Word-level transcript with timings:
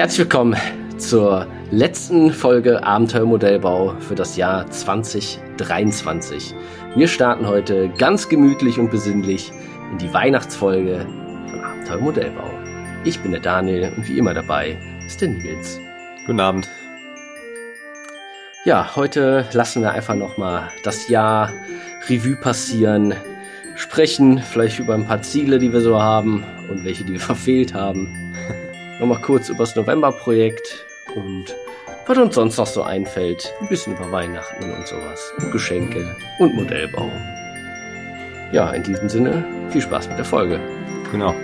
Herzlich 0.00 0.20
willkommen 0.20 0.56
zur 0.96 1.46
letzten 1.70 2.32
Folge 2.32 2.82
Abenteuermodellbau 2.82 3.96
für 3.98 4.14
das 4.14 4.34
Jahr 4.34 4.66
2023. 4.70 6.54
Wir 6.96 7.06
starten 7.06 7.46
heute 7.46 7.90
ganz 7.98 8.26
gemütlich 8.30 8.78
und 8.78 8.90
besinnlich 8.90 9.52
in 9.92 9.98
die 9.98 10.10
Weihnachtsfolge 10.10 11.06
von 11.50 11.60
Abenteuermodellbau. 11.62 12.50
Ich 13.04 13.20
bin 13.20 13.32
der 13.32 13.42
Daniel 13.42 13.92
und 13.94 14.08
wie 14.08 14.16
immer 14.16 14.32
dabei 14.32 14.78
ist 15.04 15.20
der 15.20 15.28
Nils. 15.28 15.78
Guten 16.24 16.40
Abend. 16.40 16.66
Ja, 18.64 18.96
heute 18.96 19.44
lassen 19.52 19.82
wir 19.82 19.92
einfach 19.92 20.14
nochmal 20.14 20.70
das 20.82 21.10
Jahr 21.10 21.52
Revue 22.08 22.36
passieren, 22.36 23.12
sprechen 23.76 24.38
vielleicht 24.38 24.78
über 24.78 24.94
ein 24.94 25.06
paar 25.06 25.20
Ziele, 25.20 25.58
die 25.58 25.74
wir 25.74 25.82
so 25.82 26.00
haben 26.00 26.42
und 26.70 26.86
welche, 26.86 27.04
die 27.04 27.12
wir 27.12 27.20
verfehlt 27.20 27.74
haben. 27.74 28.29
Nochmal 29.00 29.20
kurz 29.22 29.48
über 29.48 29.60
das 29.60 29.74
November-Projekt 29.74 30.86
und 31.16 31.46
was 32.06 32.18
uns 32.18 32.34
sonst 32.34 32.56
noch 32.58 32.66
so 32.66 32.82
einfällt. 32.82 33.52
Ein 33.60 33.68
bisschen 33.68 33.96
über 33.96 34.10
Weihnachten 34.12 34.70
und 34.70 34.86
sowas. 34.86 35.32
Und 35.38 35.50
Geschenke 35.52 36.16
und 36.38 36.54
Modellbau. 36.54 37.10
Ja, 38.52 38.70
in 38.72 38.82
diesem 38.82 39.08
Sinne, 39.08 39.44
viel 39.70 39.80
Spaß 39.80 40.08
mit 40.08 40.18
der 40.18 40.24
Folge. 40.24 40.60
Genau. 41.12 41.34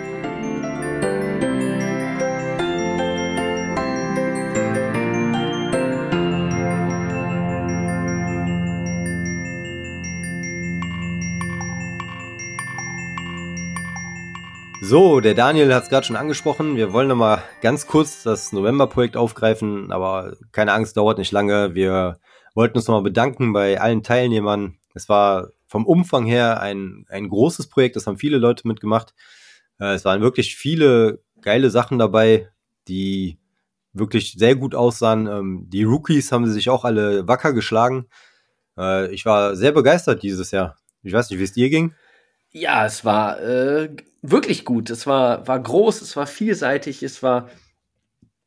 So, 14.89 15.19
der 15.19 15.35
Daniel 15.35 15.75
hat 15.75 15.83
es 15.83 15.89
gerade 15.89 16.07
schon 16.07 16.15
angesprochen. 16.15 16.77
Wir 16.77 16.93
wollen 16.93 17.09
nochmal 17.09 17.43
ganz 17.61 17.89
kurz 17.89 18.23
das 18.23 18.53
November-Projekt 18.53 19.17
aufgreifen, 19.17 19.91
aber 19.91 20.37
keine 20.53 20.75
Angst, 20.75 20.97
dauert 20.97 21.19
nicht 21.19 21.33
lange. 21.33 21.75
Wir 21.75 22.21
wollten 22.55 22.77
uns 22.77 22.87
nochmal 22.87 23.03
bedanken 23.03 23.53
bei 23.53 23.81
allen 23.81 24.05
Teilnehmern. 24.05 24.79
Es 24.95 25.09
war 25.09 25.49
vom 25.67 25.87
Umfang 25.87 26.25
her 26.25 26.61
ein, 26.61 27.05
ein 27.09 27.29
großes 27.29 27.69
Projekt, 27.69 27.97
das 27.97 28.07
haben 28.07 28.17
viele 28.17 28.39
Leute 28.39 28.69
mitgemacht. 28.69 29.13
Äh, 29.81 29.95
es 29.95 30.05
waren 30.05 30.21
wirklich 30.21 30.55
viele 30.55 31.21
geile 31.41 31.71
Sachen 31.71 31.99
dabei, 31.99 32.49
die 32.87 33.41
wirklich 33.93 34.35
sehr 34.39 34.55
gut 34.55 34.77
aussahen. 34.77 35.27
Ähm, 35.27 35.65
die 35.69 35.83
Rookies 35.83 36.31
haben 36.31 36.49
sich 36.49 36.71
auch 36.71 36.85
alle 36.85 37.27
wacker 37.27 37.53
geschlagen. 37.55 38.07
Äh, 38.79 39.13
ich 39.13 39.27
war 39.27 39.57
sehr 39.57 39.73
begeistert 39.73 40.23
dieses 40.23 40.53
Jahr. 40.53 40.77
Ich 41.03 41.13
weiß 41.13 41.29
nicht, 41.29 41.41
wie 41.41 41.45
es 41.45 41.53
dir 41.55 41.71
ging. 41.71 41.93
Ja, 42.53 42.87
es 42.87 43.05
war 43.05 43.41
äh, 43.41 43.95
wirklich 44.23 44.65
gut. 44.65 44.91
Es 44.91 45.07
war, 45.07 45.47
war 45.47 45.61
groß, 45.61 46.01
es 46.03 46.17
war 46.17 46.27
vielseitig, 46.27 47.03
es 47.03 47.23
war 47.23 47.51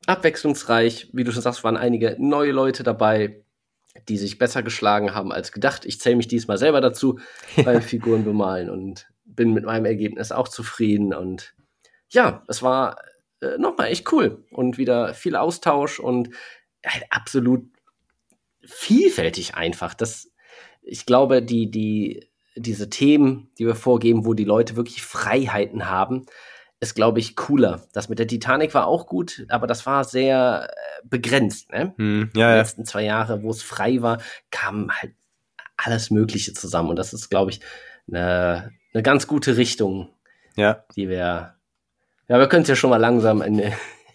abwechslungsreich. 0.07 1.09
Wie 1.13 1.23
du 1.23 1.31
schon 1.31 1.41
sagst, 1.41 1.63
waren 1.63 1.77
einige 1.77 2.15
neue 2.19 2.51
Leute 2.51 2.83
dabei, 2.83 3.43
die 4.07 4.17
sich 4.17 4.37
besser 4.37 4.63
geschlagen 4.63 5.13
haben 5.13 5.31
als 5.31 5.51
gedacht. 5.51 5.85
Ich 5.85 5.99
zähle 5.99 6.15
mich 6.15 6.27
diesmal 6.27 6.57
selber 6.57 6.81
dazu 6.81 7.19
beim 7.63 7.81
Figuren 7.81 8.23
bemalen 8.23 8.69
und 8.69 9.07
bin 9.25 9.53
mit 9.53 9.65
meinem 9.65 9.85
Ergebnis 9.85 10.31
auch 10.31 10.47
zufrieden. 10.47 11.13
Und 11.13 11.53
ja, 12.09 12.43
es 12.47 12.61
war 12.61 12.97
äh, 13.41 13.57
nochmal 13.57 13.87
echt 13.87 14.11
cool 14.11 14.45
und 14.51 14.77
wieder 14.77 15.13
viel 15.13 15.35
Austausch 15.35 15.99
und 15.99 16.29
halt 16.85 17.03
absolut 17.09 17.65
vielfältig 18.63 19.55
einfach. 19.55 19.93
Das, 19.93 20.31
ich 20.81 21.05
glaube, 21.05 21.41
die, 21.41 21.69
die 21.69 22.28
diese 22.61 22.89
Themen, 22.89 23.49
die 23.57 23.65
wir 23.65 23.75
vorgeben, 23.75 24.25
wo 24.25 24.33
die 24.33 24.43
Leute 24.43 24.75
wirklich 24.75 25.01
Freiheiten 25.01 25.89
haben, 25.89 26.25
ist, 26.79 26.95
glaube 26.95 27.19
ich, 27.19 27.35
cooler. 27.35 27.81
Das 27.93 28.09
mit 28.09 28.19
der 28.19 28.27
Titanic 28.27 28.73
war 28.73 28.87
auch 28.87 29.07
gut, 29.07 29.45
aber 29.49 29.67
das 29.67 29.85
war 29.85 30.03
sehr 30.03 30.69
äh, 30.69 31.07
begrenzt. 31.07 31.71
Ne? 31.71 31.93
Hm, 31.97 32.31
ja, 32.35 32.53
Die 32.53 32.59
letzten 32.59 32.85
zwei 32.85 33.03
Jahre, 33.03 33.43
wo 33.43 33.49
es 33.49 33.61
frei 33.61 34.01
war, 34.01 34.21
kam 34.49 34.89
halt 34.91 35.13
alles 35.75 36.09
Mögliche 36.09 36.53
zusammen. 36.53 36.89
Und 36.89 36.95
das 36.95 37.13
ist, 37.13 37.29
glaube 37.29 37.51
ich, 37.51 37.59
eine, 38.07 38.71
eine 38.93 39.03
ganz 39.03 39.27
gute 39.27 39.57
Richtung, 39.57 40.09
ja. 40.55 40.83
die 40.95 41.09
wir. 41.09 41.55
Ja, 42.27 42.39
wir 42.39 42.47
können 42.47 42.63
es 42.63 42.69
ja 42.69 42.75
schon 42.75 42.91
mal 42.91 42.97
langsam 42.97 43.41
ein, 43.41 43.59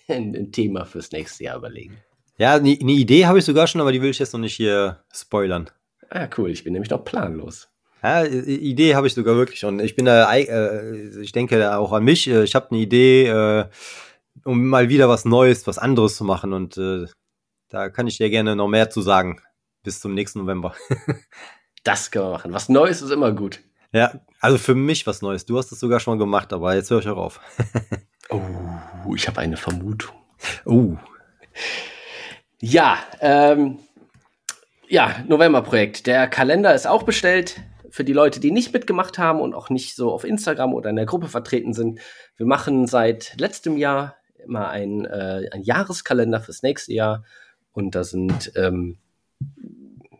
ein, 0.09 0.35
ein 0.35 0.53
Thema 0.53 0.85
fürs 0.85 1.13
nächste 1.13 1.45
Jahr 1.45 1.57
überlegen. 1.57 1.99
Ja, 2.39 2.55
eine 2.55 2.71
Idee 2.71 3.27
habe 3.27 3.39
ich 3.39 3.45
sogar 3.45 3.67
schon, 3.67 3.81
aber 3.81 3.93
die 3.93 4.03
will 4.03 4.11
ich 4.11 4.19
jetzt 4.19 4.33
noch 4.33 4.41
nicht 4.41 4.57
hier 4.57 5.05
spoilern. 5.13 5.71
Ah, 6.11 6.29
cool. 6.37 6.51
Ich 6.51 6.65
bin 6.65 6.73
nämlich 6.73 6.91
noch 6.91 7.05
planlos. 7.05 7.69
Ja, 8.05 8.23
Idee 8.23 8.97
habe 8.97 9.07
ich 9.07 9.15
sogar 9.15 9.35
wirklich 9.35 9.65
und 9.65 9.81
ich 9.81 9.97
bin 9.97 10.05
da, 10.05 10.31
äh, 10.35 11.21
ich 11.23 11.33
denke 11.33 11.59
da 11.59 11.79
auch 11.79 11.91
an 11.95 12.05
mich. 12.05 12.29
Ich 12.29 12.55
habe 12.55 12.71
eine 12.71 12.81
Idee, 12.81 13.29
äh, 13.29 13.65
um 14.45 14.67
mal 14.67 14.91
wieder 14.91 15.09
was 15.09 15.25
Neues, 15.25 15.67
was 15.67 15.79
anderes 15.79 16.17
zu 16.17 16.25
machen 16.25 16.53
und 16.53 16.77
äh, 16.77 17.07
da 17.71 17.89
kann 17.89 18.07
ich 18.07 18.19
dir 18.19 18.29
gerne 18.29 18.57
noch 18.57 18.69
mehr 18.69 18.91
zu 18.91 19.01
sagen 19.01 19.41
bis 19.83 20.01
zum 20.01 20.13
nächsten 20.13 20.41
November. 20.41 20.75
das 21.85 22.11
können 22.11 22.27
wir 22.27 22.33
machen. 22.33 22.53
Was 22.53 22.69
Neues 22.69 23.01
ist 23.01 23.11
immer 23.11 23.33
gut. 23.33 23.61
Ja, 23.91 24.21
also 24.39 24.59
für 24.59 24.75
mich 24.75 25.07
was 25.07 25.23
Neues. 25.23 25.47
Du 25.47 25.57
hast 25.57 25.73
es 25.73 25.81
sogar 25.81 25.99
schon 25.99 26.19
mal 26.19 26.23
gemacht, 26.23 26.53
aber 26.53 26.75
jetzt 26.75 26.91
höre 26.91 26.99
ich 26.99 27.09
auch 27.09 27.17
auf. 27.17 27.41
oh, 28.29 29.15
ich 29.15 29.27
habe 29.29 29.41
eine 29.41 29.57
Vermutung. 29.57 30.15
Oh. 30.67 30.99
Ja, 32.61 32.99
ähm, 33.21 33.79
ja, 34.89 35.25
November-Projekt. 35.27 36.07
Der 36.07 36.29
Kalender 36.29 36.75
ist 36.75 36.87
auch 36.87 37.05
bestellt 37.05 37.63
für 37.95 38.03
die 38.03 38.13
Leute, 38.13 38.41
die 38.41 38.51
nicht 38.51 38.73
mitgemacht 38.73 39.19
haben 39.19 39.41
und 39.41 39.55
auch 39.55 39.71
nicht 39.71 39.95
so 39.95 40.11
auf 40.11 40.25
Instagram 40.25 40.75
oder 40.75 40.91
in 40.91 40.97
der 40.97 41.07
Gruppe 41.07 41.29
vertreten 41.29 41.73
sind, 41.75 42.01
wir 42.37 42.45
machen 42.45 42.89
seit 42.89 43.39
letztem 43.39 43.77
Jahr 43.77 44.17
immer 44.37 44.69
ein, 44.69 45.05
äh, 45.05 45.49
ein 45.53 45.63
Jahreskalender 45.63 46.41
fürs 46.41 46.65
nächste 46.65 46.93
Jahr 46.93 47.23
und 47.71 47.95
da 47.95 48.03
sind 48.03 48.51
ähm, 48.57 48.99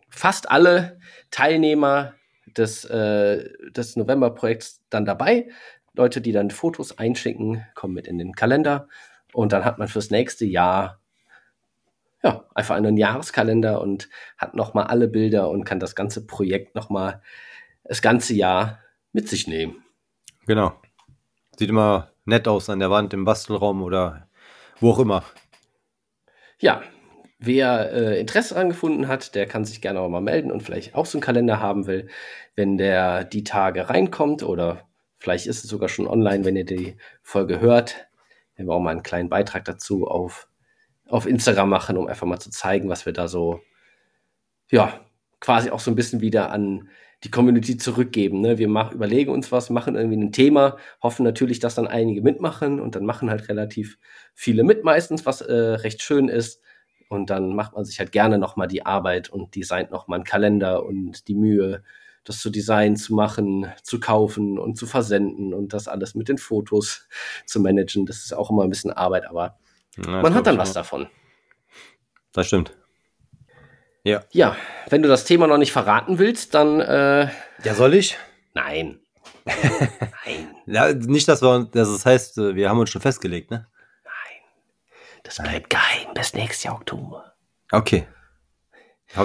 fast 0.07 0.49
alle 0.49 0.99
Teilnehmer 1.31 2.13
des, 2.55 2.85
äh, 2.85 3.49
des 3.71 3.97
November-Projekts 3.97 4.81
dann 4.89 5.03
dabei. 5.03 5.49
Leute, 5.91 6.21
die 6.21 6.31
dann 6.31 6.51
Fotos 6.51 6.97
einschicken, 6.97 7.65
kommen 7.75 7.93
mit 7.93 8.07
in 8.07 8.17
den 8.17 8.35
Kalender 8.35 8.87
und 9.33 9.51
dann 9.51 9.65
hat 9.65 9.79
man 9.79 9.89
fürs 9.89 10.11
nächste 10.11 10.45
Jahr 10.45 11.01
ja, 12.23 12.45
einfach 12.55 12.75
einen 12.75 12.95
Jahreskalender 12.95 13.81
und 13.81 14.07
hat 14.37 14.55
nochmal 14.55 14.87
alle 14.87 15.09
Bilder 15.09 15.49
und 15.49 15.65
kann 15.65 15.81
das 15.81 15.93
ganze 15.93 16.25
Projekt 16.25 16.73
nochmal 16.73 17.21
das 17.85 18.01
ganze 18.01 18.33
Jahr 18.33 18.79
mit 19.13 19.29
sich 19.29 19.47
nehmen. 19.47 19.83
Genau. 20.45 20.73
Sieht 21.57 21.69
immer 21.69 22.11
nett 22.25 22.47
aus 22.47 22.69
an 22.69 22.79
der 22.79 22.91
Wand, 22.91 23.13
im 23.13 23.23
Bastelraum 23.23 23.81
oder 23.81 24.27
wo 24.79 24.91
auch 24.91 24.99
immer. 24.99 25.23
Ja, 26.59 26.83
wer 27.39 27.91
äh, 27.93 28.19
Interesse 28.19 28.55
daran 28.55 28.69
gefunden 28.69 29.07
hat, 29.07 29.35
der 29.35 29.45
kann 29.45 29.65
sich 29.65 29.81
gerne 29.81 29.99
auch 29.99 30.09
mal 30.09 30.21
melden 30.21 30.51
und 30.51 30.63
vielleicht 30.63 30.95
auch 30.95 31.05
so 31.05 31.17
einen 31.17 31.23
Kalender 31.23 31.59
haben 31.59 31.87
will, 31.87 32.09
wenn 32.55 32.77
der 32.77 33.23
die 33.23 33.43
Tage 33.43 33.89
reinkommt 33.89 34.43
oder 34.43 34.87
vielleicht 35.17 35.47
ist 35.47 35.63
es 35.63 35.69
sogar 35.69 35.89
schon 35.89 36.07
online, 36.07 36.45
wenn 36.45 36.55
ihr 36.55 36.65
die 36.65 36.97
Folge 37.21 37.59
hört. 37.59 38.07
Wir 38.55 38.69
auch 38.69 38.79
mal 38.79 38.91
einen 38.91 39.03
kleinen 39.03 39.29
Beitrag 39.29 39.65
dazu 39.65 40.07
auf, 40.07 40.47
auf 41.07 41.25
Instagram 41.25 41.69
machen, 41.69 41.97
um 41.97 42.07
einfach 42.07 42.25
mal 42.25 42.39
zu 42.39 42.49
zeigen, 42.49 42.89
was 42.89 43.05
wir 43.05 43.13
da 43.13 43.27
so, 43.27 43.59
ja, 44.71 45.01
quasi 45.41 45.69
auch 45.69 45.81
so 45.81 45.91
ein 45.91 45.95
bisschen 45.95 46.21
wieder 46.21 46.51
an 46.51 46.89
die 47.25 47.31
Community 47.31 47.75
zurückgeben. 47.75 48.41
Ne? 48.41 48.57
Wir 48.59 48.69
mach, 48.69 48.91
überlegen 48.91 49.31
uns 49.31 49.51
was, 49.51 49.69
machen 49.69 49.95
irgendwie 49.95 50.17
ein 50.17 50.31
Thema, 50.31 50.77
hoffen 51.01 51.23
natürlich, 51.23 51.59
dass 51.59 51.75
dann 51.75 51.87
einige 51.87 52.21
mitmachen 52.21 52.79
und 52.79 52.95
dann 52.95 53.03
machen 53.03 53.29
halt 53.29 53.49
relativ 53.49 53.97
viele 54.33 54.63
mit 54.63 54.83
meistens, 54.83 55.25
was 55.25 55.41
äh, 55.41 55.53
recht 55.53 56.01
schön 56.03 56.29
ist. 56.29 56.61
Und 57.09 57.29
dann 57.29 57.55
macht 57.55 57.73
man 57.73 57.83
sich 57.83 57.99
halt 57.99 58.11
gerne 58.11 58.37
nochmal 58.37 58.67
die 58.67 58.85
Arbeit 58.85 59.29
und 59.29 59.55
designt 59.55 59.91
nochmal 59.91 60.17
einen 60.17 60.23
Kalender 60.23 60.85
und 60.85 61.27
die 61.27 61.35
Mühe, 61.35 61.83
das 62.23 62.39
zu 62.39 62.49
designen, 62.49 62.95
zu 62.95 63.13
machen, 63.13 63.71
zu 63.83 63.99
kaufen 63.99 64.57
und 64.57 64.77
zu 64.77 64.85
versenden 64.85 65.53
und 65.53 65.73
das 65.73 65.87
alles 65.87 66.15
mit 66.15 66.29
den 66.29 66.37
Fotos 66.37 67.07
zu 67.45 67.59
managen. 67.59 68.05
Das 68.05 68.17
ist 68.17 68.33
auch 68.33 68.49
immer 68.49 68.63
ein 68.63 68.69
bisschen 68.69 68.91
Arbeit, 68.91 69.27
aber 69.27 69.57
ja, 69.97 70.21
man 70.21 70.33
hat 70.33 70.47
dann 70.47 70.57
was 70.57 70.73
davon. 70.73 71.07
Das 72.33 72.47
stimmt. 72.47 72.75
Ja. 74.05 74.23
Ja, 74.31 74.55
wenn 74.89 75.01
du 75.01 75.09
das 75.09 75.25
Thema 75.25 75.47
noch 75.47 75.57
nicht 75.57 75.71
verraten 75.71 76.19
willst, 76.19 76.53
dann. 76.53 76.79
Äh, 76.79 77.27
ja, 77.63 77.73
soll 77.73 77.95
ich? 77.95 78.17
Nein. 78.53 78.99
Nein. 79.45 80.51
Ja, 80.67 80.91
nicht, 80.91 81.27
dass, 81.27 81.43
wir, 81.43 81.69
dass 81.71 81.87
es 81.89 82.07
heißt, 82.07 82.39
äh, 82.39 82.55
wir 82.55 82.69
haben 82.69 82.79
uns 82.79 82.89
schon 82.89 83.01
festgelegt, 83.01 83.51
ne? 83.51 83.67
Nein. 84.03 84.41
Das 85.23 85.37
bleibt 85.37 85.69
geheim 85.69 86.11
bis 86.15 86.33
nächstes 86.33 86.63
Jahr 86.63 86.73
Oktober. 86.73 87.33
Okay. 87.71 88.07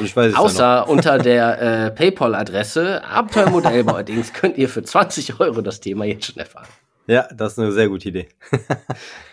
Ich 0.02 0.14
weiß 0.14 0.34
Außer 0.34 0.86
unter 0.88 1.16
der 1.16 1.86
äh, 1.86 1.90
PayPal-Adresse 1.92 3.02
Abenteuermodellbau-Dings 3.04 4.32
könnt 4.34 4.58
ihr 4.58 4.68
für 4.68 4.82
20 4.82 5.40
Euro 5.40 5.62
das 5.62 5.80
Thema 5.80 6.04
jetzt 6.04 6.26
schon 6.26 6.36
erfahren. 6.36 6.68
Ja, 7.06 7.26
das 7.32 7.52
ist 7.52 7.58
eine 7.58 7.72
sehr 7.72 7.88
gute 7.88 8.10
Idee. 8.10 8.28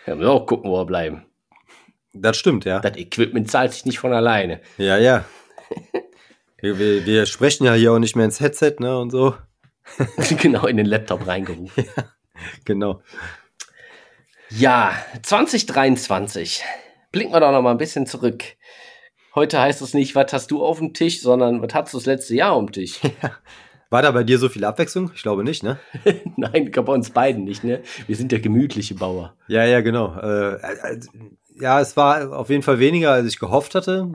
ja, 0.05 0.15
müssen 0.15 0.29
auch 0.29 0.45
gucken, 0.45 0.71
wo 0.71 0.79
wir 0.79 0.85
bleiben. 0.85 1.26
Das 2.21 2.37
stimmt, 2.37 2.65
ja. 2.65 2.79
Das 2.79 2.97
Equipment 2.97 3.49
zahlt 3.49 3.73
sich 3.73 3.85
nicht 3.85 3.99
von 3.99 4.13
alleine. 4.13 4.61
Ja, 4.77 4.97
ja. 4.97 5.25
wir, 6.61 7.05
wir, 7.05 7.25
sprechen 7.25 7.65
ja 7.65 7.73
hier 7.73 7.93
auch 7.93 7.99
nicht 7.99 8.15
mehr 8.15 8.25
ins 8.25 8.39
Headset, 8.39 8.75
ne, 8.79 8.97
und 8.97 9.11
so. 9.11 9.35
genau, 10.41 10.65
in 10.65 10.77
den 10.77 10.85
Laptop 10.85 11.27
reingerufen. 11.27 11.85
Ja, 11.95 12.03
genau. 12.65 13.01
Ja, 14.51 14.93
2023. 15.23 16.63
blicken 17.11 17.33
wir 17.33 17.39
doch 17.39 17.51
noch 17.51 17.63
mal 17.63 17.71
ein 17.71 17.79
bisschen 17.79 18.05
zurück. 18.05 18.43
Heute 19.33 19.59
heißt 19.59 19.81
es 19.81 19.95
nicht, 19.95 20.13
was 20.13 20.31
hast 20.33 20.51
du 20.51 20.63
auf 20.63 20.77
dem 20.77 20.93
Tisch, 20.93 21.23
sondern 21.23 21.63
was 21.63 21.73
hast 21.73 21.93
du 21.93 21.97
das 21.97 22.05
letzte 22.05 22.35
Jahr 22.35 22.51
auf 22.51 22.63
dem 22.63 22.71
Tisch? 22.71 22.99
War 23.89 24.01
da 24.01 24.11
bei 24.11 24.23
dir 24.23 24.37
so 24.37 24.49
viel 24.49 24.65
Abwechslung? 24.65 25.11
Ich 25.15 25.23
glaube 25.23 25.43
nicht, 25.43 25.63
ne? 25.63 25.79
Nein, 26.35 26.71
bei 26.71 26.93
uns 26.93 27.09
beiden 27.09 27.45
nicht, 27.45 27.63
ne? 27.63 27.81
Wir 28.05 28.15
sind 28.15 28.31
ja 28.31 28.37
gemütliche 28.37 28.95
Bauer. 28.95 29.35
Ja, 29.47 29.63
ja, 29.63 29.81
genau. 29.81 30.13
Äh, 30.19 30.55
äh, 30.55 30.99
ja, 31.59 31.79
es 31.79 31.97
war 31.97 32.37
auf 32.37 32.49
jeden 32.49 32.63
Fall 32.63 32.79
weniger, 32.79 33.11
als 33.11 33.27
ich 33.27 33.39
gehofft 33.39 33.75
hatte. 33.75 34.11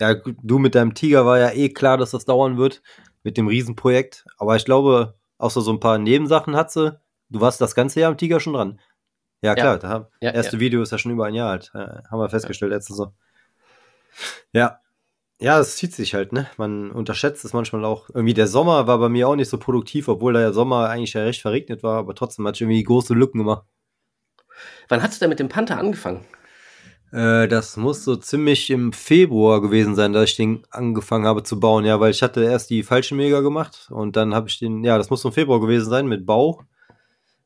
Ja, 0.00 0.14
du 0.14 0.58
mit 0.58 0.74
deinem 0.74 0.94
Tiger 0.94 1.26
war 1.26 1.38
ja 1.38 1.50
eh 1.50 1.70
klar, 1.70 1.96
dass 1.96 2.12
das 2.12 2.24
dauern 2.24 2.56
wird 2.56 2.82
mit 3.24 3.36
dem 3.36 3.48
Riesenprojekt. 3.48 4.24
Aber 4.38 4.56
ich 4.56 4.64
glaube, 4.64 5.14
auch 5.38 5.50
so, 5.50 5.70
ein 5.72 5.80
paar 5.80 5.98
Nebensachen 5.98 6.56
hat 6.56 6.70
sie. 6.70 6.98
Du 7.30 7.40
warst 7.40 7.60
das 7.60 7.74
ganze 7.74 8.00
Jahr 8.00 8.10
am 8.10 8.16
Tiger 8.16 8.40
schon 8.40 8.54
dran. 8.54 8.80
Ja, 9.42 9.54
klar. 9.54 9.74
Ja. 9.74 9.78
Das 9.78 10.06
ja, 10.20 10.30
erste 10.30 10.56
ja. 10.56 10.60
Video 10.60 10.82
ist 10.82 10.92
ja 10.92 10.98
schon 10.98 11.12
über 11.12 11.26
ein 11.26 11.34
Jahr 11.34 11.50
alt. 11.50 11.72
Haben 11.74 12.20
wir 12.20 12.28
festgestellt 12.28 12.72
letztens 12.72 12.98
so. 12.98 13.12
Ja. 14.52 14.80
Ja, 15.40 15.60
es 15.60 15.76
zieht 15.76 15.94
sich 15.94 16.14
halt, 16.14 16.32
ne? 16.32 16.48
Man 16.56 16.90
unterschätzt 16.90 17.44
es 17.44 17.52
manchmal 17.52 17.84
auch. 17.84 18.08
Irgendwie 18.08 18.34
der 18.34 18.48
Sommer 18.48 18.88
war 18.88 18.98
bei 18.98 19.08
mir 19.08 19.28
auch 19.28 19.36
nicht 19.36 19.48
so 19.48 19.56
produktiv, 19.58 20.08
obwohl 20.08 20.32
der 20.32 20.52
Sommer 20.52 20.88
eigentlich 20.88 21.12
ja 21.12 21.22
recht 21.22 21.42
verregnet 21.42 21.84
war, 21.84 21.98
aber 21.98 22.16
trotzdem 22.16 22.44
hat 22.46 22.56
ich 22.56 22.62
irgendwie 22.62 22.82
große 22.82 23.14
Lücken 23.14 23.38
gemacht. 23.38 23.64
Wann 24.88 25.00
hast 25.00 25.14
du 25.14 25.20
denn 25.20 25.28
mit 25.28 25.38
dem 25.38 25.48
Panther 25.48 25.78
angefangen? 25.78 26.24
Äh, 27.12 27.48
das 27.48 27.76
muss 27.76 28.04
so 28.04 28.16
ziemlich 28.16 28.70
im 28.70 28.92
Februar 28.92 29.60
gewesen 29.60 29.94
sein, 29.94 30.12
dass 30.12 30.30
ich 30.30 30.36
den 30.36 30.62
angefangen 30.70 31.26
habe 31.26 31.42
zu 31.42 31.58
bauen, 31.58 31.84
ja, 31.84 32.00
weil 32.00 32.10
ich 32.10 32.22
hatte 32.22 32.44
erst 32.44 32.70
die 32.70 32.82
falsche 32.82 33.14
Mega 33.14 33.40
gemacht 33.40 33.88
und 33.90 34.16
dann 34.16 34.34
habe 34.34 34.48
ich 34.48 34.58
den, 34.58 34.84
ja, 34.84 34.98
das 34.98 35.10
muss 35.10 35.22
so 35.22 35.28
im 35.28 35.34
Februar 35.34 35.60
gewesen 35.60 35.88
sein 35.88 36.06
mit 36.06 36.26
Bau. 36.26 36.62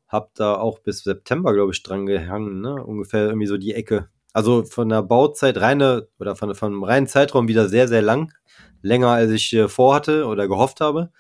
Hab 0.09 0.35
da 0.35 0.56
auch 0.56 0.81
bis 0.81 1.05
September, 1.05 1.55
glaube 1.55 1.73
ich, 1.73 1.82
dran 1.82 2.06
gehangen, 2.06 2.61
ne? 2.61 2.75
Ungefähr 2.85 3.26
irgendwie 3.26 3.47
so 3.47 3.56
die 3.56 3.75
Ecke 3.75 4.09
also 4.32 4.64
von 4.64 4.88
der 4.88 5.03
Bauzeit 5.03 5.61
reine 5.61 6.09
oder 6.19 6.37
von, 6.37 6.55
von 6.55 6.82
reinen 6.85 7.06
Zeitraum 7.06 7.49
wieder 7.49 7.69
sehr, 7.69 7.88
sehr 7.88 8.03
lang. 8.03 8.32
Länger 8.82 9.09
als 9.09 9.31
ich 9.31 9.53
äh, 9.53 9.69
vorhatte 9.69 10.26
oder 10.26 10.49
gehofft 10.49 10.81
habe. 10.81 11.11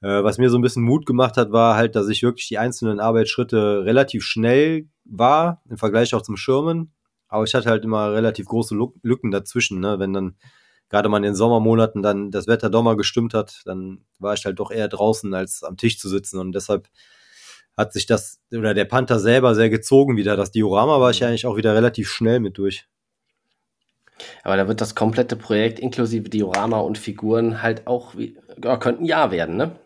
Äh, 0.00 0.24
was 0.24 0.38
mir 0.38 0.50
so 0.50 0.58
ein 0.58 0.62
bisschen 0.62 0.82
Mut 0.82 1.06
gemacht 1.06 1.36
hat, 1.36 1.52
war 1.52 1.76
halt, 1.76 1.94
dass 1.94 2.08
ich 2.08 2.22
wirklich 2.22 2.48
die 2.48 2.58
einzelnen 2.58 3.00
Arbeitsschritte 3.00 3.84
relativ 3.84 4.24
schnell 4.24 4.88
war, 5.04 5.62
im 5.68 5.78
Vergleich 5.78 6.14
auch 6.14 6.22
zum 6.22 6.36
Schirmen. 6.36 6.92
Aber 7.32 7.44
ich 7.44 7.54
hatte 7.54 7.70
halt 7.70 7.82
immer 7.82 8.12
relativ 8.12 8.44
große 8.44 8.76
Lücken 9.02 9.30
dazwischen, 9.30 9.80
ne? 9.80 9.98
Wenn 9.98 10.12
dann 10.12 10.36
gerade 10.90 11.08
mal 11.08 11.16
in 11.16 11.22
den 11.22 11.34
Sommermonaten 11.34 12.02
dann 12.02 12.30
das 12.30 12.46
Wetter 12.46 12.68
doch 12.68 12.82
mal 12.82 12.94
gestimmt 12.94 13.32
hat, 13.32 13.62
dann 13.64 14.04
war 14.18 14.34
ich 14.34 14.44
halt 14.44 14.58
doch 14.58 14.70
eher 14.70 14.88
draußen 14.88 15.32
als 15.32 15.62
am 15.62 15.78
Tisch 15.78 15.98
zu 15.98 16.10
sitzen. 16.10 16.38
Und 16.38 16.52
deshalb 16.52 16.88
hat 17.74 17.94
sich 17.94 18.04
das, 18.04 18.42
oder 18.54 18.74
der 18.74 18.84
Panther 18.84 19.18
selber 19.18 19.54
sehr 19.54 19.70
gezogen 19.70 20.18
wieder. 20.18 20.36
Das 20.36 20.50
Diorama 20.50 21.00
war 21.00 21.10
ich 21.10 21.20
ja 21.20 21.26
mhm. 21.26 21.30
eigentlich 21.30 21.46
auch 21.46 21.56
wieder 21.56 21.74
relativ 21.74 22.10
schnell 22.10 22.38
mit 22.38 22.58
durch. 22.58 22.86
Aber 24.44 24.58
da 24.58 24.68
wird 24.68 24.82
das 24.82 24.94
komplette 24.94 25.36
Projekt 25.36 25.80
inklusive 25.80 26.28
Diorama 26.28 26.80
und 26.80 26.98
Figuren 26.98 27.62
halt 27.62 27.86
auch, 27.86 28.12
ja, 28.62 28.76
könnten 28.76 29.06
ja 29.06 29.30
werden, 29.30 29.56
ne? 29.56 29.80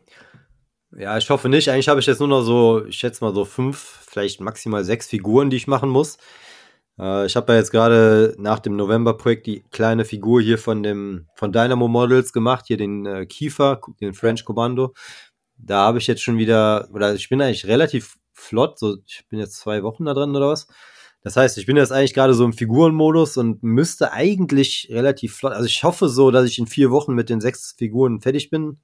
Ja, 0.98 1.16
ich 1.16 1.30
hoffe 1.30 1.48
nicht. 1.48 1.70
Eigentlich 1.70 1.88
habe 1.88 2.00
ich 2.00 2.06
jetzt 2.06 2.18
nur 2.18 2.28
noch 2.28 2.42
so, 2.42 2.86
ich 2.86 2.96
schätze 2.96 3.22
mal 3.22 3.32
so 3.32 3.44
fünf, 3.44 4.00
vielleicht 4.08 4.40
maximal 4.40 4.82
sechs 4.82 5.06
Figuren, 5.06 5.48
die 5.48 5.58
ich 5.58 5.68
machen 5.68 5.90
muss. 5.90 6.18
Äh, 6.98 7.26
ich 7.26 7.36
habe 7.36 7.52
ja 7.52 7.58
jetzt 7.58 7.70
gerade 7.70 8.34
nach 8.38 8.58
dem 8.58 8.76
November-Projekt 8.76 9.46
die 9.46 9.64
kleine 9.70 10.04
Figur 10.04 10.40
hier 10.40 10.58
von 10.58 10.82
dem 10.82 11.26
von 11.34 11.52
Dynamo 11.52 11.88
Models 11.88 12.32
gemacht, 12.32 12.66
hier 12.66 12.76
den 12.76 13.06
äh, 13.06 13.26
Kiefer, 13.26 13.80
den 14.00 14.14
French 14.14 14.44
Commando 14.44 14.94
da 15.58 15.86
habe 15.86 15.98
ich 15.98 16.06
jetzt 16.06 16.22
schon 16.22 16.38
wieder, 16.38 16.88
oder 16.92 17.14
ich 17.14 17.28
bin 17.28 17.40
eigentlich 17.40 17.66
relativ 17.66 18.16
flott, 18.32 18.78
so 18.78 18.98
ich 19.06 19.26
bin 19.28 19.38
jetzt 19.38 19.58
zwei 19.58 19.82
Wochen 19.82 20.04
da 20.04 20.14
drin 20.14 20.36
oder 20.36 20.48
was. 20.48 20.66
Das 21.22 21.36
heißt, 21.36 21.58
ich 21.58 21.66
bin 21.66 21.76
jetzt 21.76 21.92
eigentlich 21.92 22.14
gerade 22.14 22.34
so 22.34 22.44
im 22.44 22.52
Figurenmodus 22.52 23.36
und 23.36 23.62
müsste 23.62 24.12
eigentlich 24.12 24.88
relativ 24.90 25.36
flott, 25.36 25.52
also 25.52 25.66
ich 25.66 25.82
hoffe 25.82 26.08
so, 26.08 26.30
dass 26.30 26.46
ich 26.46 26.58
in 26.58 26.66
vier 26.66 26.90
Wochen 26.90 27.14
mit 27.14 27.30
den 27.30 27.40
sechs 27.40 27.74
Figuren 27.76 28.20
fertig 28.20 28.50
bin. 28.50 28.78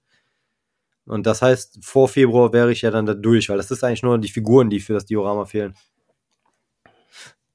Und 1.05 1.27
das 1.27 1.43
heißt, 1.43 1.85
vor 1.85 2.09
Februar 2.09 2.53
wäre 2.53 2.73
ich 2.73 2.83
ja 2.83 2.91
dann 2.91 3.07
da 3.07 3.15
durch, 3.15 3.49
weil 3.49 3.57
das 3.57 3.71
ist 3.71 3.85
eigentlich 3.85 4.03
nur 4.03 4.19
die 4.19 4.29
Figuren, 4.29 4.71
die 4.71 4.81
für 4.81 4.93
das 4.95 5.05
Diorama 5.05 5.45
fehlen. 5.45 5.75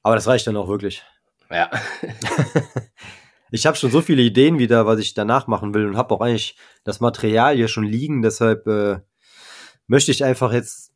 Aber 0.08 0.14
das 0.14 0.26
reicht 0.26 0.46
dann 0.46 0.56
auch 0.56 0.68
wirklich. 0.68 1.02
Ja. 1.50 1.70
ich 3.50 3.66
habe 3.66 3.76
schon 3.76 3.90
so 3.90 4.00
viele 4.00 4.22
Ideen 4.22 4.58
wieder, 4.58 4.86
was 4.86 5.00
ich 5.00 5.12
danach 5.12 5.48
machen 5.48 5.74
will 5.74 5.84
und 5.84 5.98
habe 5.98 6.14
auch 6.14 6.22
eigentlich 6.22 6.56
das 6.82 7.00
Material 7.00 7.54
hier 7.56 7.68
schon 7.68 7.84
liegen. 7.84 8.22
Deshalb 8.22 8.66
äh, 8.66 9.00
möchte 9.86 10.10
ich 10.10 10.24
einfach 10.24 10.54
jetzt 10.54 10.94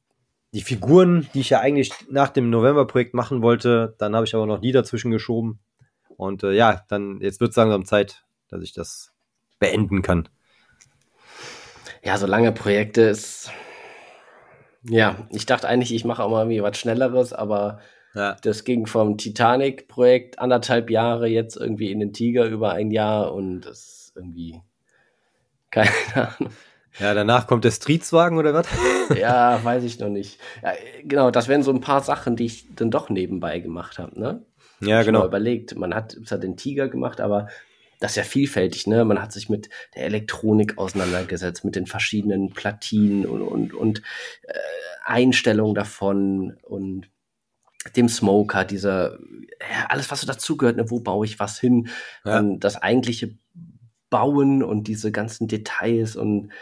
die 0.55 0.63
Figuren, 0.63 1.29
die 1.35 1.41
ich 1.41 1.51
ja 1.51 1.61
eigentlich 1.61 1.93
nach 2.09 2.31
dem 2.31 2.49
November-Projekt 2.49 3.13
machen 3.13 3.43
wollte, 3.43 3.97
dann 3.99 4.17
habe 4.17 4.25
ich 4.25 4.35
aber 4.35 4.47
noch 4.47 4.63
die 4.63 4.73
dazwischen 4.73 5.11
geschoben. 5.11 5.61
Und 6.17 6.43
äh, 6.43 6.53
ja, 6.53 6.83
dann 6.89 7.21
jetzt 7.21 7.39
wird 7.43 7.51
es 7.51 7.57
langsam 7.57 7.85
Zeit, 7.85 8.25
dass 8.49 8.63
ich 8.63 8.73
das 8.73 9.13
beenden 9.59 10.01
kann. 10.01 10.27
Ja, 12.03 12.17
so 12.17 12.27
lange 12.27 12.51
Projekte 12.53 13.03
ist. 13.03 13.51
Ja, 14.85 15.29
ich 15.29 15.45
dachte 15.45 15.69
eigentlich, 15.69 15.95
ich 15.95 16.07
mache 16.07 16.25
auch 16.25 16.31
mal 16.31 16.45
irgendwie 16.45 16.63
was 16.63 16.79
Schnelleres, 16.79 17.35
aber 17.35 17.79
ja. 18.15 18.37
Das 18.43 18.65
ging 18.65 18.87
vom 18.87 19.17
Titanic-Projekt 19.17 20.39
anderthalb 20.39 20.91
Jahre 20.91 21.29
jetzt 21.29 21.57
irgendwie 21.57 21.91
in 21.91 22.01
den 22.01 22.13
Tiger 22.13 22.47
über 22.47 22.73
ein 22.73 22.91
Jahr 22.91 23.33
und 23.33 23.63
das 23.63 23.79
ist 23.79 24.13
irgendwie 24.17 24.61
keine 25.71 25.91
Ahnung. 26.15 26.53
Ja, 26.99 27.15
danach 27.15 27.47
kommt 27.47 27.65
der 27.65 27.71
Streetswagen 27.71 28.37
oder 28.37 28.53
was? 28.53 28.67
ja, 29.19 29.63
weiß 29.65 29.83
ich 29.85 29.99
noch 29.99 30.11
nicht. 30.11 30.39
Ja, 30.63 30.73
genau, 31.05 31.31
das 31.31 31.49
wären 31.49 31.63
so 31.63 31.73
ein 31.73 31.81
paar 31.81 32.03
Sachen, 32.03 32.37
die 32.37 32.45
ich 32.45 32.67
dann 32.75 32.91
doch 32.91 33.09
nebenbei 33.09 33.61
gemacht 33.61 33.99
habe, 33.99 34.19
ne? 34.21 34.45
Ja, 34.81 35.01
ich 35.01 35.07
genau. 35.07 35.21
Mal 35.21 35.27
überlegt, 35.27 35.77
man 35.77 35.95
hat, 35.95 36.17
hat 36.31 36.43
den 36.43 36.57
Tiger 36.57 36.89
gemacht, 36.89 37.21
aber 37.21 37.49
das 37.99 38.13
ist 38.13 38.17
ja 38.17 38.25
vielfältig, 38.25 38.87
ne? 38.87 39.05
Man 39.05 39.23
hat 39.23 39.33
sich 39.33 39.49
mit 39.49 39.71
der 39.95 40.05
Elektronik 40.05 40.77
auseinandergesetzt, 40.77 41.65
mit 41.65 41.77
den 41.77 41.87
verschiedenen 41.87 42.51
Platinen 42.51 43.25
und, 43.25 43.41
und, 43.41 43.73
und 43.73 44.03
äh, 44.43 44.53
Einstellungen 45.05 45.75
davon 45.75 46.59
und 46.63 47.09
dem 47.97 48.09
Smoker, 48.09 48.65
dieser, 48.65 49.19
ja, 49.61 49.87
alles, 49.89 50.11
was 50.11 50.21
so 50.21 50.27
dazugehört, 50.27 50.77
ne, 50.77 50.91
wo 50.91 51.01
baue 51.01 51.27
ich 51.27 51.39
was 51.39 51.59
hin, 51.59 51.89
ja. 52.25 52.39
ähm, 52.39 52.61
das 52.61 52.77
eigentliche 52.77 53.37
Bauen 54.11 54.63
und 54.63 54.89
diese 54.89 55.11
ganzen 55.11 55.49
Details 55.49 56.17
und 56.17 56.53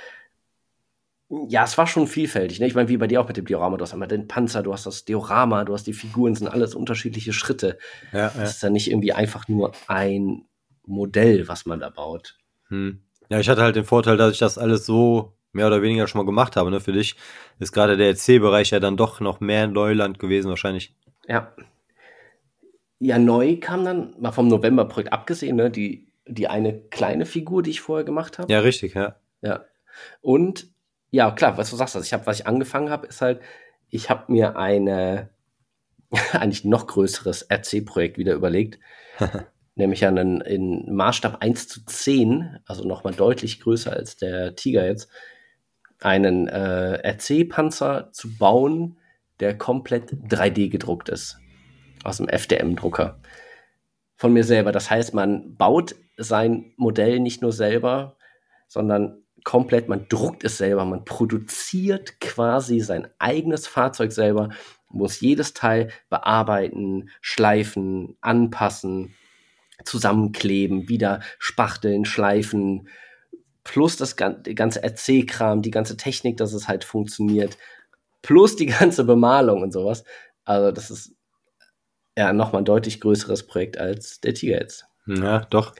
ja, 1.48 1.62
es 1.62 1.78
war 1.78 1.86
schon 1.86 2.08
vielfältig. 2.08 2.58
Ne? 2.58 2.66
Ich 2.66 2.74
meine, 2.74 2.88
wie 2.88 2.96
bei 2.96 3.06
dir 3.06 3.20
auch 3.20 3.28
mit 3.28 3.36
dem 3.36 3.44
Diorama. 3.44 3.76
Du 3.76 3.84
hast 3.84 3.92
einmal 3.92 4.08
den 4.08 4.26
Panzer, 4.26 4.64
du 4.64 4.72
hast 4.72 4.86
das 4.86 5.04
Diorama, 5.04 5.64
du 5.64 5.74
hast 5.74 5.86
die 5.86 5.92
Figuren, 5.92 6.34
sind 6.34 6.48
alles 6.48 6.74
unterschiedliche 6.74 7.32
Schritte. 7.32 7.78
Ja, 8.12 8.18
ja. 8.18 8.32
Das 8.34 8.56
ist 8.56 8.62
ja 8.64 8.70
nicht 8.70 8.90
irgendwie 8.90 9.12
einfach 9.12 9.46
nur 9.46 9.72
ein 9.86 10.46
Modell, 10.86 11.46
was 11.46 11.66
man 11.66 11.78
da 11.78 11.88
baut. 11.88 12.36
Hm. 12.68 13.02
Ja, 13.28 13.38
ich 13.38 13.48
hatte 13.48 13.62
halt 13.62 13.76
den 13.76 13.84
Vorteil, 13.84 14.16
dass 14.16 14.32
ich 14.32 14.38
das 14.40 14.58
alles 14.58 14.84
so 14.84 15.36
mehr 15.52 15.68
oder 15.68 15.82
weniger 15.82 16.08
schon 16.08 16.20
mal 16.20 16.26
gemacht 16.26 16.56
habe. 16.56 16.70
Ne? 16.70 16.80
Für 16.80 16.92
dich 16.92 17.14
ist 17.60 17.72
gerade 17.72 17.96
der 17.96 18.10
EC-Bereich 18.10 18.70
ja 18.70 18.80
dann 18.80 18.96
doch 18.96 19.20
noch 19.20 19.38
mehr 19.38 19.68
Neuland 19.68 20.18
gewesen 20.18 20.48
wahrscheinlich. 20.48 20.96
Ja. 21.30 21.54
Ja, 22.98 23.18
neu 23.18 23.58
kam 23.60 23.84
dann, 23.84 24.14
mal 24.18 24.32
vom 24.32 24.48
November-Projekt 24.48 25.12
abgesehen, 25.12 25.56
ne, 25.56 25.70
die, 25.70 26.12
die 26.26 26.48
eine 26.48 26.78
kleine 26.78 27.24
Figur, 27.24 27.62
die 27.62 27.70
ich 27.70 27.80
vorher 27.80 28.04
gemacht 28.04 28.38
habe. 28.38 28.52
Ja, 28.52 28.60
richtig, 28.60 28.94
ja. 28.94 29.16
Ja. 29.40 29.64
Und 30.20 30.66
ja, 31.10 31.30
klar, 31.30 31.56
was 31.56 31.70
du 31.70 31.76
sagst, 31.76 31.96
also 31.96 32.04
ich 32.04 32.12
habe, 32.12 32.26
was 32.26 32.40
ich 32.40 32.46
angefangen 32.46 32.90
habe, 32.90 33.06
ist 33.06 33.22
halt, 33.22 33.40
ich 33.88 34.10
habe 34.10 34.30
mir 34.30 34.56
eine 34.56 35.30
eigentlich 36.32 36.64
noch 36.64 36.86
größeres 36.86 37.48
RC-Projekt 37.50 38.18
wieder 38.18 38.34
überlegt. 38.34 38.78
nämlich 39.76 40.04
einen 40.06 40.40
in 40.42 40.94
Maßstab 40.94 41.42
1 41.42 41.68
zu 41.68 41.84
10, 41.84 42.58
also 42.66 42.86
nochmal 42.86 43.14
deutlich 43.14 43.60
größer 43.60 43.92
als 43.92 44.16
der 44.16 44.54
Tiger 44.54 44.86
jetzt, 44.86 45.08
einen 46.00 46.48
äh, 46.48 47.00
RC-Panzer 47.02 48.10
zu 48.12 48.36
bauen, 48.36 48.98
der 49.40 49.56
komplett 49.56 50.12
3D 50.12 50.68
gedruckt 50.68 51.08
ist. 51.08 51.38
Aus 52.04 52.18
dem 52.18 52.28
FDM-Drucker. 52.28 53.20
Von 54.16 54.32
mir 54.32 54.44
selber. 54.44 54.72
Das 54.72 54.90
heißt, 54.90 55.14
man 55.14 55.56
baut 55.56 55.94
sein 56.16 56.72
Modell 56.76 57.20
nicht 57.20 57.42
nur 57.42 57.52
selber, 57.52 58.16
sondern 58.68 59.22
komplett, 59.44 59.88
man 59.88 60.06
druckt 60.08 60.44
es 60.44 60.58
selber, 60.58 60.84
man 60.84 61.04
produziert 61.04 62.20
quasi 62.20 62.80
sein 62.80 63.08
eigenes 63.18 63.66
Fahrzeug 63.66 64.12
selber, 64.12 64.50
muss 64.88 65.20
jedes 65.20 65.54
Teil 65.54 65.90
bearbeiten, 66.08 67.10
schleifen, 67.20 68.16
anpassen, 68.20 69.14
zusammenkleben, 69.84 70.88
wieder 70.88 71.20
spachteln, 71.38 72.04
schleifen, 72.04 72.88
plus 73.64 73.96
das 73.96 74.16
ganze 74.16 74.82
RC-Kram, 74.82 75.62
die 75.62 75.70
ganze 75.70 75.96
Technik, 75.96 76.36
dass 76.36 76.52
es 76.52 76.68
halt 76.68 76.84
funktioniert, 76.84 77.56
plus 78.22 78.56
die 78.56 78.66
ganze 78.66 79.04
Bemalung 79.04 79.62
und 79.62 79.72
sowas. 79.72 80.04
Also 80.44 80.72
das 80.72 80.90
ist 80.90 81.14
ja 82.16 82.32
nochmal 82.32 82.62
ein 82.62 82.66
deutlich 82.66 83.00
größeres 83.00 83.46
Projekt 83.46 83.78
als 83.78 84.20
der 84.20 84.34
Tiger 84.34 84.60
jetzt. 84.60 84.86
Ja, 85.06 85.40
doch. 85.50 85.74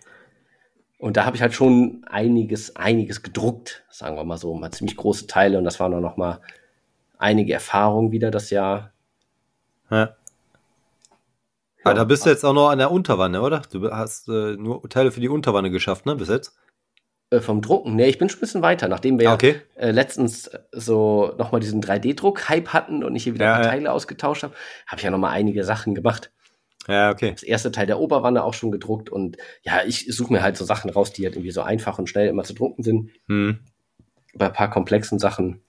Und 0.99 1.17
da 1.17 1.25
habe 1.25 1.37
ich 1.37 1.43
halt 1.43 1.55
schon 1.55 2.05
einiges, 2.09 2.77
einiges 2.77 3.23
gedruckt, 3.23 3.85
sagen 3.91 4.17
wir 4.17 4.25
mal 4.25 4.37
so, 4.37 4.55
mal 4.55 4.71
ziemlich 4.71 4.97
große 4.97 5.27
Teile 5.27 5.57
und 5.57 5.65
das 5.65 5.81
waren 5.81 5.95
auch 5.95 6.01
noch 6.01 6.17
mal 6.17 6.41
einige 7.19 7.55
Erfahrungen 7.55 8.13
wieder 8.13 8.31
das 8.31 8.51
Jahr. 8.51 8.93
Ja. 9.91 10.17
Ah, 11.85 11.95
da 11.95 12.05
bist 12.05 12.27
du 12.27 12.31
jetzt 12.31 12.45
auch 12.45 12.53
noch 12.53 12.69
an 12.69 12.79
der 12.79 12.91
Unterwanne, 12.91 13.41
oder? 13.41 13.63
Du 13.73 13.91
hast 13.91 14.29
äh, 14.29 14.57
nur 14.57 14.83
Teile 14.91 15.11
für 15.11 15.21
die 15.21 15.31
Unterwanne 15.31 15.71
geschafft, 15.71 16.05
ne, 16.05 16.15
bis 16.15 16.29
jetzt? 16.29 16.55
Äh, 17.31 17.41
vom 17.41 17.63
Drucken. 17.63 17.95
Nee, 17.95 18.09
ich 18.09 18.19
bin 18.19 18.29
schon 18.29 18.39
ein 18.39 18.41
bisschen 18.41 18.63
weiter, 18.63 18.89
nachdem 18.89 19.21
wir 19.21 19.31
okay. 19.31 19.61
ja, 19.77 19.83
äh, 19.83 19.91
letztens 19.93 20.51
so 20.73 21.33
nochmal 21.39 21.61
diesen 21.61 21.81
3D-Druck-Hype 21.81 22.69
hatten 22.71 23.05
und 23.05 23.15
ich 23.15 23.23
hier 23.23 23.35
wieder 23.35 23.47
Ja, 23.47 23.55
paar 23.55 23.65
ja. 23.65 23.71
Teile 23.71 23.93
ausgetauscht 23.93 24.43
habe, 24.43 24.55
habe 24.87 24.99
ich 24.99 25.05
ja 25.05 25.11
nochmal 25.11 25.33
einige 25.33 25.63
Sachen 25.63 25.95
gemacht. 25.95 26.33
Ja, 26.89 27.11
okay. 27.11 27.31
Das 27.31 27.45
erste 27.45 27.71
Teil 27.71 27.87
der 27.87 28.01
Oberwanne 28.01 28.43
auch 28.43 28.55
schon 28.55 28.73
gedruckt 28.73 29.11
und 29.11 29.37
ja, 29.63 29.83
ich 29.87 30.07
suche 30.13 30.33
mir 30.33 30.43
halt 30.43 30.57
so 30.57 30.65
Sachen 30.65 30.91
raus, 30.91 31.13
die 31.13 31.25
halt 31.25 31.37
irgendwie 31.37 31.53
so 31.53 31.63
einfach 31.63 31.99
und 32.01 32.09
schnell 32.09 32.27
immer 32.27 32.43
zu 32.43 32.55
drucken 32.55 32.83
sind. 32.83 33.11
Hm. 33.29 33.61
Bei 34.35 34.47
ein 34.47 34.53
paar 34.53 34.71
komplexen 34.71 35.21
Sachen 35.21 35.61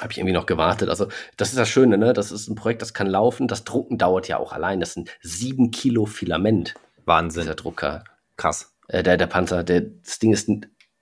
habe 0.00 0.12
ich 0.12 0.18
irgendwie 0.18 0.34
noch 0.34 0.46
gewartet. 0.46 0.88
Also, 0.88 1.08
das 1.36 1.48
ist 1.50 1.58
das 1.58 1.68
Schöne, 1.68 1.98
ne? 1.98 2.12
Das 2.12 2.30
ist 2.30 2.48
ein 2.48 2.54
Projekt, 2.54 2.80
das 2.80 2.94
kann 2.94 3.06
laufen. 3.06 3.48
Das 3.48 3.64
Drucken 3.64 3.98
dauert 3.98 4.28
ja 4.28 4.38
auch 4.38 4.52
allein. 4.52 4.80
Das 4.80 4.94
sind 4.94 5.10
sieben 5.20 5.70
Kilo 5.72 6.06
Filament, 6.06 6.74
Wahnsinn. 7.06 7.42
dieser 7.42 7.54
Drucker. 7.54 8.04
Krass. 8.36 8.69
Äh, 8.90 9.02
der, 9.04 9.16
der 9.16 9.26
Panzer, 9.26 9.62
der, 9.62 9.82
das 9.82 10.18
Ding 10.18 10.32
ist, 10.32 10.48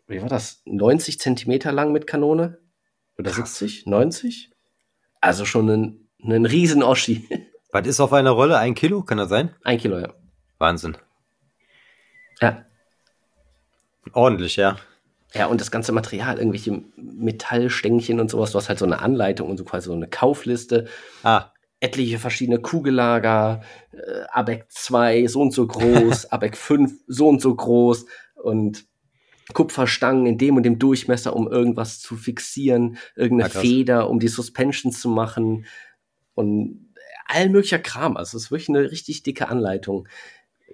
wie 0.07 0.21
war 0.23 0.29
das? 0.29 0.63
90 0.67 1.19
Zentimeter 1.19 1.73
lang 1.73 1.93
mit 1.93 2.07
Kanone? 2.07 2.59
Oder 3.19 3.31
Krass. 3.31 3.59
70? 3.59 3.87
90? 3.87 4.51
Also 5.21 5.45
schon 5.45 5.69
ein, 5.71 6.09
ein 6.23 6.45
riesen 6.47 6.83
Oschi. 6.83 7.27
Was 7.73 7.87
ist 7.87 8.01
auf 8.01 8.13
einer 8.13 8.31
Rolle? 8.31 8.59
Ein 8.59 8.75
Kilo? 8.75 9.03
Kann 9.03 9.19
das 9.19 9.29
sein? 9.29 9.55
ein 9.65 9.79
Kilo, 9.79 9.99
ja. 9.99 10.13
Wahnsinn. 10.59 10.97
Ja. 12.41 12.65
Ordentlich, 14.13 14.57
ja. 14.57 14.77
Ja, 15.35 15.47
und 15.47 15.61
das 15.61 15.71
ganze 15.71 15.93
Material, 15.93 16.39
irgendwelche 16.39 16.83
Metallstängchen 16.97 18.21
und 18.21 18.31
sowas, 18.31 18.53
du 18.53 18.59
hast 18.59 18.69
halt 18.71 18.79
so 18.79 18.87
eine 18.87 19.01
Anleitung 19.01 19.51
und 19.51 19.59
so 19.59 19.65
quasi 19.65 19.87
so 19.87 19.93
eine 19.93 20.09
Kaufliste, 20.09 20.89
Ah, 21.23 21.53
etliche 21.81 22.19
verschiedene 22.19 22.61
Kugellager, 22.61 23.63
äh, 23.93 24.25
ABEC 24.33 24.67
2 24.69 25.27
so 25.27 25.41
und 25.41 25.53
so 25.53 25.67
groß, 25.67 26.27
ABEC 26.33 26.57
5 26.57 26.93
so 27.07 27.29
und 27.29 27.41
so 27.41 27.55
groß 27.55 28.07
und 28.35 28.87
Kupferstangen 29.55 30.27
in 30.27 30.39
dem 30.39 30.57
und 30.57 30.65
dem 30.65 30.79
Durchmesser, 30.79 31.35
um 31.35 31.51
irgendwas 31.51 32.01
zu 32.01 32.17
fixieren, 32.17 32.99
irgendeine 33.17 33.51
Ah, 33.51 33.53
krass. 33.53 33.63
Feder, 33.63 34.11
um 34.11 34.21
die 34.21 34.29
Suspensions 34.29 35.01
zu 35.01 35.09
machen 35.09 35.65
und 36.35 36.93
all 37.27 37.49
möglicher 37.49 37.79
Kram. 37.79 38.17
Also 38.17 38.37
es 38.37 38.45
ist 38.45 38.51
wirklich 38.51 38.69
eine 38.69 38.91
richtig 38.91 39.23
dicke 39.23 39.49
Anleitung, 39.49 40.09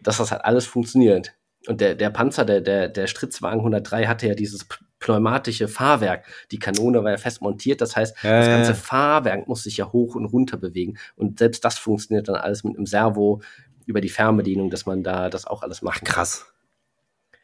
dass 0.00 0.18
das 0.18 0.32
halt 0.32 0.44
alles 0.44 0.66
funktioniert. 0.66 1.36
Und 1.66 1.80
der, 1.80 1.94
der 1.94 2.10
Panzer, 2.10 2.44
der, 2.44 2.60
der, 2.60 2.88
der 2.88 3.06
Stritzwagen 3.06 3.60
103 3.60 4.06
hatte 4.06 4.26
ja 4.26 4.34
dieses 4.34 4.66
pneumatische 5.04 5.68
Fahrwerk. 5.68 6.24
Die 6.50 6.58
Kanone 6.58 7.04
war 7.04 7.10
ja 7.10 7.18
fest 7.18 7.42
montiert, 7.42 7.82
das 7.82 7.94
heißt, 7.94 8.16
Ja, 8.22 8.38
das 8.38 8.46
ja, 8.46 8.56
ganze 8.56 8.70
ja. 8.72 8.76
Fahrwerk 8.76 9.46
muss 9.46 9.62
sich 9.62 9.76
ja 9.76 9.92
hoch 9.92 10.14
und 10.14 10.24
runter 10.24 10.56
bewegen. 10.56 10.96
Und 11.14 11.38
selbst 11.38 11.62
das 11.64 11.78
funktioniert 11.78 12.28
dann 12.28 12.36
alles 12.36 12.64
mit 12.64 12.74
einem 12.76 12.86
Servo 12.86 13.42
über 13.84 14.00
die 14.00 14.08
Fernbedienung, 14.08 14.70
dass 14.70 14.86
man 14.86 15.02
da 15.02 15.28
das 15.28 15.46
auch 15.46 15.62
alles 15.62 15.80
kann. 15.82 15.92
krass. 16.04 16.46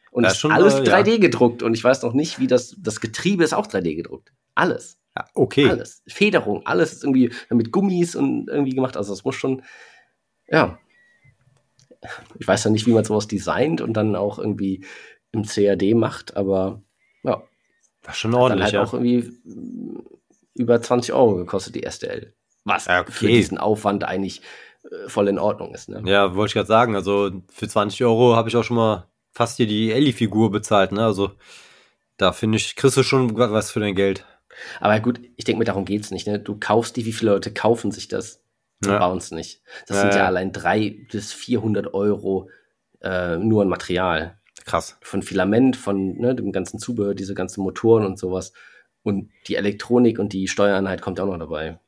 Und 0.09 0.23
Ja, 0.23 0.29
es 0.29 0.33
ist 0.35 0.39
schon, 0.39 0.51
alles 0.51 0.73
äh, 0.73 0.83
ja. 0.83 0.97
3D 0.97 1.19
gedruckt. 1.19 1.61
Und 1.61 1.75
ich 1.75 1.83
weiß 1.83 2.01
noch 2.01 2.13
nicht, 2.13 2.39
wie 2.39 2.47
das, 2.47 2.75
das 2.79 2.99
Getriebe 2.99 3.43
ist 3.43 3.53
auch 3.53 3.67
3D 3.67 3.95
gedruckt. 3.95 4.33
Alles. 4.55 4.97
Ja, 5.15 5.25
okay. 5.35 5.69
Alles. 5.69 6.01
Federung, 6.07 6.65
alles 6.65 6.93
ist 6.93 7.03
irgendwie 7.03 7.31
mit 7.51 7.71
Gummis 7.71 8.15
und 8.15 8.49
irgendwie 8.49 8.73
gemacht. 8.73 8.97
Also 8.97 9.13
es 9.13 9.23
muss 9.23 9.35
schon, 9.35 9.61
ja. 10.47 10.79
Ich 12.39 12.47
weiß 12.47 12.63
ja 12.63 12.71
nicht, 12.71 12.87
wie 12.87 12.93
man 12.93 13.03
sowas 13.03 13.27
designt 13.27 13.81
und 13.81 13.93
dann 13.93 14.15
auch 14.15 14.39
irgendwie 14.39 14.83
im 15.31 15.43
CAD 15.43 15.93
macht, 15.93 16.35
aber 16.35 16.81
ja, 17.23 17.43
War 18.03 18.13
schon 18.13 18.31
dann 18.31 18.41
ordentlich, 18.41 18.63
halt 18.65 18.73
ja. 18.73 18.83
auch 18.83 18.93
irgendwie 18.93 19.31
über 20.55 20.81
20 20.81 21.13
Euro 21.13 21.35
gekostet, 21.35 21.75
die 21.75 21.85
STL. 21.89 22.33
Was 22.63 22.85
Ja, 22.85 23.01
okay. 23.01 23.11
für 23.11 23.27
diesen 23.27 23.57
Aufwand 23.57 24.03
eigentlich 24.03 24.41
äh, 24.83 25.07
voll 25.09 25.27
in 25.27 25.39
Ordnung 25.39 25.73
ist. 25.73 25.89
Ne? 25.89 26.01
Ja, 26.05 26.35
wollte 26.35 26.49
ich 26.49 26.53
gerade 26.53 26.67
sagen. 26.67 26.95
Also 26.95 27.31
für 27.51 27.67
20 27.67 28.03
Euro 28.03 28.35
habe 28.35 28.49
ich 28.49 28.55
auch 28.55 28.63
schon 28.63 28.77
mal 28.77 29.07
fast 29.31 29.57
hier 29.57 29.67
die 29.67 29.91
Ellie-Figur 29.91 30.51
bezahlt, 30.51 30.91
ne? 30.91 31.05
Also 31.05 31.31
da 32.17 32.33
finde 32.33 32.57
ich, 32.57 32.75
kriegst 32.75 32.97
du 32.97 33.03
schon 33.03 33.35
was 33.37 33.71
für 33.71 33.79
dein 33.79 33.95
Geld. 33.95 34.25
Aber 34.79 34.99
gut, 34.99 35.19
ich 35.37 35.45
denke 35.45 35.59
mir, 35.59 35.65
darum 35.65 35.85
geht's 35.85 36.11
nicht. 36.11 36.27
Ne? 36.27 36.37
Du 36.39 36.57
kaufst 36.59 36.95
die, 36.97 37.05
wie 37.05 37.13
viele 37.13 37.31
Leute 37.31 37.53
kaufen 37.53 37.91
sich 37.91 38.09
das 38.09 38.43
Ja. 38.85 38.99
bauen 38.99 39.17
es 39.17 39.31
nicht. 39.31 39.61
Das 39.87 39.97
Ja, 39.97 40.01
sind 40.01 40.11
ja, 40.11 40.17
ja. 40.19 40.25
allein 40.27 40.51
drei 40.51 40.97
bis 41.11 41.31
400 41.33 41.93
Euro 41.93 42.49
äh, 43.01 43.37
nur 43.37 43.61
an 43.63 43.69
Material. 43.69 44.37
Krass. 44.65 44.97
Von 45.01 45.21
Filament, 45.21 45.75
von 45.75 46.17
ne, 46.17 46.35
dem 46.35 46.51
ganzen 46.51 46.79
Zubehör, 46.79 47.15
diese 47.15 47.33
ganzen 47.33 47.61
Motoren 47.63 48.05
und 48.05 48.19
sowas. 48.19 48.53
Und 49.03 49.31
die 49.47 49.55
Elektronik 49.55 50.19
und 50.19 50.33
die 50.33 50.47
Steuereinheit 50.47 51.01
kommt 51.01 51.19
auch 51.19 51.25
noch 51.25 51.39
dabei. 51.39 51.79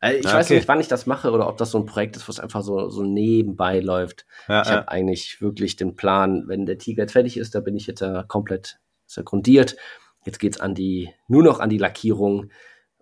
Äh, 0.00 0.16
ich 0.16 0.24
weiß 0.24 0.46
okay. 0.46 0.56
nicht, 0.56 0.68
wann 0.68 0.80
ich 0.80 0.88
das 0.88 1.06
mache 1.06 1.30
oder 1.30 1.48
ob 1.48 1.56
das 1.56 1.70
so 1.70 1.78
ein 1.78 1.86
Projekt 1.86 2.16
ist, 2.16 2.28
was 2.28 2.40
einfach 2.40 2.62
so, 2.62 2.88
so 2.90 3.02
nebenbei 3.02 3.80
läuft. 3.80 4.26
Ja, 4.48 4.62
Ich 4.62 4.68
ja. 4.68 4.76
habe 4.76 4.88
eigentlich 4.88 5.40
wirklich 5.40 5.76
den 5.76 5.96
Plan, 5.96 6.44
wenn 6.46 6.66
der 6.66 6.78
Tiger 6.78 7.08
fertig 7.08 7.36
ist, 7.36 7.54
da 7.54 7.60
bin 7.60 7.76
ich 7.76 7.86
jetzt 7.86 8.00
ja 8.00 8.22
komplett 8.22 8.78
ja 9.08 9.22
grundiert. 9.22 9.76
Jetzt 10.24 10.38
geht's 10.38 10.60
an 10.60 10.74
die, 10.74 11.10
nur 11.28 11.42
noch 11.42 11.60
an 11.60 11.70
die 11.70 11.78
Lackierung 11.78 12.50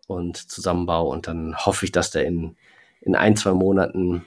und 0.06 0.36
Zusammenbau 0.36 1.08
und 1.08 1.26
dann 1.28 1.56
hoffe 1.56 1.84
ich, 1.84 1.92
dass 1.92 2.10
der 2.10 2.26
in, 2.26 2.56
in 3.00 3.14
ein, 3.14 3.36
zwei 3.36 3.52
Monaten 3.52 4.24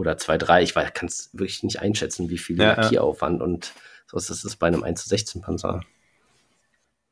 oder 0.00 0.16
zwei, 0.16 0.38
drei, 0.38 0.62
ich 0.62 0.74
kann 0.74 1.06
es 1.06 1.30
wirklich 1.32 1.62
nicht 1.62 1.80
einschätzen, 1.80 2.28
wie 2.28 2.38
viel 2.38 2.58
Ja. 2.58 2.74
Lackieraufwand 2.74 3.40
und 3.42 3.72
so 4.06 4.16
ist 4.16 4.30
es 4.30 4.56
bei 4.56 4.66
einem 4.66 4.82
1 4.82 5.02
zu 5.02 5.08
16 5.08 5.42
Panzer. 5.42 5.80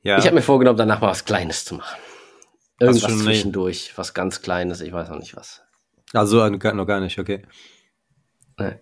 ja. 0.02 0.18
Ich 0.18 0.24
habe 0.24 0.34
mir 0.34 0.42
vorgenommen, 0.42 0.78
danach 0.78 1.00
mal 1.00 1.08
was 1.10 1.24
Kleines 1.24 1.64
zu 1.64 1.76
machen. 1.76 1.98
Irgendwas 2.80 3.18
zwischendurch, 3.18 3.92
was 3.96 4.14
ganz 4.14 4.42
Kleines, 4.42 4.80
ich 4.80 4.92
weiß 4.92 5.08
noch 5.08 5.18
nicht 5.18 5.36
was. 5.36 5.62
also 6.12 6.48
noch 6.48 6.86
gar 6.86 7.00
nicht, 7.00 7.18
okay. 7.18 7.44
Nee. 8.58 8.74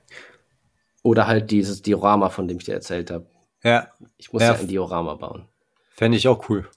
Oder 1.02 1.26
halt 1.26 1.50
dieses 1.50 1.82
Diorama, 1.82 2.30
von 2.30 2.48
dem 2.48 2.58
ich 2.58 2.64
dir 2.64 2.74
erzählt 2.74 3.10
habe. 3.10 3.26
Ja, 3.62 3.88
Ich 4.16 4.32
muss 4.32 4.42
Ja, 4.42 4.54
ja, 4.54 4.58
ein 4.58 4.68
Diorama 4.68 5.14
bauen. 5.14 5.48
fände 5.94 6.16
ich 6.16 6.28
auch 6.28 6.48
cool. 6.48 6.68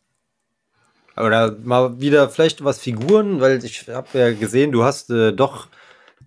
Oder 1.16 1.52
mal 1.64 2.00
wieder 2.00 2.30
vielleicht 2.30 2.64
was 2.64 2.80
Figuren, 2.80 3.42
weil 3.42 3.64
ich 3.64 3.88
habe 3.90 4.18
ja 4.18 4.34
gesehen, 4.34 4.72
du 4.72 4.84
hast 4.84 5.10
äh, 5.10 5.34
doch, 5.34 5.68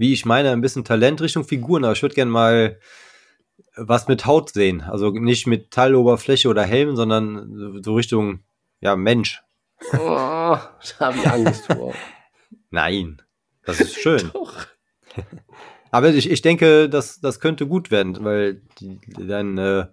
wie 0.02 0.12
ich 0.12 0.25
meine, 0.26 0.50
ein 0.50 0.61
bisschen 0.61 0.85
Talent 0.85 1.21
Richtung 1.21 1.44
Figuren, 1.44 1.85
aber 1.85 1.92
ich 1.92 2.02
würde 2.02 2.16
gerne 2.16 2.30
mal 2.32 2.80
was 3.76 4.09
mit 4.09 4.26
Haut 4.26 4.50
sehen. 4.50 4.80
Also 4.80 5.11
nicht 5.11 5.47
mit 5.47 5.66
Metalloberfläche 5.66 6.49
oder 6.49 6.64
Helm, 6.64 6.97
sondern 6.97 7.80
so 7.85 7.94
Richtung, 7.94 8.40
ja, 8.80 8.97
Mensch. 8.97 9.40
Oh, 9.92 9.97
da 9.99 10.59
habe 10.99 11.18
ich 11.18 11.26
Angst 11.28 11.73
vor. 11.73 11.94
Nein, 12.71 13.23
das 13.64 13.80
ist 13.80 13.94
schön. 13.94 14.28
Doch. 14.35 14.66
Aber 15.92 16.09
ich, 16.09 16.28
ich 16.28 16.42
denke, 16.42 16.88
das, 16.88 17.21
das 17.21 17.38
könnte 17.38 17.68
gut 17.68 17.92
werden, 17.92 18.25
weil 18.25 18.61
die, 18.80 18.99
dein, 19.06 19.56
äh, 19.56 19.87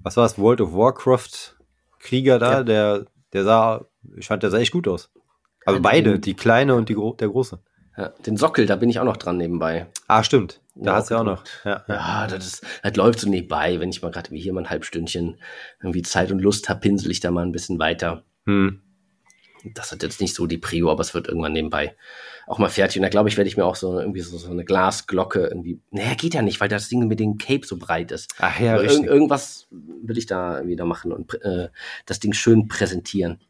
was 0.00 0.16
war 0.16 0.26
es, 0.26 0.38
World 0.38 0.60
of 0.60 0.72
Warcraft 0.72 1.56
Krieger 1.98 2.38
da, 2.38 2.52
Ja. 2.52 2.62
der, 2.62 3.06
der 3.32 3.42
sah, 3.42 3.84
ich 4.16 4.28
fand, 4.28 4.44
der 4.44 4.50
sah 4.50 4.58
echt 4.58 4.70
gut 4.72 4.86
aus. 4.86 5.10
Also 5.66 5.80
beide, 5.82 6.20
die 6.20 6.34
kleine 6.34 6.76
und 6.76 6.88
die 6.88 6.94
der 6.94 7.28
große. 7.28 7.60
Ja, 7.96 8.08
den 8.26 8.36
Sockel, 8.36 8.66
da 8.66 8.76
bin 8.76 8.88
ich 8.88 8.98
auch 8.98 9.04
noch 9.04 9.16
dran 9.16 9.36
nebenbei. 9.36 9.86
Ah, 10.06 10.22
stimmt. 10.22 10.60
Da 10.74 10.92
Ja, 10.92 10.96
hast 10.96 11.10
du 11.10 11.16
auch 11.16 11.24
noch. 11.24 11.44
Ja, 11.64 11.84
ja. 11.88 12.26
Das, 12.26 12.46
ist, 12.46 12.66
das 12.82 12.96
läuft 12.96 13.20
so 13.20 13.28
nebenbei. 13.28 13.80
Wenn 13.80 13.90
ich 13.90 14.02
mal 14.02 14.10
gerade 14.10 14.30
wie 14.30 14.40
hier 14.40 14.52
mal 14.52 14.62
ein 14.62 14.70
Halbstündchen 14.70 15.38
irgendwie 15.80 16.02
Zeit 16.02 16.30
und 16.30 16.38
Lust 16.38 16.68
habe, 16.68 16.80
pinsel 16.80 17.10
ich 17.10 17.20
da 17.20 17.30
mal 17.30 17.44
ein 17.44 17.52
bisschen 17.52 17.78
weiter. 17.78 18.22
Hm. 18.46 18.80
Das 19.74 19.92
hat 19.92 20.02
jetzt 20.02 20.20
nicht 20.20 20.34
so 20.34 20.46
die 20.46 20.56
Prio, 20.56 20.90
aber 20.90 21.02
es 21.02 21.12
wird 21.12 21.28
irgendwann 21.28 21.52
nebenbei 21.52 21.94
auch 22.50 22.58
mal 22.58 22.68
fertig. 22.68 22.96
Und 22.96 23.02
da 23.04 23.08
glaube 23.08 23.28
ich, 23.28 23.36
werde 23.36 23.48
ich 23.48 23.56
mir 23.56 23.64
auch 23.64 23.76
so 23.76 24.00
irgendwie 24.00 24.20
so, 24.20 24.36
so 24.36 24.50
eine 24.50 24.64
Glasglocke 24.64 25.46
irgendwie. 25.46 25.80
Naja, 25.90 26.14
geht 26.14 26.34
ja 26.34 26.42
nicht, 26.42 26.60
weil 26.60 26.68
das 26.68 26.88
Ding 26.88 27.06
mit 27.06 27.20
dem 27.20 27.38
Cape 27.38 27.64
so 27.64 27.76
breit 27.78 28.10
ist. 28.10 28.34
Ach 28.38 28.58
ja, 28.58 28.74
irg 28.74 28.90
richtig. 28.90 29.06
irgendwas 29.06 29.68
will 29.70 30.18
ich 30.18 30.26
da 30.26 30.66
wieder 30.66 30.84
machen 30.84 31.12
und 31.12 31.32
äh, 31.42 31.68
das 32.06 32.18
Ding 32.18 32.32
schön 32.32 32.66
präsentieren. 32.66 33.40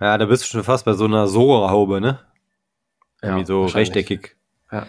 Ja, 0.00 0.16
da 0.18 0.26
bist 0.26 0.44
du 0.44 0.46
schon 0.46 0.62
fast 0.64 0.84
bei 0.84 0.92
so 0.92 1.04
einer 1.04 1.26
Sora-Haube, 1.26 2.00
ne? 2.00 2.20
Irgendwie 3.24 3.46
so 3.46 3.62
wahrscheinlich. 3.62 3.88
rechteckig. 3.88 4.36
Ja. 4.70 4.86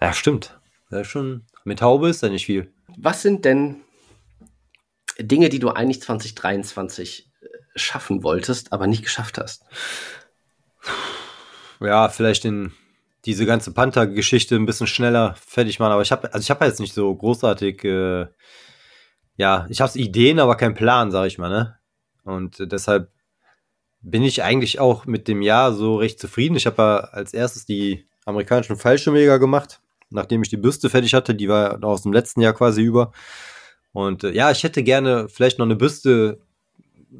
Ja, 0.00 0.12
stimmt. 0.12 0.58
Das 0.90 1.02
ist 1.02 1.08
schon, 1.08 1.44
mit 1.64 1.82
Haube 1.82 2.08
ist 2.08 2.22
da 2.22 2.28
nicht 2.28 2.46
viel. 2.46 2.72
Was 2.96 3.22
sind 3.22 3.44
denn 3.44 3.82
Dinge, 5.18 5.48
die 5.48 5.58
du 5.58 5.70
eigentlich 5.70 6.02
2023 6.02 7.30
äh, 7.40 7.46
schaffen 7.76 8.22
wolltest, 8.22 8.72
aber 8.72 8.86
nicht 8.86 9.02
geschafft 9.02 9.38
hast? 9.38 9.64
ja, 11.80 12.08
vielleicht 12.08 12.44
in 12.44 12.72
diese 13.24 13.46
ganze 13.46 13.72
Panther-Geschichte 13.72 14.56
ein 14.56 14.66
bisschen 14.66 14.86
schneller 14.86 15.34
fertig 15.34 15.78
machen. 15.78 15.92
Aber 15.92 16.02
ich 16.02 16.12
habe, 16.12 16.32
also 16.32 16.42
ich 16.42 16.50
habe 16.50 16.64
jetzt 16.64 16.80
nicht 16.80 16.94
so 16.94 17.14
großartig, 17.14 17.84
äh, 17.84 18.26
ja, 19.36 19.66
ich 19.68 19.80
habe 19.80 19.98
Ideen, 19.98 20.38
aber 20.38 20.56
keinen 20.56 20.74
Plan, 20.74 21.10
sag 21.10 21.26
ich 21.26 21.38
mal, 21.38 21.50
ne? 21.50 21.78
Und 22.24 22.60
äh, 22.60 22.66
deshalb 22.66 23.10
bin 24.02 24.22
ich 24.22 24.42
eigentlich 24.42 24.80
auch 24.80 25.06
mit 25.06 25.28
dem 25.28 25.42
Jahr 25.42 25.72
so 25.72 25.96
recht 25.96 26.18
zufrieden. 26.18 26.56
Ich 26.56 26.66
habe 26.66 26.82
ja 26.82 26.96
als 26.98 27.34
erstes 27.34 27.66
die 27.66 28.06
amerikanischen 28.24 28.76
Fallschirmjäger 28.76 29.38
gemacht, 29.38 29.80
nachdem 30.10 30.42
ich 30.42 30.48
die 30.48 30.56
Bürste 30.56 30.90
fertig 30.90 31.14
hatte. 31.14 31.34
Die 31.34 31.48
war 31.48 31.82
aus 31.84 32.02
dem 32.02 32.12
letzten 32.12 32.40
Jahr 32.40 32.54
quasi 32.54 32.82
über. 32.82 33.12
Und 33.92 34.24
äh, 34.24 34.32
ja, 34.32 34.50
ich 34.50 34.62
hätte 34.62 34.82
gerne 34.82 35.28
vielleicht 35.28 35.58
noch 35.58 35.66
eine 35.66 35.76
Bürste 35.76 36.40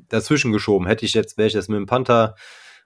dazwischen 0.08 0.52
geschoben. 0.52 0.86
Hätte 0.86 1.04
ich 1.04 1.14
jetzt, 1.14 1.36
wäre 1.36 1.48
ich 1.48 1.54
jetzt 1.54 1.68
mit 1.68 1.78
dem 1.78 1.86
Panther 1.86 2.34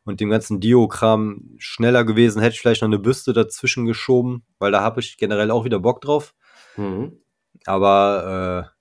und 0.04 0.20
dem 0.20 0.30
ganzen 0.30 0.60
Diokram 0.60 1.54
schneller 1.58 2.04
gewesen, 2.04 2.40
hätte 2.40 2.54
ich 2.54 2.60
vielleicht 2.60 2.82
noch 2.82 2.88
eine 2.88 2.98
Büste 2.98 3.32
dazwischen 3.32 3.86
geschoben, 3.86 4.44
weil 4.58 4.70
da 4.70 4.82
habe 4.82 5.00
ich 5.00 5.16
generell 5.16 5.50
auch 5.50 5.64
wieder 5.64 5.80
Bock 5.80 6.00
drauf. 6.00 6.34
Mhm. 6.76 7.20
Aber 7.64 8.66
äh, 8.66 8.74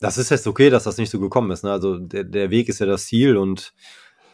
das 0.00 0.18
ist 0.18 0.30
jetzt 0.30 0.46
okay, 0.46 0.68
dass 0.68 0.84
das 0.84 0.98
nicht 0.98 1.10
so 1.10 1.20
gekommen 1.20 1.50
ist. 1.52 1.62
Ne? 1.62 1.70
Also 1.70 1.98
der, 1.98 2.24
der 2.24 2.50
Weg 2.50 2.68
ist 2.68 2.80
ja 2.80 2.86
das 2.86 3.06
Ziel 3.06 3.36
und 3.36 3.72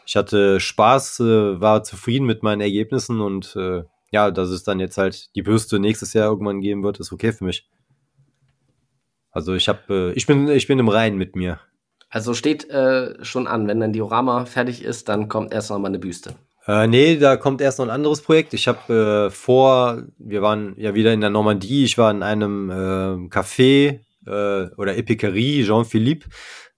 ich 0.09 0.15
hatte 0.15 0.59
Spaß, 0.59 1.19
äh, 1.19 1.61
war 1.61 1.83
zufrieden 1.83 2.25
mit 2.25 2.41
meinen 2.41 2.61
Ergebnissen 2.61 3.21
und 3.21 3.55
äh, 3.55 3.83
ja, 4.09 4.31
dass 4.31 4.49
es 4.49 4.63
dann 4.63 4.79
jetzt 4.79 4.97
halt 4.97 5.35
die 5.35 5.43
Bürste 5.43 5.77
nächstes 5.77 6.13
Jahr 6.13 6.31
irgendwann 6.31 6.61
geben 6.61 6.81
wird, 6.81 6.99
ist 6.99 7.13
okay 7.13 7.31
für 7.31 7.43
mich. 7.43 7.69
Also 9.29 9.53
ich 9.53 9.69
habe, 9.69 9.81
äh, 10.09 10.13
ich 10.13 10.25
bin, 10.25 10.47
ich 10.47 10.65
bin 10.65 10.79
im 10.79 10.89
Reinen 10.89 11.19
mit 11.19 11.35
mir. 11.35 11.59
Also 12.09 12.33
steht 12.33 12.67
äh, 12.71 13.23
schon 13.23 13.45
an, 13.45 13.67
wenn 13.67 13.79
dann 13.79 13.93
Diorama 13.93 14.45
fertig 14.45 14.83
ist, 14.83 15.09
dann 15.09 15.29
kommt 15.29 15.53
erst 15.53 15.69
noch 15.69 15.77
mal 15.77 15.89
eine 15.89 15.99
Büste. 15.99 16.33
Äh, 16.65 16.87
nee, 16.87 17.17
da 17.17 17.37
kommt 17.37 17.61
erst 17.61 17.77
noch 17.77 17.85
ein 17.85 17.91
anderes 17.91 18.23
Projekt. 18.23 18.55
Ich 18.55 18.67
habe 18.67 19.27
äh, 19.27 19.29
vor, 19.29 20.01
wir 20.17 20.41
waren 20.41 20.73
ja 20.77 20.95
wieder 20.95 21.13
in 21.13 21.21
der 21.21 21.29
Normandie, 21.29 21.83
ich 21.83 21.99
war 21.99 22.09
in 22.09 22.23
einem 22.23 22.71
äh, 22.71 23.29
Café 23.29 23.99
äh, 24.25 24.75
oder 24.75 24.97
Epicerie, 24.97 25.63
Jean-Philippe, 25.63 26.29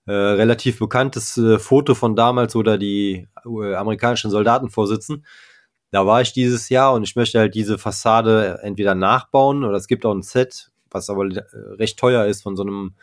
äh, 0.07 0.13
relativ 0.13 0.79
bekanntes 0.79 1.37
äh, 1.37 1.59
Foto 1.59 1.93
von 1.93 2.15
damals, 2.15 2.55
wo 2.55 2.63
da 2.63 2.77
die 2.77 3.27
äh, 3.45 3.75
amerikanischen 3.75 4.31
Soldaten 4.31 4.69
vorsitzen. 4.69 5.25
Da 5.91 6.07
war 6.07 6.21
ich 6.21 6.33
dieses 6.33 6.69
Jahr 6.69 6.93
und 6.93 7.03
ich 7.03 7.15
möchte 7.15 7.39
halt 7.39 7.53
diese 7.53 7.77
Fassade 7.77 8.59
entweder 8.63 8.95
nachbauen 8.95 9.63
oder 9.63 9.77
es 9.77 9.87
gibt 9.87 10.05
auch 10.05 10.13
ein 10.13 10.23
Set, 10.23 10.71
was 10.89 11.09
aber 11.09 11.25
äh, 11.25 11.43
recht 11.77 11.99
teuer 11.99 12.25
ist 12.25 12.41
von 12.41 12.55
so 12.55 12.63
einem 12.63 12.95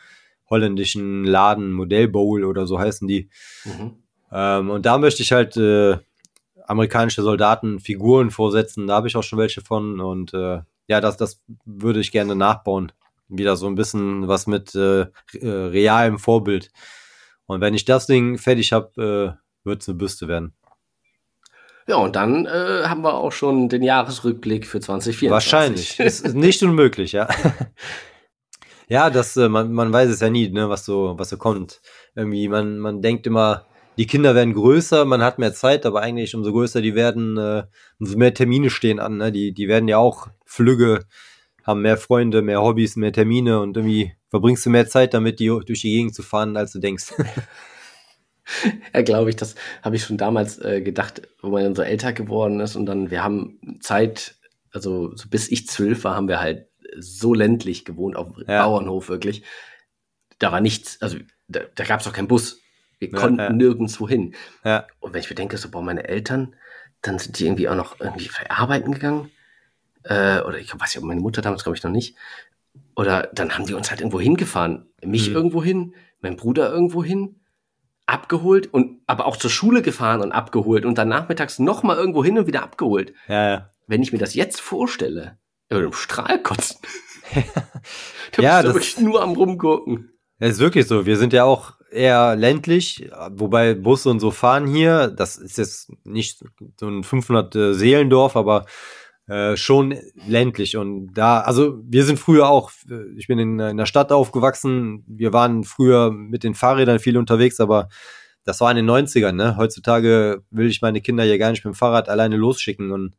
holländischen 0.49 1.23
Laden, 1.23 1.71
Modell 1.71 2.07
Bowl 2.07 2.43
oder 2.43 2.65
so 2.65 2.79
heißen 2.79 3.07
die. 3.07 3.29
Mhm. 3.63 3.91
Ähm, 4.31 4.69
und 4.69 4.85
da 4.85 4.97
möchte 4.97 5.21
ich 5.21 5.31
halt 5.31 5.55
äh, 5.55 5.97
amerikanische 6.65 7.21
Soldaten 7.21 7.79
Figuren 7.79 8.31
vorsetzen. 8.31 8.87
Da 8.87 8.95
habe 8.95 9.07
ich 9.07 9.15
auch 9.15 9.23
schon 9.23 9.39
welche 9.39 9.61
von 9.61 9.99
und 9.99 10.33
ja, 10.33 11.01
das, 11.01 11.17
das 11.17 11.41
würde 11.65 11.99
ich 11.99 12.11
gerne 12.11 12.35
nachbauen 12.35 12.91
wieder 13.29 13.55
so 13.55 13.67
ein 13.67 13.75
bisschen 13.75 14.27
was 14.27 14.47
mit 14.47 14.75
äh, 14.75 15.01
äh, 15.01 15.07
realem 15.43 16.19
Vorbild. 16.19 16.71
Und 17.45 17.61
wenn 17.61 17.73
ich 17.73 17.85
das 17.85 18.07
Ding 18.07 18.37
fertig 18.37 18.73
habe, 18.73 19.37
äh, 19.37 19.67
wird 19.67 19.81
es 19.81 19.87
eine 19.87 19.97
Büste 19.97 20.27
werden. 20.27 20.53
Ja, 21.87 21.95
und 21.95 22.15
dann 22.15 22.45
äh, 22.45 22.83
haben 22.83 23.01
wir 23.01 23.15
auch 23.15 23.31
schon 23.31 23.67
den 23.67 23.81
Jahresrückblick 23.81 24.67
für 24.67 24.79
2024. 24.79 25.31
Wahrscheinlich. 25.31 25.99
ist, 25.99 26.25
ist 26.25 26.35
nicht 26.35 26.61
unmöglich, 26.61 27.13
ja. 27.13 27.27
ja, 28.87 29.09
das, 29.09 29.35
äh, 29.37 29.49
man, 29.49 29.73
man 29.73 29.91
weiß 29.91 30.09
es 30.09 30.19
ja 30.19 30.29
nie, 30.29 30.49
ne, 30.49 30.69
was 30.69 30.85
so, 30.85 31.15
was 31.17 31.29
so 31.29 31.37
kommt. 31.37 31.81
Irgendwie, 32.13 32.47
man, 32.47 32.77
man 32.77 33.01
denkt 33.01 33.25
immer, 33.25 33.65
die 33.97 34.05
Kinder 34.05 34.35
werden 34.35 34.53
größer, 34.53 35.03
man 35.05 35.23
hat 35.23 35.39
mehr 35.39 35.53
Zeit, 35.53 35.85
aber 35.85 36.01
eigentlich 36.01 36.35
umso 36.35 36.51
größer 36.51 36.81
die 36.81 36.93
werden, 36.93 37.37
äh, 37.37 37.63
umso 37.99 38.17
mehr 38.17 38.33
Termine 38.35 38.69
stehen 38.69 38.99
an. 38.99 39.17
Ne? 39.17 39.31
Die, 39.31 39.51
die 39.51 39.67
werden 39.67 39.89
ja 39.89 39.97
auch 39.97 40.27
flügge 40.45 41.05
haben 41.69 41.81
mehr 41.81 41.97
Freunde, 41.97 42.41
mehr 42.41 42.61
Hobbys, 42.61 42.95
mehr 42.95 43.13
Termine 43.13 43.59
und 43.61 43.77
irgendwie 43.77 44.13
verbringst 44.29 44.65
du 44.65 44.69
mehr 44.69 44.87
Zeit 44.87 45.13
damit, 45.13 45.39
die 45.39 45.47
durch 45.47 45.81
die 45.81 45.91
Gegend 45.91 46.15
zu 46.15 46.23
fahren, 46.23 46.57
als 46.57 46.71
du 46.71 46.79
denkst. 46.79 47.13
ja, 48.93 49.01
glaube 49.01 49.29
ich, 49.29 49.35
das 49.35 49.55
habe 49.83 49.95
ich 49.95 50.03
schon 50.03 50.17
damals 50.17 50.59
äh, 50.59 50.81
gedacht, 50.81 51.21
wo 51.41 51.49
man 51.49 51.63
dann 51.63 51.75
so 51.75 51.81
älter 51.81 52.13
geworden 52.13 52.59
ist 52.59 52.75
und 52.75 52.85
dann, 52.85 53.11
wir 53.11 53.23
haben 53.23 53.59
Zeit, 53.79 54.35
also 54.71 55.15
so 55.15 55.29
bis 55.29 55.49
ich 55.49 55.67
zwölf 55.67 56.03
war, 56.03 56.15
haben 56.15 56.27
wir 56.27 56.39
halt 56.39 56.67
so 56.97 57.33
ländlich 57.33 57.85
gewohnt, 57.85 58.15
auf 58.15 58.35
ja. 58.47 58.65
Bauernhof 58.65 59.09
wirklich. 59.09 59.43
Da 60.39 60.51
war 60.51 60.61
nichts, 60.61 60.99
also 61.01 61.17
da, 61.47 61.61
da 61.75 61.83
gab 61.83 61.99
es 61.99 62.07
auch 62.07 62.13
keinen 62.13 62.27
Bus. 62.27 62.61
Wir 62.97 63.09
ja, 63.09 63.17
konnten 63.17 63.39
ja. 63.39 63.49
nirgendwo 63.51 64.09
hin. 64.09 64.33
Und 64.99 65.13
wenn 65.13 65.21
ich 65.21 65.29
bedenke, 65.29 65.57
so, 65.57 65.69
boah, 65.69 65.81
meine 65.83 66.07
Eltern, 66.07 66.55
dann 67.01 67.19
sind 67.19 67.39
die 67.39 67.45
irgendwie 67.45 67.69
auch 67.69 67.75
noch 67.75 67.99
irgendwie 67.99 68.29
arbeiten 68.49 68.93
gegangen 68.93 69.31
äh, 70.03 70.41
oder 70.41 70.59
ich 70.59 70.73
weiß 70.73 70.95
nicht, 70.95 71.05
meine 71.05 71.21
Mutter 71.21 71.41
damals 71.41 71.63
glaube 71.63 71.77
ich 71.77 71.83
noch 71.83 71.91
nicht. 71.91 72.15
Oder 72.95 73.29
dann 73.33 73.57
haben 73.57 73.65
die 73.65 73.73
uns 73.73 73.89
halt 73.89 74.01
irgendwo 74.01 74.19
hingefahren. 74.19 74.87
Mich 75.03 75.29
mhm. 75.29 75.35
irgendwo 75.35 75.63
hin, 75.63 75.95
mein 76.21 76.35
Bruder 76.35 76.71
irgendwo 76.71 77.03
hin, 77.03 77.39
abgeholt 78.05 78.73
und 78.73 79.01
aber 79.07 79.25
auch 79.25 79.37
zur 79.37 79.49
Schule 79.49 79.81
gefahren 79.81 80.21
und 80.21 80.31
abgeholt 80.31 80.85
und 80.85 80.97
dann 80.97 81.07
nachmittags 81.07 81.59
nochmal 81.59 81.97
irgendwo 81.97 82.23
hin 82.23 82.37
und 82.37 82.47
wieder 82.47 82.63
abgeholt. 82.63 83.13
Ja, 83.27 83.49
ja. 83.49 83.69
Wenn 83.87 84.01
ich 84.01 84.11
mir 84.11 84.19
das 84.19 84.33
jetzt 84.33 84.61
vorstelle, 84.61 85.37
würde 85.69 85.85
im 85.87 85.93
Strahl 85.93 86.41
kotzen. 86.41 86.79
da 88.33 88.41
ja, 88.41 88.63
das 88.63 88.73
wirklich 88.73 88.99
nur 88.99 89.21
am 89.21 89.33
rumgucken. 89.33 90.11
Das 90.39 90.51
ist 90.51 90.59
wirklich 90.59 90.87
so. 90.87 91.05
Wir 91.05 91.17
sind 91.17 91.33
ja 91.33 91.43
auch 91.43 91.73
eher 91.91 92.35
ländlich, 92.35 93.09
wobei 93.31 93.73
Busse 93.73 94.09
und 94.09 94.19
so 94.19 94.31
fahren 94.31 94.67
hier. 94.67 95.07
Das 95.07 95.37
ist 95.37 95.57
jetzt 95.57 95.91
nicht 96.05 96.43
so 96.79 96.87
ein 96.87 97.03
500 97.03 97.55
äh, 97.55 97.73
Seelendorf, 97.73 98.35
aber 98.35 98.65
äh, 99.29 99.55
schon 99.55 99.95
ländlich 100.27 100.75
und 100.75 101.13
da, 101.13 101.41
also 101.41 101.77
wir 101.83 102.03
sind 102.03 102.17
früher 102.17 102.49
auch, 102.49 102.71
ich 103.15 103.27
bin 103.27 103.37
in, 103.37 103.59
in 103.59 103.77
der 103.77 103.85
Stadt 103.85 104.11
aufgewachsen, 104.11 105.03
wir 105.07 105.33
waren 105.33 105.63
früher 105.63 106.11
mit 106.11 106.43
den 106.43 106.55
Fahrrädern 106.55 106.97
viel 106.97 107.15
unterwegs, 107.15 107.59
aber 107.59 107.89
das 108.43 108.59
war 108.59 108.71
in 108.71 108.77
den 108.77 108.89
90ern, 108.89 109.33
ne? 109.33 109.55
Heutzutage 109.55 110.41
will 110.49 110.67
ich 110.67 110.81
meine 110.81 111.01
Kinder 111.01 111.23
hier 111.23 111.37
gar 111.37 111.51
nicht 111.51 111.63
mit 111.63 111.75
dem 111.75 111.77
Fahrrad 111.77 112.09
alleine 112.09 112.37
losschicken 112.37 112.91
und 112.91 113.13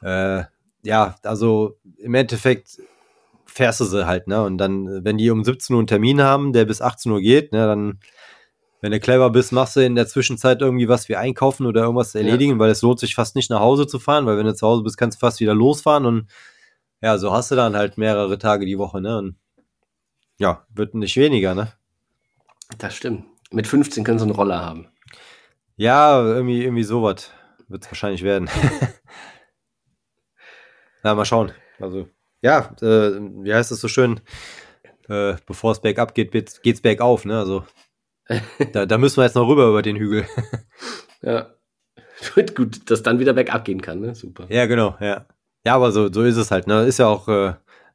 äh, 0.00 0.44
ja, 0.84 1.16
also 1.22 1.76
im 1.98 2.14
Endeffekt 2.14 2.80
fährst 3.44 3.80
du 3.80 3.84
sie 3.84 4.06
halt, 4.06 4.28
ne? 4.28 4.42
Und 4.42 4.56
dann, 4.56 5.04
wenn 5.04 5.18
die 5.18 5.30
um 5.30 5.44
17 5.44 5.74
Uhr 5.74 5.80
einen 5.80 5.86
Termin 5.86 6.22
haben, 6.22 6.54
der 6.54 6.64
bis 6.64 6.80
18 6.80 7.12
Uhr 7.12 7.20
geht, 7.20 7.52
ne, 7.52 7.66
dann 7.66 7.98
wenn 8.80 8.92
du 8.92 9.00
clever 9.00 9.30
bist, 9.30 9.52
machst 9.52 9.76
du 9.76 9.80
in 9.80 9.94
der 9.94 10.06
Zwischenzeit 10.06 10.60
irgendwie 10.60 10.88
was 10.88 11.08
wie 11.08 11.16
einkaufen 11.16 11.66
oder 11.66 11.82
irgendwas 11.82 12.14
erledigen, 12.14 12.52
ja. 12.52 12.58
weil 12.58 12.70
es 12.70 12.82
lohnt 12.82 13.00
sich 13.00 13.14
fast 13.14 13.34
nicht 13.34 13.50
nach 13.50 13.60
Hause 13.60 13.86
zu 13.86 13.98
fahren, 13.98 14.26
weil 14.26 14.36
wenn 14.36 14.46
du 14.46 14.54
zu 14.54 14.66
Hause 14.66 14.82
bist, 14.82 14.98
kannst 14.98 15.16
du 15.16 15.26
fast 15.26 15.40
wieder 15.40 15.54
losfahren 15.54 16.04
und 16.04 16.26
ja, 17.02 17.18
so 17.18 17.32
hast 17.32 17.50
du 17.50 17.56
dann 17.56 17.76
halt 17.76 17.98
mehrere 17.98 18.38
Tage 18.38 18.66
die 18.66 18.78
Woche, 18.78 19.00
ne? 19.00 19.18
Und 19.18 19.36
ja, 20.38 20.66
wird 20.74 20.94
nicht 20.94 21.16
weniger, 21.16 21.54
ne? 21.54 21.72
Das 22.78 22.94
stimmt. 22.94 23.24
Mit 23.50 23.66
15 23.66 24.04
können 24.04 24.18
sie 24.18 24.24
einen 24.24 24.34
Roller 24.34 24.64
haben. 24.64 24.88
Ja, 25.76 26.22
irgendwie, 26.22 26.62
irgendwie 26.62 26.84
sowas 26.84 27.30
wird 27.68 27.84
es 27.84 27.90
wahrscheinlich 27.90 28.22
werden. 28.22 28.48
Na, 31.02 31.14
mal 31.14 31.24
schauen. 31.24 31.52
Also, 31.78 32.08
ja, 32.42 32.74
äh, 32.80 33.20
wie 33.42 33.54
heißt 33.54 33.72
es 33.72 33.80
so 33.80 33.88
schön? 33.88 34.20
Äh, 35.08 35.36
bevor 35.46 35.72
es 35.72 35.80
bergab 35.80 36.14
geht, 36.14 36.32
geht's 36.32 36.80
bergauf, 36.80 37.24
ne? 37.24 37.38
Also 37.38 37.64
da, 38.72 38.86
da 38.86 38.98
müssen 38.98 39.18
wir 39.18 39.24
jetzt 39.24 39.34
noch 39.34 39.48
rüber 39.48 39.68
über 39.68 39.82
den 39.82 39.96
Hügel. 39.96 40.26
ja. 41.22 41.52
Wird 42.34 42.56
gut, 42.56 42.90
dass 42.90 43.02
dann 43.02 43.18
wieder 43.18 43.34
bergab 43.34 43.64
gehen 43.64 43.82
kann, 43.82 44.00
ne? 44.00 44.14
Super. 44.14 44.46
Ja, 44.48 44.66
genau, 44.66 44.96
ja. 45.00 45.26
Ja, 45.64 45.74
aber 45.74 45.92
so, 45.92 46.12
so 46.12 46.22
ist 46.22 46.36
es 46.36 46.50
halt, 46.50 46.66
ne? 46.66 46.84
Ist 46.84 46.98
ja 46.98 47.06
auch, 47.06 47.28
äh, 47.28 47.54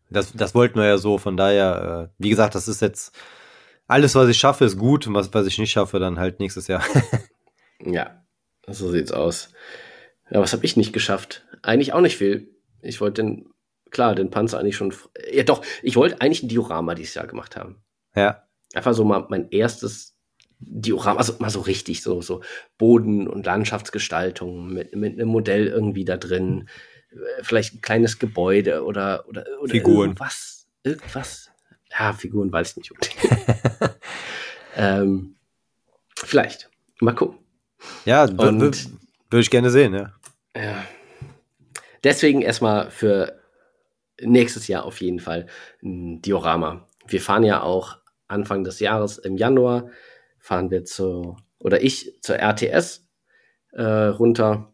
das, 0.09 0.33
das 0.33 0.53
wollten 0.53 0.77
wir 0.77 0.85
ja 0.85 0.97
so, 0.97 1.17
von 1.17 1.37
daher, 1.37 2.09
äh, 2.09 2.13
wie 2.17 2.29
gesagt, 2.29 2.53
das 2.53 2.67
ist 2.67 2.81
jetzt, 2.81 3.15
alles, 3.87 4.15
was 4.15 4.29
ich 4.29 4.37
schaffe, 4.37 4.63
ist 4.63 4.77
gut 4.77 5.05
und 5.07 5.13
was, 5.13 5.33
was 5.33 5.47
ich 5.47 5.57
nicht 5.57 5.71
schaffe, 5.71 5.99
dann 5.99 6.19
halt 6.19 6.39
nächstes 6.39 6.67
Jahr. 6.67 6.83
ja, 7.85 8.23
so 8.67 8.89
sieht's 8.89 9.11
aus. 9.11 9.49
Ja, 10.29 10.39
was 10.39 10.53
habe 10.53 10.63
ich 10.63 10.77
nicht 10.77 10.93
geschafft? 10.93 11.45
Eigentlich 11.61 11.91
auch 11.91 11.99
nicht 11.99 12.17
viel. 12.17 12.55
Ich 12.81 13.01
wollte 13.01 13.21
den, 13.21 13.49
klar, 13.89 14.15
den 14.15 14.29
Panzer 14.29 14.59
eigentlich 14.59 14.77
schon, 14.77 14.93
ja 15.31 15.43
doch, 15.43 15.63
ich 15.83 15.97
wollte 15.97 16.21
eigentlich 16.21 16.43
ein 16.43 16.47
Diorama 16.47 16.95
dieses 16.95 17.15
Jahr 17.15 17.27
gemacht 17.27 17.57
haben. 17.57 17.83
Ja. 18.15 18.47
Einfach 18.73 18.93
so 18.93 19.03
mal 19.03 19.25
mein 19.29 19.49
erstes 19.49 20.10
Diorama, 20.61 21.19
also 21.19 21.35
mal 21.39 21.49
so 21.49 21.61
richtig, 21.61 22.01
so, 22.01 22.21
so 22.21 22.41
Boden- 22.77 23.27
und 23.27 23.45
Landschaftsgestaltung 23.45 24.71
mit, 24.71 24.95
mit 24.95 25.13
einem 25.13 25.27
Modell 25.27 25.67
irgendwie 25.67 26.05
da 26.05 26.17
drin, 26.17 26.69
äh, 27.11 27.43
vielleicht 27.43 27.75
ein 27.75 27.81
kleines 27.81 28.19
Gebäude 28.19 28.83
oder, 28.85 29.27
oder, 29.27 29.45
oder 29.59 29.71
Figuren. 29.71 30.09
irgendwas, 30.09 30.67
irgendwas. 30.83 31.51
Ja, 31.91 32.13
Figuren 32.13 32.51
weiß 32.51 32.77
ich 32.77 32.77
nicht. 32.77 32.93
ähm, 34.77 35.35
vielleicht. 36.15 36.69
Mal 36.99 37.15
gucken. 37.15 37.39
Ja, 38.05 38.29
würde 38.37 38.77
ich 39.31 39.49
gerne 39.49 39.71
sehen, 39.71 39.93
ja. 39.93 40.13
Ja. 40.55 40.85
Deswegen 42.03 42.41
erstmal 42.41 42.91
für 42.91 43.39
nächstes 44.21 44.67
Jahr 44.67 44.85
auf 44.85 45.01
jeden 45.01 45.19
Fall 45.19 45.47
ein 45.83 46.21
Diorama. 46.21 46.87
Wir 47.07 47.21
fahren 47.21 47.43
ja 47.43 47.61
auch 47.63 47.97
Anfang 48.27 48.63
des 48.63 48.79
Jahres 48.79 49.17
im 49.17 49.37
Januar 49.37 49.89
fahren 50.41 50.71
wir 50.71 50.83
zu, 50.83 51.37
oder 51.59 51.81
ich 51.81 52.19
zur 52.21 52.37
RTS 52.37 53.07
äh, 53.71 53.83
runter 53.83 54.73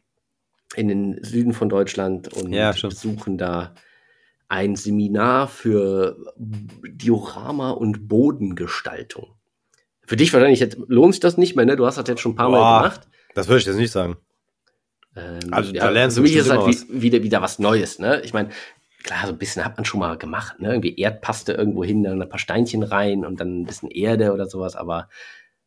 in 0.75 0.88
den 0.88 1.23
Süden 1.23 1.53
von 1.53 1.69
Deutschland 1.69 2.34
und 2.34 2.51
ja, 2.51 2.71
besuchen 2.71 3.38
da 3.38 3.75
ein 4.49 4.75
Seminar 4.75 5.47
für 5.47 6.34
Diorama 6.38 7.71
und 7.71 8.08
Bodengestaltung. 8.08 9.36
Für 10.06 10.15
dich 10.15 10.32
wahrscheinlich 10.32 10.62
jetzt, 10.62 10.77
lohnt 10.88 11.13
sich 11.13 11.19
das 11.19 11.38
nicht 11.38 11.56
mehr, 11.56 11.65
ne? 11.65 11.75
Du 11.75 11.86
hast 11.86 11.97
das 11.97 12.08
jetzt 12.08 12.21
schon 12.21 12.32
ein 12.34 12.36
paar 12.36 12.49
Boah, 12.49 12.60
Mal 12.60 12.77
gemacht. 12.84 13.08
Das 13.36 13.47
würde 13.47 13.60
ich 13.60 13.65
jetzt 13.65 13.75
nicht 13.75 13.91
sagen. 13.91 14.17
Ähm, 15.17 15.39
also 15.51 15.73
ja, 15.73 15.84
da 15.84 15.89
lernst 15.89 16.17
du 16.17 16.21
mich 16.21 16.36
ist 16.36 16.49
halt 16.49 16.65
wie, 16.65 17.01
wieder, 17.01 17.23
wieder 17.23 17.41
was 17.41 17.60
Neues, 17.60 17.99
ne? 17.99 18.21
Ich 18.23 18.34
meine, 18.34 18.49
klar, 19.03 19.25
so 19.25 19.34
ein 19.34 19.38
bisschen 19.38 19.65
hat 19.65 19.75
man 19.75 19.84
schon 19.84 19.99
mal 19.99 20.17
gemacht, 20.17 20.62
ne? 20.62 20.69
Irgendwie 20.69 20.95
Erdpaste 20.95 21.53
irgendwo 21.53 21.84
hin, 21.84 22.03
dann 22.03 22.21
ein 22.21 22.30
paar 22.30 22.39
Steinchen 22.39 22.84
rein 22.84 23.25
und 23.25 23.41
dann 23.41 23.62
ein 23.62 23.65
bisschen 23.65 23.91
Erde 23.91 24.32
oder 24.32 24.45
sowas, 24.45 24.77
aber 24.77 25.10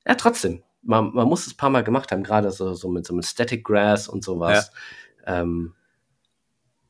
ja, 0.06 0.14
trotzdem. 0.14 0.62
man, 0.82 1.12
man 1.12 1.28
muss 1.28 1.46
es 1.46 1.54
ein 1.54 1.56
paar 1.56 1.70
Mal 1.70 1.84
gemacht 1.84 2.12
haben, 2.12 2.22
gerade 2.22 2.50
so, 2.50 2.74
so 2.74 2.88
mit 2.88 3.06
so 3.06 3.14
einem 3.14 3.22
Static 3.22 3.64
Grass 3.64 4.08
und 4.08 4.24
sowas. 4.24 4.72
Ja, 5.26 5.40
ähm, 5.40 5.74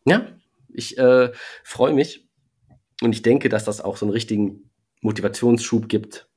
ja 0.05 0.27
ich 0.73 0.99
äh, 0.99 1.33
freue 1.65 1.93
mich 1.93 2.29
und 3.03 3.13
ich 3.13 3.23
denke, 3.23 3.49
dass 3.49 3.65
das 3.65 3.81
auch 3.81 3.97
so 3.97 4.07
einen 4.07 4.13
richtigen 4.13 4.71
Motivationsschub 5.01 5.89
gibt, 5.89 6.29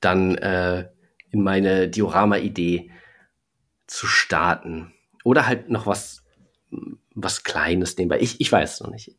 dann 0.00 0.36
äh, 0.36 0.88
in 1.30 1.42
meine 1.42 1.88
Diorama-Idee 1.88 2.90
zu 3.86 4.06
starten. 4.06 4.92
Oder 5.24 5.46
halt 5.46 5.68
noch 5.68 5.86
was, 5.86 6.24
was 7.14 7.44
Kleines 7.44 7.96
nebenbei. 7.96 8.20
Ich, 8.20 8.40
ich 8.40 8.50
weiß 8.50 8.74
es 8.74 8.80
noch 8.80 8.90
nicht. 8.90 9.16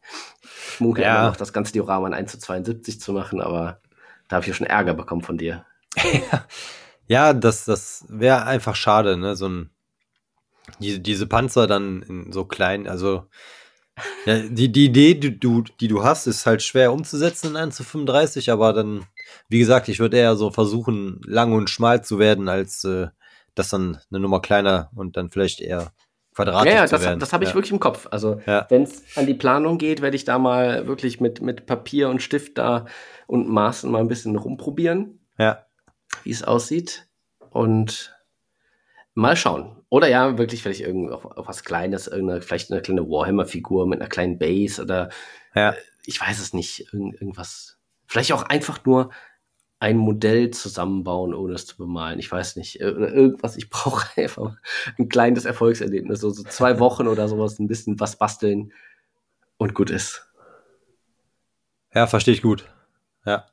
Ich 0.69 0.79
munkel 0.79 1.03
ja. 1.03 1.19
immer 1.19 1.29
noch, 1.29 1.37
das 1.37 1.53
ganze 1.53 1.73
Diorama 1.73 2.07
in 2.07 2.13
1 2.13 2.31
zu 2.31 2.39
72 2.39 2.99
zu 2.99 3.13
machen, 3.13 3.41
aber 3.41 3.81
da 4.27 4.37
habe 4.37 4.43
ich 4.43 4.49
ja 4.49 4.53
schon 4.53 4.67
Ärger 4.67 4.93
bekommen 4.93 5.21
von 5.21 5.37
dir. 5.37 5.65
ja, 7.07 7.33
das, 7.33 7.65
das 7.65 8.05
wäre 8.09 8.45
einfach 8.45 8.75
schade, 8.75 9.17
ne? 9.17 9.35
So 9.35 9.47
ein, 9.47 9.69
die, 10.79 11.01
diese 11.01 11.27
Panzer 11.27 11.67
dann 11.67 12.01
in 12.03 12.31
so 12.31 12.45
klein, 12.45 12.87
also 12.87 13.25
ja, 14.25 14.39
die, 14.39 14.71
die 14.71 14.85
Idee, 14.85 15.13
die 15.13 15.39
du, 15.39 15.63
die 15.79 15.87
du 15.87 16.03
hast, 16.03 16.25
ist 16.25 16.45
halt 16.45 16.63
schwer 16.63 16.91
umzusetzen 16.93 17.51
in 17.51 17.57
1 17.57 17.75
zu 17.75 17.83
35, 17.83 18.51
aber 18.51 18.73
dann, 18.73 19.05
wie 19.49 19.59
gesagt, 19.59 19.87
ich 19.87 19.99
würde 19.99 20.17
eher 20.17 20.35
so 20.35 20.49
versuchen, 20.49 21.21
lang 21.25 21.53
und 21.53 21.69
schmal 21.69 22.03
zu 22.03 22.17
werden, 22.17 22.49
als 22.49 22.83
äh, 22.85 23.07
das 23.53 23.69
dann 23.69 23.99
eine 24.09 24.19
Nummer 24.19 24.41
kleiner 24.41 24.89
und 24.95 25.15
dann 25.15 25.29
vielleicht 25.29 25.61
eher 25.61 25.91
quadratisch 26.33 26.73
ja, 26.73 26.79
ja, 26.79 26.87
zu 26.87 26.95
das, 26.95 27.03
werden. 27.03 27.19
das 27.19 27.33
habe 27.33 27.43
ich 27.43 27.51
ja. 27.51 27.55
wirklich 27.55 27.71
im 27.71 27.79
Kopf. 27.79 28.07
Also 28.09 28.41
Ja. 28.47 28.65
wenn 28.69 28.83
es 28.83 29.03
an 29.15 29.27
die 29.27 29.35
Planung 29.35 29.77
geht, 29.77 30.01
werde 30.01 30.15
ich 30.15 30.25
da 30.25 30.39
mal 30.39 30.87
wirklich 30.87 31.21
mit, 31.21 31.41
mit 31.41 31.67
Papier 31.67 32.09
und 32.09 32.23
Stift 32.23 32.57
da 32.57 32.85
und 33.27 33.47
Maßen 33.47 33.91
mal 33.91 33.99
ein 33.99 34.07
bisschen 34.07 34.35
rumprobieren, 34.35 35.19
Ja. 35.37 35.65
Wie 36.23 36.31
es 36.31 36.43
aussieht. 36.43 37.07
Und 37.51 38.15
mal 39.13 39.35
schauen. 39.35 39.77
Oder 39.89 40.07
ja, 40.07 40.37
wirklich 40.37 40.63
vielleicht 40.63 40.81
irgend 40.81 41.11
auf, 41.11 41.25
auf 41.25 41.47
was 41.47 41.63
Kleines, 41.63 42.07
irgendeine, 42.07 42.41
vielleicht 42.41 42.71
eine 42.71 42.81
kleine 42.81 43.07
Warhammer-Figur 43.07 43.87
mit 43.87 43.99
einer 44.01 44.09
kleinen 44.09 44.39
Base 44.39 44.81
oder 44.81 45.09
Ja. 45.53 45.75
ich 46.05 46.19
weiß 46.19 46.39
es 46.39 46.53
nicht, 46.53 46.91
irgend, 46.91 47.13
irgendwas. 47.21 47.77
Vielleicht 48.07 48.33
auch 48.33 48.43
einfach 48.43 48.83
nur 48.85 49.11
ein 49.79 49.97
Modell 49.97 50.49
zusammenbauen, 50.51 51.33
ohne 51.33 51.53
es 51.55 51.65
zu 51.65 51.77
bemalen. 51.77 52.17
Ich 52.17 52.31
weiß 52.31 52.55
nicht. 52.55 52.81
Oder 52.81 53.13
irgendwas. 53.13 53.57
Ich 53.57 53.69
brauche 53.69 54.07
einfach 54.19 54.55
ein 54.97 55.09
kleines 55.09 55.45
Erfolgserlebnis. 55.45 56.21
So, 56.21 56.29
so 56.29 56.43
zwei 56.43 56.79
Wochen 56.79 57.07
oder 57.07 57.27
sowas, 57.27 57.59
ein 57.59 57.67
bisschen 57.67 57.99
was 57.99 58.15
basteln 58.15 58.71
und 59.57 59.73
gut 59.75 59.89
ist. 59.89 60.27
Ja, 61.93 62.07
verstehe 62.07 62.33
ich 62.33 62.41
gut. 62.41 62.67
Ja. 63.25 63.45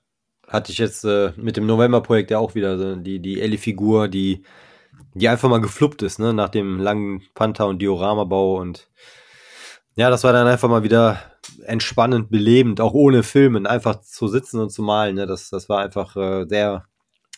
Hatte 0.51 0.73
ich 0.73 0.79
jetzt 0.79 1.05
äh, 1.05 1.33
mit 1.37 1.57
dem 1.57 1.67
November-Projekt 1.67 2.31
ja 2.31 2.39
auch 2.39 2.55
wieder 2.55 2.77
so 2.77 2.97
die, 2.97 3.21
die 3.21 3.41
Ellie-Figur, 3.41 4.09
die, 4.09 4.43
die 5.15 5.29
einfach 5.29 5.49
mal 5.49 5.61
gefluppt 5.61 6.03
ist, 6.03 6.19
ne, 6.19 6.35
nach 6.35 6.49
dem 6.51 6.79
langen 6.79 7.23
Panther- 7.35 7.69
und 7.69 7.81
Dioramabau 7.81 8.61
und 8.61 8.89
ja, 9.95 10.11
das 10.11 10.25
war 10.25 10.33
dann 10.33 10.47
einfach 10.47 10.69
mal 10.69 10.83
wieder 10.83 11.21
entspannend, 11.65 12.31
belebend, 12.31 12.81
auch 12.81 12.95
ohne 12.95 13.23
Filmen, 13.23 13.67
einfach 13.67 14.01
zu 14.01 14.29
sitzen 14.29 14.61
und 14.61 14.71
zu 14.71 14.83
malen, 14.83 15.15
ne, 15.15 15.27
das, 15.27 15.51
das 15.51 15.69
war 15.69 15.81
einfach 15.81 16.17
äh, 16.17 16.47
sehr, 16.49 16.85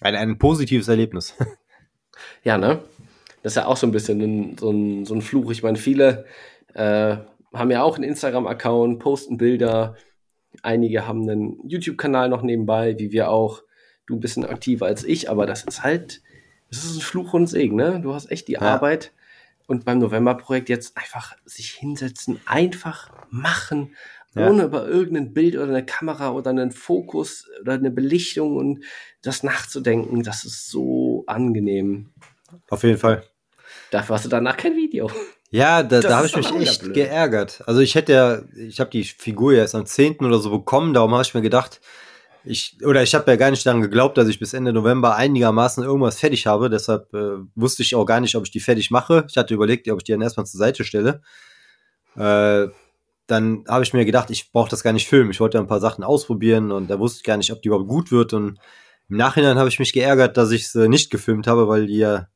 ein, 0.01 0.17
ein 0.17 0.39
positives 0.39 0.89
Erlebnis. 0.89 1.35
Ja, 2.45 2.59
ne? 2.59 2.83
Das 3.43 3.53
ist 3.53 3.57
ja 3.57 3.67
auch 3.67 3.77
so 3.77 3.87
ein 3.87 3.93
bisschen 3.93 4.21
ein, 4.21 4.59
so, 4.59 4.71
ein, 4.71 5.05
so 5.05 5.15
ein 5.15 5.23
Fluch. 5.23 5.51
Ich 5.51 5.63
meine, 5.63 5.79
viele 5.79 6.27
äh, 6.75 7.17
haben 7.53 7.71
ja 7.71 7.83
auch 7.83 7.97
einen 7.97 8.05
Instagram-Account, 8.05 8.99
posten 8.99 9.37
Bilder. 9.37 9.97
Einige 10.63 11.07
haben 11.07 11.29
einen 11.29 11.59
YouTube-Kanal 11.69 12.29
noch 12.29 12.43
nebenbei, 12.43 12.99
wie 12.99 13.13
wir 13.13 13.31
auch. 13.31 13.63
Du 14.07 14.17
ein 14.17 14.21
bisschen 14.21 14.45
aktiver 14.45 14.87
als 14.87 15.05
ich, 15.05 15.31
aber 15.31 15.47
das 15.47 15.65
ist 15.65 15.83
halt, 15.83 16.23
das 16.71 16.85
ist 16.85 16.97
ein 16.97 17.01
Fluch 17.01 17.33
und 17.35 17.47
Segen, 17.47 17.77
ne? 17.77 18.01
Du 18.03 18.15
hast 18.15 18.31
echt 18.31 18.49
die 18.49 18.53
Ja. 18.55 18.61
Arbeit. 18.63 19.13
Und 19.67 19.85
beim 19.85 20.01
November-Projekt 20.01 20.69
jetzt 20.69 20.97
einfach 20.97 21.37
sich 21.47 21.71
hinsetzen, 21.71 22.41
einfach 22.47 23.11
machen, 23.31 23.95
Ja. 24.35 24.49
ohne 24.51 24.65
über 24.65 24.89
irgendein 24.89 25.33
Bild 25.33 25.55
oder 25.57 25.69
eine 25.69 25.87
Kamera 25.87 26.33
oder 26.33 26.51
einen 26.51 26.73
Fokus 26.73 27.49
oder 27.61 27.75
eine 27.75 27.91
Belichtung 27.91 28.57
und 28.57 28.85
das 29.23 29.43
nachzudenken, 29.43 30.23
das 30.25 30.45
ist 30.45 30.69
so 30.69 31.23
angenehm. 31.27 32.11
Auf 32.69 32.83
jeden 32.83 32.99
Fall. 32.99 33.23
Dafür 33.91 34.17
hast 34.17 34.25
du 34.25 34.29
danach 34.29 34.57
kein 34.57 34.75
Video. 34.75 35.11
Ja, 35.53 35.83
da, 35.83 36.01
da 36.01 36.17
habe 36.17 36.27
ich 36.27 36.35
mich 36.35 36.51
echt 36.51 36.83
blöd. 36.83 36.95
geärgert. 36.95 37.63
Also 37.67 37.81
ich 37.81 37.95
hätte 37.95 38.13
ja, 38.13 38.43
ich 38.57 38.81
habe 38.81 38.89
die 38.91 39.05
Figur 39.05 39.53
ja 39.53 39.61
erst 39.61 39.75
am 39.75 39.85
10. 39.85 40.21
oder 40.21 40.39
so 40.39 40.51
bekommen, 40.51 40.95
darum 40.95 41.13
habe 41.13 41.23
ich 41.23 41.35
mir 41.35 41.43
gedacht, 41.43 41.83
ich, 42.43 42.79
oder 42.85 43.03
ich 43.03 43.15
habe 43.15 43.31
ja 43.31 43.37
gar 43.37 43.51
nicht 43.51 43.65
daran 43.67 43.83
geglaubt, 43.83 44.17
dass 44.17 44.29
ich 44.29 44.39
bis 44.39 44.55
Ende 44.55 44.73
November 44.73 45.15
einigermaßen 45.15 45.85
irgendwas 45.85 46.19
fertig 46.19 46.47
habe. 46.47 46.71
Deshalb 46.71 47.13
äh, 47.15 47.37
wusste 47.55 47.83
ich 47.83 47.95
auch 47.95 48.07
gar 48.07 48.21
nicht, 48.21 48.35
ob 48.35 48.45
ich 48.45 48.51
die 48.51 48.61
fertig 48.61 48.91
mache. 48.91 49.27
Ich 49.29 49.37
hatte 49.37 49.53
überlegt, 49.55 49.89
ob 49.91 49.99
ich 49.99 50.05
die 50.05 50.13
dann 50.13 50.23
erstmal 50.23 50.47
zur 50.47 50.59
Seite 50.59 50.85
stelle. 50.85 51.21
Äh, 52.17 52.69
dann 53.27 53.65
habe 53.69 53.85
ich 53.85 53.93
mir 53.93 54.05
gedacht, 54.05 54.31
ich 54.31 54.51
brauche 54.51 54.71
das 54.71 54.83
gar 54.83 54.93
nicht 54.93 55.07
filmen. 55.07 55.31
Ich 55.31 55.39
wollte 55.41 55.59
ein 55.59 55.69
paar 55.69 55.81
Sachen 55.81 56.03
ausprobieren 56.03 56.73
und 56.73 56.89
da 56.89 56.99
wusste 56.99 57.19
ich 57.19 57.25
gar 57.25 57.37
nicht, 57.37 57.53
ob 57.53 57.63
die 57.63 57.69
überhaupt 57.69 57.89
gut 57.89 58.11
wird. 58.11 58.33
Und 58.33 58.59
im 59.09 59.17
Nachhinein 59.17 59.59
habe 59.59 59.69
ich 59.69 59.79
mich 59.79 59.93
geärgert, 59.93 60.37
dass 60.37 60.51
ich 60.51 60.63
es 60.63 60.75
äh, 60.75 60.89
nicht 60.89 61.11
gefilmt 61.11 61.47
habe, 61.47 61.69
weil 61.69 61.87
die 61.87 61.99
ja 61.99 62.27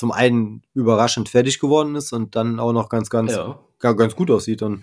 zum 0.00 0.10
einen 0.12 0.62
überraschend 0.74 1.28
fertig 1.28 1.60
geworden 1.60 1.94
ist 1.94 2.12
und 2.12 2.34
dann 2.34 2.58
auch 2.58 2.72
noch 2.72 2.88
ganz, 2.88 3.10
ganz, 3.10 3.32
ga- 3.78 3.92
ganz 3.92 4.16
gut 4.16 4.30
aussieht. 4.30 4.62
Und 4.62 4.82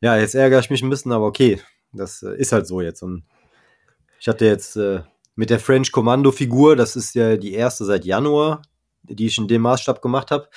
ja, 0.00 0.16
jetzt 0.16 0.34
ärgere 0.34 0.58
ich 0.58 0.68
mich 0.68 0.82
ein 0.82 0.90
bisschen, 0.90 1.12
aber 1.12 1.26
okay, 1.26 1.60
das 1.92 2.22
äh, 2.22 2.36
ist 2.36 2.52
halt 2.52 2.66
so 2.66 2.80
jetzt. 2.80 3.02
Und 3.02 3.22
ich 4.20 4.28
hatte 4.28 4.44
jetzt 4.44 4.76
äh, 4.76 5.02
mit 5.36 5.48
der 5.50 5.60
French 5.60 5.92
Commando 5.92 6.32
Figur, 6.32 6.74
das 6.76 6.96
ist 6.96 7.14
ja 7.14 7.36
die 7.36 7.52
erste 7.54 7.84
seit 7.84 8.04
Januar, 8.04 8.62
die 9.04 9.26
ich 9.26 9.38
in 9.38 9.46
dem 9.48 9.62
Maßstab 9.62 10.02
gemacht 10.02 10.30
habe. 10.32 10.48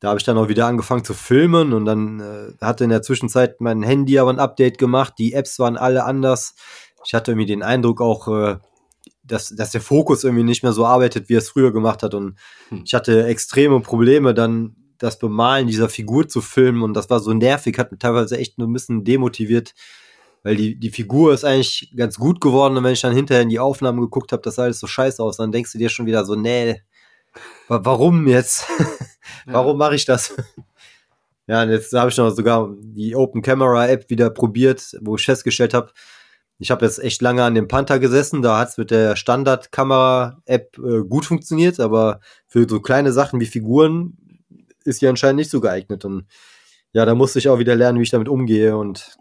Da 0.00 0.08
habe 0.08 0.18
ich 0.18 0.24
dann 0.24 0.36
auch 0.36 0.48
wieder 0.48 0.66
angefangen 0.66 1.04
zu 1.04 1.14
filmen 1.14 1.72
und 1.72 1.84
dann 1.86 2.20
äh, 2.20 2.52
hatte 2.60 2.84
in 2.84 2.90
der 2.90 3.02
Zwischenzeit 3.02 3.60
mein 3.60 3.82
Handy 3.82 4.18
aber 4.18 4.30
ein 4.30 4.38
Update 4.40 4.76
gemacht. 4.76 5.14
Die 5.18 5.32
Apps 5.32 5.58
waren 5.58 5.76
alle 5.78 6.04
anders. 6.04 6.54
Ich 7.06 7.14
hatte 7.14 7.32
irgendwie 7.32 7.46
den 7.46 7.62
Eindruck 7.62 8.00
auch, 8.02 8.28
äh, 8.28 8.58
dass, 9.22 9.48
dass 9.50 9.70
der 9.70 9.80
Fokus 9.80 10.24
irgendwie 10.24 10.44
nicht 10.44 10.62
mehr 10.62 10.72
so 10.72 10.84
arbeitet, 10.86 11.28
wie 11.28 11.34
er 11.34 11.38
es 11.38 11.48
früher 11.50 11.72
gemacht 11.72 12.02
hat. 12.02 12.14
Und 12.14 12.36
Hm. 12.68 12.82
ich 12.84 12.94
hatte 12.94 13.26
extreme 13.26 13.80
Probleme, 13.80 14.34
dann 14.34 14.76
das 14.98 15.18
Bemalen 15.18 15.66
dieser 15.66 15.88
Figur 15.88 16.28
zu 16.28 16.40
filmen. 16.40 16.82
Und 16.82 16.94
das 16.94 17.10
war 17.10 17.20
so 17.20 17.32
nervig, 17.32 17.78
hat 17.78 17.90
mich 17.90 17.98
teilweise 17.98 18.38
echt 18.38 18.58
nur 18.58 18.68
ein 18.68 18.72
bisschen 18.72 19.04
demotiviert, 19.04 19.74
weil 20.42 20.56
die, 20.56 20.78
die 20.78 20.90
Figur 20.90 21.32
ist 21.34 21.44
eigentlich 21.44 21.92
ganz 21.96 22.18
gut 22.18 22.40
geworden. 22.40 22.76
Und 22.76 22.84
wenn 22.84 22.92
ich 22.92 23.00
dann 23.00 23.14
hinterher 23.14 23.42
in 23.42 23.48
die 23.48 23.58
Aufnahmen 23.60 24.00
geguckt 24.00 24.32
habe, 24.32 24.42
das 24.42 24.56
sah 24.56 24.64
alles 24.64 24.80
so 24.80 24.86
scheiße 24.86 25.22
aus, 25.22 25.36
dann 25.36 25.52
denkst 25.52 25.72
du 25.72 25.78
dir 25.78 25.88
schon 25.88 26.06
wieder 26.06 26.24
so, 26.24 26.34
nee, 26.34 26.80
wa 27.68 27.80
warum 27.84 28.26
jetzt? 28.26 28.66
warum 29.46 29.78
mache 29.78 29.94
ich 29.94 30.04
das? 30.04 30.34
Ja, 31.48 31.64
und 31.64 31.70
jetzt 31.70 31.92
habe 31.92 32.08
ich 32.08 32.16
noch 32.16 32.30
sogar 32.30 32.72
die 32.80 33.16
Open 33.16 33.42
Camera 33.42 33.88
App 33.88 34.08
wieder 34.08 34.30
probiert, 34.30 34.96
wo 35.00 35.16
ich 35.16 35.24
festgestellt 35.24 35.74
habe, 35.74 35.90
ich 36.62 36.70
habe 36.70 36.84
jetzt 36.84 37.02
echt 37.02 37.20
lange 37.22 37.42
an 37.42 37.56
dem 37.56 37.66
Panther 37.66 37.98
gesessen, 37.98 38.40
da 38.40 38.58
hat 38.58 38.68
es 38.68 38.78
mit 38.78 38.92
der 38.92 39.16
Standard-Kamera-App 39.16 40.78
äh, 40.78 41.02
gut 41.02 41.24
funktioniert, 41.24 41.80
aber 41.80 42.20
für 42.46 42.68
so 42.68 42.80
kleine 42.80 43.12
Sachen 43.12 43.40
wie 43.40 43.46
Figuren 43.46 44.16
ist 44.84 45.02
die 45.02 45.08
anscheinend 45.08 45.38
nicht 45.38 45.50
so 45.50 45.60
geeignet. 45.60 46.04
Und 46.04 46.26
ja, 46.92 47.04
da 47.04 47.16
musste 47.16 47.40
ich 47.40 47.48
auch 47.48 47.58
wieder 47.58 47.74
lernen, 47.74 47.98
wie 47.98 48.04
ich 48.04 48.10
damit 48.10 48.28
umgehe. 48.28 48.76
Und 48.76 49.16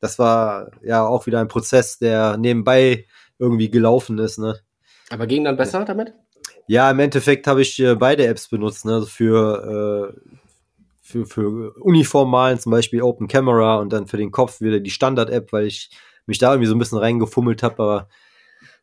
das 0.00 0.18
war 0.18 0.70
ja 0.82 1.06
auch 1.06 1.26
wieder 1.26 1.38
ein 1.40 1.48
Prozess, 1.48 1.98
der 1.98 2.38
nebenbei 2.38 3.04
irgendwie 3.38 3.70
gelaufen 3.70 4.18
ist. 4.18 4.38
Ne? 4.38 4.58
Aber 5.10 5.26
ging 5.26 5.44
dann 5.44 5.58
besser 5.58 5.84
damit? 5.84 6.14
Ja, 6.66 6.90
im 6.90 6.98
Endeffekt 6.98 7.46
habe 7.46 7.60
ich 7.60 7.78
äh, 7.78 7.94
beide 7.94 8.26
Apps 8.26 8.48
benutzt, 8.48 8.86
ne? 8.86 8.94
also 8.94 9.06
für, 9.06 10.14
äh, 10.14 10.30
für, 11.02 11.26
für 11.26 11.74
Uniformmalen 11.78 12.58
zum 12.58 12.72
Beispiel 12.72 13.02
Open 13.02 13.28
Camera 13.28 13.76
und 13.76 13.92
dann 13.92 14.06
für 14.06 14.16
den 14.16 14.30
Kopf 14.30 14.62
wieder 14.62 14.80
die 14.80 14.90
Standard-App, 14.90 15.52
weil 15.52 15.66
ich 15.66 15.90
mich 16.26 16.38
da 16.38 16.52
irgendwie 16.52 16.68
so 16.68 16.74
ein 16.74 16.78
bisschen 16.78 16.98
reingefummelt 16.98 17.62
habe, 17.62 17.82
aber 17.82 18.08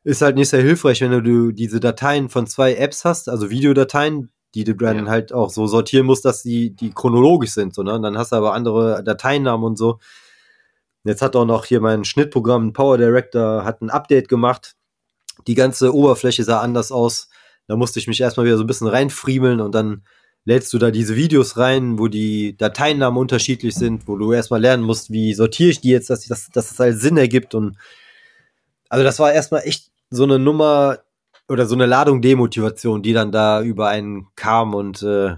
ist 0.04 0.22
halt 0.22 0.36
nicht 0.36 0.50
sehr 0.50 0.62
hilfreich, 0.62 1.02
wenn 1.02 1.24
du 1.24 1.52
diese 1.52 1.80
Dateien 1.80 2.30
von 2.30 2.46
zwei 2.48 2.76
Apps 2.76 3.06
hast, 3.06 3.30
also 3.30 3.50
Videodateien, 3.50 4.32
die 4.54 4.64
du 4.66 4.76
dann 4.76 5.06
Ja. 5.06 5.12
halt 5.12 5.34
auch 5.34 5.50
so 5.50 5.66
sortieren 5.68 6.06
musst, 6.06 6.26
dass 6.26 6.44
die, 6.44 6.76
die 6.76 6.92
chronologisch 6.92 7.52
sind, 7.52 7.74
so, 7.74 7.84
ne? 7.84 7.94
Und 7.94 8.04
dann 8.04 8.18
hast 8.18 8.32
du 8.32 8.36
aber 8.36 8.54
andere 8.54 9.04
Dateinamen 9.04 9.64
und 9.66 9.78
so. 9.78 10.00
Jetzt 11.06 11.22
hat 11.22 11.36
auch 11.36 11.46
noch 11.46 11.66
hier 11.66 11.82
mein 11.82 12.06
Schnittprogramm 12.06 12.72
Power 12.74 12.98
Director 12.98 13.66
hat 13.66 13.82
ein 13.82 13.90
Update 13.90 14.30
gemacht. 14.30 14.76
Die 15.48 15.56
ganze 15.56 15.94
Oberfläche 15.94 16.44
sah 16.44 16.62
anders 16.62 16.92
aus. 16.92 17.30
Da 17.68 17.76
musste 17.76 18.00
ich 18.00 18.08
mich 18.08 18.22
erstmal 18.22 18.46
wieder 18.46 18.58
so 18.58 18.64
ein 18.64 18.68
bisschen 18.68 18.88
reinfriemeln 18.88 19.60
und 19.60 19.74
dann 19.74 20.04
lädst 20.46 20.74
du 20.74 20.78
da 20.78 20.92
diese 20.92 21.16
Videos 21.16 21.58
rein, 21.58 22.00
wo 22.00 22.08
die 22.08 22.58
Dateinamen 22.58 23.18
unterschiedlich 23.18 23.76
sind, 23.76 24.08
wo 24.08 24.18
du 24.18 24.34
erstmal 24.34 24.62
lernen 24.62 24.84
musst, 24.84 25.12
wie 25.12 25.34
sortiere 25.34 25.70
ich 25.70 25.82
die 25.82 25.90
jetzt, 25.90 26.10
dass, 26.10 26.24
ich 26.24 26.30
das, 26.30 26.50
dass 26.50 26.70
das 26.70 26.80
halt 26.80 27.00
Sinn 27.00 27.18
ergibt. 27.18 27.56
Und 27.56 27.78
also 28.90 29.04
das 29.04 29.20
war 29.20 29.32
erstmal 29.34 29.62
echt 29.64 29.92
so 30.10 30.24
eine 30.24 30.40
Nummer 30.40 31.00
oder 31.48 31.66
so 31.66 31.76
eine 31.76 31.86
Ladung 31.86 32.22
Demotivation, 32.22 33.02
die 33.04 33.14
dann 33.14 33.32
da 33.32 33.62
über 33.62 33.88
einen 33.88 34.28
kam 34.36 34.74
und 34.74 35.02
äh, 35.04 35.36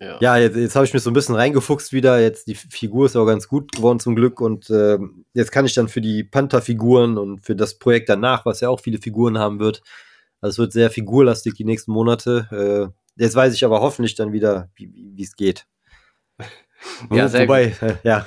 Ja. 0.00 0.18
ja, 0.20 0.36
jetzt, 0.38 0.56
jetzt 0.56 0.74
habe 0.74 0.86
ich 0.86 0.94
mich 0.94 1.02
so 1.02 1.10
ein 1.10 1.14
bisschen 1.14 1.34
reingefuchst 1.34 1.92
wieder. 1.92 2.20
Jetzt 2.20 2.48
die 2.48 2.54
Figur 2.54 3.06
ist 3.06 3.16
auch 3.16 3.26
ganz 3.26 3.46
gut 3.46 3.72
geworden 3.72 4.00
zum 4.00 4.16
Glück 4.16 4.40
und 4.40 4.70
äh, 4.70 4.98
jetzt 5.34 5.52
kann 5.52 5.66
ich 5.66 5.74
dann 5.74 5.88
für 5.88 6.00
die 6.00 6.24
Panther-Figuren 6.24 7.18
und 7.18 7.44
für 7.44 7.54
das 7.54 7.78
Projekt 7.78 8.08
danach, 8.08 8.44
was 8.46 8.60
ja 8.60 8.68
auch 8.70 8.80
viele 8.80 8.98
Figuren 8.98 9.38
haben 9.38 9.60
wird, 9.60 9.82
Also 10.40 10.54
es 10.54 10.58
wird 10.58 10.72
sehr 10.72 10.90
figurlastig 10.90 11.54
die 11.54 11.64
nächsten 11.64 11.92
Monate. 11.92 12.92
Äh, 12.92 13.05
jetzt 13.16 13.34
weiß 13.34 13.54
ich 13.54 13.64
aber 13.64 13.80
hoffentlich 13.80 14.14
dann 14.14 14.32
wieder, 14.32 14.70
wie 14.76 15.22
es 15.22 15.36
geht. 15.36 15.66
Ja, 17.10 17.26
sehr 17.26 17.42
Wobei, 17.42 17.74
äh, 17.80 17.96
ja. 18.04 18.26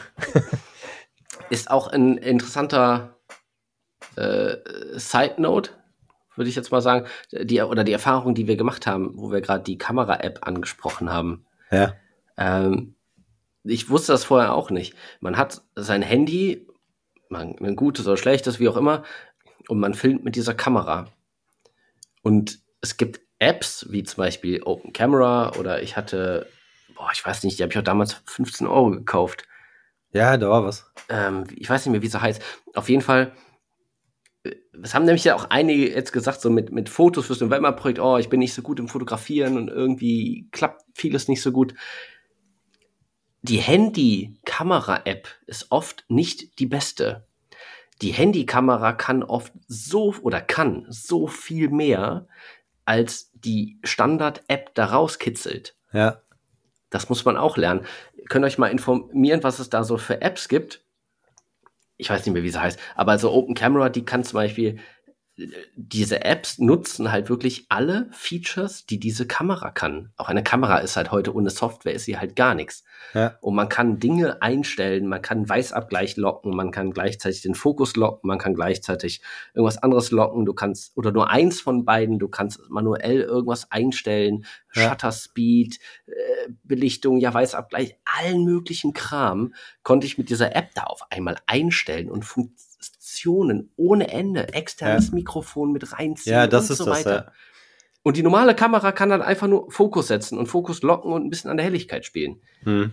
Ist 1.49 1.71
auch 1.71 1.88
ein 1.88 2.17
interessanter 2.17 3.15
äh, 4.15 4.58
Side 4.95 5.36
Note, 5.38 5.71
würde 6.36 6.49
ich 6.49 6.56
jetzt 6.56 6.71
mal 6.71 6.82
sagen, 6.82 7.08
die, 7.32 7.62
oder 7.62 7.84
die 7.84 7.93
Erfahrung, 7.93 8.36
die 8.36 8.47
wir 8.47 8.58
gemacht 8.58 8.86
haben, 8.88 9.12
wo 9.15 9.32
wir 9.32 9.41
gerade 9.41 9.63
die 9.63 9.78
Kamera-App 9.78 10.39
angesprochen 10.41 11.12
haben. 11.12 11.45
Ja. 11.71 11.93
Ähm, 12.38 12.95
ich 13.63 13.89
wusste 13.89 14.12
das 14.12 14.23
vorher 14.23 14.54
auch 14.54 14.71
nicht. 14.71 14.95
Man 15.19 15.38
hat 15.38 15.62
sein 15.75 16.02
Handy, 16.02 16.67
man, 17.30 17.56
ein 17.60 17.75
gutes 17.75 18.08
oder 18.08 18.17
schlechtes, 18.17 18.60
wie 18.60 18.67
auch 18.67 18.78
immer, 18.78 19.04
und 19.67 19.80
man 19.80 19.93
filmt 19.93 20.23
mit 20.23 20.36
dieser 20.36 20.54
Kamera. 20.54 21.08
Und 22.23 22.60
es 22.82 22.97
gibt 22.97 23.21
Apps, 23.39 23.88
wie 23.89 24.04
zum 24.04 24.17
Beispiel 24.17 24.62
Open 24.63 24.93
Camera 24.93 25.54
oder 25.58 25.82
ich 25.82 25.95
hatte, 25.95 26.47
boah, 26.95 27.10
ich 27.13 27.25
weiß 27.25 27.43
nicht, 27.43 27.58
die 27.58 27.63
habe 27.63 27.71
ich 27.71 27.80
auch 27.80 27.84
damals 27.84 28.21
15 28.25 28.67
Euro 28.67 28.91
gekauft. 28.91 29.47
Ja, 30.12 30.38
da 30.38 30.49
war 30.49 30.63
was. 30.63 30.91
Ähm, 31.08 31.45
ich 31.56 31.69
weiß 31.69 31.86
nicht 31.86 31.91
mehr, 31.93 32.02
wie 32.02 32.08
sie 32.08 32.21
heißt. 32.21 32.41
Auf 32.73 32.89
jeden 32.89 33.02
Fall, 33.02 33.32
äh, 34.43 34.56
es 34.84 34.93
haben 34.93 35.06
nämlich 35.06 35.23
ja 35.23 35.36
auch 35.36 35.49
einige 35.49 35.89
jetzt 35.89 36.12
gesagt, 36.12 36.41
so 36.41 36.49
mit, 36.49 36.71
mit 36.71 36.89
Fotos 36.89 37.28
fürs 37.28 37.41
November-Projekt, 37.41 37.99
oh, 37.99 38.17
ich 38.17 38.30
bin 38.30 38.39
nicht 38.39 38.54
so 38.54 38.62
gut 38.62 38.80
im 38.80 38.88
Fotografieren 38.88 39.58
und 39.58 39.69
irgendwie 39.69 40.49
klappt 40.52 40.84
vieles 40.93 41.28
nicht 41.28 41.41
so 41.41 41.52
gut. 41.52 41.73
Die 43.41 43.58
Handy-Kamera-App 43.58 45.30
ist 45.47 45.67
oft 45.69 46.04
nicht 46.10 46.60
die 46.60 46.65
beste. 46.65 47.25
Die 48.02 48.12
Handykamera 48.12 48.93
kann 48.93 49.23
oft 49.23 49.52
so 49.67 50.13
oder 50.21 50.39
kann 50.39 50.86
so 50.89 51.28
viel 51.28 51.69
mehr, 51.69 52.28
als 52.89 53.30
die 53.34 53.78
Standard-App 53.84 54.73
da 54.73 54.86
rauskitzelt. 54.86 55.75
Ja. 55.93 56.23
Das 56.89 57.08
muss 57.08 57.23
man 57.23 57.38
auch 57.38 57.56
lernen. 57.56 57.86
Ihr 58.17 58.25
könnt 58.25 58.43
euch 58.43 58.58
mal 58.58 58.71
informieren, 58.71 59.43
was 59.43 59.60
es 59.60 59.69
da 59.69 59.84
so 59.84 59.97
für 59.97 60.23
Apps 60.23 60.49
gibt. 60.49 60.84
Ich 61.97 62.10
weiß 62.10 62.25
nicht 62.25 62.34
mehr, 62.34 62.41
wie 62.41 62.49
sie 62.49 62.60
heißt, 62.60 62.80
aber 62.95 63.12
also 63.12 63.32
Open 63.32 63.54
Camera, 63.54 63.89
die 63.89 64.06
kann 64.06 64.23
zum 64.23 64.38
Beispiel 64.38 64.80
diese 65.75 66.23
Apps 66.25 66.60
nutzen 66.60 67.12
halt 67.12 67.30
wirklich 67.30 67.65
alle 67.69 68.10
Features, 68.12 68.86
die 68.86 68.99
diese 68.99 69.28
Kamera 69.28 69.71
kann. 69.71 70.12
Auch 70.17 70.30
eine 70.30 70.43
Kamera 70.43 70.80
ist 70.80 70.95
halt 70.95 71.12
heute 71.12 71.34
ohne 71.34 71.49
Software 71.49 71.93
ist 71.93 72.06
sie 72.06 72.17
halt 72.17 72.36
gar 72.36 72.56
nichts. 72.56 72.84
Ja. 73.13 73.38
Und 73.41 73.56
man 73.56 73.69
kann 73.69 73.99
Dinge 73.99 74.41
einstellen, 74.41 75.08
man 75.08 75.21
kann 75.21 75.47
Weißabgleich 75.47 76.17
locken, 76.17 76.56
man 76.56 76.71
kann 76.71 76.91
gleichzeitig 76.91 77.41
den 77.41 77.56
Fokus 77.56 77.95
locken, 77.95 78.28
man 78.28 78.38
kann 78.38 78.54
gleichzeitig 78.54 79.21
irgendwas 79.54 79.78
anderes 79.78 80.12
locken, 80.12 80.45
du 80.45 80.54
kannst 80.54 80.95
oder 80.97 81.12
nur 81.12 81.30
eins 81.30 81.62
von 81.62 81.86
beiden, 81.86 82.19
du 82.19 82.28
kannst 82.28 82.60
manuell 82.69 83.21
irgendwas 83.21 83.71
einstellen, 83.71 84.45
ja. 84.73 84.89
Shutter 84.89 85.12
Speed, 85.12 85.80
äh, 86.08 86.52
Belichtung, 86.63 87.17
ja 87.17 87.34
Weißabgleich, 87.34 87.97
allen 88.06 88.43
möglichen 88.43 88.93
Kram 88.93 89.54
konnte 89.84 90.08
ich 90.08 90.17
mit 90.17 90.30
dieser 90.30 90.56
App 90.56 90.71
da 90.75 90.84
auf 90.84 91.04
einmal 91.10 91.38
einstellen 91.47 92.10
und 92.10 92.25
funktioniert 92.25 92.68
Optionen 93.09 93.71
ohne 93.75 94.11
Ende, 94.11 94.53
externes 94.53 95.07
ja. 95.07 95.15
Mikrofon 95.15 95.71
mit 95.71 95.91
reinziehen 95.93 96.35
ja, 96.35 96.47
das 96.47 96.65
und 96.65 96.71
ist 96.71 96.77
so 96.77 96.85
das, 96.85 96.99
weiter. 96.99 97.15
Ja. 97.15 97.31
Und 98.03 98.17
die 98.17 98.23
normale 98.23 98.55
Kamera 98.55 98.91
kann 98.91 99.09
dann 99.09 99.21
einfach 99.21 99.47
nur 99.47 99.71
Fokus 99.71 100.07
setzen 100.07 100.37
und 100.37 100.47
Fokus 100.47 100.81
locken 100.83 101.11
und 101.11 101.25
ein 101.25 101.29
bisschen 101.29 101.51
an 101.51 101.57
der 101.57 101.65
Helligkeit 101.65 102.05
spielen. 102.05 102.41
Hm. 102.63 102.91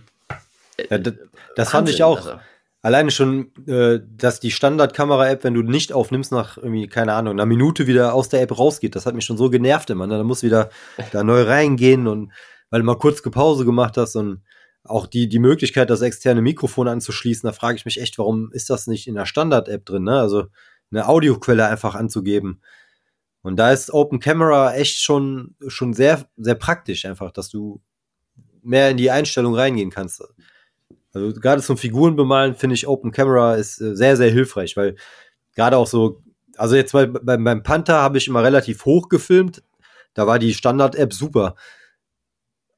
Ja, 0.89 0.97
das, 0.97 1.13
das 1.55 1.69
fand 1.69 1.89
ich 1.89 2.03
auch. 2.03 2.17
Also. 2.17 2.39
Alleine 2.81 3.11
schon, 3.11 3.51
äh, 3.67 3.99
dass 4.17 4.39
die 4.39 4.51
Standard-Kamera-App, 4.51 5.43
wenn 5.43 5.53
du 5.53 5.61
nicht 5.61 5.93
aufnimmst, 5.93 6.31
nach 6.31 6.57
irgendwie, 6.57 6.87
keine 6.87 7.13
Ahnung, 7.13 7.33
einer 7.33 7.45
Minute 7.45 7.87
wieder 7.87 8.13
aus 8.13 8.29
der 8.29 8.41
App 8.41 8.57
rausgeht, 8.57 8.95
das 8.95 9.05
hat 9.05 9.15
mich 9.15 9.25
schon 9.25 9.37
so 9.37 9.49
genervt 9.49 9.89
immer. 9.89 10.07
Ne? 10.07 10.17
Da 10.17 10.23
muss 10.23 10.43
wieder 10.43 10.69
da 11.11 11.23
neu 11.23 11.43
reingehen 11.43 12.07
und 12.07 12.31
weil 12.69 12.81
du 12.81 12.85
mal 12.85 12.97
kurz 12.97 13.21
Pause 13.21 13.65
gemacht 13.65 13.97
hast 13.97 14.15
und 14.15 14.41
auch 14.89 15.07
die, 15.07 15.27
die 15.29 15.39
Möglichkeit, 15.39 15.89
das 15.89 16.01
externe 16.01 16.41
Mikrofon 16.41 16.87
anzuschließen, 16.87 17.47
da 17.47 17.53
frage 17.53 17.77
ich 17.77 17.85
mich 17.85 18.01
echt, 18.01 18.17
warum 18.17 18.51
ist 18.51 18.69
das 18.69 18.87
nicht 18.87 19.07
in 19.07 19.15
der 19.15 19.25
Standard-App 19.25 19.85
drin, 19.85 20.03
ne? 20.03 20.19
Also 20.19 20.45
eine 20.91 21.07
Audioquelle 21.07 21.67
einfach 21.67 21.95
anzugeben. 21.95 22.61
Und 23.41 23.57
da 23.57 23.71
ist 23.71 23.93
Open 23.93 24.19
Camera 24.19 24.73
echt 24.73 24.99
schon, 24.99 25.55
schon 25.67 25.93
sehr, 25.93 26.27
sehr 26.37 26.55
praktisch 26.55 27.05
einfach, 27.05 27.31
dass 27.31 27.49
du 27.49 27.81
mehr 28.61 28.89
in 28.89 28.97
die 28.97 29.11
Einstellung 29.11 29.55
reingehen 29.55 29.89
kannst. 29.89 30.23
Also 31.13 31.39
gerade 31.39 31.61
zum 31.61 31.77
Figuren 31.77 32.15
bemalen 32.15 32.55
finde 32.55 32.75
ich 32.75 32.87
Open 32.87 33.11
Camera 33.11 33.55
ist 33.55 33.79
äh, 33.81 33.95
sehr, 33.95 34.17
sehr 34.17 34.31
hilfreich, 34.31 34.75
weil 34.77 34.95
gerade 35.55 35.77
auch 35.77 35.87
so, 35.87 36.21
also 36.57 36.75
jetzt 36.75 36.91
bei, 36.91 37.05
bei, 37.05 37.37
beim 37.37 37.63
Panther 37.63 38.01
habe 38.01 38.17
ich 38.17 38.27
immer 38.27 38.43
relativ 38.43 38.85
hoch 38.85 39.09
gefilmt, 39.09 39.63
da 40.13 40.27
war 40.27 40.39
die 40.39 40.53
Standard-App 40.53 41.13
super. 41.13 41.55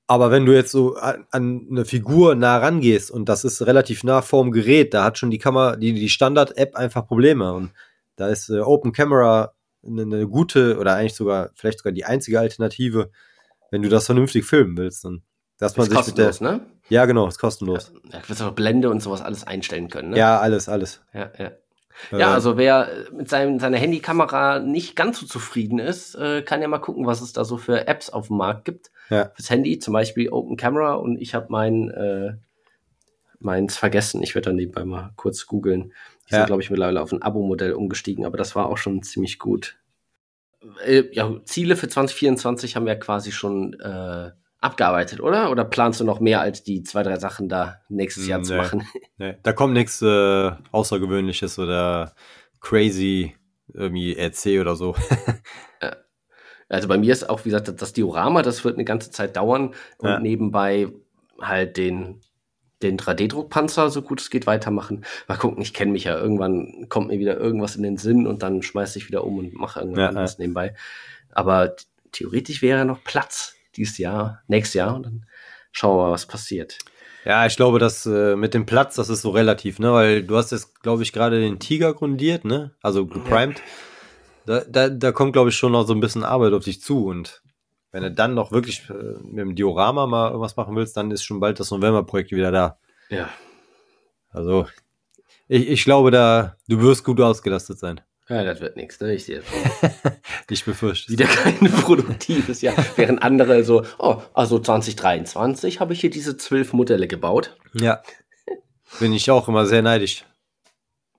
Aber 0.10 0.32
wenn 0.32 0.48
du 0.48 0.56
jetzt 0.56 0.72
so 0.72 0.96
an, 0.96 1.28
an 1.30 1.68
eine 1.70 1.86
Figur 1.86 2.34
nah 2.34 2.58
rangehst 2.58 3.12
und 3.12 3.30
das 3.30 3.44
ist 3.44 3.62
relativ 3.68 4.04
nah 4.04 4.24
vorm 4.24 4.52
Gerät, 4.52 4.92
da 4.96 5.04
hat 5.04 5.20
schon 5.20 5.30
die 5.30 5.38
Kamera, 5.38 5.76
die, 5.76 5.94
die 5.94 6.10
Standard-App 6.10 6.76
einfach 6.76 7.06
Probleme. 7.06 7.54
Und 7.54 7.70
da 8.16 8.28
ist 8.28 8.50
äh, 8.50 8.60
Open 8.60 8.92
Camera 8.92 9.54
eine, 9.86 10.02
eine, 10.02 10.28
gute 10.28 10.80
oder 10.80 10.96
eigentlich 10.96 11.14
sogar, 11.14 11.52
vielleicht 11.54 11.78
sogar 11.78 11.94
die 11.94 12.06
einzige 12.06 12.40
Alternative, 12.40 13.12
wenn 13.70 13.84
du 13.84 13.90
das 13.90 14.08
vernünftig 14.08 14.46
filmen 14.46 14.76
willst. 14.78 15.06
Und 15.06 15.22
dass 15.60 15.78
man 15.78 15.86
ist 15.86 15.96
sich 15.96 16.08
mit 16.08 16.18
der, 16.18 16.34
ne? 16.42 16.62
Ja, 16.90 17.06
genau, 17.06 17.28
ist 17.28 17.38
kostenlos. 17.38 17.94
Ja, 18.12 18.20
du 18.22 18.30
wirst 18.30 18.42
auch 18.42 18.54
Blende 18.54 18.90
und 18.90 19.04
sowas 19.04 19.22
alles 19.22 19.46
einstellen 19.46 19.90
können, 19.90 20.10
ne? 20.10 20.18
Ja, 20.18 20.40
alles, 20.40 20.68
alles. 20.70 21.02
Ja, 21.14 21.32
ja. 21.38 21.52
Ja, 22.18 22.34
also 22.34 22.58
wer 22.58 22.88
mit 23.16 23.30
seinem, 23.30 23.60
seiner 23.60 23.78
Handykamera 23.78 24.58
nicht 24.58 24.96
ganz 24.96 25.20
so 25.20 25.28
zufrieden 25.28 25.78
ist, 25.78 26.16
äh, 26.16 26.42
kann 26.42 26.64
ja 26.64 26.68
mal 26.68 26.80
gucken, 26.80 27.06
was 27.06 27.22
es 27.22 27.32
da 27.32 27.46
so 27.46 27.58
für 27.58 27.88
Apps 27.88 28.10
auf 28.10 28.28
dem 28.28 28.38
Markt 28.38 28.66
gibt. 28.66 28.90
Ja. 29.10 29.32
Fürs 29.36 29.50
Handy, 29.50 29.80
zum 29.80 29.94
Beispiel 29.94 30.30
Open 30.30 30.58
Camera 30.58 30.94
und 30.94 31.20
ich 31.20 31.34
habe 31.34 31.48
mein 31.50 31.90
äh, 31.90 32.34
meins 33.40 33.78
vergessen. 33.78 34.22
Ich 34.22 34.36
werde 34.36 34.50
dann 34.50 34.56
nebenbei 34.56 34.86
mal 34.86 35.12
kurz 35.16 35.46
googeln. 35.46 35.94
Die 36.28 36.34
ja. 36.34 36.40
sind, 36.40 36.48
glaube 36.48 36.62
ich, 36.62 36.70
mittlerweile 36.70 37.02
auf 37.02 37.12
ein 37.12 37.22
Abo-Modell 37.22 37.74
umgestiegen, 37.74 38.26
aber 38.26 38.38
das 38.38 38.56
war 38.56 38.68
auch 38.68 38.78
schon 38.78 39.02
ziemlich 39.02 39.40
gut. 39.40 39.78
Äh, 40.86 41.06
ja, 41.12 41.34
Ziele 41.46 41.76
für 41.76 41.88
2024 41.88 42.76
haben 42.76 42.86
wir 42.86 42.96
quasi 42.98 43.32
schon 43.32 43.74
äh, 43.80 44.32
abgearbeitet, 44.60 45.22
oder? 45.22 45.52
Oder 45.52 45.64
planst 45.66 46.02
du 46.02 46.04
noch 46.04 46.20
mehr 46.20 46.42
als 46.42 46.64
die 46.64 46.84
zwei, 46.84 47.04
drei 47.04 47.18
Sachen 47.18 47.48
da 47.48 47.80
nächstes 47.88 48.28
Jahr 48.28 48.40
nee, 48.40 48.46
zu 48.46 48.56
machen? 48.56 48.88
Nee. 49.18 49.36
Da 49.44 49.52
kommt 49.52 49.74
nichts 49.74 50.02
äh, 50.02 50.52
Außergewöhnliches 50.72 51.60
oder 51.60 52.14
crazy 52.62 53.36
irgendwie 53.74 54.18
RC 54.18 54.62
oder 54.62 54.76
so. 54.76 54.96
ja. 56.70 56.76
Also 56.76 56.88
bei 56.88 56.98
mir 56.98 57.14
ist 57.14 57.30
auch, 57.30 57.46
wie 57.46 57.50
gesagt, 57.50 57.82
das 57.82 57.94
Diorama, 57.94 58.42
das 58.42 58.64
wird 58.64 58.76
eine 58.76 58.86
ganze 58.86 59.12
Zeit 59.12 59.36
dauern 59.36 59.74
und 59.98 60.10
ja. 60.10 60.20
nebenbei 60.20 60.88
halt 61.42 61.78
den, 61.78 62.22
den 62.82 62.98
3D-Druckpanzer, 62.98 63.90
so 63.90 64.02
gut 64.02 64.22
es 64.22 64.30
geht, 64.30 64.48
weitermachen. 64.48 65.06
Mal 65.28 65.38
gucken, 65.38 65.62
ich 65.62 65.74
kenne 65.74 65.92
mich 65.92 66.06
ja. 66.06 66.18
Irgendwann 66.18 66.88
kommt 66.90 67.08
mir 67.08 67.20
wieder 67.20 67.38
irgendwas 67.38 67.76
in 67.76 67.84
den 67.84 67.98
Sinn 67.98 68.28
und 68.28 68.44
dann 68.44 68.62
schmeiße 68.62 69.00
ich 69.00 69.08
wieder 69.08 69.24
um 69.24 69.40
und 69.40 69.54
mache 69.54 69.80
irgendwas 69.80 70.02
ja, 70.02 70.10
anderes 70.10 70.38
nebenbei. 70.38 70.76
Aber 71.32 71.76
theoretisch 72.12 72.62
wäre 72.62 72.86
noch 72.86 73.04
Platz 73.04 73.56
dieses 73.76 73.98
Jahr, 73.98 74.42
nächstes 74.48 74.76
Jahr 74.76 74.96
und 74.96 75.06
dann 75.06 75.26
schauen 75.72 75.98
wir 75.98 76.04
mal, 76.08 76.12
was 76.12 76.26
passiert. 76.26 76.78
Ja, 77.26 77.46
ich 77.46 77.58
glaube, 77.58 77.80
dass 77.80 78.06
äh, 78.06 78.36
mit 78.36 78.54
dem 78.54 78.66
Platz, 78.66 78.96
das 78.96 79.10
ist 79.10 79.22
so 79.22 79.30
relativ, 79.32 79.78
ne? 79.80 79.92
Weil 79.92 80.24
du 80.24 80.38
hast 80.38 80.52
jetzt, 80.52 80.82
glaube 80.82 81.04
ich, 81.04 81.12
gerade 81.12 81.40
den 81.40 81.60
Tiger 81.60 81.94
grundiert, 81.94 82.46
ne? 82.46 82.72
Also 82.82 83.06
geprimed. 83.06 83.58
Ja. 83.58 83.64
Da, 84.50 84.64
da, 84.68 84.90
da 84.90 85.12
kommt, 85.12 85.34
glaube 85.34 85.50
ich, 85.50 85.56
schon 85.56 85.74
noch 85.74 85.86
so 85.86 85.94
ein 85.94 86.00
bisschen 86.00 86.24
Arbeit 86.24 86.54
auf 86.54 86.64
dich 86.64 86.82
zu. 86.82 87.06
Und 87.06 87.44
wenn 87.92 88.02
du 88.02 88.10
dann 88.10 88.34
noch 88.34 88.52
wirklich 88.52 88.90
äh, 88.90 88.94
mit 89.22 89.38
dem 89.38 89.54
Diorama 89.56 90.08
mal 90.08 90.30
irgendwas 90.30 90.56
machen 90.56 90.76
willst, 90.76 90.98
dann 90.98 91.12
ist 91.12 91.24
schon 91.24 91.40
bald 91.40 91.60
das 91.60 91.70
November-Projekt 91.70 92.32
wieder 92.32 92.50
da. 92.52 92.80
Ja. 93.12 93.30
Also, 94.32 94.66
ich, 95.48 95.70
ich 95.70 95.84
glaube, 95.84 96.10
da, 96.10 96.56
du 96.68 96.82
wirst 96.82 97.04
gut 97.04 97.22
ausgelastet 97.22 97.78
sein. 97.78 98.02
Ja, 98.28 98.44
das 98.44 98.60
wird 98.60 98.76
nichts, 98.76 99.00
ne? 99.00 99.14
Ich 99.14 99.26
sehe 99.26 99.44
Ich 100.50 100.66
befürchte. 100.66 101.12
Wieder 101.12 101.28
kein 101.28 101.60
produktives 101.84 102.64
Jahr. 102.64 102.74
Während 102.96 103.22
andere 103.22 103.64
so, 103.64 103.86
oh, 104.00 104.20
also 104.34 104.58
2023 104.58 105.80
habe 105.80 105.94
ich 105.94 106.02
hier 106.02 106.10
diese 106.10 106.38
zwölf 106.38 106.74
Modelle 106.74 107.08
gebaut. 107.08 107.56
Ja. 107.74 108.02
Bin 109.00 109.14
ich 109.14 109.30
auch 109.30 109.48
immer 109.48 109.68
sehr 109.68 109.84
neidisch. 109.84 110.26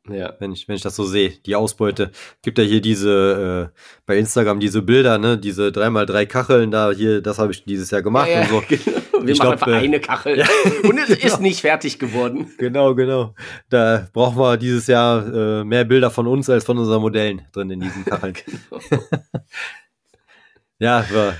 Ja. 0.08 0.34
Wenn 0.38 0.52
ich, 0.52 0.66
wenn 0.66 0.76
ich 0.76 0.82
das 0.82 0.96
so 0.96 1.04
sehe, 1.04 1.30
die 1.44 1.54
Ausbeute. 1.54 2.10
Gibt 2.42 2.58
ja 2.58 2.64
hier 2.64 2.80
diese, 2.80 3.70
äh, 3.74 3.80
bei 4.06 4.16
Instagram 4.16 4.58
diese 4.58 4.82
Bilder, 4.82 5.18
ne, 5.18 5.36
diese 5.36 5.68
3x3 5.68 6.26
Kacheln 6.26 6.70
da, 6.70 6.90
hier, 6.90 7.20
das 7.20 7.38
habe 7.38 7.52
ich 7.52 7.64
dieses 7.64 7.90
Jahr 7.90 8.02
gemacht 8.02 8.28
ja, 8.28 8.40
ja, 8.40 8.40
und 8.42 8.48
so. 8.48 8.62
Genau. 8.68 9.00
Wir 9.22 9.34
ich 9.34 9.38
machen 9.38 9.58
glaub, 9.58 9.68
einfach 9.68 9.82
äh, 9.82 9.84
eine 9.84 10.00
Kachel. 10.00 10.38
Ja, 10.38 10.46
und 10.82 10.98
es 10.98 11.08
genau. 11.08 11.26
ist 11.26 11.40
nicht 11.40 11.60
fertig 11.60 11.98
geworden. 11.98 12.50
Genau, 12.56 12.94
genau. 12.94 13.34
Da 13.68 14.08
brauchen 14.14 14.38
wir 14.38 14.56
dieses 14.56 14.86
Jahr 14.86 15.26
äh, 15.60 15.64
mehr 15.64 15.84
Bilder 15.84 16.10
von 16.10 16.26
uns 16.26 16.48
als 16.48 16.64
von 16.64 16.78
unseren 16.78 17.02
Modellen 17.02 17.42
drin 17.52 17.70
in 17.70 17.80
diesen 17.80 18.06
Kacheln. 18.06 18.32
genau. 18.32 18.82
ja, 20.78 21.04
war. 21.12 21.34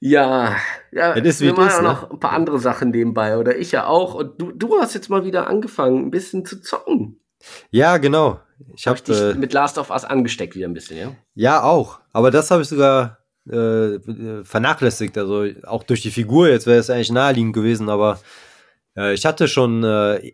Ja, 0.00 0.56
ja, 0.90 1.14
das 1.14 1.36
ist, 1.36 1.40
wir 1.42 1.54
machen 1.54 1.68
ist, 1.68 1.74
auch 1.76 1.82
ne? 1.82 1.88
noch 1.88 2.10
ein 2.10 2.18
paar 2.18 2.32
andere 2.32 2.58
Sachen 2.58 2.90
nebenbei, 2.90 3.38
oder 3.38 3.56
ich 3.56 3.70
ja 3.70 3.86
auch. 3.86 4.14
Und 4.14 4.42
du, 4.42 4.50
du 4.50 4.80
hast 4.80 4.94
jetzt 4.94 5.08
mal 5.08 5.24
wieder 5.24 5.46
angefangen, 5.46 6.06
ein 6.06 6.10
bisschen 6.10 6.44
zu 6.44 6.60
zocken. 6.60 7.21
Ja, 7.70 7.96
genau. 7.98 8.40
Ich 8.74 8.86
habe 8.86 8.98
hab 8.98 9.04
dich 9.04 9.20
äh, 9.20 9.34
mit 9.34 9.52
Last 9.52 9.78
of 9.78 9.90
Us 9.90 10.04
angesteckt 10.04 10.54
wieder 10.54 10.68
ein 10.68 10.74
bisschen, 10.74 10.98
ja? 10.98 11.16
Ja, 11.34 11.62
auch. 11.62 12.00
Aber 12.12 12.30
das 12.30 12.50
habe 12.50 12.62
ich 12.62 12.68
sogar 12.68 13.18
äh, 13.50 13.98
vernachlässigt. 14.44 15.16
Also 15.18 15.46
auch 15.64 15.82
durch 15.82 16.02
die 16.02 16.10
Figur. 16.10 16.48
Jetzt 16.48 16.66
wäre 16.66 16.78
es 16.78 16.90
eigentlich 16.90 17.10
naheliegend 17.10 17.54
gewesen, 17.54 17.88
aber 17.88 18.20
äh, 18.96 19.14
ich 19.14 19.26
hatte 19.26 19.48
schon 19.48 19.82
äh, 19.84 20.32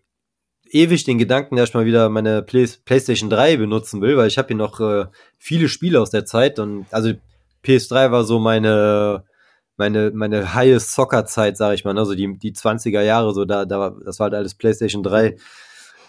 ewig 0.70 1.04
den 1.04 1.18
Gedanken, 1.18 1.56
dass 1.56 1.70
ich 1.70 1.74
mal 1.74 1.86
wieder 1.86 2.08
meine 2.08 2.42
Play 2.42 2.68
PlayStation 2.84 3.30
3 3.30 3.56
benutzen 3.56 4.00
will, 4.00 4.16
weil 4.16 4.28
ich 4.28 4.38
habe 4.38 4.48
hier 4.48 4.56
noch 4.56 4.80
äh, 4.80 5.06
viele 5.38 5.68
Spiele 5.68 6.00
aus 6.00 6.10
der 6.10 6.26
Zeit 6.26 6.58
und 6.58 6.86
also 6.90 7.12
PS3 7.64 8.10
war 8.10 8.24
so 8.24 8.38
meine 8.38 9.24
meine 9.76 10.10
meine 10.12 10.54
highest 10.54 10.92
Soccer 10.92 11.24
Zeit, 11.26 11.56
sage 11.56 11.74
ich 11.74 11.84
mal, 11.84 11.96
also 11.98 12.14
die 12.14 12.38
die 12.38 12.52
20er 12.52 13.02
Jahre 13.02 13.32
so 13.32 13.44
da 13.44 13.64
da 13.64 13.94
das 14.04 14.18
war 14.18 14.24
halt 14.24 14.34
alles 14.34 14.54
PlayStation 14.54 15.02
3. 15.02 15.36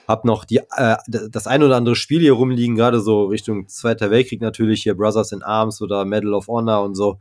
Hab 0.10 0.26
noch 0.26 0.43
die 0.43 0.62
äh, 0.76 0.98
das 1.08 1.45
ein 1.45 1.62
oder 1.62 1.78
andere 1.78 1.95
Spiel 1.95 2.22
hier 2.22 2.34
rumliegen, 2.34 2.76
gerade 2.76 3.00
so 3.00 3.26
Richtung 3.26 3.67
Zweiter 3.67 4.10
Weltkrieg 4.10 4.41
natürlich 4.41 4.82
hier 4.82 4.95
Brothers 4.95 5.32
in 5.34 5.43
Arms 5.43 5.84
oder 5.84 6.04
Medal 6.04 6.34
of 6.34 6.48
Honor 6.48 6.82
und 6.84 6.95
so. 6.95 7.19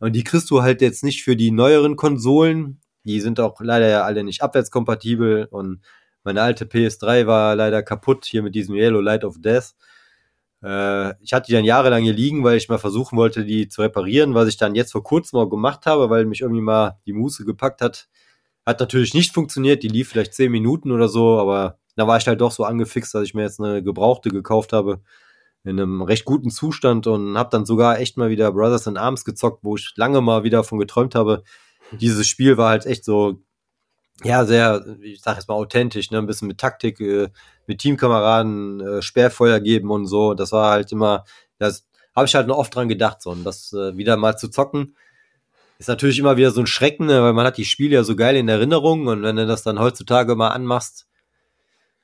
Und 0.00 0.16
die 0.16 0.24
kriegst 0.24 0.50
du 0.50 0.62
halt 0.62 0.82
jetzt 0.82 1.04
nicht 1.04 1.22
für 1.22 1.36
die 1.36 1.52
neueren 1.52 1.94
Konsolen. 1.94 2.80
Die 3.04 3.20
sind 3.20 3.38
auch 3.38 3.60
leider 3.60 3.86
ja 3.86 4.02
alle 4.02 4.24
nicht 4.24 4.42
abwärtskompatibel 4.42 5.46
und 5.52 5.80
meine 6.24 6.42
alte 6.42 6.64
PS3 6.64 7.28
war 7.28 7.54
leider 7.54 7.84
kaputt 7.84 8.24
hier 8.24 8.42
mit 8.42 8.56
diesem 8.56 8.74
Yellow 8.74 9.00
Light 9.00 9.22
of 9.22 9.36
Death. 9.40 9.76
Äh, 10.60 11.10
ich 11.22 11.32
hatte 11.32 11.46
die 11.46 11.52
dann 11.52 11.64
jahrelang 11.64 12.02
hier 12.02 12.14
liegen, 12.14 12.42
weil 12.42 12.56
ich 12.56 12.68
mal 12.68 12.78
versuchen 12.78 13.16
wollte, 13.16 13.44
die 13.44 13.68
zu 13.68 13.80
reparieren, 13.82 14.34
was 14.34 14.48
ich 14.48 14.56
dann 14.56 14.74
jetzt 14.74 14.90
vor 14.90 15.04
kurzem 15.04 15.38
auch 15.38 15.46
gemacht 15.46 15.86
habe, 15.86 16.10
weil 16.10 16.24
mich 16.26 16.40
irgendwie 16.40 16.62
mal 16.62 16.98
die 17.06 17.12
Muße 17.12 17.44
gepackt 17.44 17.80
hat. 17.80 18.08
Hat 18.68 18.80
natürlich 18.80 19.14
nicht 19.14 19.32
funktioniert, 19.32 19.82
die 19.82 19.88
lief 19.88 20.10
vielleicht 20.10 20.34
zehn 20.34 20.52
Minuten 20.52 20.92
oder 20.92 21.08
so, 21.08 21.38
aber 21.38 21.78
da 21.96 22.06
war 22.06 22.18
ich 22.18 22.26
halt 22.26 22.42
doch 22.42 22.52
so 22.52 22.64
angefixt, 22.64 23.14
dass 23.14 23.22
ich 23.22 23.32
mir 23.32 23.42
jetzt 23.42 23.60
eine 23.60 23.82
gebrauchte 23.82 24.28
gekauft 24.28 24.74
habe 24.74 25.00
in 25.64 25.80
einem 25.80 26.02
recht 26.02 26.26
guten 26.26 26.50
Zustand 26.50 27.06
und 27.06 27.38
habe 27.38 27.48
dann 27.50 27.64
sogar 27.64 27.98
echt 27.98 28.18
mal 28.18 28.28
wieder 28.28 28.52
Brothers 28.52 28.86
in 28.86 28.98
Arms 28.98 29.24
gezockt, 29.24 29.64
wo 29.64 29.76
ich 29.76 29.94
lange 29.96 30.20
mal 30.20 30.44
wieder 30.44 30.64
von 30.64 30.78
geträumt 30.78 31.14
habe. 31.14 31.44
Dieses 31.92 32.28
Spiel 32.28 32.58
war 32.58 32.68
halt 32.68 32.84
echt 32.84 33.06
so 33.06 33.40
ja, 34.24 34.44
sehr, 34.44 34.84
ich 35.00 35.22
sag 35.22 35.36
jetzt 35.36 35.48
mal 35.48 35.54
authentisch, 35.54 36.10
ne, 36.10 36.18
ein 36.18 36.26
bisschen 36.26 36.48
mit 36.48 36.58
Taktik, 36.58 37.00
äh, 37.00 37.28
mit 37.66 37.78
Teamkameraden, 37.78 38.80
äh, 38.80 39.02
Sperrfeuer 39.02 39.60
geben 39.60 39.90
und 39.90 40.06
so. 40.06 40.34
Das 40.34 40.52
war 40.52 40.72
halt 40.72 40.92
immer, 40.92 41.24
das 41.58 41.86
habe 42.14 42.26
ich 42.26 42.34
halt 42.34 42.48
noch 42.48 42.58
oft 42.58 42.74
dran 42.74 42.88
gedacht, 42.88 43.22
so, 43.22 43.30
und 43.30 43.44
das 43.44 43.72
äh, 43.72 43.96
wieder 43.96 44.16
mal 44.16 44.36
zu 44.36 44.48
zocken. 44.50 44.94
Ist 45.78 45.88
natürlich 45.88 46.18
immer 46.18 46.36
wieder 46.36 46.50
so 46.50 46.60
ein 46.60 46.66
Schrecken, 46.66 47.06
ne, 47.06 47.22
weil 47.22 47.32
man 47.32 47.46
hat 47.46 47.56
die 47.56 47.64
Spiele 47.64 47.94
ja 47.94 48.04
so 48.04 48.16
geil 48.16 48.36
in 48.36 48.48
Erinnerung 48.48 49.06
und 49.06 49.22
wenn 49.22 49.36
du 49.36 49.46
das 49.46 49.62
dann 49.62 49.78
heutzutage 49.78 50.34
mal 50.34 50.48
anmachst. 50.48 51.06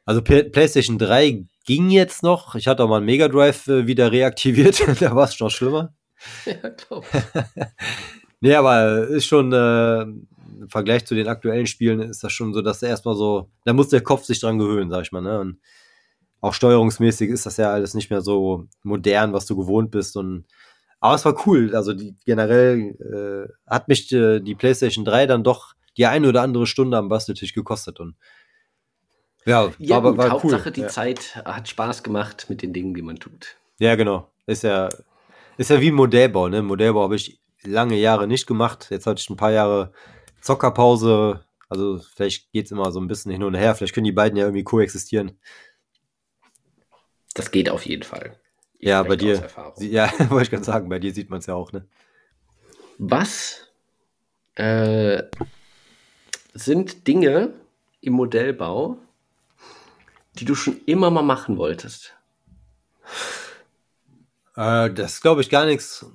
Also 0.05 0.23
P 0.23 0.45
PlayStation 0.45 0.99
3 0.99 1.47
ging 1.65 1.91
jetzt 1.91 2.23
noch. 2.23 2.55
Ich 2.55 2.69
hatte 2.69 2.85
auch 2.85 2.89
mal 2.89 2.99
einen 2.99 3.07
Mega 3.07 3.27
Drive 3.29 3.67
äh, 3.69 3.87
wieder 3.87 4.13
reaktiviert, 4.13 4.83
da 5.01 5.17
war 5.17 5.25
es 5.25 5.35
schon 5.35 5.51
schlimmer. 5.51 5.95
Ja, 6.47 6.71
glaub. 6.71 7.05
nee, 8.41 8.55
aber 8.55 9.09
ist 9.09 9.27
schon, 9.27 9.53
äh, 9.53 10.07
im 10.65 10.71
Vergleich 10.71 11.05
zu 11.05 11.15
den 11.15 11.29
aktuellen 11.29 11.67
Spielen 11.67 12.01
ist 12.01 12.25
das 12.25 12.33
schon 12.33 12.55
so, 12.55 12.63
dass 12.63 12.83
er 12.83 12.91
erstmal 12.91 13.15
so, 13.15 13.51
da 13.65 13.73
muss 13.73 13.89
der 13.89 14.01
Kopf 14.01 14.25
sich 14.25 14.41
dran 14.41 14.59
gewöhnen, 14.59 14.91
sag 14.91 15.03
ich 15.03 15.13
mal, 15.13 15.21
ne? 15.21 15.39
Und 15.41 15.59
auch 16.41 16.55
steuerungsmäßig 16.55 17.31
ist 17.31 17.47
das 17.47 17.57
ja 17.57 17.73
alles 17.73 17.95
nicht 17.95 18.11
mehr 18.11 18.21
so 18.21 18.67
modern, 18.83 19.33
was 19.33 19.47
du 19.47 19.57
gewohnt 19.57 19.91
bist 19.91 20.17
und 20.17 20.45
aber 21.05 21.17
es 21.17 21.25
war 21.27 21.47
cool, 21.47 21.77
also 21.77 21.93
die, 21.93 22.17
generell 22.25 22.97
äh, 22.99 23.71
hat 23.71 23.89
mich 23.89 24.11
äh, 24.11 24.41
die 24.41 24.55
PlayStation 24.55 25.05
3 25.05 25.27
dann 25.27 25.45
doch 25.45 25.75
die 25.99 26.07
eine 26.07 26.31
oder 26.31 26.41
andere 26.41 26.67
Stunde 26.67 26.97
am 26.97 27.11
Basteltisch 27.11 27.53
gekostet 27.53 28.01
und 28.01 28.17
ja, 29.45 29.71
ja 29.77 30.03
war, 30.03 30.13
gut, 30.13 30.19
war 30.19 30.31
Hauptsache 30.31 30.69
cool. 30.69 30.73
die 30.73 30.81
ja. 30.81 30.89
Zeit 30.89 31.37
hat 31.45 31.69
Spaß 31.69 32.05
gemacht 32.05 32.47
mit 32.49 32.63
den 32.63 32.73
Dingen, 32.73 32.95
die 32.95 33.03
man 33.03 33.17
tut. 33.17 33.57
Ja, 33.79 33.97
genau. 33.97 34.31
Ist 34.47 34.63
ja, 34.63 34.89
ist 35.59 35.69
ja 35.69 35.79
wie 35.83 35.91
Modellbau, 35.91 36.49
ne? 36.49 36.63
Modellbau 36.63 37.03
habe 37.03 37.17
ich 37.17 37.39
lange 37.63 37.97
Jahre 37.97 38.27
nicht 38.27 38.47
gemacht. 38.47 38.87
Jetzt 38.89 39.07
hatte 39.07 39.21
ich 39.21 39.29
ein 39.29 39.37
paar 39.37 39.53
Jahre 39.53 39.93
Zockerpause. 40.41 41.45
Also 41.69 41.99
vielleicht 42.15 42.51
geht 42.53 42.65
es 42.65 42.73
immer 42.73 42.91
so 42.93 43.01
ein 43.01 43.09
bisschen 43.09 43.31
hin 43.31 43.43
und 43.43 43.55
her. 43.55 43.75
Vielleicht 43.75 43.93
können 43.93 44.05
die 44.05 44.13
beiden 44.13 44.39
ja 44.39 44.47
irgendwie 44.47 44.65
koexistieren. 44.65 45.39
Das 47.35 47.51
geht 47.51 47.69
auf 47.69 47.85
jeden 47.85 48.05
Fall. 48.05 48.39
Ja, 48.85 49.03
bei 49.03 49.17
dir. 49.17 49.49
Ja, 49.79 50.13
wollte 50.31 50.45
ich 50.45 50.51
gerade 50.51 50.65
sagen, 50.65 50.89
bei 50.91 50.99
dir 50.99 51.13
sieht 51.15 51.31
man 51.31 51.39
es 51.39 51.47
ja 51.47 51.55
auch, 51.55 51.73
ne? 51.73 51.87
Was 52.99 53.69
äh, 54.57 55.23
sind 56.53 57.07
Dinge 57.09 57.55
im 58.03 58.13
Modellbau, 58.13 58.99
die 60.35 60.45
du 60.45 60.55
schon 60.55 60.81
immer 60.85 61.11
mal 61.11 61.23
machen 61.23 61.57
wolltest? 61.57 62.15
Äh, 64.55 64.91
das 64.91 65.23
glaube 65.23 65.41
ich 65.41 65.49
gar 65.49 65.65
nichts 65.65 66.07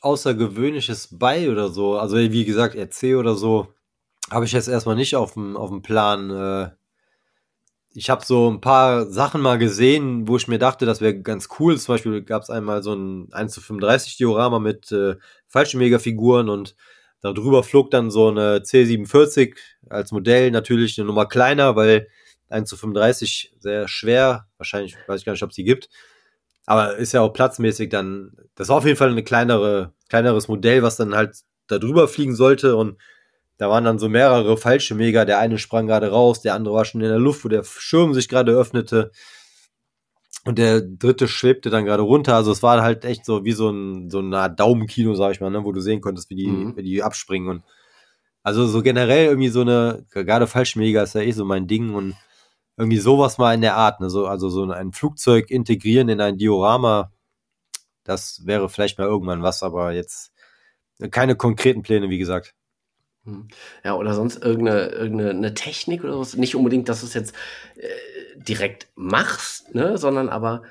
Außergewöhnliches 0.00 1.16
bei 1.18 1.48
oder 1.48 1.70
so. 1.70 1.96
Also 1.96 2.16
wie 2.16 2.44
gesagt, 2.44 2.74
RC 2.74 3.16
oder 3.16 3.36
so 3.36 3.72
habe 4.30 4.44
ich 4.44 4.52
jetzt 4.52 4.68
erstmal 4.68 4.96
nicht 4.96 5.14
auf 5.14 5.34
dem, 5.34 5.56
auf 5.56 5.70
dem 5.70 5.82
Plan. 5.82 6.30
Äh, 6.30 6.70
ich 7.96 8.10
habe 8.10 8.24
so 8.24 8.50
ein 8.50 8.60
paar 8.60 9.06
Sachen 9.06 9.40
mal 9.40 9.56
gesehen, 9.56 10.28
wo 10.28 10.36
ich 10.36 10.48
mir 10.48 10.58
dachte, 10.58 10.84
das 10.84 11.00
wäre 11.00 11.18
ganz 11.18 11.48
cool. 11.58 11.78
Zum 11.78 11.94
Beispiel 11.94 12.22
gab 12.22 12.42
es 12.42 12.50
einmal 12.50 12.82
so 12.82 12.94
ein 12.94 13.32
1 13.32 13.54
zu 13.54 13.62
35 13.62 14.18
Diorama 14.18 14.58
mit 14.58 14.92
äh, 14.92 15.16
Fallschirmjägerfiguren 15.48 16.50
und 16.50 16.76
darüber 17.22 17.62
flog 17.62 17.90
dann 17.90 18.10
so 18.10 18.28
eine 18.28 18.58
C47 18.58 19.56
als 19.88 20.12
Modell 20.12 20.50
natürlich 20.50 20.98
eine 20.98 21.06
Nummer 21.06 21.26
kleiner, 21.26 21.74
weil 21.74 22.08
1 22.50 22.68
zu 22.68 22.76
35 22.76 23.54
sehr 23.58 23.88
schwer, 23.88 24.46
wahrscheinlich 24.58 24.94
weiß 25.06 25.20
ich 25.20 25.24
gar 25.24 25.32
nicht, 25.32 25.42
ob 25.42 25.50
es 25.50 25.56
die 25.56 25.64
gibt. 25.64 25.88
Aber 26.66 26.96
ist 26.96 27.12
ja 27.12 27.22
auch 27.22 27.32
platzmäßig 27.32 27.88
dann, 27.88 28.32
das 28.56 28.68
war 28.68 28.76
auf 28.76 28.84
jeden 28.84 28.98
Fall 28.98 29.10
eine 29.10 29.24
kleinere, 29.24 29.94
kleineres 30.10 30.48
Modell, 30.48 30.82
was 30.82 30.96
dann 30.96 31.14
halt 31.14 31.38
da 31.66 31.78
drüber 31.78 32.08
fliegen 32.08 32.34
sollte 32.34 32.76
und 32.76 32.98
da 33.58 33.70
waren 33.70 33.84
dann 33.84 33.98
so 33.98 34.08
mehrere 34.08 34.56
falsche 34.56 34.94
Mega. 34.94 35.24
Der 35.24 35.38
eine 35.38 35.58
sprang 35.58 35.86
gerade 35.86 36.10
raus, 36.10 36.42
der 36.42 36.54
andere 36.54 36.74
war 36.74 36.84
schon 36.84 37.00
in 37.00 37.08
der 37.08 37.18
Luft, 37.18 37.44
wo 37.44 37.48
der 37.48 37.64
Schirm 37.64 38.14
sich 38.14 38.28
gerade 38.28 38.52
öffnete. 38.52 39.10
Und 40.44 40.58
der 40.58 40.80
dritte 40.80 41.26
schwebte 41.26 41.70
dann 41.70 41.84
gerade 41.84 42.02
runter. 42.02 42.34
Also 42.36 42.52
es 42.52 42.62
war 42.62 42.80
halt 42.82 43.04
echt 43.04 43.24
so 43.24 43.44
wie 43.44 43.52
so 43.52 43.70
ein 43.70 44.10
so 44.10 44.20
eine 44.20 44.38
Art 44.38 44.60
Daumenkino, 44.60 45.14
sag 45.14 45.32
ich 45.32 45.40
mal, 45.40 45.50
ne, 45.50 45.64
wo 45.64 45.72
du 45.72 45.80
sehen 45.80 46.00
konntest, 46.00 46.30
wie 46.30 46.36
die, 46.36 46.46
mhm. 46.46 46.76
wie 46.76 46.82
die 46.82 47.02
abspringen. 47.02 47.48
Und 47.48 47.62
also 48.42 48.66
so 48.66 48.82
generell 48.82 49.26
irgendwie 49.26 49.48
so 49.48 49.62
eine, 49.62 50.06
gerade 50.10 50.46
Fallschirmjäger 50.46 51.02
ist 51.02 51.14
ja 51.14 51.22
eh 51.22 51.32
so 51.32 51.44
mein 51.44 51.66
Ding 51.66 51.94
und 51.94 52.14
irgendwie 52.76 52.98
sowas 52.98 53.38
mal 53.38 53.54
in 53.54 53.62
der 53.62 53.76
Art, 53.76 54.00
ne? 54.00 54.10
so, 54.10 54.26
also 54.26 54.48
so 54.50 54.70
ein 54.70 54.92
Flugzeug 54.92 55.50
integrieren 55.50 56.08
in 56.08 56.20
ein 56.20 56.36
Diorama, 56.36 57.10
das 58.04 58.42
wäre 58.44 58.68
vielleicht 58.68 58.98
mal 58.98 59.06
irgendwann 59.08 59.42
was, 59.42 59.62
aber 59.62 59.92
jetzt 59.92 60.32
keine 61.10 61.36
konkreten 61.36 61.82
Pläne, 61.82 62.08
wie 62.08 62.18
gesagt. 62.18 62.54
Hm. 63.26 63.48
Ja, 63.84 63.94
oder 63.94 64.14
sonst 64.14 64.42
irgendeine, 64.42 64.86
irgendeine 64.86 65.54
Technik 65.54 66.04
oder 66.04 66.18
was. 66.18 66.36
Nicht 66.36 66.54
unbedingt, 66.54 66.88
dass 66.88 67.00
du 67.00 67.06
es 67.06 67.14
jetzt 67.14 67.34
äh, 67.76 68.38
direkt 68.38 68.88
machst, 68.94 69.74
ne, 69.74 69.98
sondern 69.98 70.28
aber 70.28 70.62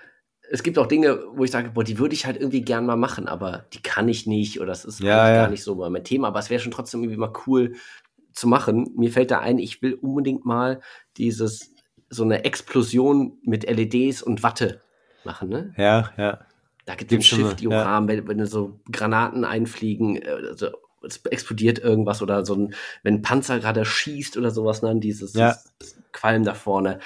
es 0.49 0.63
gibt 0.63 0.77
auch 0.77 0.87
Dinge, 0.87 1.19
wo 1.33 1.43
ich 1.43 1.51
sage, 1.51 1.71
boah, 1.71 1.83
die 1.83 1.97
würde 1.97 2.13
ich 2.13 2.25
halt 2.25 2.37
irgendwie 2.37 2.61
gern 2.61 2.85
mal 2.85 2.95
machen, 2.95 3.27
aber 3.27 3.65
die 3.73 3.81
kann 3.81 4.07
ich 4.07 4.25
nicht 4.27 4.59
oder 4.59 4.67
das 4.67 4.85
ist 4.85 4.99
ja, 4.99 5.29
ja. 5.29 5.35
gar 5.41 5.49
nicht 5.49 5.63
so 5.63 5.75
mein 5.75 6.03
Thema, 6.03 6.27
aber 6.27 6.39
es 6.39 6.49
wäre 6.49 6.61
schon 6.61 6.71
trotzdem 6.71 7.01
irgendwie 7.01 7.19
mal 7.19 7.33
cool 7.47 7.75
zu 8.31 8.47
machen. 8.47 8.91
Mir 8.95 9.11
fällt 9.11 9.31
da 9.31 9.39
ein, 9.39 9.59
ich 9.59 9.81
will 9.81 9.95
unbedingt 9.95 10.45
mal 10.45 10.81
dieses, 11.17 11.73
so 12.09 12.23
eine 12.23 12.45
Explosion 12.45 13.37
mit 13.43 13.69
LEDs 13.69 14.21
und 14.21 14.43
Watte 14.43 14.81
machen, 15.23 15.49
ne? 15.49 15.73
Ja, 15.77 16.11
ja. 16.17 16.45
Da 16.85 16.93
gibt 16.93 17.11
es 17.11 17.17
ein 17.17 17.21
Schiff-Diogramm, 17.23 18.07
ja. 18.07 18.27
wenn, 18.27 18.27
wenn 18.27 18.45
so 18.45 18.79
Granaten 18.91 19.43
einfliegen, 19.43 20.21
also 20.23 20.69
es 21.05 21.23
explodiert 21.25 21.79
irgendwas 21.79 22.21
oder 22.21 22.45
so 22.45 22.55
ein, 22.55 22.75
wenn 23.03 23.15
ein 23.15 23.21
Panzer 23.21 23.59
gerade 23.59 23.85
schießt 23.85 24.37
oder 24.37 24.51
sowas, 24.51 24.81
dann 24.81 24.95
ne, 24.95 24.99
dieses 24.99 25.33
ja. 25.33 25.55
Qualm 26.11 26.43
da 26.43 26.53
vorne, 26.53 26.99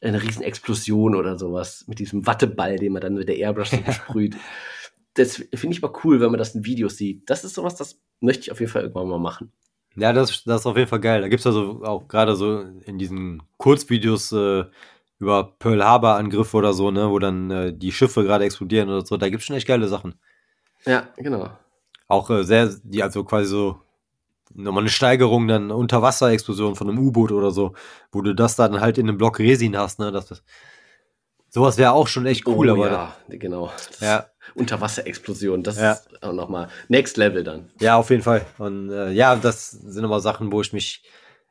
eine 0.00 0.22
riesen 0.22 0.42
Explosion 0.42 1.14
oder 1.14 1.38
sowas 1.38 1.84
mit 1.86 1.98
diesem 1.98 2.26
Watteball, 2.26 2.76
den 2.76 2.92
man 2.92 3.02
dann 3.02 3.14
mit 3.14 3.28
der 3.28 3.36
Airbrush 3.36 3.70
so 3.70 3.76
besprüht. 3.86 4.36
Das 5.14 5.36
finde 5.36 5.74
ich 5.74 5.82
mal 5.82 5.92
cool, 6.04 6.20
wenn 6.20 6.30
man 6.30 6.38
das 6.38 6.54
in 6.54 6.64
Videos 6.64 6.96
sieht. 6.96 7.28
Das 7.28 7.44
ist 7.44 7.54
sowas, 7.54 7.76
das 7.76 7.98
möchte 8.20 8.42
ich 8.42 8.52
auf 8.52 8.60
jeden 8.60 8.70
Fall 8.70 8.82
irgendwann 8.82 9.08
mal 9.08 9.18
machen. 9.18 9.52
Ja, 9.96 10.12
das, 10.12 10.44
das 10.44 10.60
ist 10.60 10.66
auf 10.66 10.76
jeden 10.76 10.88
Fall 10.88 11.00
geil. 11.00 11.22
Da 11.22 11.28
gibt 11.28 11.40
es 11.40 11.46
also 11.46 11.82
auch 11.82 12.06
gerade 12.06 12.36
so 12.36 12.60
in 12.84 12.98
diesen 12.98 13.42
Kurzvideos 13.56 14.30
äh, 14.32 14.64
über 15.18 15.54
Pearl 15.58 15.82
Harbor 15.82 16.16
Angriffe 16.16 16.58
oder 16.58 16.74
so, 16.74 16.90
ne, 16.90 17.10
wo 17.10 17.18
dann 17.18 17.50
äh, 17.50 17.72
die 17.72 17.92
Schiffe 17.92 18.22
gerade 18.22 18.44
explodieren 18.44 18.90
oder 18.90 19.06
so. 19.06 19.16
Da 19.16 19.30
gibt 19.30 19.40
es 19.40 19.46
schon 19.46 19.56
echt 19.56 19.66
geile 19.66 19.88
Sachen. 19.88 20.16
Ja, 20.84 21.08
genau 21.16 21.50
auch 22.08 22.30
äh, 22.30 22.44
sehr, 22.44 22.70
die 22.82 23.02
also 23.02 23.24
quasi 23.24 23.48
so 23.48 23.80
nochmal 24.54 24.82
eine 24.82 24.90
Steigerung, 24.90 25.48
dann 25.48 25.70
Unterwasserexplosion 25.70 26.76
von 26.76 26.88
einem 26.88 26.98
U-Boot 26.98 27.32
oder 27.32 27.50
so, 27.50 27.74
wo 28.12 28.22
du 28.22 28.34
das 28.34 28.56
dann 28.56 28.80
halt 28.80 28.98
in 28.98 29.08
einem 29.08 29.18
Block 29.18 29.38
Resin 29.38 29.76
hast, 29.76 29.98
ne? 29.98 30.12
Das, 30.12 30.42
sowas 31.48 31.78
wäre 31.78 31.92
auch 31.92 32.08
schon 32.08 32.26
echt 32.26 32.46
cool, 32.46 32.70
oh, 32.70 32.74
aber. 32.74 32.90
Ja, 32.90 33.16
genau. 33.28 33.72
Das 33.90 34.00
ja. 34.00 34.26
Unterwasserexplosion, 34.54 35.62
das 35.62 35.78
ja. 35.78 35.92
ist 35.92 36.22
auch 36.22 36.32
nochmal 36.32 36.68
Next 36.88 37.16
Level 37.16 37.44
dann. 37.44 37.70
Ja, 37.80 37.96
auf 37.96 38.10
jeden 38.10 38.22
Fall. 38.22 38.46
Und 38.58 38.90
äh, 38.90 39.10
ja, 39.12 39.36
das 39.36 39.70
sind 39.70 40.04
immer 40.04 40.20
Sachen, 40.20 40.52
wo 40.52 40.60
ich 40.60 40.72
mich 40.72 41.02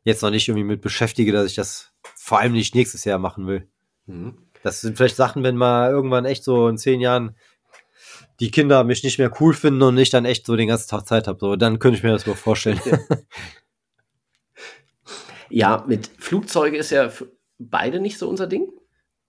jetzt 0.04 0.22
noch 0.22 0.30
nicht 0.30 0.48
irgendwie 0.48 0.66
mit 0.66 0.82
beschäftige, 0.82 1.32
dass 1.32 1.48
ich 1.48 1.56
das 1.56 1.92
vor 2.16 2.40
allem 2.40 2.54
nicht 2.54 2.76
nächstes 2.76 3.04
Jahr 3.04 3.20
machen 3.20 3.48
will. 3.48 3.68
Mhm. 4.06 4.38
Das 4.64 4.82
sind 4.82 4.98
vielleicht 4.98 5.16
Sachen, 5.16 5.44
wenn 5.44 5.58
mal 5.58 5.92
irgendwann 5.92 6.26
echt 6.26 6.44
so 6.44 6.68
in 6.68 6.78
zehn 6.78 7.00
Jahren 7.00 7.36
die 8.40 8.52
Kinder 8.52 8.84
mich 8.84 9.04
nicht 9.04 9.18
mehr 9.20 9.32
cool 9.40 9.54
finden 9.54 9.82
und 9.84 9.98
ich 9.98 10.10
dann 10.10 10.26
echt 10.26 10.46
so 10.46 10.56
den 10.56 10.68
ganzen 10.68 10.90
Tag 10.90 11.08
Zeit 11.08 11.28
habe. 11.28 11.40
So, 11.40 11.56
dann 11.56 11.80
könnte 11.80 11.98
ich 11.98 12.04
mir 12.04 12.12
das 12.12 12.26
mal 12.26 12.36
vorstellen. 12.36 12.80
Ja, 15.50 15.84
mit 15.88 16.10
Flugzeuge 16.18 16.78
ist 16.78 16.90
ja 16.92 17.12
beide 17.60 18.00
nicht 18.00 18.18
so 18.18 18.28
unser 18.28 18.48
Ding. 18.48 18.68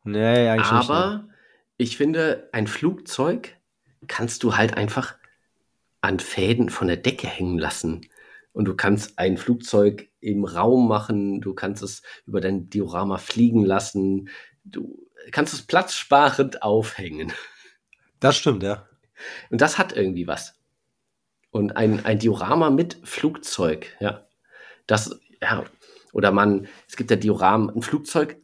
Nee, 0.04 0.48
eigentlich 0.48 0.66
Aber 0.66 0.78
nicht. 0.78 1.24
ne? 1.24 1.34
ich 1.76 1.96
finde, 1.96 2.48
ein 2.52 2.66
Flugzeug 2.66 3.56
kannst 4.06 4.42
du 4.42 4.56
halt 4.56 4.76
einfach 4.76 5.16
an 6.00 6.18
Fäden 6.18 6.70
von 6.70 6.88
der 6.88 6.96
Decke 6.96 7.26
hängen 7.26 7.58
lassen. 7.58 8.06
Und 8.52 8.64
du 8.64 8.74
kannst 8.74 9.18
ein 9.18 9.36
Flugzeug 9.36 10.08
im 10.20 10.44
Raum 10.44 10.88
machen, 10.88 11.40
du 11.40 11.52
kannst 11.54 11.82
es 11.82 12.02
über 12.24 12.40
dein 12.40 12.70
Diorama 12.70 13.18
fliegen 13.18 13.64
lassen, 13.64 14.30
du 14.64 14.98
kannst 15.30 15.52
es 15.52 15.62
platzsparend 15.62 16.62
aufhängen. 16.62 17.32
Das 18.20 18.36
stimmt, 18.36 18.62
ja. 18.62 18.88
Und 19.50 19.60
das 19.60 19.78
hat 19.78 19.96
irgendwie 19.96 20.26
was. 20.26 20.54
Und 21.50 21.76
ein, 21.76 22.04
ein 22.04 22.18
Diorama 22.18 22.70
mit 22.70 22.98
Flugzeug, 23.04 23.86
ja. 24.00 24.26
Das, 24.86 25.18
ja, 25.42 25.64
oder 26.12 26.32
man, 26.32 26.66
es 26.88 26.96
gibt 26.96 27.10
ja 27.10 27.16
Dioramen, 27.16 27.70
ein 27.70 27.82
Flugzeug, 27.82 28.36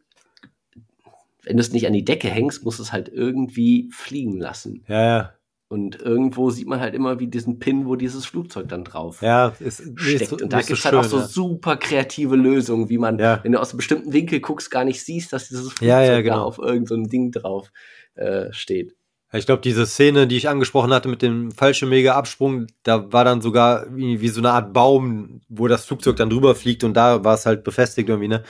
wenn 1.44 1.56
du 1.56 1.60
es 1.60 1.72
nicht 1.72 1.86
an 1.86 1.92
die 1.92 2.04
Decke 2.04 2.28
hängst, 2.28 2.64
musst 2.64 2.78
du 2.78 2.82
es 2.82 2.92
halt 2.92 3.08
irgendwie 3.08 3.90
fliegen 3.92 4.38
lassen. 4.38 4.84
Ja, 4.88 5.02
ja. 5.04 5.32
Und 5.68 5.98
irgendwo 6.02 6.50
sieht 6.50 6.66
man 6.68 6.80
halt 6.80 6.94
immer 6.94 7.18
wie 7.18 7.28
diesen 7.28 7.58
Pin, 7.58 7.86
wo 7.86 7.96
dieses 7.96 8.26
Flugzeug 8.26 8.68
dann 8.68 8.84
drauf 8.84 9.22
Ja, 9.22 9.54
ist, 9.58 9.82
steckt. 9.96 10.28
so- 10.28 10.36
und 10.36 10.52
da 10.52 10.60
so 10.60 10.66
gibt 10.66 10.78
es 10.80 10.84
halt 10.84 10.94
auch 10.96 11.04
so 11.04 11.20
ja. 11.20 11.26
super 11.26 11.78
kreative 11.78 12.36
Lösungen, 12.36 12.90
wie 12.90 12.98
man, 12.98 13.18
Ja. 13.18 13.40
wenn 13.42 13.52
du 13.52 13.58
aus 13.60 13.70
einem 13.70 13.78
bestimmten 13.78 14.12
Winkel 14.12 14.40
guckst, 14.40 14.70
gar 14.70 14.84
nicht 14.84 15.02
siehst, 15.02 15.32
dass 15.32 15.48
dieses 15.48 15.68
Flugzeug 15.68 15.88
Ja, 15.88 16.02
ja, 16.02 16.12
da 16.12 16.20
genau. 16.22 16.44
auf 16.44 16.58
irgendein 16.58 17.04
so 17.04 17.10
Ding 17.10 17.30
drauf 17.32 17.72
äh, 18.16 18.52
steht. 18.52 18.94
Ich 19.34 19.46
glaube, 19.46 19.62
diese 19.62 19.86
Szene, 19.86 20.26
die 20.26 20.36
ich 20.36 20.48
angesprochen 20.48 20.92
hatte 20.92 21.08
mit 21.08 21.22
dem 21.22 21.52
falschen 21.52 21.88
Mega-Absprung, 21.88 22.66
da 22.82 23.10
war 23.12 23.24
dann 23.24 23.40
sogar 23.40 23.86
wie, 23.90 24.28
so 24.28 24.40
eine 24.40 24.50
Art 24.50 24.74
Baum, 24.74 25.40
wo 25.48 25.68
das 25.68 25.86
Flugzeug 25.86 26.16
dann 26.16 26.28
drüber 26.28 26.54
fliegt 26.54 26.84
und 26.84 26.94
da 26.94 27.24
war 27.24 27.34
es 27.34 27.46
halt 27.46 27.64
befestigt 27.64 28.10
irgendwie, 28.10 28.28
ne? 28.28 28.42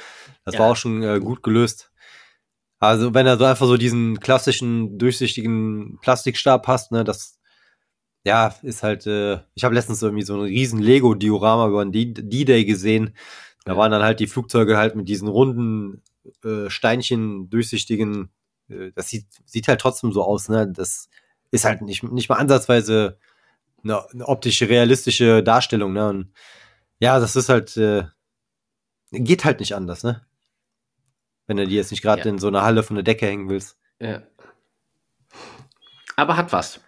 Das 0.45 0.55
Ja. 0.55 0.61
war 0.61 0.71
auch 0.73 0.77
schon 0.77 1.03
äh, 1.05 1.21
gut 1.21 1.43
gelöst. 1.45 1.93
Also, 2.81 3.15
wenn 3.15 3.29
er 3.29 3.39
so 3.39 3.45
einfach 3.45 3.67
so 3.67 3.77
diesen 3.77 4.19
klassischen, 4.19 4.99
durchsichtigen 4.99 5.99
Plastikstab 6.03 6.67
hast, 6.67 6.91
ne, 6.91 7.05
das, 7.05 7.39
ja, 8.25 8.53
ist 8.63 8.83
halt, 8.83 9.07
äh, 9.07 9.39
ich 9.55 9.63
habe 9.63 9.77
letztens 9.77 10.03
irgendwie 10.03 10.25
so 10.25 10.35
ein 10.35 10.41
riesen 10.41 10.81
Lego-Diorama 10.81 11.69
über 11.69 11.85
den 11.85 12.15
D-Day 12.15 12.65
gesehen. 12.65 13.15
Da 13.65 13.77
waren 13.77 13.93
dann 13.93 14.03
halt 14.03 14.19
die 14.19 14.27
Flugzeuge 14.27 14.77
halt 14.77 14.97
mit 14.97 15.09
diesen 15.09 15.29
runden 15.29 16.03
äh, 16.45 16.69
Steinchen, 16.71 17.49
durchsichtigen, 17.51 18.31
das 18.69 19.09
sieht, 19.09 19.27
sieht 19.45 19.69
halt 19.69 19.81
trotzdem 19.81 20.13
so 20.13 20.23
aus, 20.23 20.49
ne? 20.49 20.69
Das 20.69 21.09
ist 21.51 21.65
halt 21.65 21.83
nicht, 21.83 22.03
nicht 22.05 22.29
mal 22.29 22.37
ansatzweise 22.37 23.19
eine, 23.85 24.09
eine 24.11 24.27
optische, 24.29 24.69
realistische 24.69 25.43
Darstellung, 25.43 25.93
ne? 25.93 26.09
Und 26.09 26.33
ja, 27.01 27.19
das 27.21 27.37
ist 27.37 27.49
halt, 27.49 27.77
äh, 27.77 28.05
geht 29.11 29.45
halt 29.45 29.61
nicht 29.61 29.75
anders, 29.75 30.05
ne? 30.05 30.25
Wenn 31.47 31.57
du 31.57 31.67
die 31.67 31.75
jetzt 31.75 31.91
nicht 31.91 32.03
gerade 32.03 32.23
Ja. 32.23 32.29
in 32.31 32.39
so 32.39 32.47
einer 32.49 32.63
Halle 32.63 32.83
von 32.83 32.95
der 32.97 33.03
Decke 33.03 33.27
hängen 33.27 33.49
willst. 33.51 33.77
Ja. 34.01 34.23
Aber 36.17 36.37
hat 36.37 36.53
was. 36.53 36.81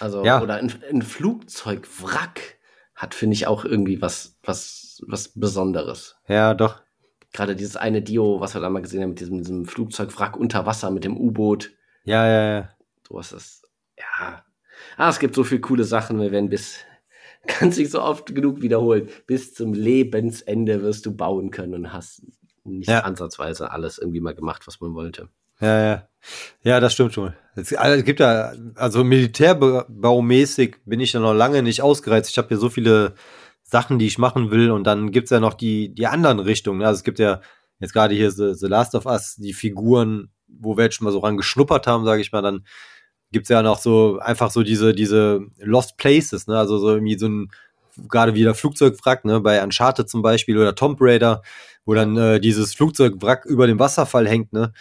Also, 0.00 0.24
Ja. 0.24 0.42
oder 0.42 0.56
ein, 0.56 0.72
ein 0.90 1.02
Flugzeugwrack 1.02 2.58
hat, 2.94 3.14
finde 3.14 3.34
ich, 3.34 3.46
auch 3.46 3.64
irgendwie 3.64 4.02
was, 4.02 4.36
was, 4.42 5.02
was 5.06 5.28
Besonderes. 5.28 6.16
Ja, 6.28 6.54
doch. 6.54 6.81
Gerade 7.32 7.56
dieses 7.56 7.76
eine 7.76 8.02
Dio, 8.02 8.40
was 8.40 8.54
wir 8.54 8.60
da 8.60 8.68
mal 8.68 8.82
gesehen 8.82 9.02
haben, 9.02 9.10
mit 9.10 9.20
diesem, 9.20 9.38
diesem 9.38 9.64
Flugzeugwrack 9.64 10.36
unter 10.36 10.66
Wasser, 10.66 10.90
mit 10.90 11.04
dem 11.04 11.16
U-Boot. 11.16 11.70
Ja, 12.04 12.26
ja, 12.26 12.54
ja. 12.58 12.68
Sowas 13.08 13.32
ist, 13.32 13.62
ja. 13.98 14.44
Ah, 14.96 15.08
es 15.08 15.18
gibt 15.18 15.34
so 15.34 15.44
viele 15.44 15.60
coole 15.60 15.84
Sachen, 15.84 16.20
wir 16.20 16.32
werden 16.32 16.48
bis, 16.50 16.78
kann 17.46 17.72
sich 17.72 17.90
so 17.90 18.02
oft 18.02 18.34
genug 18.34 18.60
wiederholen, 18.60 19.08
bis 19.26 19.54
zum 19.54 19.72
Lebensende 19.72 20.82
wirst 20.82 21.06
du 21.06 21.16
bauen 21.16 21.50
können 21.50 21.74
und 21.74 21.92
hast 21.92 22.22
nicht 22.64 22.88
Ja. 22.88 23.00
ansatzweise 23.00 23.70
alles 23.70 23.98
irgendwie 23.98 24.20
mal 24.20 24.34
gemacht, 24.34 24.66
was 24.66 24.80
man 24.80 24.94
wollte. 24.94 25.28
Ja, 25.60 25.80
ja. 25.80 26.08
Ja, 26.62 26.80
das 26.80 26.92
stimmt 26.92 27.14
schon. 27.14 27.34
Es 27.54 27.72
also, 27.74 28.04
gibt 28.04 28.20
ja, 28.20 28.52
also 28.74 29.04
militärbaumäßig 29.04 30.76
bin 30.84 31.00
ich 31.00 31.12
ja 31.12 31.20
noch 31.20 31.34
lange 31.34 31.62
nicht 31.62 31.82
ausgereizt. 31.82 32.30
Ich 32.30 32.38
habe 32.38 32.48
ja 32.50 32.56
so 32.56 32.68
viele 32.68 33.14
Sachen, 33.72 33.98
die 33.98 34.06
ich 34.06 34.18
machen 34.18 34.50
will 34.52 34.70
und 34.70 34.84
dann 34.84 35.10
gibt's 35.10 35.30
ja 35.30 35.40
noch 35.40 35.54
die, 35.54 35.92
die 35.94 36.06
anderen 36.06 36.38
Richtungen. 36.38 36.78
ne? 36.78 36.86
Also 36.86 36.98
es 36.98 37.04
gibt 37.04 37.18
ja 37.18 37.40
jetzt 37.80 37.92
gerade 37.94 38.14
hier 38.14 38.30
The, 38.30 38.54
The 38.54 38.66
Last 38.66 38.94
of 38.94 39.06
Us, 39.06 39.34
die 39.36 39.54
Figuren, 39.54 40.30
wo 40.46 40.76
wir 40.76 40.84
jetzt 40.84 40.96
schon 40.96 41.06
mal 41.06 41.10
so 41.10 41.18
ran 41.20 41.36
geschnuppert 41.38 41.86
haben, 41.86 42.04
sage 42.04 42.20
ich 42.20 42.30
mal, 42.32 42.42
dann 42.42 42.64
gibt's 43.32 43.48
ja 43.48 43.62
noch 43.62 43.78
so 43.78 44.18
einfach 44.20 44.50
so 44.50 44.62
diese, 44.62 44.92
diese 44.94 45.40
Lost 45.58 45.96
Places, 45.96 46.46
ne? 46.46 46.58
Also 46.58 46.78
so 46.78 46.90
irgendwie 46.90 47.18
so 47.18 47.26
ein, 47.28 47.50
gerade 48.08 48.34
wieder 48.34 48.54
Flugzeugwrack, 48.54 49.24
ne? 49.24 49.40
Bei 49.40 49.62
Uncharted 49.64 50.08
zum 50.10 50.20
Beispiel 50.20 50.58
oder 50.58 50.74
Tomb 50.74 50.98
Raider, 51.00 51.40
wo 51.86 51.94
dann 51.94 52.14
äh, 52.18 52.40
dieses 52.40 52.74
Flugzeugwrack 52.74 53.46
über 53.46 53.66
dem 53.66 53.78
Wasserfall 53.78 54.28
hängt, 54.28 54.52
ne? 54.52 54.72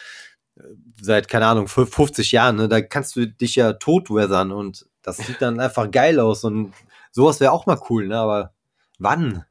seit, 1.02 1.28
keine 1.28 1.48
Ahnung, 1.48 1.66
fü- 1.68 1.86
50 1.86 2.32
Jahren, 2.32 2.58
ne? 2.58 2.68
da 2.68 2.82
kannst 2.82 3.16
du 3.16 3.26
dich 3.26 3.56
ja 3.56 3.74
totweathern 3.74 4.52
und 4.52 4.86
das 5.02 5.18
sieht 5.18 5.42
dann 5.42 5.60
einfach 5.60 5.90
geil 5.90 6.20
aus 6.20 6.44
und 6.44 6.74
sowas 7.12 7.40
wäre 7.40 7.52
auch 7.52 7.66
mal 7.66 7.80
cool, 7.90 8.08
ne? 8.08 8.18
Aber 8.18 8.54
wann? 9.02 9.46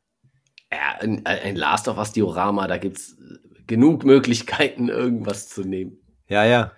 Ja, 0.72 0.98
ein, 1.01 1.26
ein 1.26 1.57
Last 1.57 1.88
of 1.88 1.98
Us 1.98 2.12
Diorama, 2.12 2.68
da 2.68 2.78
gibt's 2.78 3.16
genug 3.66 4.05
Möglichkeiten, 4.05 4.88
irgendwas 4.88 5.48
zu 5.48 5.62
nehmen. 5.62 5.98
Ja, 6.28 6.44
ja. 6.44 6.72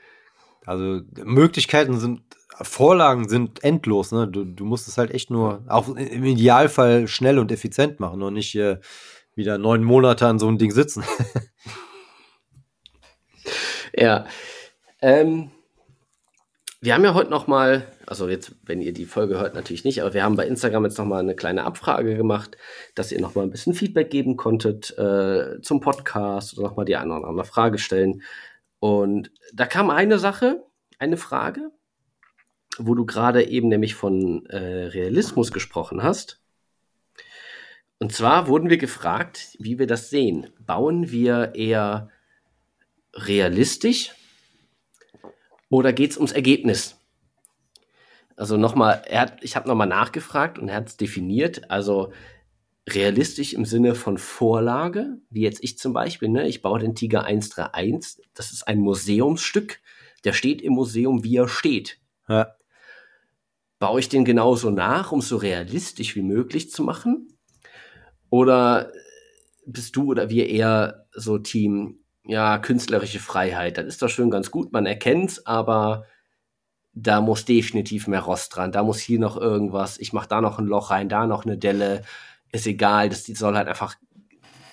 Also 0.64 1.00
Möglichkeiten 1.24 1.98
sind, 1.98 2.22
Vorlagen 2.62 3.28
sind 3.28 3.62
endlos, 3.64 4.12
ne? 4.12 4.28
Du, 4.28 4.44
du 4.44 4.64
musst 4.64 4.88
es 4.88 4.98
halt 4.98 5.10
echt 5.10 5.30
nur, 5.30 5.64
auch 5.68 5.88
im 5.88 6.24
Idealfall 6.24 7.08
schnell 7.08 7.38
und 7.38 7.50
effizient 7.50 8.00
machen 8.00 8.22
und 8.22 8.34
nicht 8.34 8.54
äh, 8.54 8.78
wieder 9.34 9.58
neun 9.58 9.82
Monate 9.82 10.26
an 10.26 10.38
so 10.38 10.48
einem 10.48 10.58
Ding 10.58 10.70
sitzen. 10.70 11.04
Ja. 13.96 14.26
Ähm, 15.00 15.50
wir 16.82 16.94
haben 16.94 17.04
ja 17.04 17.14
heute 17.14 17.30
noch 17.30 17.46
mal, 17.46 17.86
also 18.06 18.28
jetzt, 18.28 18.56
wenn 18.64 18.82
ihr 18.82 18.92
die 18.92 19.04
Folge 19.04 19.38
hört, 19.38 19.54
natürlich 19.54 19.84
nicht, 19.84 20.02
aber 20.02 20.14
wir 20.14 20.24
haben 20.24 20.34
bei 20.34 20.48
Instagram 20.48 20.84
jetzt 20.84 20.98
noch 20.98 21.04
mal 21.04 21.20
eine 21.20 21.36
kleine 21.36 21.62
Abfrage 21.62 22.16
gemacht, 22.16 22.56
dass 22.96 23.12
ihr 23.12 23.20
noch 23.20 23.36
mal 23.36 23.42
ein 23.42 23.50
bisschen 23.50 23.72
Feedback 23.72 24.10
geben 24.10 24.36
konntet 24.36 24.90
äh, 24.98 25.60
zum 25.62 25.78
Podcast 25.78 26.58
oder 26.58 26.66
noch 26.66 26.76
mal 26.76 26.84
die 26.84 26.96
eine 26.96 27.16
oder 27.16 27.28
andere 27.28 27.46
Frage 27.46 27.78
stellen. 27.78 28.22
Und 28.80 29.30
da 29.54 29.66
kam 29.66 29.90
eine 29.90 30.18
Sache, 30.18 30.64
eine 30.98 31.16
Frage, 31.16 31.70
wo 32.78 32.96
du 32.96 33.06
gerade 33.06 33.44
eben 33.44 33.68
nämlich 33.68 33.94
von 33.94 34.44
äh, 34.46 34.86
Realismus 34.86 35.52
gesprochen 35.52 36.02
hast. 36.02 36.40
Und 38.00 38.12
zwar 38.12 38.48
wurden 38.48 38.70
wir 38.70 38.78
gefragt, 38.78 39.56
wie 39.60 39.78
wir 39.78 39.86
das 39.86 40.10
sehen. 40.10 40.50
Bauen 40.58 41.12
wir 41.12 41.54
eher 41.54 42.10
realistisch 43.14 44.16
oder 45.72 45.94
geht 45.94 46.10
es 46.10 46.18
ums 46.18 46.32
Ergebnis? 46.32 47.00
Also 48.36 48.58
nochmal, 48.58 49.02
er 49.08 49.22
hat, 49.22 49.38
ich 49.42 49.56
habe 49.56 49.68
nochmal 49.68 49.86
nachgefragt 49.86 50.58
und 50.58 50.68
er 50.68 50.76
hat 50.76 50.88
es 50.88 50.96
definiert. 50.98 51.70
Also 51.70 52.12
realistisch 52.86 53.54
im 53.54 53.64
Sinne 53.64 53.94
von 53.94 54.18
Vorlage, 54.18 55.16
wie 55.30 55.40
jetzt 55.40 55.64
ich 55.64 55.78
zum 55.78 55.94
Beispiel, 55.94 56.28
ne? 56.28 56.46
ich 56.46 56.60
baue 56.60 56.78
den 56.78 56.94
Tiger 56.94 57.24
131, 57.24 58.22
das 58.34 58.52
ist 58.52 58.68
ein 58.68 58.80
Museumsstück, 58.80 59.80
der 60.24 60.34
steht 60.34 60.60
im 60.60 60.74
Museum, 60.74 61.24
wie 61.24 61.36
er 61.36 61.48
steht. 61.48 61.98
ja. 62.28 62.54
Baue 63.78 63.98
ich 63.98 64.10
den 64.10 64.26
genauso 64.26 64.70
nach, 64.70 65.10
um 65.10 65.20
es 65.20 65.28
so 65.28 65.38
realistisch 65.38 66.14
wie 66.14 66.22
möglich 66.22 66.70
zu 66.70 66.84
machen? 66.84 67.32
Oder 68.28 68.92
bist 69.64 69.96
du 69.96 70.10
oder 70.10 70.28
wir 70.28 70.48
eher 70.48 71.06
so 71.12 71.38
Team, 71.38 72.01
ja, 72.24 72.58
künstlerische 72.58 73.18
Freiheit? 73.18 73.78
Das 73.78 73.86
ist 73.86 74.02
doch 74.02 74.08
schon 74.08 74.30
ganz 74.30 74.50
gut, 74.50 74.72
man 74.72 74.86
erkennt's, 74.86 75.46
aber 75.46 76.06
da 76.94 77.20
muss 77.20 77.44
definitiv 77.44 78.06
mehr 78.06 78.20
Rost 78.20 78.54
dran. 78.54 78.72
Da 78.72 78.82
muss 78.82 78.98
hier 79.00 79.18
noch 79.18 79.36
irgendwas, 79.36 79.98
ich 79.98 80.12
mache 80.12 80.28
da 80.28 80.40
noch 80.40 80.58
ein 80.58 80.66
Loch 80.66 80.90
rein, 80.90 81.08
da 81.08 81.26
noch 81.26 81.44
eine 81.44 81.56
Delle. 81.56 82.02
Ist 82.52 82.66
egal, 82.66 83.08
das 83.08 83.22
die 83.22 83.34
soll 83.34 83.56
halt 83.56 83.68
einfach 83.68 83.96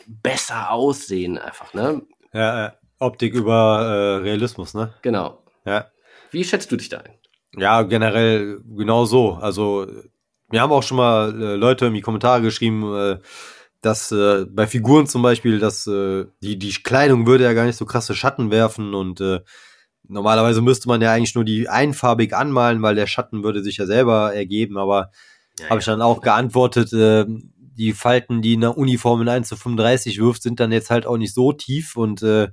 besser 0.08 0.72
aussehen, 0.72 1.38
einfach, 1.38 1.74
ne? 1.74 2.02
ja, 2.34 2.62
ja. 2.64 2.74
Optik 3.00 3.34
über 3.34 3.82
äh, 3.82 4.16
Realismus, 4.24 4.74
ne? 4.74 4.93
Genau. 5.02 5.41
Ja. 5.66 5.88
Wie 6.32 6.43
schätzt 6.43 6.70
du 6.72 6.76
dich 6.76 6.89
da 6.89 6.97
ein? 6.97 7.14
Ja, 7.56 7.84
generell 7.84 8.60
genau 8.76 9.06
so. 9.06 9.36
Also 9.36 9.88
mir 10.50 10.62
haben 10.62 10.74
auch 10.74 10.84
schon 10.84 10.97
mal 10.97 11.30
äh, 11.30 11.56
Leute 11.56 11.86
in 11.86 11.93
die 11.93 12.02
Kommentare 12.02 12.41
geschrieben, 12.41 12.84
äh, 12.93 13.20
dass 13.82 14.12
äh, 14.12 14.46
bei 14.50 14.68
Figuren 14.68 15.08
zum 15.08 15.22
Beispiel, 15.22 15.60
dass 15.60 15.88
äh, 15.88 16.26
die, 16.42 16.58
die 16.60 16.74
Kleidung 16.74 17.28
würde 17.28 17.46
ja 17.46 17.54
gar 17.54 17.66
nicht 17.66 17.78
so 17.78 17.86
krasse 17.86 18.16
Schatten 18.16 18.52
werfen 18.52 18.94
und 18.94 19.22
äh, 19.22 19.40
normalerweise 20.08 20.62
müsste 20.62 20.88
man 20.88 21.02
ja 21.02 21.14
eigentlich 21.14 21.36
nur 21.36 21.46
die 21.46 21.70
einfarbig 21.70 22.36
anmalen, 22.36 22.82
weil 22.82 22.96
der 22.96 23.08
Schatten 23.08 23.44
würde 23.44 23.64
sich 23.64 23.78
ja 23.78 23.86
selber 23.86 24.34
ergeben, 24.34 24.78
aber 24.78 25.12
Ja, 25.60 25.70
habe 25.70 25.80
ich 25.80 25.86
dann 25.86 26.02
auch 26.02 26.22
geantwortet, 26.22 26.92
äh, 26.94 27.26
die 27.28 27.94
Falten, 27.94 28.42
die 28.42 28.58
eine 28.58 28.74
Uniform 28.74 29.22
in 29.22 29.30
1 29.30 29.48
zu 29.48 29.56
35 29.56 30.20
wirft, 30.20 30.44
sind 30.44 30.60
dann 30.60 30.72
jetzt 30.74 30.90
halt 30.90 31.06
auch 31.06 31.18
nicht 31.18 31.34
so 31.34 31.54
tief 31.54 31.96
und 31.96 32.22
äh, 32.24 32.50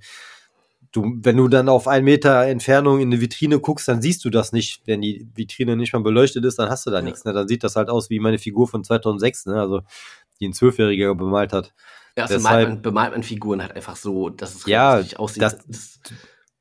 du, 0.97 1.19
wenn 1.23 1.37
du 1.37 1.49
dann 1.49 1.69
auf 1.69 1.87
einen 1.87 2.05
Meter 2.05 2.47
Entfernung 2.47 3.01
in 3.01 3.09
eine 3.09 3.21
Vitrine 3.21 3.61
guckst, 3.61 3.87
dann 3.87 4.01
siehst 4.01 4.25
du 4.25 4.31
das 4.31 4.53
nicht. 4.53 4.83
Wenn 4.87 5.03
die 5.03 5.29
Vitrine 5.35 5.77
nicht 5.77 5.93
mal 5.93 6.03
beleuchtet 6.03 6.45
ist, 6.45 6.59
dann 6.59 6.71
hast 6.71 6.87
du 6.87 6.91
da 6.91 6.99
ja. 6.99 7.03
nichts. 7.03 7.25
Ne? 7.25 7.33
Dann 7.33 7.47
sieht 7.47 7.63
das 7.63 7.77
halt 7.77 7.91
aus 7.91 8.11
wie 8.11 8.19
meine 8.19 8.39
Figur 8.39 8.67
von 8.67 8.83
2006, 8.83 9.47
ne? 9.47 9.61
also 9.61 9.83
die 10.41 10.49
ein 10.49 10.53
Zwölfjähriger 10.53 11.15
bemalt 11.15 11.53
hat. 11.53 11.75
Ja, 12.17 12.25
also 12.25 12.37
Deshalb, 12.37 12.69
man, 12.69 12.83
bemalt 12.83 13.13
man 13.13 13.23
Figuren 13.23 13.61
halt 13.61 13.77
einfach 13.77 13.97
so, 13.97 14.31
dass 14.31 14.55
es 14.55 14.67
ja, 14.67 15.03
aussieht. 15.17 15.43
Das, 15.43 15.59
das, 15.67 16.01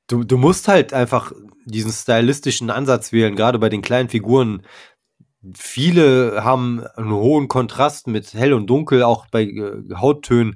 du, 0.08 0.24
du 0.24 0.38
musst 0.38 0.68
halt 0.68 0.94
einfach 0.94 1.32
diesen 1.66 1.92
stylistischen 1.92 2.70
Ansatz 2.70 3.14
wählen, 3.14 3.36
gerade 3.36 3.58
bei 3.58 3.70
den 3.70 3.82
kleinen 3.82 4.10
Figuren. 4.10 4.64
Viele 5.56 6.44
haben 6.44 6.84
einen 6.96 7.12
hohen 7.12 7.48
Kontrast 7.48 8.08
mit 8.08 8.34
hell 8.34 8.54
und 8.54 8.68
dunkel, 8.68 9.04
auch 9.04 9.28
bei 9.28 9.44
äh, 9.44 9.84
Hauttönen, 9.96 10.56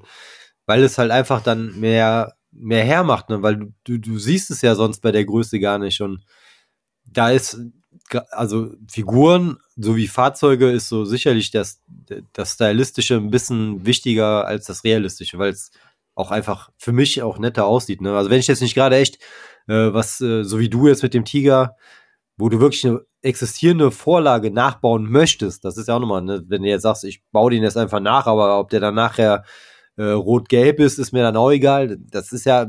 weil 0.66 0.82
es 0.82 0.98
halt 0.98 1.10
einfach 1.10 1.42
dann 1.42 1.78
mehr 1.80 2.34
mehr 2.52 2.84
hermacht, 2.84 3.30
ne? 3.30 3.42
weil 3.42 3.72
du, 3.84 3.98
du 3.98 4.18
siehst 4.18 4.50
es 4.50 4.62
ja 4.62 4.74
sonst 4.74 5.00
bei 5.00 5.12
der 5.12 5.24
Größe 5.24 5.60
gar 5.60 5.78
nicht. 5.78 6.00
Und 6.00 6.24
da 7.04 7.30
ist, 7.30 7.58
also 8.30 8.72
Figuren 8.88 9.58
sowie 9.76 10.08
Fahrzeuge 10.08 10.70
ist 10.70 10.88
so 10.88 11.04
sicherlich 11.04 11.50
das, 11.50 11.80
das 12.32 12.54
Stylistische 12.54 13.16
ein 13.16 13.30
bisschen 13.30 13.86
wichtiger 13.86 14.46
als 14.46 14.66
das 14.66 14.84
Realistische, 14.84 15.38
weil 15.38 15.50
es 15.50 15.70
auch 16.14 16.30
einfach 16.30 16.70
für 16.76 16.92
mich 16.92 17.22
auch 17.22 17.38
netter 17.38 17.66
aussieht. 17.66 18.00
Ne? 18.00 18.16
Also 18.16 18.30
wenn 18.30 18.40
ich 18.40 18.46
jetzt 18.46 18.62
nicht 18.62 18.74
gerade 18.74 18.96
echt, 18.96 19.16
äh, 19.68 19.92
was, 19.92 20.20
äh, 20.20 20.44
so 20.44 20.58
wie 20.58 20.68
du 20.68 20.88
jetzt 20.88 21.02
mit 21.02 21.14
dem 21.14 21.24
Tiger, 21.24 21.76
wo 22.36 22.48
du 22.48 22.60
wirklich 22.60 22.86
eine 22.86 23.00
existierende 23.22 23.90
Vorlage 23.90 24.50
nachbauen 24.50 25.10
möchtest, 25.10 25.64
das 25.64 25.76
ist 25.76 25.88
ja 25.88 25.96
auch 25.96 26.00
nochmal, 26.00 26.22
ne? 26.22 26.44
wenn 26.48 26.62
du 26.62 26.68
jetzt 26.68 26.82
sagst, 26.82 27.04
ich 27.04 27.22
baue 27.32 27.50
den 27.50 27.62
jetzt 27.62 27.76
einfach 27.76 28.00
nach, 28.00 28.26
aber 28.26 28.58
ob 28.58 28.70
der 28.70 28.80
dann 28.80 28.94
nachher 28.94 29.44
äh, 30.00 30.12
rot-gelb 30.12 30.80
ist, 30.80 30.98
ist 30.98 31.12
mir 31.12 31.22
dann 31.22 31.36
auch 31.36 31.50
egal. 31.50 31.98
Das 32.10 32.32
ist 32.32 32.46
ja 32.46 32.66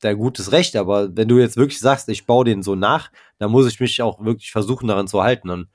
dein 0.00 0.18
gutes 0.18 0.50
Recht, 0.50 0.74
aber 0.74 1.16
wenn 1.16 1.28
du 1.28 1.38
jetzt 1.38 1.56
wirklich 1.56 1.78
sagst, 1.78 2.08
ich 2.08 2.26
baue 2.26 2.44
den 2.44 2.62
so 2.62 2.74
nach, 2.74 3.10
dann 3.38 3.52
muss 3.52 3.68
ich 3.68 3.78
mich 3.78 4.02
auch 4.02 4.22
wirklich 4.24 4.50
versuchen, 4.50 4.88
daran 4.88 5.06
zu 5.06 5.22
halten. 5.22 5.50
Und 5.50 5.68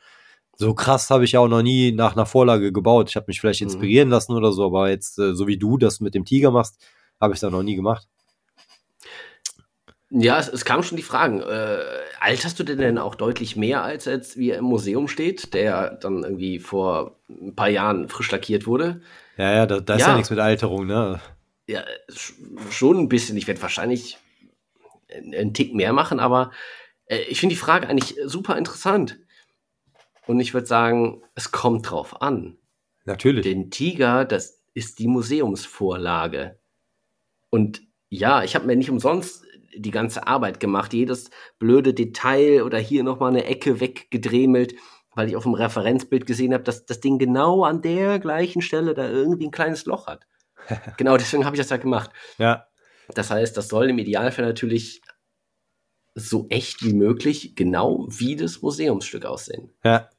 so 0.58 0.74
krass 0.74 1.10
habe 1.10 1.24
ich 1.24 1.38
auch 1.38 1.48
noch 1.48 1.62
nie 1.62 1.94
nach 1.94 2.14
einer 2.14 2.26
Vorlage 2.26 2.74
gebaut. 2.74 3.10
Ich 3.10 3.16
habe 3.16 3.26
mich 3.28 3.40
vielleicht 3.40 3.62
mhm. 3.62 3.68
inspirieren 3.68 4.10
lassen 4.10 4.34
oder 4.34 4.52
so, 4.52 4.66
aber 4.66 4.90
jetzt, 4.90 5.18
äh, 5.20 5.34
so 5.34 5.48
wie 5.48 5.58
du 5.58 5.78
das 5.78 6.02
mit 6.02 6.16
dem 6.16 6.26
Tiger 6.26 6.52
machst, 6.52 6.86
habe 7.22 7.34
ich 7.34 7.38
es 7.38 7.42
da 7.42 7.50
noch 7.50 7.64
nie 7.64 7.76
gemacht. 7.76 8.08
Ja, 10.12 10.40
es, 10.40 10.48
es 10.48 10.66
kamen 10.66 10.84
schon 10.84 10.98
die 10.98 11.04
Fragen. 11.04 11.42
Äh, 11.42 11.80
alterst 12.20 12.60
du 12.60 12.64
denn, 12.64 12.80
denn 12.80 12.98
auch 12.98 13.16
deutlich 13.16 13.56
mehr, 13.56 13.84
als 13.84 14.06
jetzt 14.06 14.38
wie 14.38 14.50
er 14.50 14.58
im 14.58 14.66
Museum 14.66 15.08
steht, 15.08 15.54
der 15.54 15.92
dann 15.92 16.24
irgendwie 16.24 16.60
vor 16.60 17.20
ein 17.30 17.56
paar 17.56 17.70
Jahren 17.70 18.10
frisch 18.10 18.32
lackiert 18.32 18.66
wurde? 18.66 19.02
Ja, 19.38 19.54
ja, 19.54 19.66
da, 19.66 19.80
da 19.80 19.96
ist 19.96 20.02
ja. 20.02 20.10
ja 20.10 20.16
nichts 20.16 20.32
mit 20.32 20.40
Alterung, 20.40 20.88
ne? 20.88 21.22
Ja, 21.68 21.84
schon 22.72 22.98
ein 22.98 23.10
bisschen. 23.10 23.38
Ich 23.38 23.48
werde 23.48 23.62
wahrscheinlich 23.62 24.18
einen 25.10 25.54
Tick 25.54 25.76
mehr 25.76 25.94
machen, 25.94 26.20
aber 26.20 26.52
äh, 27.06 27.20
ich 27.30 27.40
finde 27.40 27.54
die 27.54 27.62
Frage 27.62 27.88
eigentlich 27.88 28.16
super 28.26 28.58
interessant. 28.58 29.20
Und 30.26 30.40
ich 30.40 30.54
würde 30.54 30.68
sagen, 30.68 31.24
es 31.36 31.52
kommt 31.52 31.90
drauf 31.90 32.22
an. 32.22 32.58
Natürlich. 33.06 33.44
Den 33.44 33.72
Tiger, 33.72 34.26
das 34.26 34.62
ist 34.74 35.00
die 35.00 35.08
Museumsvorlage. 35.08 36.60
Und 37.50 37.82
ja, 38.10 38.44
ich 38.44 38.56
habe 38.56 38.68
mir 38.68 38.76
nicht 38.76 38.92
umsonst 38.92 39.44
die 39.76 39.92
ganze 39.92 40.28
Arbeit 40.28 40.60
gemacht, 40.60 40.94
jedes 40.94 41.30
blöde 41.58 41.94
Detail 41.94 42.64
oder 42.64 42.78
hier 42.78 43.04
nochmal 43.04 43.32
eine 43.32 43.46
Ecke 43.46 43.80
weggedremelt, 43.80 44.76
weil 45.16 45.30
ich 45.30 45.36
auf 45.36 45.44
dem 45.44 45.54
Referenzbild 45.54 46.26
gesehen 46.26 46.54
habe, 46.54 46.64
dass 46.64 46.86
das 46.86 47.00
Ding 47.00 47.20
genau 47.20 47.64
an 47.64 47.82
der 47.82 48.20
gleichen 48.20 48.62
Stelle 48.62 48.94
da 48.94 49.08
irgendwie 49.08 49.48
ein 49.48 49.52
kleines 49.52 49.86
Loch 49.86 50.08
hat. 50.08 50.26
genau, 50.98 51.18
deswegen 51.18 51.46
habe 51.46 51.56
ich 51.56 51.62
das 51.62 51.70
ja 51.70 51.78
gemacht. 51.78 52.12
Ja. 52.38 52.68
Das 53.16 53.32
heißt, 53.32 53.58
das 53.58 53.70
soll 53.70 53.90
im 53.90 53.98
Idealfall 53.98 54.46
natürlich 54.46 55.02
so 56.16 56.48
echt 56.50 56.84
wie 56.84 56.94
möglich 56.94 57.56
genau 57.56 58.06
wie 58.10 58.36
das 58.36 58.62
Museumsstück 58.62 59.26
aussehen. 59.26 59.72
Ja. 59.84 60.10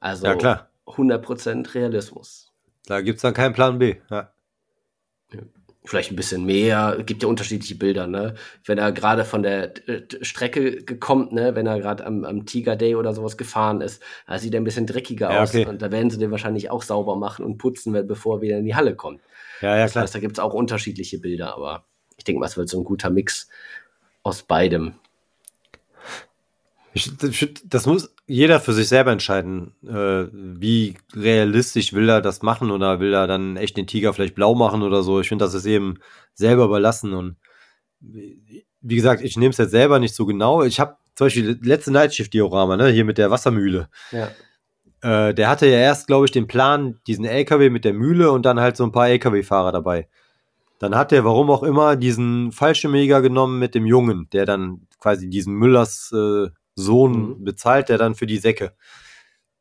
Also 0.00 0.26
ja, 0.26 0.34
klar. 0.34 0.70
100% 0.86 1.74
Realismus. 1.74 2.52
Da 2.86 3.00
gibt 3.00 3.16
es 3.16 3.22
dann 3.22 3.34
keinen 3.34 3.54
Plan 3.54 3.78
B. 3.78 3.96
Ja 4.10 4.32
vielleicht 5.84 6.12
ein 6.12 6.16
bisschen 6.16 6.44
mehr, 6.44 6.98
gibt 7.04 7.22
ja 7.22 7.28
unterschiedliche 7.28 7.74
Bilder, 7.74 8.06
ne? 8.06 8.34
Wenn 8.64 8.78
er 8.78 8.92
gerade 8.92 9.24
von 9.24 9.42
der 9.42 9.88
äh, 9.88 10.02
Strecke 10.20 10.84
gekommen, 10.84 11.28
ne, 11.32 11.54
wenn 11.56 11.66
er 11.66 11.80
gerade 11.80 12.06
am, 12.06 12.24
am 12.24 12.46
Tiger 12.46 12.76
Day 12.76 12.94
oder 12.94 13.14
sowas 13.14 13.36
gefahren 13.36 13.80
ist, 13.80 14.02
da 14.26 14.38
sieht 14.38 14.54
er 14.54 14.60
ein 14.60 14.64
bisschen 14.64 14.86
dreckiger 14.86 15.32
ja, 15.32 15.42
okay. 15.42 15.64
aus 15.64 15.70
und 15.70 15.82
da 15.82 15.90
werden 15.90 16.10
sie 16.10 16.18
den 16.18 16.30
wahrscheinlich 16.30 16.70
auch 16.70 16.82
sauber 16.82 17.16
machen 17.16 17.44
und 17.44 17.58
putzen, 17.58 17.92
bevor 18.06 18.38
er 18.38 18.42
wieder 18.42 18.58
in 18.58 18.64
die 18.64 18.76
Halle 18.76 18.94
kommt. 18.94 19.20
Ja, 19.60 19.76
ja, 19.76 19.86
klar. 19.86 19.86
Das 19.86 19.96
heißt, 19.96 20.14
da 20.14 20.18
gibt 20.20 20.34
es 20.34 20.38
auch 20.38 20.54
unterschiedliche 20.54 21.18
Bilder, 21.18 21.54
aber 21.54 21.84
ich 22.16 22.24
denke 22.24 22.40
mal, 22.40 22.46
es 22.46 22.56
wird 22.56 22.68
so 22.68 22.80
ein 22.80 22.84
guter 22.84 23.10
Mix 23.10 23.48
aus 24.22 24.42
beidem. 24.42 24.94
Das 27.64 27.86
muss 27.86 28.11
jeder 28.26 28.60
für 28.60 28.72
sich 28.72 28.88
selber 28.88 29.12
entscheiden, 29.12 29.74
äh, 29.86 30.26
wie 30.32 30.94
realistisch 31.14 31.92
will 31.92 32.08
er 32.08 32.20
das 32.20 32.42
machen 32.42 32.70
oder 32.70 33.00
will 33.00 33.12
er 33.12 33.26
dann 33.26 33.56
echt 33.56 33.76
den 33.76 33.86
Tiger 33.86 34.12
vielleicht 34.14 34.34
blau 34.34 34.54
machen 34.54 34.82
oder 34.82 35.02
so. 35.02 35.20
Ich 35.20 35.28
finde, 35.28 35.44
das 35.44 35.54
ist 35.54 35.66
eben 35.66 35.98
selber 36.34 36.64
überlassen 36.64 37.14
und 37.14 37.36
wie 38.00 38.96
gesagt, 38.96 39.22
ich 39.22 39.36
nehme 39.36 39.50
es 39.50 39.58
jetzt 39.58 39.70
selber 39.70 39.98
nicht 39.98 40.14
so 40.14 40.26
genau. 40.26 40.62
Ich 40.62 40.80
habe 40.80 40.96
zum 41.14 41.26
Beispiel 41.26 41.58
letzte 41.62 41.92
Nightshift-Diorama, 41.92 42.76
ne, 42.76 42.88
hier 42.88 43.04
mit 43.04 43.18
der 43.18 43.30
Wassermühle. 43.30 43.88
Ja. 44.10 44.30
Äh, 45.02 45.34
der 45.34 45.48
hatte 45.48 45.66
ja 45.66 45.78
erst, 45.78 46.06
glaube 46.06 46.24
ich, 46.24 46.30
den 46.32 46.46
Plan, 46.46 47.00
diesen 47.06 47.24
LKW 47.24 47.70
mit 47.70 47.84
der 47.84 47.92
Mühle 47.92 48.30
und 48.32 48.46
dann 48.46 48.60
halt 48.60 48.76
so 48.76 48.84
ein 48.84 48.92
paar 48.92 49.08
LKW-Fahrer 49.08 49.72
dabei. 49.72 50.08
Dann 50.78 50.96
hat 50.96 51.12
er, 51.12 51.24
warum 51.24 51.50
auch 51.50 51.62
immer, 51.62 51.96
diesen 51.96 52.50
Fallschirmjäger 52.50 53.22
genommen 53.22 53.58
mit 53.58 53.74
dem 53.74 53.86
Jungen, 53.86 54.28
der 54.32 54.46
dann 54.46 54.86
quasi 54.98 55.28
diesen 55.28 55.54
Müllers 55.54 56.12
äh, 56.12 56.48
Sohn 56.74 57.12
mhm. 57.12 57.44
bezahlt, 57.44 57.88
der 57.88 57.98
dann 57.98 58.14
für 58.14 58.26
die 58.26 58.38
Säcke. 58.38 58.74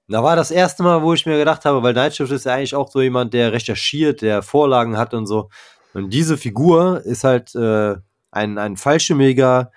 Da 0.08 0.24
war 0.24 0.36
das 0.36 0.52
erste 0.52 0.84
Mal, 0.84 1.02
wo 1.04 1.14
ich 1.14 1.26
mir 1.26 1.38
gedacht 1.38 1.64
habe, 1.64 1.84
weil 1.84 1.94
Nightshift 1.94 2.32
ist 2.32 2.46
ja 2.46 2.56
eigentlich 2.56 2.76
auch 2.76 2.92
so 2.92 3.02
jemand, 3.02 3.34
der 3.34 3.54
recherchiert, 3.54 4.22
der 4.22 4.42
Vorlagen 4.42 4.98
hat 4.98 5.14
und 5.14 5.26
so. 5.26 5.50
Und 5.94 6.12
diese 6.12 6.38
Figur 6.38 7.02
ist 7.06 7.24
halt 7.24 7.56
äh, 7.56 7.96
ein, 8.32 8.58
ein 8.58 8.78
Fallschirmjäger. 8.78 9.72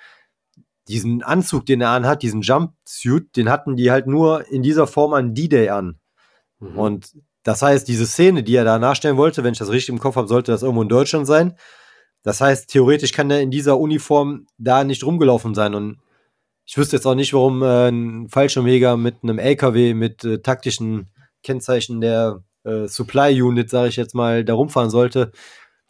Diesen 0.89 1.23
Anzug, 1.23 1.67
den 1.67 1.81
er 1.81 1.91
anhat, 1.91 2.23
diesen 2.23 2.43
Jumpsuit, 2.43 3.37
den 3.37 3.49
hatten 3.49 3.77
die 3.77 3.91
halt 3.91 4.07
nur 4.07 4.47
in 4.51 4.63
dieser 4.63 4.87
Form 4.87 5.15
an 5.15 5.35
D-Day 5.35 5.71
an. 5.71 5.99
Mhm. 6.59 6.79
Und 6.79 7.17
das 7.43 7.63
heißt, 7.63 7.87
diese 7.89 8.07
Szene, 8.07 8.43
die 8.43 8.57
er 8.57 8.65
da 8.65 8.79
nachstellen 8.79 9.17
wollte, 9.17 9.45
wenn 9.45 9.53
ich 9.53 9.59
das 9.59 9.71
richtig 9.71 9.91
im 9.91 10.01
Kopf 10.01 10.17
habe, 10.17 10.29
sollte 10.29 10.53
das 10.53 10.63
irgendwo 10.63 10.83
in 10.83 10.89
Deutschland 10.89 11.27
sein. 11.27 11.57
Das 12.23 12.41
heißt, 12.41 12.71
theoretisch 12.71 13.13
kann 13.13 13.31
er 13.31 13.41
in 13.41 13.51
dieser 13.51 13.79
Uniform 13.79 14.47
da 14.57 14.83
nicht 14.83 15.05
rumgelaufen 15.05 15.55
sein. 15.55 15.75
Und 15.75 15.99
ich 16.67 16.79
wüsste 16.79 16.97
jetzt 16.97 17.07
auch 17.07 17.15
nicht, 17.15 17.33
warum 17.35 17.63
äh, 17.63 17.89
ein 17.89 18.29
Fallschirmjäger 18.29 18.97
mit 18.97 19.17
einem 19.23 19.39
LKW 19.39 19.95
mit 19.95 20.25
äh, 20.25 20.39
taktischen 20.41 21.11
Kennzeichen 21.43 22.01
der 22.01 22.43
äh, 22.65 22.89
Supply 22.89 23.41
Unit, 23.41 23.71
sage 23.71 23.89
ich 23.89 23.97
jetzt 23.97 24.15
mal, 24.15 24.45
da 24.45 24.55
rumfahren 24.55 24.91
sollte. 24.91 25.31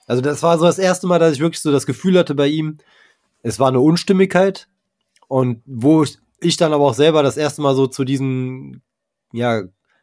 Also 0.06 0.20
das 0.20 0.42
war 0.42 0.58
so 0.58 0.66
das 0.66 0.78
erste 0.78 1.06
Mal, 1.06 1.18
dass 1.18 1.34
ich 1.34 1.40
wirklich 1.40 1.62
so 1.62 1.72
das 1.72 1.86
Gefühl 1.86 2.18
hatte 2.18 2.34
bei 2.34 2.48
ihm, 2.48 2.78
es 3.42 3.58
war 3.60 3.68
eine 3.68 3.80
Unstimmigkeit 3.80 4.68
und 5.28 5.62
wo 5.64 6.02
ich, 6.02 6.18
ich 6.40 6.56
dann 6.56 6.72
aber 6.72 6.84
auch 6.84 6.94
selber 6.94 7.22
das 7.22 7.36
erste 7.36 7.62
Mal 7.62 7.74
so 7.74 7.86
zu 7.86 8.04
diesen, 8.04 8.82
ja, 9.32 9.62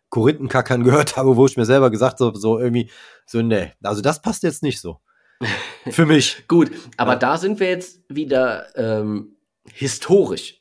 Korinthenkackern 0.09 0.84
gehört 0.86 1.17
habe, 1.17 1.36
wo 1.36 1.45
ich 1.45 1.57
mir 1.57 1.65
selber 1.65 1.91
gesagt 1.91 2.19
habe, 2.22 2.38
so 2.38 2.57
irgendwie, 2.57 2.89
so, 3.26 3.41
nee, 3.41 3.74
also 3.84 4.01
das 4.01 4.22
passt 4.22 4.43
jetzt 4.43 4.63
nicht 4.63 4.80
so. 4.80 4.99
Für 5.89 6.05
mich. 6.05 6.43
Gut, 6.47 6.72
aber 6.97 7.13
ja. 7.13 7.19
da 7.19 7.38
sind 7.38 7.59
wir 7.59 7.69
jetzt 7.69 8.01
wieder 8.07 8.67
ähm, 8.78 9.36
historisch 9.74 10.57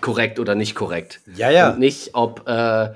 korrekt 0.00 0.38
oder 0.38 0.54
nicht 0.54 0.74
korrekt. 0.74 1.20
Ja, 1.34 1.50
ja. 1.50 1.70
Und 1.70 1.78
nicht, 1.78 2.10
ob 2.14 2.48
äh, 2.48 2.90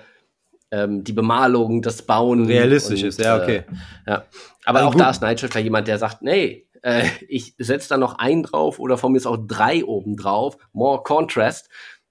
ähm, 0.70 1.04
die 1.04 1.12
Bemalung, 1.12 1.82
das 1.82 2.02
Bauen 2.02 2.46
realistisch 2.46 3.02
und, 3.02 3.08
ist. 3.08 3.20
Ja, 3.20 3.36
okay. 3.36 3.64
Äh, 4.06 4.10
ja. 4.10 4.24
Aber 4.64 4.78
also 4.78 4.88
auch 4.88 4.92
gut. 4.92 5.00
da 5.00 5.10
ist 5.10 5.22
Nightshifter 5.22 5.60
jemand, 5.60 5.88
der 5.88 5.98
sagt, 5.98 6.22
nee, 6.22 6.66
äh, 6.82 7.04
ich 7.28 7.54
setze 7.58 7.90
da 7.90 7.96
noch 7.96 8.18
einen 8.18 8.42
drauf 8.42 8.78
oder 8.78 8.98
von 8.98 9.12
mir 9.12 9.18
ist 9.18 9.26
auch 9.26 9.38
drei 9.46 9.84
oben 9.84 10.16
drauf, 10.16 10.56
more 10.72 11.02
contrast, 11.02 11.68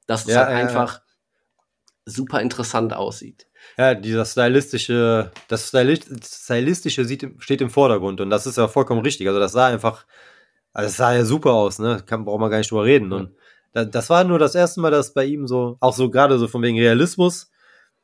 dass 0.07 0.21
es 0.25 0.33
ja, 0.33 0.45
halt 0.45 0.49
einfach 0.49 1.01
super 2.05 2.41
interessant 2.41 2.93
aussieht. 2.93 3.47
Ja, 3.77 3.93
dieser 3.95 4.25
stylistische, 4.25 5.31
das 5.47 5.67
stylistische 5.69 7.05
sieht, 7.05 7.29
steht 7.39 7.61
im 7.61 7.69
Vordergrund 7.69 8.19
und 8.21 8.29
das 8.29 8.47
ist 8.47 8.57
ja 8.57 8.67
vollkommen 8.67 9.01
richtig. 9.01 9.27
Also 9.27 9.39
das 9.39 9.51
sah 9.51 9.67
einfach 9.67 10.05
also 10.73 10.87
es 10.87 10.97
sah 10.97 11.13
ja 11.13 11.25
super 11.25 11.53
aus, 11.53 11.79
ne? 11.79 12.03
Kann, 12.05 12.25
braucht 12.25 12.39
man 12.39 12.49
gar 12.49 12.57
nicht 12.57 12.71
drüber 12.71 12.85
reden. 12.85 13.11
Und 13.11 13.35
da, 13.73 13.85
das 13.85 14.09
war 14.09 14.23
nur 14.23 14.39
das 14.39 14.55
erste 14.55 14.81
Mal, 14.81 14.91
dass 14.91 15.13
bei 15.13 15.25
ihm 15.25 15.47
so, 15.47 15.77
auch 15.79 15.93
so 15.93 16.09
gerade 16.09 16.37
so 16.39 16.47
von 16.47 16.61
wegen 16.61 16.77
Realismus, 16.77 17.51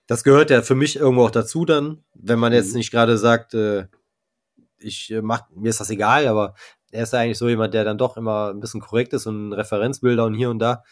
das 0.08 0.24
gehört 0.24 0.50
ja 0.50 0.62
für 0.62 0.76
mich 0.76 0.96
irgendwo 0.96 1.26
auch 1.26 1.32
dazu 1.32 1.66
dann, 1.66 2.04
wenn 2.14 2.40
man 2.40 2.54
jetzt 2.54 2.72
mhm. 2.72 2.78
nicht 2.78 2.92
gerade 2.92 3.18
sagt, 3.18 3.54
äh, 3.54 3.88
ich 4.80 5.12
äh, 5.12 5.22
mach, 5.22 5.44
mir 5.54 5.70
ist 5.70 5.80
das 5.80 5.90
egal, 5.90 6.28
aber 6.28 6.56
er 6.92 7.04
ist 7.04 7.14
ja 7.14 7.20
eigentlich 7.20 7.38
so 7.38 7.50
jemand, 7.50 7.74
der 7.74 7.84
dann 7.84 7.98
doch 7.98 8.16
immer 8.18 8.50
ein 8.50 8.60
bisschen 8.60 8.80
korrekt 8.80 9.14
ist 9.14 9.26
und 9.26 9.54
Referenzbilder 9.54 10.26
und 10.26 10.34
hier 10.34 10.50
und 10.50 10.60
da. 10.60 10.84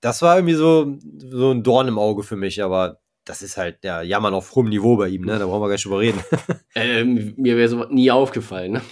Das 0.00 0.22
war 0.22 0.36
irgendwie 0.36 0.54
so, 0.54 0.96
so 1.18 1.52
ein 1.52 1.62
Dorn 1.62 1.88
im 1.88 1.98
Auge 1.98 2.22
für 2.22 2.36
mich, 2.36 2.62
aber 2.62 3.00
das 3.24 3.42
ist 3.42 3.56
halt 3.56 3.84
der 3.84 4.02
Jammern 4.02 4.34
auf 4.34 4.54
hohem 4.54 4.68
Niveau 4.68 4.96
bei 4.96 5.08
ihm, 5.08 5.24
ne? 5.24 5.38
Da 5.38 5.46
brauchen 5.46 5.60
wir 5.60 5.66
gar 5.66 5.74
nicht 5.74 5.84
drüber 5.84 6.00
reden. 6.00 6.20
äh, 6.74 7.04
mir 7.04 7.56
wäre 7.56 7.68
so 7.68 7.84
nie 7.84 8.10
aufgefallen, 8.10 8.72
ne? 8.72 8.82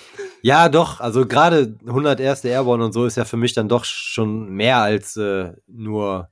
Ja, 0.46 0.68
doch. 0.68 1.00
Also 1.00 1.26
gerade 1.26 1.74
101. 1.86 2.44
Airborne 2.44 2.84
und 2.84 2.92
so 2.92 3.06
ist 3.06 3.16
ja 3.16 3.24
für 3.24 3.38
mich 3.38 3.54
dann 3.54 3.66
doch 3.66 3.86
schon 3.86 4.50
mehr 4.50 4.76
als 4.76 5.16
äh, 5.16 5.54
nur 5.66 6.28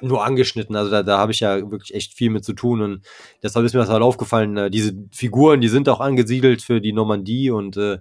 nur 0.00 0.24
angeschnitten. 0.24 0.76
Also 0.76 0.92
da, 0.92 1.02
da 1.02 1.18
habe 1.18 1.32
ich 1.32 1.40
ja 1.40 1.56
wirklich 1.72 1.92
echt 1.92 2.14
viel 2.14 2.30
mit 2.30 2.44
zu 2.44 2.52
tun 2.52 2.80
und 2.82 3.06
deshalb 3.42 3.66
ist 3.66 3.74
mir 3.74 3.80
das 3.80 3.88
halt 3.88 4.02
aufgefallen. 4.02 4.56
Äh, 4.56 4.70
diese 4.70 4.92
Figuren, 5.12 5.60
die 5.60 5.68
sind 5.68 5.88
auch 5.88 5.98
angesiedelt 6.00 6.62
für 6.62 6.80
die 6.80 6.92
Normandie 6.92 7.50
und 7.50 7.76
äh, 7.76 7.98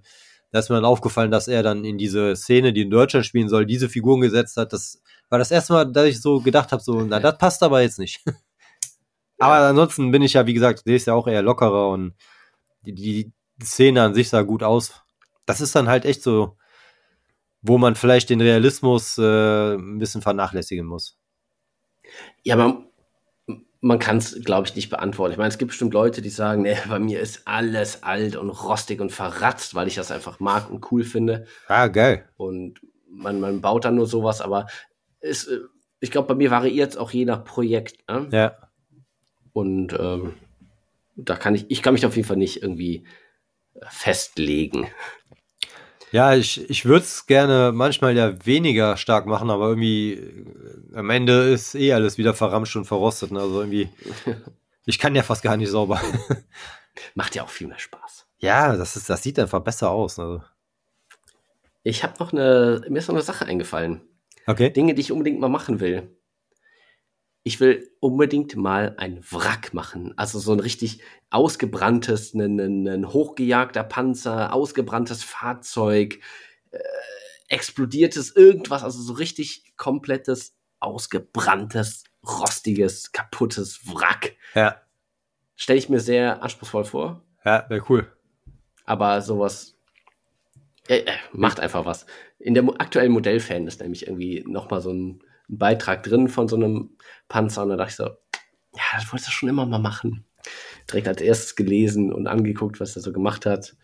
da 0.52 0.60
ist 0.60 0.70
mir 0.70 0.76
dann 0.76 0.86
aufgefallen, 0.86 1.32
dass 1.32 1.48
er 1.48 1.64
dann 1.64 1.86
in 1.86 1.98
diese 1.98 2.36
Szene, 2.36 2.72
die 2.72 2.82
in 2.84 2.92
Deutschland 2.92 3.26
spielen 3.26 3.50
soll, 3.50 3.66
diese 3.66 3.90
Figuren 3.90 4.22
gesetzt 4.22 4.58
hat. 4.58 4.74
Das 4.74 5.02
war 5.30 5.40
das 5.40 5.50
erste 5.50 5.74
Mal, 5.74 5.92
dass 5.92 6.06
ich 6.06 6.22
so 6.22 6.40
gedacht 6.42 6.72
habe, 6.72 6.84
so, 6.84 7.02
na, 7.02 7.20
das 7.20 7.38
passt 7.40 7.64
aber 7.64 7.82
jetzt 7.82 7.98
nicht. 7.98 8.24
aber 9.40 9.56
ansonsten 9.70 10.12
bin 10.12 10.22
ich 10.22 10.34
ja, 10.34 10.46
wie 10.46 10.54
gesagt, 10.54 10.84
sehe 10.86 10.98
ich 10.98 11.06
ja 11.08 11.16
auch 11.16 11.28
eher 11.28 11.42
lockerer 11.42 11.90
und 11.90 12.14
die, 12.86 12.94
die 12.94 13.32
Szene 13.62 14.04
an 14.04 14.14
sich 14.14 14.30
sah 14.30 14.42
gut 14.42 14.64
aus. 14.64 15.02
Das 15.46 15.62
ist 15.62 15.76
dann 15.76 15.88
halt 15.88 16.06
echt 16.06 16.24
so, 16.24 16.58
wo 17.62 17.78
man 17.78 17.96
vielleicht 17.96 18.30
den 18.30 18.42
Realismus 18.42 19.18
äh, 19.18 19.76
ein 19.76 20.00
bisschen 20.00 20.22
vernachlässigen 20.22 20.86
muss. 20.86 21.18
Ja, 22.44 22.56
man, 22.56 22.88
man 23.82 24.00
kann 24.00 24.18
es, 24.18 24.42
glaube 24.44 24.68
ich, 24.68 24.76
nicht 24.76 24.90
beantworten. 24.90 25.34
Ich 25.34 25.38
meine, 25.38 25.50
es 25.50 25.58
gibt 25.58 25.70
bestimmt 25.70 25.94
Leute, 25.94 26.22
die 26.22 26.30
sagen, 26.30 26.62
nee, 26.62 26.78
bei 26.88 27.00
mir 27.00 27.20
ist 27.20 27.48
alles 27.48 28.04
alt 28.04 28.36
und 28.36 28.50
rostig 28.50 29.02
und 29.02 29.12
verratzt, 29.12 29.76
weil 29.76 29.88
ich 29.88 29.96
das 29.96 30.12
einfach 30.12 30.40
mag 30.40 30.70
und 30.70 30.92
cool 30.92 31.04
finde. 31.04 31.46
Ah, 31.68 31.88
geil. 31.88 32.28
Und 32.38 32.82
man, 33.10 33.40
man 33.40 33.62
baut 33.62 33.86
dann 33.86 33.96
nur 33.96 34.08
sowas, 34.08 34.42
aber 34.42 34.68
es, 35.20 35.48
äh, 35.48 35.60
ich 36.00 36.12
glaube, 36.12 36.30
bei 36.30 36.36
mir 36.36 36.52
variiert 36.52 36.92
es 36.92 36.98
auch 36.98 37.12
je 37.12 37.26
nach 37.26 37.44
Projekt. 37.44 38.08
Ne? 38.10 38.30
Ja. 38.32 38.58
Und 39.52 39.94
ähm, 40.00 40.34
da 41.16 41.36
kann 41.36 41.56
ich, 41.56 41.66
ich 41.70 41.82
kann 41.82 41.94
mich 41.94 42.06
auf 42.06 42.16
jeden 42.16 42.28
Fall 42.28 42.38
nicht 42.38 42.62
irgendwie 42.62 43.06
festlegen. 43.90 44.88
Ja, 46.12 46.34
ich, 46.34 46.70
ich 46.70 46.86
würde 46.86 47.04
es 47.04 47.28
gerne 47.28 47.72
manchmal 47.74 48.16
ja 48.16 48.34
weniger 48.46 48.98
stark 48.98 49.28
machen, 49.28 49.52
aber 49.52 49.70
irgendwie 49.70 50.14
äh, 50.14 50.96
am 50.96 51.10
Ende 51.10 51.50
ist 51.50 51.76
eh 51.76 51.94
alles 51.94 52.18
wieder 52.18 52.34
verramscht 52.34 52.76
und 52.76 52.86
verrostet. 52.86 53.32
Ne? 53.32 53.40
Also 53.40 53.62
irgendwie, 53.62 53.90
ich 54.86 54.98
kann 54.98 55.16
ja 55.16 55.22
fast 55.22 55.44
gar 55.44 55.56
nicht 55.56 55.70
sauber. 55.70 56.02
Macht 57.16 57.36
ja 57.36 57.44
auch 57.44 57.50
viel 57.50 57.68
mehr 57.68 57.80
Spaß. 57.80 58.26
Ja, 58.40 58.76
das, 58.76 58.96
ist, 58.96 59.10
das 59.10 59.22
sieht 59.22 59.38
einfach 59.38 59.62
besser 59.62 59.92
aus. 59.92 60.18
Also. 60.18 60.42
Ich 61.84 62.04
habe 62.04 62.16
noch 62.20 62.34
eine, 62.34 62.82
mir 62.90 63.00
ist 63.00 63.08
noch 63.08 63.16
eine 63.16 63.24
Sache 63.24 63.46
eingefallen. 63.46 64.02
Okay. 64.48 64.72
Dinge, 64.72 64.96
die 64.96 65.02
ich 65.02 65.12
unbedingt 65.12 65.40
mal 65.40 65.48
machen 65.48 65.80
will. 65.80 66.18
Ich 67.44 67.60
will 67.60 67.90
unbedingt 68.00 68.56
mal 68.56 68.96
ein 68.98 69.24
Wrack 69.32 69.74
machen. 69.74 70.14
Also 70.18 70.40
so 70.40 70.52
ein 70.52 70.60
richtig 70.60 71.02
ausgebranntes, 71.30 72.34
ein, 72.34 72.60
ein, 72.60 72.88
ein 72.88 73.08
hochgejagter 73.14 73.84
Panzer, 73.84 74.54
ausgebranntes 74.54 75.24
Fahrzeug, 75.24 76.20
äh, 76.72 76.80
explodiertes 77.48 78.36
irgendwas, 78.36 78.84
also 78.84 79.02
so 79.02 79.14
richtig 79.14 79.74
komplettes, 79.78 80.56
ausgebranntes, 80.80 82.04
rostiges, 82.28 83.12
kaputtes 83.12 83.82
Wrack. 83.88 84.36
Ja. 84.54 84.82
Stelle 85.56 85.80
ich 85.80 85.90
mir 85.90 86.00
sehr 86.00 86.44
anspruchsvoll 86.44 86.86
vor. 86.86 87.24
Ja, 87.44 87.66
wäre 87.70 87.84
cool. 87.90 88.12
Aber 88.86 89.22
sowas 89.22 89.76
äh, 90.88 91.00
äh, 91.00 91.12
macht 91.32 91.60
einfach 91.60 91.86
was. 91.86 92.06
In 92.40 92.54
der 92.54 92.64
aktuellen 92.80 93.12
Modellfan 93.12 93.68
ist 93.68 93.82
nämlich 93.82 94.08
irgendwie 94.08 94.44
nochmal 94.48 94.82
so 94.82 94.92
ein, 94.92 95.24
ein 95.50 95.58
Beitrag 95.58 96.04
drin 96.04 96.28
von 96.28 96.48
so 96.48 96.56
einem 96.56 96.92
Panzer 97.28 97.64
und 97.64 97.70
da 97.70 97.76
dachte 97.76 97.90
ich 97.90 97.96
so, 97.96 98.04
ja, 98.04 98.84
das 98.96 99.12
wolltest 99.12 99.30
du 99.30 99.32
schon 99.32 99.50
immer 99.50 99.66
mal 99.66 99.80
machen. 99.80 100.26
Direkt 100.90 101.08
als 101.08 101.22
erstes 101.22 101.56
gelesen 101.56 102.14
und 102.14 102.28
angeguckt, 102.28 102.80
was 102.80 102.96
er 102.96 103.02
so 103.02 103.12
gemacht 103.12 103.46
hat. 103.46 103.76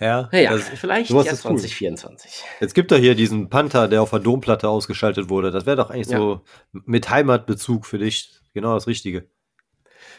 Ja, 0.00 0.28
naja, 0.32 0.52
das, 0.52 0.68
vielleicht 0.70 1.10
ja 1.10 1.22
2024. 1.22 2.30
Cool. 2.30 2.48
Jetzt 2.60 2.74
gibt 2.74 2.90
er 2.90 2.98
hier 2.98 3.14
diesen 3.14 3.50
Panther, 3.50 3.86
der 3.86 4.02
auf 4.02 4.10
der 4.10 4.18
Domplatte 4.18 4.68
ausgeschaltet 4.68 5.28
wurde. 5.28 5.52
Das 5.52 5.64
wäre 5.64 5.76
doch 5.76 5.90
eigentlich 5.90 6.08
ja. 6.08 6.18
so 6.18 6.40
mit 6.72 7.08
Heimatbezug 7.08 7.86
für 7.86 7.98
dich 7.98 8.40
genau 8.52 8.74
das 8.74 8.88
Richtige. 8.88 9.28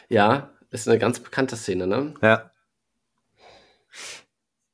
Ja, 0.08 0.50
ist 0.70 0.88
eine 0.88 0.98
ganz 0.98 1.20
bekannte 1.20 1.56
Szene, 1.56 1.86
ne? 1.86 2.14
Ja. 2.22 2.50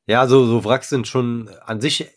Ja, 0.07 0.27
so, 0.27 0.47
so 0.47 0.64
Wracks 0.64 0.89
sind 0.89 1.09
schon 1.09 1.49
an 1.64 1.81
sich 1.81 2.09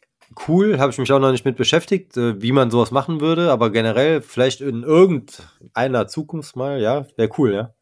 cool, 0.47 0.79
habe 0.79 0.91
ich 0.91 0.97
mich 0.97 1.11
auch 1.11 1.19
noch 1.19 1.31
nicht 1.31 1.45
mit 1.45 1.55
beschäftigt, 1.55 2.17
äh, 2.17 2.41
wie 2.41 2.51
man 2.51 2.71
sowas 2.71 2.91
machen 2.91 3.21
würde, 3.21 3.51
aber 3.51 3.71
generell 3.71 4.21
vielleicht 4.21 4.61
in 4.61 4.83
irgendeiner 4.83 6.07
Zukunft 6.07 6.55
mal, 6.55 6.79
ja, 6.79 7.05
wäre 7.15 7.29
cool, 7.37 7.53
ja. 7.53 7.73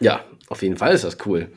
Ja, 0.00 0.24
auf 0.48 0.62
jeden 0.62 0.76
Fall 0.76 0.92
ist 0.92 1.04
das 1.04 1.18
cool. 1.26 1.52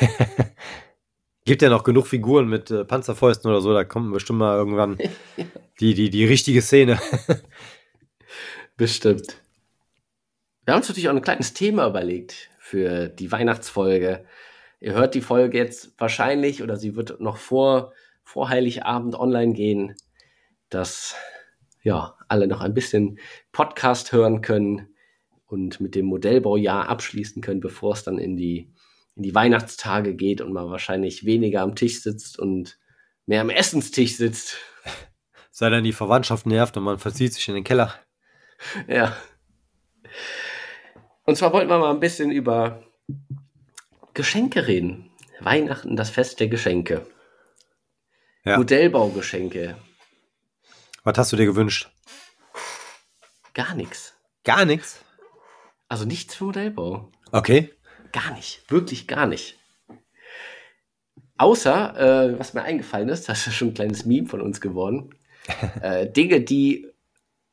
Gibt 1.44 1.60
ja 1.62 1.70
noch 1.70 1.82
genug 1.82 2.06
Figuren 2.06 2.48
mit 2.48 2.70
äh, 2.70 2.84
Panzerfäusten 2.84 3.50
oder 3.50 3.60
so, 3.60 3.72
da 3.72 3.84
kommt 3.84 4.12
bestimmt 4.12 4.38
mal 4.38 4.56
irgendwann 4.56 4.98
die, 5.80 5.94
die, 5.94 6.10
die 6.10 6.24
richtige 6.24 6.62
Szene. 6.62 7.00
bestimmt. 8.76 9.36
Wir 10.64 10.74
haben 10.74 10.80
uns 10.80 10.88
natürlich 10.88 11.08
auch 11.08 11.14
ein 11.14 11.22
kleines 11.22 11.54
Thema 11.54 11.88
überlegt 11.88 12.50
für 12.58 13.08
die 13.08 13.32
Weihnachtsfolge. 13.32 14.24
Ihr 14.80 14.94
hört 14.94 15.14
die 15.14 15.20
Folge 15.20 15.58
jetzt 15.58 15.92
wahrscheinlich 15.98 16.62
oder 16.62 16.76
sie 16.76 16.94
wird 16.94 17.20
noch 17.20 17.36
vor 17.36 17.92
vor 18.24 18.48
Heiligabend 18.48 19.14
online 19.14 19.52
gehen, 19.52 19.94
dass 20.68 21.14
ja 21.82 22.16
alle 22.28 22.46
noch 22.46 22.60
ein 22.60 22.74
bisschen 22.74 23.18
Podcast 23.52 24.12
hören 24.12 24.40
können 24.40 24.94
und 25.46 25.80
mit 25.80 25.94
dem 25.94 26.06
Modellbaujahr 26.06 26.88
abschließen 26.88 27.42
können, 27.42 27.60
bevor 27.60 27.92
es 27.92 28.04
dann 28.04 28.18
in 28.18 28.36
die, 28.36 28.72
in 29.16 29.22
die 29.22 29.34
Weihnachtstage 29.34 30.14
geht 30.14 30.40
und 30.40 30.52
man 30.52 30.70
wahrscheinlich 30.70 31.26
weniger 31.26 31.60
am 31.60 31.74
Tisch 31.74 32.00
sitzt 32.00 32.38
und 32.38 32.78
mehr 33.26 33.42
am 33.42 33.50
Essenstisch 33.50 34.16
sitzt. 34.16 34.56
Sei 35.50 35.68
dann 35.68 35.84
die 35.84 35.92
Verwandtschaft 35.92 36.46
nervt 36.46 36.76
und 36.76 36.84
man 36.84 36.98
verzieht 36.98 37.34
sich 37.34 37.46
in 37.48 37.54
den 37.54 37.64
Keller. 37.64 37.94
Ja. 38.86 39.16
Und 41.24 41.36
zwar 41.36 41.52
wollten 41.52 41.68
wir 41.68 41.80
mal 41.80 41.90
ein 41.90 41.98
bisschen 41.98 42.30
über 42.30 42.84
Geschenke 44.14 44.68
reden. 44.68 45.10
Weihnachten, 45.40 45.96
das 45.96 46.10
Fest 46.10 46.38
der 46.38 46.46
Geschenke. 46.46 47.04
Ja. 48.44 48.56
Modellbaugeschenke. 48.56 49.76
Was 51.04 51.18
hast 51.18 51.32
du 51.32 51.36
dir 51.36 51.46
gewünscht? 51.46 51.90
Gar 53.54 53.74
nichts. 53.74 54.14
Gar 54.44 54.64
nichts? 54.64 55.04
Also 55.88 56.04
nichts 56.04 56.34
für 56.34 56.44
Modellbau. 56.44 57.10
Okay. 57.30 57.72
Gar 58.12 58.34
nicht. 58.34 58.70
Wirklich 58.70 59.06
gar 59.06 59.26
nicht. 59.26 59.58
Außer, 61.36 62.30
äh, 62.32 62.38
was 62.38 62.54
mir 62.54 62.62
eingefallen 62.62 63.08
ist, 63.08 63.28
das 63.28 63.46
ist 63.46 63.54
schon 63.54 63.68
ein 63.68 63.74
kleines 63.74 64.04
Meme 64.04 64.28
von 64.28 64.40
uns 64.40 64.60
geworden. 64.60 65.14
äh, 65.82 66.08
Dinge, 66.10 66.40
die 66.40 66.88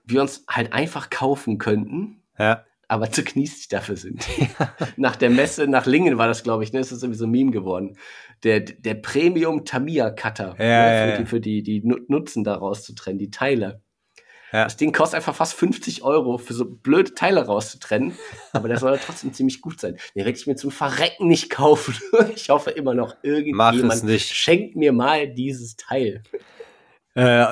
wir 0.03 0.21
uns 0.21 0.43
halt 0.49 0.73
einfach 0.73 1.09
kaufen 1.09 1.57
könnten. 1.57 2.23
Ja 2.37 2.65
aber 2.89 3.11
zu 3.11 3.23
kniesig 3.23 3.69
dafür 3.69 3.95
sind. 3.95 4.27
nach 4.97 5.15
der 5.15 5.29
Messe, 5.29 5.67
nach 5.67 5.85
Lingen 5.85 6.17
war 6.17 6.27
das, 6.27 6.43
glaube 6.43 6.63
ich, 6.63 6.73
ne? 6.73 6.79
Ist 6.79 6.91
das 6.91 7.03
irgendwie 7.03 7.19
so 7.19 7.25
ein 7.25 7.31
Meme 7.31 7.51
geworden. 7.51 7.97
Der, 8.43 8.61
der 8.61 8.95
Premium 8.95 9.63
Tamiya 9.63 10.09
Cutter. 10.09 10.55
Ja, 10.57 10.57
ne? 10.57 10.57
für, 10.57 11.09
ja, 11.11 11.17
die, 11.17 11.25
für 11.25 11.39
die, 11.39 11.63
die 11.63 11.81
Nutzen 11.83 12.43
daraus 12.43 12.83
zu 12.83 12.95
trennen, 12.95 13.19
die 13.19 13.29
Teile. 13.29 13.81
Ja. 14.51 14.63
Das 14.63 14.75
Ding 14.75 14.91
kostet 14.91 15.17
einfach 15.17 15.35
fast 15.35 15.53
50 15.53 16.01
Euro 16.01 16.39
für 16.39 16.55
so 16.55 16.65
blöde 16.65 17.13
Teile 17.13 17.45
rauszutrennen, 17.45 18.17
aber 18.51 18.67
der 18.67 18.79
soll 18.79 18.93
ja 18.93 18.97
trotzdem 18.97 19.31
ziemlich 19.31 19.61
gut 19.61 19.79
sein. 19.79 19.97
Den 20.15 20.25
werde 20.25 20.31
ich 20.31 20.47
mir 20.47 20.55
zum 20.55 20.71
Verrecken 20.71 21.27
nicht 21.27 21.51
kaufen. 21.51 21.93
ich 22.35 22.49
hoffe 22.49 22.71
immer 22.71 22.95
noch, 22.95 23.15
irgendjemand 23.21 24.19
schenkt 24.19 24.75
mir 24.75 24.93
mal 24.93 25.27
dieses 25.31 25.75
Teil. 25.75 26.23
Äh, 27.13 27.45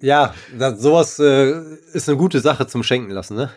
ja, 0.00 0.34
das, 0.58 0.80
sowas 0.80 1.20
äh, 1.20 1.52
ist 1.92 2.08
eine 2.08 2.18
gute 2.18 2.40
Sache 2.40 2.66
zum 2.66 2.82
Schenken 2.82 3.12
lassen, 3.12 3.36
ne? 3.36 3.50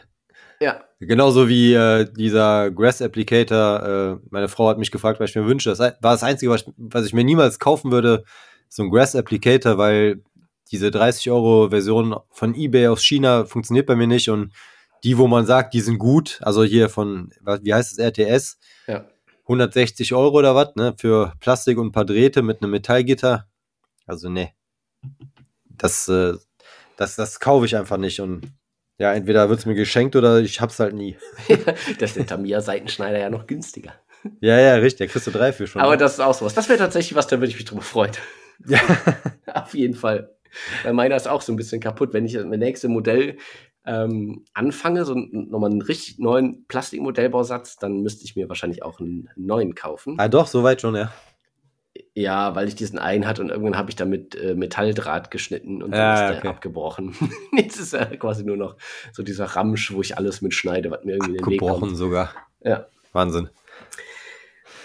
Ja. 0.63 0.81
Genauso 1.01 1.49
wie 1.49 1.73
äh, 1.73 2.05
dieser 2.09 2.71
Grass 2.71 3.01
Applicator. 3.01 4.19
Äh, 4.21 4.27
meine 4.29 4.47
Frau 4.47 4.69
hat 4.69 4.77
mich 4.77 4.91
gefragt, 4.91 5.19
was 5.19 5.31
ich 5.31 5.35
mir 5.35 5.45
wünsche. 5.45 5.69
Das 5.69 5.79
war 5.79 5.93
das 5.99 6.23
Einzige, 6.23 6.51
was 6.51 6.61
ich, 6.61 6.73
was 6.77 7.05
ich 7.05 7.13
mir 7.13 7.25
niemals 7.25 7.59
kaufen 7.59 7.91
würde, 7.91 8.23
so 8.69 8.83
ein 8.83 8.89
Grass 8.89 9.13
Applicator, 9.13 9.77
weil 9.77 10.23
diese 10.71 10.89
30 10.89 11.29
Euro 11.31 11.69
Version 11.69 12.15
von 12.31 12.55
eBay 12.55 12.87
aus 12.87 13.03
China 13.03 13.43
funktioniert 13.43 13.87
bei 13.87 13.97
mir 13.97 14.07
nicht 14.07 14.29
und 14.29 14.53
die, 15.03 15.17
wo 15.17 15.27
man 15.27 15.45
sagt, 15.45 15.73
die 15.73 15.81
sind 15.81 15.97
gut, 15.97 16.39
also 16.41 16.63
hier 16.63 16.87
von, 16.87 17.31
wie 17.61 17.73
heißt 17.73 17.91
es, 17.91 17.97
RTS, 17.97 18.57
ja. 18.87 19.05
160 19.41 20.13
Euro 20.13 20.37
oder 20.37 20.55
was, 20.55 20.73
ne, 20.75 20.95
für 20.97 21.33
Plastik 21.41 21.77
und 21.77 21.87
ein 21.87 21.91
paar 21.91 22.05
Drähte 22.05 22.41
mit 22.41 22.61
einem 22.61 22.71
Metallgitter. 22.71 23.45
Also, 24.07 24.29
ne. 24.29 24.51
Das, 25.67 26.07
äh, 26.07 26.35
das, 26.95 27.17
das 27.17 27.41
kaufe 27.41 27.65
ich 27.65 27.75
einfach 27.75 27.97
nicht 27.97 28.21
und 28.21 28.53
ja, 29.03 29.13
entweder 29.13 29.49
wird 29.49 29.59
es 29.59 29.65
mir 29.65 29.75
geschenkt 29.75 30.15
oder 30.15 30.39
ich 30.39 30.61
hab's 30.61 30.79
halt 30.79 30.93
nie. 30.93 31.17
das 31.99 32.11
ist 32.11 32.15
der 32.15 32.25
Tamiya-Seitenschneider 32.25 33.19
ja 33.19 33.29
noch 33.29 33.47
günstiger. 33.47 33.91
Ja, 34.39 34.57
ja, 34.57 34.75
richtig. 34.75 35.09
Da 35.09 35.11
kriegst 35.11 35.27
du 35.27 35.31
drei 35.31 35.51
für 35.51 35.67
schon. 35.67 35.81
Aber 35.81 35.91
ne? 35.91 35.97
das 35.97 36.13
ist 36.13 36.19
auch 36.21 36.33
sowas. 36.33 36.53
Das 36.53 36.69
wäre 36.69 36.79
tatsächlich 36.79 37.13
was, 37.13 37.27
da 37.27 37.35
würde 37.35 37.47
ich 37.47 37.57
mich 37.57 37.65
drüber 37.65 37.81
freuen. 37.81 38.13
Ja. 38.65 38.79
Auf 39.53 39.73
jeden 39.73 39.95
Fall. 39.95 40.33
Weil 40.83 40.93
meiner 40.93 41.17
ist 41.17 41.27
auch 41.27 41.41
so 41.41 41.51
ein 41.51 41.57
bisschen 41.57 41.81
kaputt. 41.81 42.13
Wenn 42.13 42.23
ich 42.23 42.31
das 42.31 42.45
nächste 42.45 42.87
Modell 42.87 43.35
ähm, 43.85 44.45
anfange, 44.53 45.03
so 45.03 45.15
nochmal 45.15 45.71
einen 45.71 45.81
richtig 45.81 46.19
neuen 46.19 46.65
Plastikmodellbausatz, 46.67 47.75
dann 47.75 48.03
müsste 48.03 48.23
ich 48.23 48.37
mir 48.37 48.47
wahrscheinlich 48.47 48.83
auch 48.83 49.01
einen 49.01 49.27
neuen 49.35 49.75
kaufen. 49.75 50.15
Ah, 50.17 50.29
doch, 50.29 50.47
soweit 50.47 50.79
schon, 50.79 50.95
ja. 50.95 51.11
Ja, 52.15 52.53
weil 52.53 52.67
ich 52.67 52.75
diesen 52.75 52.99
einen 52.99 53.25
hatte 53.25 53.41
und 53.41 53.49
irgendwann 53.49 53.75
habe 53.75 53.89
ich 53.89 53.95
damit 53.95 54.35
äh, 54.35 54.53
Metalldraht 54.53 55.31
geschnitten 55.31 55.81
und 55.81 55.91
dann 55.91 55.99
Ja, 55.99 56.13
ist 56.25 56.29
der 56.29 56.37
okay. 56.39 56.47
abgebrochen. 56.49 57.15
Jetzt 57.57 57.79
ist 57.79 57.93
er 57.93 58.05
quasi 58.17 58.43
nur 58.43 58.55
noch 58.57 58.75
so 59.11 59.23
dieser 59.23 59.45
Ramsch, 59.45 59.91
wo 59.93 60.01
ich 60.01 60.15
alles 60.15 60.41
mitschneide, 60.43 60.91
was 60.91 61.03
mir 61.03 61.13
irgendwie 61.13 61.31
in 61.31 61.37
den 61.37 61.45
Weg 61.47 61.59
Gebrochen 61.59 61.79
kommt. 61.87 61.97
sogar. 61.97 62.29
Ja. 62.63 62.85
Wahnsinn. 63.13 63.49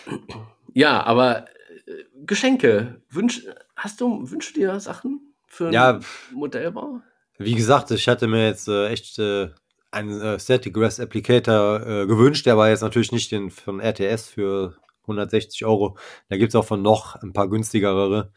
ja, 0.75 1.03
aber 1.05 1.47
äh, 1.87 2.05
Geschenke, 2.25 3.01
Wünsch, 3.11 3.43
hast 3.77 4.01
du, 4.01 4.31
wünschst 4.31 4.57
du 4.57 4.61
dir 4.61 4.81
Sachen 4.81 5.35
für 5.47 5.65
einen 5.65 5.75
Ja. 5.75 6.01
Modellbau? 6.33 7.01
Wie 7.39 7.55
gesagt, 7.55 7.91
ich 7.91 8.09
hatte 8.09 8.27
mir 8.27 8.47
jetzt 8.47 8.69
äh, 8.69 8.89
echt 8.89 9.19
äh, 9.19 9.51
einen 9.91 10.21
äh, 10.21 10.41
Static 10.41 10.75
Grass 10.75 10.99
Applicator 10.99 11.87
äh, 11.87 12.07
gewünscht. 12.07 12.47
Der 12.47 12.57
war 12.57 12.69
jetzt 12.69 12.81
natürlich 12.81 13.13
nicht 13.13 13.31
den 13.31 13.51
von 13.51 13.81
RTS 13.81 14.29
für 14.29 14.77
160 15.09 15.65
Euro. 15.65 15.97
Da 16.29 16.37
gibt's 16.37 16.55
auch 16.55 16.65
von 16.65 16.83
noch 16.83 17.17
ein 17.17 17.33
paar 17.33 17.49
günstigere, 17.49 18.33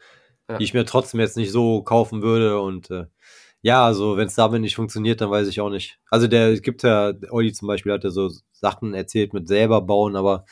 Ja. 0.50 0.58
die 0.58 0.64
ich 0.64 0.74
mir 0.74 0.84
trotzdem 0.84 1.20
jetzt 1.20 1.36
nicht 1.36 1.52
so 1.52 1.82
kaufen 1.82 2.22
würde. 2.22 2.60
Und 2.60 2.90
äh, 2.90 3.06
ja, 3.62 3.84
also 3.84 4.16
wenn 4.16 4.26
es 4.26 4.34
damit 4.34 4.60
nicht 4.60 4.74
funktioniert, 4.76 5.20
dann 5.20 5.30
weiß 5.30 5.46
ich 5.48 5.60
auch 5.60 5.70
nicht. 5.70 5.98
Also 6.10 6.26
der 6.26 6.48
es 6.52 6.62
gibt 6.62 6.82
ja, 6.82 7.12
Olli 7.30 7.52
zum 7.52 7.68
Beispiel 7.68 7.92
hat 7.92 8.04
ja 8.04 8.10
so 8.10 8.30
Sachen 8.52 8.94
erzählt 8.94 9.32
mit 9.34 9.46
selber 9.48 9.80
bauen, 9.82 10.16
aber 10.16 10.44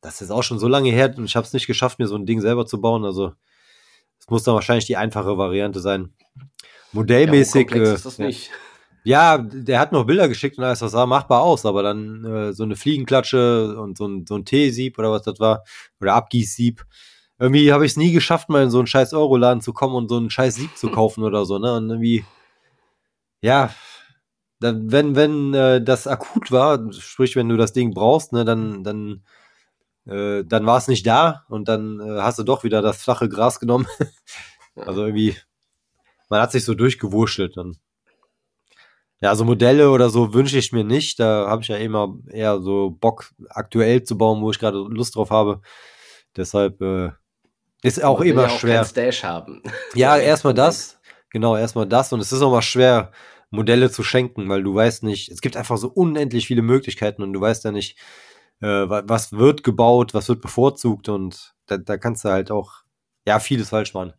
das 0.00 0.20
ist 0.20 0.30
auch 0.30 0.42
schon 0.42 0.58
so 0.58 0.68
lange 0.68 0.90
her 0.90 1.12
und 1.16 1.24
ich 1.24 1.36
habe 1.36 1.46
es 1.46 1.52
nicht 1.52 1.66
geschafft, 1.66 1.98
mir 1.98 2.06
so 2.08 2.16
ein 2.16 2.26
Ding 2.26 2.40
selber 2.40 2.66
zu 2.66 2.80
bauen. 2.80 3.04
Also 3.04 3.32
es 4.18 4.28
muss 4.30 4.42
dann 4.44 4.54
wahrscheinlich 4.54 4.86
die 4.86 4.96
einfache 4.96 5.36
Variante 5.38 5.80
sein. 5.80 6.14
Modellmäßig. 6.92 7.70
ja, 7.70 7.76
äh, 7.76 7.94
ist 7.94 8.06
das 8.06 8.18
nicht. 8.18 8.48
Ja, 8.48 8.54
der 9.04 9.80
hat 9.80 9.92
noch 9.92 10.04
Bilder 10.04 10.28
geschickt 10.28 10.58
und 10.58 10.64
alles, 10.64 10.78
das 10.78 10.92
sah 10.92 11.06
machbar 11.06 11.42
aus, 11.42 11.66
aber 11.66 11.82
dann 11.82 12.24
äh, 12.24 12.52
so 12.52 12.62
eine 12.62 12.76
Fliegenklatsche 12.76 13.76
und 13.78 13.98
so 13.98 14.06
ein, 14.06 14.26
so 14.26 14.36
ein 14.36 14.44
T-Sieb 14.44 14.98
oder 14.98 15.10
was 15.10 15.22
das 15.22 15.40
war, 15.40 15.64
oder 16.00 16.14
Abgießsieb. 16.14 16.84
Irgendwie 17.38 17.72
habe 17.72 17.84
ich 17.84 17.92
es 17.92 17.96
nie 17.96 18.12
geschafft, 18.12 18.48
mal 18.48 18.62
in 18.62 18.70
so 18.70 18.78
einen 18.78 18.86
scheiß 18.86 19.12
Euroladen 19.14 19.60
zu 19.60 19.72
kommen 19.72 19.96
und 19.96 20.08
so 20.08 20.16
einen 20.16 20.30
scheiß 20.30 20.54
Sieb 20.54 20.76
zu 20.76 20.88
kaufen 20.90 21.24
oder 21.24 21.44
so, 21.44 21.58
ne? 21.58 21.74
Und 21.74 21.90
irgendwie, 21.90 22.24
ja, 23.40 23.74
dann, 24.60 24.92
wenn, 24.92 25.16
wenn 25.16 25.54
äh, 25.54 25.82
das 25.82 26.06
akut 26.06 26.52
war, 26.52 26.92
sprich, 26.92 27.34
wenn 27.36 27.48
du 27.48 27.56
das 27.56 27.72
Ding 27.72 27.92
brauchst, 27.94 28.32
ne, 28.32 28.44
dann, 28.44 28.84
dann, 28.84 29.24
äh, 30.06 30.44
dann 30.44 30.66
war 30.66 30.78
es 30.78 30.88
nicht 30.88 31.06
da 31.06 31.44
und 31.48 31.68
dann 31.68 32.00
äh, 32.00 32.20
hast 32.20 32.38
du 32.38 32.44
doch 32.44 32.62
wieder 32.64 32.80
das 32.82 33.02
flache 33.02 33.28
Gras 33.28 33.58
genommen. 33.58 33.86
also 34.76 35.04
irgendwie, 35.04 35.36
man 36.28 36.40
hat 36.40 36.52
sich 36.52 36.64
so 36.64 36.74
durchgewurschtelt 36.74 37.56
dann. 37.56 37.76
Ja, 39.22 39.34
so 39.36 39.44
Modelle 39.44 39.90
oder 39.90 40.10
so 40.10 40.34
wünsche 40.34 40.58
ich 40.58 40.72
mir 40.72 40.84
nicht. 40.84 41.20
Da 41.20 41.46
habe 41.48 41.62
ich 41.62 41.68
ja 41.68 41.76
immer 41.76 42.16
eher 42.28 42.60
so 42.60 42.90
Bock, 42.90 43.30
aktuell 43.50 44.02
zu 44.02 44.18
bauen, 44.18 44.42
wo 44.42 44.50
ich 44.50 44.58
gerade 44.58 44.78
Lust 44.78 45.14
drauf 45.14 45.30
habe. 45.30 45.60
Deshalb 46.36 46.80
äh, 46.82 47.10
ist 47.82 48.02
auch 48.02 48.20
immer 48.20 48.42
ja 48.42 48.48
auch 48.48 48.58
schwer. 48.58 48.84
Stash 48.84 49.22
haben. 49.24 49.62
Ja, 49.94 50.16
erstmal 50.16 50.54
das. 50.54 50.98
Genau, 51.30 51.56
erstmal 51.56 51.86
das. 51.86 52.12
Und 52.12 52.20
es 52.20 52.32
ist 52.32 52.42
auch 52.42 52.50
mal 52.50 52.62
schwer, 52.62 53.12
Modelle 53.50 53.90
zu 53.90 54.02
schenken, 54.02 54.48
weil 54.48 54.62
du 54.62 54.74
weißt 54.74 55.02
nicht, 55.02 55.30
es 55.30 55.40
gibt 55.42 55.56
einfach 55.56 55.76
so 55.76 55.88
unendlich 55.88 56.46
viele 56.46 56.62
Möglichkeiten 56.62 57.22
und 57.22 57.32
du 57.34 57.40
weißt 57.40 57.64
ja 57.64 57.72
nicht, 57.72 57.98
äh, 58.62 58.66
wa- 58.66 59.02
was 59.06 59.32
wird 59.32 59.62
gebaut, 59.62 60.14
was 60.14 60.28
wird 60.30 60.40
bevorzugt 60.40 61.08
und 61.10 61.54
da, 61.66 61.76
da 61.76 61.98
kannst 61.98 62.24
du 62.24 62.30
halt 62.30 62.50
auch, 62.50 62.72
ja, 63.26 63.38
vieles 63.38 63.68
falsch 63.68 63.92
machen. 63.92 64.14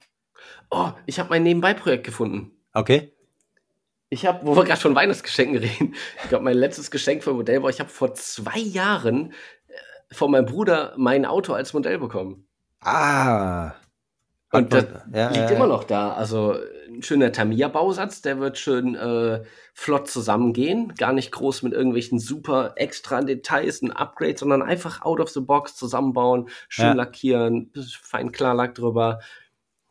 Oh, 0.70 0.92
ich 1.08 1.18
habe 1.20 1.30
mein 1.30 1.42
Nebenbei-Projekt 1.44 2.04
gefunden. 2.06 2.52
Okay? 2.74 3.12
Ich 4.14 4.28
habe, 4.28 4.46
wo 4.46 4.56
wir 4.56 4.64
gerade 4.64 4.80
von 4.80 4.94
Weihnachtsgeschenken 4.94 5.58
reden, 5.64 5.96
ich 6.22 6.30
glaube, 6.30 6.44
mein 6.44 6.58
letztes 6.58 6.92
Geschenk 6.92 7.24
für 7.24 7.34
Modellbau, 7.34 7.70
ich 7.70 7.80
habe 7.80 7.90
vor 7.90 8.14
zwei 8.14 8.60
Jahren 8.60 9.34
äh, 9.68 10.14
von 10.14 10.30
meinem 10.30 10.46
Bruder 10.46 10.94
mein 10.98 11.26
Auto 11.26 11.54
als 11.54 11.74
Modell 11.74 11.98
bekommen. 11.98 12.46
Ah. 12.82 13.72
Und 14.52 14.72
das 14.72 14.86
ja, 15.12 15.30
liegt 15.30 15.50
ja, 15.50 15.56
immer 15.56 15.66
noch 15.66 15.84
da. 15.84 16.14
Also 16.14 16.56
ein 16.88 17.02
schöner 17.02 17.32
Tamiya-Bausatz, 17.32 18.22
der 18.22 18.40
wird 18.40 18.60
schön 18.60 18.94
äh, 18.94 19.42
flott 19.74 20.08
zusammengehen. 20.08 20.94
Gar 20.96 21.14
nicht 21.14 21.32
groß 21.32 21.64
mit 21.64 21.74
irgendwelchen 21.74 22.20
super 22.20 22.74
extra 22.76 23.22
Details, 23.22 23.82
ein 23.82 23.92
Upgrade, 23.92 24.38
sondern 24.38 24.62
einfach 24.62 25.02
out 25.02 25.20
of 25.20 25.30
the 25.30 25.40
box 25.40 25.76
zusammenbauen, 25.76 26.50
schön 26.70 26.86
Ja. 26.86 26.94
lackieren, 26.94 27.72
fein 28.04 28.32
Klarlack 28.32 28.76
drüber 28.76 29.22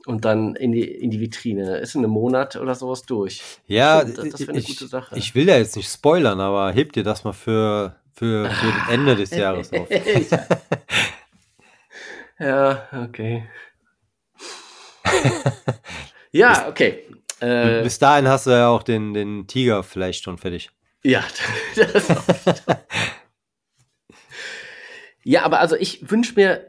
und 0.07 0.25
dann 0.25 0.55
in 0.57 0.73
die, 0.73 0.85
in 0.85 1.11
die 1.11 1.21
Vitrine. 1.21 1.79
Ist 1.79 1.95
in 1.95 2.01
einem 2.05 2.13
Monat 2.13 2.57
oder 2.57 2.75
sowas 2.75 3.03
durch. 3.03 3.43
Ja, 3.67 4.05
das- 4.05 4.29
das 4.31 4.41
wäre 4.41 4.51
eine 4.51 4.59
ich, 4.61 4.67
gute 4.67 4.87
Sache. 4.87 5.17
ich 5.17 5.35
will 5.35 5.49
ja 5.49 5.57
jetzt 5.57 5.77
nicht 5.77 5.91
spoilern, 5.91 6.41
aber 6.41 6.73
heb 6.73 6.93
dir 6.93 7.03
das 7.05 7.25
mal 7.25 7.33
für, 7.33 7.97
für, 8.13 8.51
für 8.51 8.67
das 8.73 8.89
Ende 8.91 9.17
des 9.17 9.31
Jahres 9.37 9.73
auf. 9.73 9.89
ja, 12.39 12.89
okay. 13.05 13.45
ja, 16.33 16.69
okay. 16.69 17.05
Äh, 17.41 17.83
Bis 17.83 17.99
dahin 17.99 18.29
hast 18.29 18.47
du 18.47 18.51
ja 18.51 18.69
auch 18.69 18.83
den, 18.83 19.15
den 19.15 19.47
Tiger 19.47 19.83
vielleicht 19.83 20.25
schon 20.25 20.39
fertig. 20.39 20.71
Ja, 21.05 21.25
das 21.75 22.07
ja, 25.25 25.45
aber 25.45 25.61
also 25.61 25.77
ich 25.77 26.11
wünsche 26.11 26.35
mir 26.35 26.67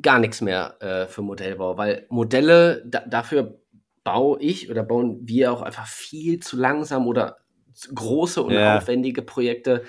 gar 0.00 0.18
nichts 0.18 0.40
mehr 0.40 0.76
äh, 0.80 1.06
für 1.06 1.22
Modellbau, 1.22 1.76
weil 1.76 2.06
Modelle, 2.08 2.82
da, 2.86 3.00
dafür 3.00 3.58
baue 4.04 4.40
ich 4.40 4.70
oder 4.70 4.82
bauen 4.82 5.20
wir 5.22 5.52
auch 5.52 5.62
einfach 5.62 5.86
viel 5.86 6.40
zu 6.40 6.56
langsam 6.56 7.06
oder 7.06 7.38
große 7.94 8.42
und 8.42 8.52
Ja. 8.54 8.76
aufwendige 8.76 9.22
Projekte. 9.22 9.84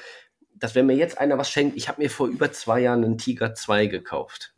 Dass 0.55 0.75
wenn 0.75 0.85
mir 0.85 0.95
jetzt 0.95 1.17
einer 1.17 1.37
was 1.37 1.49
schenkt, 1.49 1.75
ich 1.77 1.87
habe 1.89 2.01
mir 2.01 2.09
vor 2.09 2.27
über 2.27 2.51
zwei 2.51 2.81
Jahren 2.81 3.03
einen 3.03 3.17
Tiger 3.17 3.53
2 3.53 3.87
gekauft. 3.87 4.53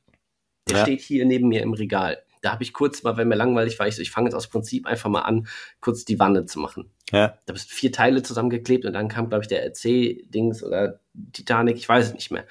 Der 0.67 0.77
Ja. 0.77 0.81
steht 0.83 1.01
hier 1.01 1.25
neben 1.25 1.47
mir 1.47 1.61
im 1.61 1.73
Regal. 1.73 2.21
Da 2.41 2.51
habe 2.51 2.61
ich 2.63 2.73
kurz 2.73 3.01
mal, 3.01 3.17
wenn 3.17 3.27
mir 3.27 3.35
langweilig 3.35 3.79
war, 3.79 3.87
ich 3.87 3.95
so, 3.95 4.01
ich 4.03 4.11
fange 4.11 4.27
jetzt 4.27 4.35
aus 4.35 4.47
Prinzip 4.49 4.85
einfach 4.85 5.09
mal 5.09 5.21
an, 5.21 5.47
kurz 5.79 6.05
die 6.05 6.19
Wanne 6.19 6.45
zu 6.45 6.59
machen. 6.59 6.91
Ja. 7.11 7.39
Da 7.45 7.53
bist 7.53 7.71
vier 7.71 7.91
Teile 7.91 8.21
zusammengeklebt 8.21 8.85
und 8.85 8.93
dann 8.93 9.07
kam, 9.07 9.29
glaube 9.29 9.43
ich, 9.43 9.47
der 9.47 9.63
RC-Dings 9.65 10.63
oder 10.63 10.99
Titanic, 11.33 11.77
ich 11.77 11.89
weiß 11.89 12.07
es 12.07 12.13
nicht 12.13 12.29
mehr. 12.29 12.45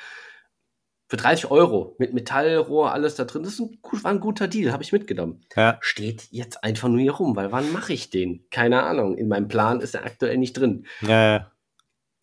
Für 1.07 1.17
30 1.19 1.51
Euro 1.51 1.95
mit 1.99 2.15
Metallrohr, 2.15 2.93
alles 2.93 3.15
da 3.15 3.25
drin. 3.25 3.43
Das 3.43 3.55
ist 3.55 3.61
ein, 3.61 3.79
war 3.83 4.11
ein 4.11 4.21
guter 4.21 4.49
Deal, 4.49 4.73
habe 4.73 4.83
ich 4.83 4.93
mitgenommen. 4.93 5.45
Ja. 5.55 5.77
Steht 5.81 6.29
jetzt 6.31 6.65
einfach 6.65 6.89
nur 6.89 7.01
hier 7.01 7.13
rum, 7.13 7.37
weil 7.37 7.53
wann 7.53 7.73
mache 7.73 7.93
ich 7.93 8.09
den? 8.09 8.47
Keine 8.51 8.83
Ahnung. 8.83 9.19
In 9.19 9.29
meinem 9.29 9.49
Plan 9.49 9.81
ist 9.81 9.95
er 9.95 10.05
aktuell 10.05 10.39
nicht 10.39 10.55
drin. 10.55 10.87
Ja. 11.03 11.51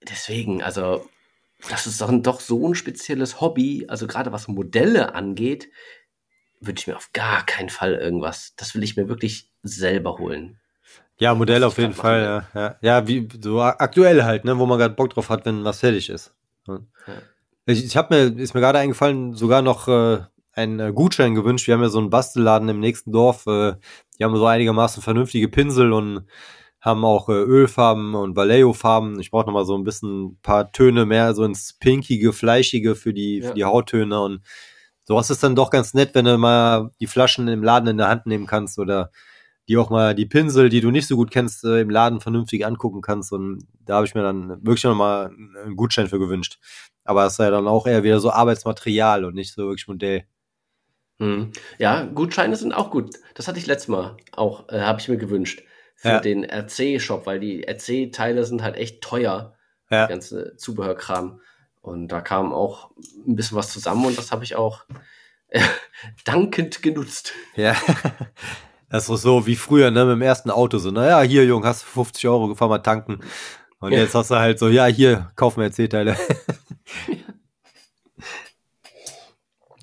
Deswegen, 0.09 0.63
also, 0.63 1.07
das 1.69 1.85
ist 1.85 2.01
doch, 2.01 2.11
doch 2.11 2.39
so 2.39 2.67
ein 2.67 2.73
spezielles 2.73 3.39
Hobby. 3.39 3.85
Also, 3.87 4.07
gerade 4.07 4.31
was 4.31 4.47
Modelle 4.47 5.13
angeht, 5.13 5.69
wünsche 6.59 6.81
ich 6.81 6.87
mir 6.87 6.97
auf 6.97 7.11
gar 7.13 7.45
keinen 7.45 7.69
Fall 7.69 7.93
irgendwas. 7.93 8.55
Das 8.55 8.73
will 8.73 8.83
ich 8.83 8.97
mir 8.97 9.07
wirklich 9.07 9.51
selber 9.61 10.17
holen. 10.17 10.59
Ja, 11.19 11.35
Modell 11.35 11.63
auf 11.63 11.77
jeden 11.77 11.93
Fall, 11.93 12.23
ja. 12.23 12.59
Ja, 12.59 12.75
ja 12.81 13.07
wie 13.07 13.29
so 13.39 13.61
aktuell 13.61 14.23
halt, 14.23 14.43
ne, 14.43 14.57
wo 14.57 14.65
man 14.65 14.79
gerade 14.79 14.95
Bock 14.95 15.11
drauf 15.11 15.29
hat, 15.29 15.45
wenn 15.45 15.63
was 15.63 15.79
fertig 15.81 16.09
ist. 16.09 16.33
Ja. 16.67 16.79
Ich, 17.65 17.85
ich 17.85 17.95
habe 17.97 18.15
mir, 18.15 18.39
ist 18.41 18.53
mir 18.53 18.61
gerade 18.61 18.79
eingefallen, 18.79 19.33
sogar 19.33 19.61
noch 19.61 19.87
äh, 19.87 20.19
einen 20.53 20.79
äh, 20.79 20.91
Gutschein 20.93 21.35
gewünscht. 21.35 21.67
Wir 21.67 21.75
haben 21.75 21.81
ja 21.83 21.89
so 21.89 21.99
einen 21.99 22.09
Bastelladen 22.09 22.69
im 22.69 22.79
nächsten 22.79 23.11
Dorf. 23.11 23.45
Äh, 23.47 23.75
die 24.17 24.23
haben 24.23 24.35
so 24.35 24.45
einigermaßen 24.45 25.01
vernünftige 25.03 25.47
Pinsel 25.47 25.93
und 25.93 26.25
haben 26.81 27.05
auch 27.05 27.29
äh, 27.29 27.33
Ölfarben 27.33 28.15
und 28.15 28.35
Vallejo-Farben. 28.35 29.19
Ich 29.19 29.29
brauche 29.29 29.45
noch 29.45 29.53
mal 29.53 29.65
so 29.65 29.77
ein 29.77 29.83
bisschen 29.83 30.25
ein 30.31 30.37
paar 30.41 30.71
Töne 30.71 31.05
mehr, 31.05 31.35
so 31.35 31.43
ins 31.43 31.73
pinkige, 31.73 32.33
fleischige 32.33 32.95
für 32.95 33.13
die, 33.13 33.39
Ja. 33.39 33.49
für 33.49 33.53
die 33.53 33.65
Hauttöne. 33.65 34.19
Und 34.19 34.41
sowas 35.03 35.29
ist 35.29 35.43
dann 35.43 35.55
doch 35.55 35.69
ganz 35.69 35.93
nett, 35.93 36.15
wenn 36.15 36.25
du 36.25 36.37
mal 36.39 36.89
die 36.99 37.07
Flaschen 37.07 37.47
im 37.47 37.63
Laden 37.63 37.87
in 37.87 37.97
der 37.97 38.07
Hand 38.09 38.25
nehmen 38.25 38.47
kannst 38.47 38.79
oder 38.79 39.11
die 39.69 39.77
auch 39.77 39.91
mal 39.91 40.15
die 40.15 40.25
Pinsel, 40.25 40.69
die 40.69 40.81
du 40.81 40.89
nicht 40.89 41.07
so 41.07 41.15
gut 41.15 41.29
kennst, 41.29 41.63
äh, 41.63 41.81
im 41.81 41.91
Laden 41.91 42.19
vernünftig 42.19 42.65
angucken 42.65 43.01
kannst. 43.01 43.31
Und 43.31 43.67
da 43.85 43.97
habe 43.97 44.07
ich 44.07 44.15
mir 44.15 44.23
dann 44.23 44.49
wirklich 44.65 44.83
noch 44.83 44.95
mal 44.95 45.27
einen 45.27 45.75
Gutschein 45.75 46.07
für 46.07 46.17
gewünscht. 46.17 46.57
Aber 47.03 47.23
das 47.23 47.33
ist 47.33 47.39
ja 47.39 47.49
dann 47.49 47.67
auch 47.67 47.87
eher 47.87 48.03
wieder 48.03 48.19
so 48.19 48.31
Arbeitsmaterial 48.31 49.25
und 49.25 49.35
nicht 49.35 49.53
so 49.53 49.63
wirklich 49.67 49.87
Modell. 49.87 50.25
Hm. 51.19 51.51
Ja, 51.77 52.03
Gutscheine 52.03 52.55
sind 52.55 52.73
auch 52.73 52.89
gut. 52.91 53.15
Das 53.35 53.47
hatte 53.47 53.59
ich 53.59 53.65
letztes 53.67 53.87
Mal 53.89 54.17
auch, 54.31 54.69
äh, 54.69 54.81
habe 54.81 54.99
ich 54.99 55.07
mir 55.07 55.17
gewünscht. 55.17 55.63
Für 55.95 56.07
Ja. 56.09 56.19
den 56.19 56.43
RC-Shop, 56.43 57.25
weil 57.27 57.39
die 57.39 57.63
RC-Teile 57.67 58.43
sind 58.43 58.63
halt 58.63 58.75
echt 58.75 59.01
teuer. 59.01 59.53
Ja. 59.89 60.07
Ganze 60.07 60.55
Zubehörkram. 60.57 61.41
Und 61.81 62.07
da 62.07 62.21
kam 62.21 62.53
auch 62.53 62.91
ein 63.27 63.35
bisschen 63.35 63.57
was 63.57 63.71
zusammen 63.71 64.05
und 64.05 64.17
das 64.17 64.31
habe 64.31 64.43
ich 64.43 64.55
auch 64.55 64.85
äh, 65.49 65.61
dankend 66.25 66.81
genutzt. 66.81 67.33
Ja. 67.55 67.75
Das 68.89 69.07
ist 69.09 69.21
so 69.21 69.45
wie 69.47 69.55
früher, 69.55 69.89
ne, 69.89 70.03
mit 70.05 70.13
dem 70.15 70.21
ersten 70.21 70.49
Auto. 70.51 70.77
So, 70.77 70.91
naja, 70.91 71.21
hier, 71.21 71.45
Jung, 71.45 71.65
hast 71.65 71.83
du 71.83 71.87
50 71.87 72.27
Euro, 72.27 72.53
fahr 72.55 72.67
mal 72.67 72.79
tanken. 72.79 73.21
Und 73.81 73.91
Ja. 73.91 73.99
jetzt 73.99 74.15
hast 74.15 74.31
du 74.31 74.35
halt 74.35 74.59
so, 74.59 74.69
ja, 74.69 74.85
hier, 74.85 75.31
kauf 75.35 75.57
mir 75.57 75.71
C-Teile. 75.71 76.15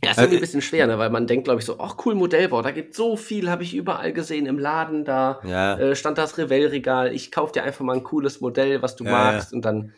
Ja, 0.04 0.12
ist 0.12 0.18
Äh, 0.18 0.22
irgendwie 0.22 0.36
ein 0.36 0.40
bisschen 0.40 0.62
schwer, 0.62 0.86
ne? 0.86 0.96
weil 0.98 1.10
man 1.10 1.26
denkt, 1.26 1.44
glaube 1.46 1.58
ich, 1.58 1.66
so, 1.66 1.80
ach 1.80 1.96
cool, 2.06 2.14
Modellbau, 2.14 2.62
da 2.62 2.70
gibt 2.70 2.94
so 2.94 3.16
viel, 3.16 3.50
habe 3.50 3.64
ich 3.64 3.74
überall 3.74 4.12
gesehen 4.12 4.46
im 4.46 4.56
Laden, 4.56 5.04
da 5.04 5.40
Ja. 5.42 5.76
äh, 5.76 5.96
stand 5.96 6.18
das 6.18 6.38
Revell-Regal, 6.38 7.12
ich 7.12 7.32
kauf 7.32 7.50
dir 7.50 7.64
einfach 7.64 7.84
mal 7.84 7.96
ein 7.96 8.04
cooles 8.04 8.40
Modell, 8.40 8.80
was 8.80 8.94
du 8.94 9.04
Ja, 9.04 9.10
magst 9.10 9.52
und 9.52 9.64
dann 9.64 9.92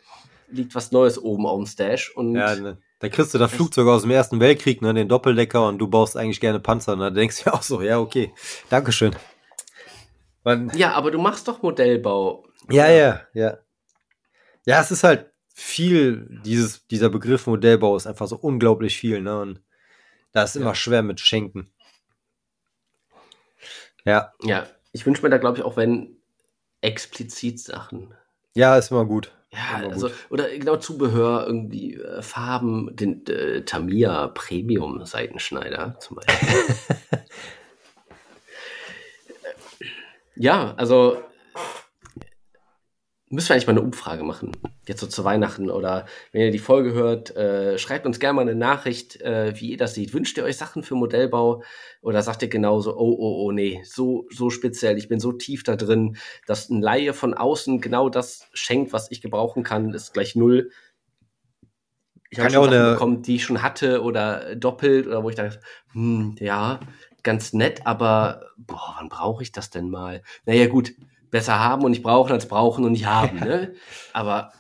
liegt 0.51 0.75
was 0.75 0.91
Neues 0.91 1.23
oben 1.23 1.45
auf 1.45 1.59
dem 1.59 1.67
Stash. 1.67 2.17
Und 2.17 2.35
ja, 2.35 2.57
ne, 2.57 2.79
da 3.01 3.09
kriegst 3.11 3.35
du 3.35 3.39
das 3.39 3.53
Flugzeug 3.53 3.87
aus 3.89 4.03
dem 4.03 4.11
Ersten 4.11 4.41
Weltkrieg, 4.41 4.81
ne, 4.81 4.95
den 4.95 5.09
Doppeldecker, 5.09 5.69
und 5.69 5.79
du 5.79 5.87
baust 5.87 6.17
eigentlich 6.17 6.41
gerne 6.41 6.61
Panzer. 6.61 6.95
Und 6.95 7.01
da 7.01 7.11
denkst 7.11 7.45
du 7.45 7.51
ja 7.51 7.55
auch 7.55 7.63
so, 7.63 7.83
ja, 7.83 7.99
okay, 7.99 8.33
Dankeschön. 8.71 9.15
Man, 10.45 10.71
ja, 10.75 10.93
aber 10.95 11.11
du 11.11 11.19
machst 11.19 11.47
doch 11.47 11.61
Modellbau. 11.63 12.47
Ja, 12.71 12.89
ja, 12.89 13.21
ja. 13.35 13.59
Ja, 14.71 14.81
es 14.81 14.93
ist 14.93 15.03
halt 15.03 15.27
viel, 15.53 16.29
dieses, 16.45 16.87
dieser 16.87 17.11
Begriff 17.11 17.49
Modellbau 17.49 17.97
ist 17.97 18.07
einfach 18.07 18.29
so 18.29 18.37
unglaublich 18.37 18.97
viel, 18.97 19.21
ne? 19.21 19.41
Und 19.41 19.61
da 20.31 20.45
ist 20.45 20.55
immer 20.55 20.77
schwer 20.77 21.03
mit 21.03 21.19
Schenken. 21.19 21.73
Ja. 24.05 24.33
Ja, 24.45 24.69
ich 24.93 25.05
wünsche 25.05 25.23
mir 25.23 25.31
da, 25.31 25.39
glaube 25.39 25.59
ich, 25.59 25.65
auch 25.65 25.77
wenn 25.77 26.19
explizit 26.83 27.59
Sachen. 27.59 28.15
Ja, 28.55 28.79
ist 28.79 28.93
immer 28.93 29.07
gut. 29.07 29.33
Ja, 29.51 29.81
immer 29.81 29.95
also, 29.95 30.07
gut. 30.07 30.17
oder 30.31 30.49
genau 30.57 30.77
Zubehör, 30.77 31.49
irgendwie 31.49 31.97
äh, 31.97 32.23
Farben, 32.23 32.95
den 32.95 33.27
äh, 33.27 33.65
Tamiya 33.65 34.29
Premium 34.29 35.05
Seitenschneider 35.05 35.99
zum 35.99 36.19
Beispiel. 36.19 36.79
ja, 40.37 40.75
also 40.77 41.25
Müssen 43.33 43.51
wir 43.51 43.55
eigentlich 43.55 43.69
mal 43.69 43.75
eine 43.75 43.83
Umfrage 43.83 44.25
machen. 44.25 44.51
Jetzt 44.89 45.01
so 45.01 45.07
zu 45.07 45.23
Weihnachten 45.23 45.71
oder 45.71 46.07
wenn 46.33 46.41
ihr 46.41 46.51
die 46.51 46.59
Folge 46.59 46.95
hört, 46.95 47.37
äh, 47.37 47.79
schreibt 47.79 48.05
uns 48.05 48.19
gerne 48.19 48.35
mal 48.35 48.43
eine 48.43 48.57
Nachricht, 48.57 49.21
äh, 49.21 49.55
wie 49.55 49.71
ihr 49.71 49.77
das 49.77 49.95
seht. 49.95 50.13
Wünscht 50.13 50.37
ihr 50.37 50.43
euch 50.43 50.57
Sachen 50.57 50.83
für 50.83 50.97
Modellbau 50.97 51.63
oder 52.03 52.23
sagt 52.23 52.43
ihr 52.43 52.49
genauso, 52.49 52.97
oh, 52.97 53.17
oh, 53.17 53.45
oh, 53.45 53.53
nee, 53.53 53.83
so, 53.85 54.27
so 54.31 54.51
speziell, 54.51 54.99
ich 54.99 55.07
bin 55.07 55.21
so 55.21 55.31
tief 55.31 55.63
da 55.63 55.77
drin, 55.77 56.17
dass 56.49 56.71
ein 56.71 56.83
Laie 56.83 57.15
von 57.15 57.33
außen 57.33 57.81
genau 57.81 58.09
das 58.09 58.49
schenkt, 58.53 58.93
was 58.93 59.13
ich 59.13 59.21
gebrauchen 59.21 59.63
kann, 59.63 59.95
ist 59.95 60.13
gleich 60.13 60.35
null. 60.35 60.73
Ich 62.31 62.41
habe 62.41 62.51
schon 62.51 62.65
Sachen 62.65 62.75
eine... 62.75 62.93
bekommen, 62.95 63.23
die 63.23 63.37
ich 63.37 63.45
schon 63.45 63.63
hatte 63.63 64.03
oder 64.03 64.57
doppelt 64.57 65.07
oder 65.07 65.23
wo 65.23 65.31
ich 65.31 65.37
dachte, 65.37 65.61
hm, 65.93 66.35
ja, 66.41 66.81
ganz 67.23 67.53
nett, 67.53 67.87
aber 67.87 68.51
boah, 68.57 68.97
wann 68.99 69.09
brauche 69.09 69.45
ich 69.45 69.53
das 69.53 69.71
denn 69.71 69.89
mal? 69.89 70.21
Naja, 70.47 70.67
gut, 70.67 70.95
besser 71.31 71.59
haben 71.59 71.85
und 71.85 71.91
nicht 71.91 72.03
brauchen 72.03 72.33
als 72.33 72.47
brauchen 72.47 72.85
und 72.85 72.93
nicht 72.93 73.07
haben. 73.07 73.39
Ne? 73.39 73.75
Aber 74.13 74.53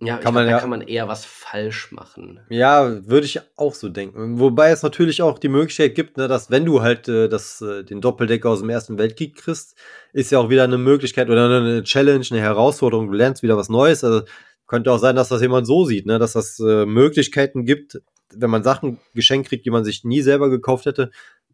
ja, 0.00 0.18
kann, 0.18 0.32
man, 0.32 0.44
glaub, 0.44 0.52
ja, 0.52 0.60
kann 0.60 0.70
man 0.70 0.82
eher 0.82 1.08
was 1.08 1.24
falsch 1.24 1.90
machen. 1.90 2.38
Ja, 2.50 3.04
würde 3.08 3.26
ich 3.26 3.40
auch 3.56 3.74
so 3.74 3.88
denken. 3.88 4.38
Wobei 4.38 4.70
es 4.70 4.84
natürlich 4.84 5.22
auch 5.22 5.40
die 5.40 5.48
Möglichkeit 5.48 5.96
gibt, 5.96 6.16
ne, 6.16 6.28
dass 6.28 6.50
wenn 6.50 6.64
du 6.64 6.82
halt 6.82 7.08
äh, 7.08 7.28
das, 7.28 7.60
äh, 7.62 7.82
den 7.82 8.00
Doppeldecker 8.00 8.48
aus 8.48 8.60
dem 8.60 8.70
Ersten 8.70 8.96
Weltkrieg 8.96 9.36
kriegst, 9.36 9.76
ist 10.12 10.30
ja 10.30 10.38
auch 10.38 10.50
wieder 10.50 10.62
eine 10.62 10.78
Möglichkeit 10.78 11.28
oder 11.30 11.46
eine 11.46 11.82
Challenge, 11.82 12.24
eine 12.30 12.40
Herausforderung. 12.40 13.08
Du 13.08 13.14
lernst 13.14 13.42
wieder 13.42 13.56
was 13.56 13.68
Neues. 13.68 14.04
Also 14.04 14.22
könnte 14.68 14.92
auch 14.92 14.98
sein, 14.98 15.16
dass 15.16 15.30
das 15.30 15.40
jemand 15.40 15.66
so 15.66 15.84
sieht, 15.84 16.06
ne, 16.06 16.20
dass 16.20 16.34
das 16.34 16.60
äh, 16.60 16.86
Möglichkeiten 16.86 17.64
gibt, 17.64 18.00
wenn 18.32 18.50
man 18.50 18.62
Sachen 18.62 18.98
geschenkt 19.14 19.48
kriegt, 19.48 19.66
die 19.66 19.70
man 19.70 19.84
sich 19.84 20.04
nie 20.04 20.20
selber 20.22 20.48
gekauft 20.48 20.86
hätte, 20.86 21.10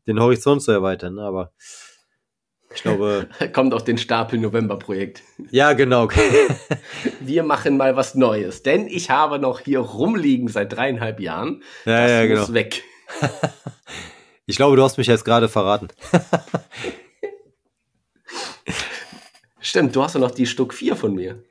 den 0.06 0.20
Horizont 0.20 0.62
zu 0.62 0.70
erweitern. 0.70 1.14
Ne? 1.14 1.22
Aber 1.22 1.52
ich 2.74 2.82
glaube. 2.82 3.28
Kommt 3.52 3.74
auf 3.74 3.84
den 3.84 3.98
Stapel 3.98 4.38
November-Projekt. 4.38 5.22
Ja, 5.50 5.72
genau. 5.72 6.08
Wir 7.20 7.42
machen 7.42 7.76
mal 7.76 7.96
was 7.96 8.14
Neues, 8.14 8.62
denn 8.62 8.86
ich 8.86 9.10
habe 9.10 9.38
noch 9.38 9.60
hier 9.60 9.80
rumliegen 9.80 10.48
seit 10.48 10.72
dreieinhalb 10.72 11.20
Jahren. 11.20 11.62
Ja, 11.84 12.02
das 12.02 12.10
ja, 12.10 12.36
muss 12.36 12.46
genau. 12.46 12.54
weg. 12.54 12.84
Ich 14.46 14.56
glaube, 14.56 14.76
du 14.76 14.82
hast 14.82 14.98
mich 14.98 15.06
jetzt 15.06 15.24
gerade 15.24 15.48
verraten. 15.48 15.88
Stimmt, 19.60 19.96
du 19.96 20.02
hast 20.02 20.14
ja 20.14 20.20
noch 20.20 20.30
die 20.30 20.46
Stück 20.46 20.74
4 20.74 20.96
von 20.96 21.14
mir. 21.14 21.42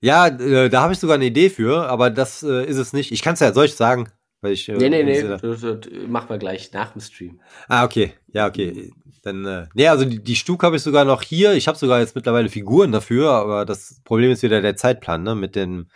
Ja, 0.00 0.26
äh, 0.28 0.68
da 0.68 0.82
habe 0.82 0.92
ich 0.92 0.98
sogar 0.98 1.14
eine 1.16 1.24
Idee 1.24 1.48
für, 1.48 1.88
aber 1.88 2.10
das 2.10 2.42
äh, 2.42 2.66
ist 2.66 2.76
es 2.76 2.92
nicht. 2.92 3.10
Ich 3.10 3.22
kann 3.22 3.34
es 3.34 3.40
ja, 3.40 3.52
soll 3.52 3.64
ich 3.64 3.74
sagen? 3.74 4.10
Weil 4.42 4.52
ich, 4.52 4.68
äh, 4.68 4.76
nee, 4.76 4.90
nee, 4.90 5.02
nee, 5.02 5.22
das, 5.22 5.40
das 5.40 5.78
machen 6.06 6.28
wir 6.28 6.36
gleich 6.36 6.70
nach 6.72 6.92
dem 6.92 7.00
Stream. 7.00 7.40
Ah, 7.66 7.84
okay. 7.84 8.12
Ja, 8.28 8.46
okay. 8.46 8.92
Dann, 9.24 9.44
äh, 9.44 9.66
nee, 9.74 9.88
also 9.88 10.04
die, 10.04 10.22
die 10.22 10.36
Stug 10.36 10.62
habe 10.62 10.76
ich 10.76 10.82
sogar 10.82 11.04
noch 11.04 11.22
hier. 11.22 11.54
Ich 11.54 11.66
habe 11.66 11.78
sogar 11.78 12.00
jetzt 12.00 12.14
mittlerweile 12.14 12.48
Figuren 12.48 12.92
dafür, 12.92 13.30
aber 13.32 13.64
das 13.64 14.00
Problem 14.04 14.30
ist 14.30 14.42
wieder 14.42 14.60
der 14.60 14.76
Zeitplan, 14.76 15.22
ne? 15.22 15.34
Mit 15.34 15.56
dem, 15.56 15.86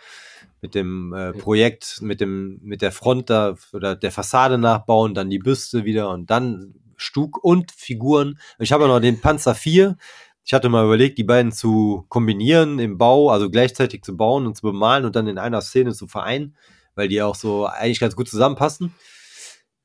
mit 0.61 0.75
dem 0.75 1.13
äh, 1.13 1.31
Projekt, 1.33 2.01
mit 2.01 2.21
dem, 2.21 2.59
mit 2.63 2.81
der 2.81 2.91
Front 2.91 3.29
da 3.29 3.55
oder 3.71 3.95
der 3.95 4.11
Fassade 4.11 4.57
nachbauen, 4.57 5.13
dann 5.13 5.29
die 5.29 5.39
Büste 5.39 5.85
wieder 5.85 6.09
und 6.09 6.29
dann 6.29 6.73
Stug 6.97 7.43
und 7.43 7.71
Figuren. 7.71 8.39
Ich 8.57 8.71
habe 8.71 8.87
noch 8.87 8.99
den 8.99 9.21
Panzer 9.21 9.55
4. 9.55 9.95
Ich 10.43 10.53
hatte 10.53 10.67
mal 10.67 10.83
überlegt, 10.83 11.17
die 11.17 11.23
beiden 11.23 11.51
zu 11.51 12.05
kombinieren 12.09 12.79
im 12.79 12.97
Bau, 12.97 13.29
also 13.29 13.49
gleichzeitig 13.49 14.01
zu 14.03 14.17
bauen 14.17 14.47
und 14.47 14.55
zu 14.55 14.63
bemalen 14.63 15.05
und 15.05 15.15
dann 15.15 15.27
in 15.27 15.37
einer 15.37 15.61
Szene 15.61 15.93
zu 15.93 16.07
vereinen 16.07 16.55
weil 16.99 17.07
die 17.07 17.21
auch 17.21 17.35
so 17.35 17.65
eigentlich 17.65 18.01
ganz 18.01 18.15
gut 18.15 18.27
zusammenpassen. 18.27 18.93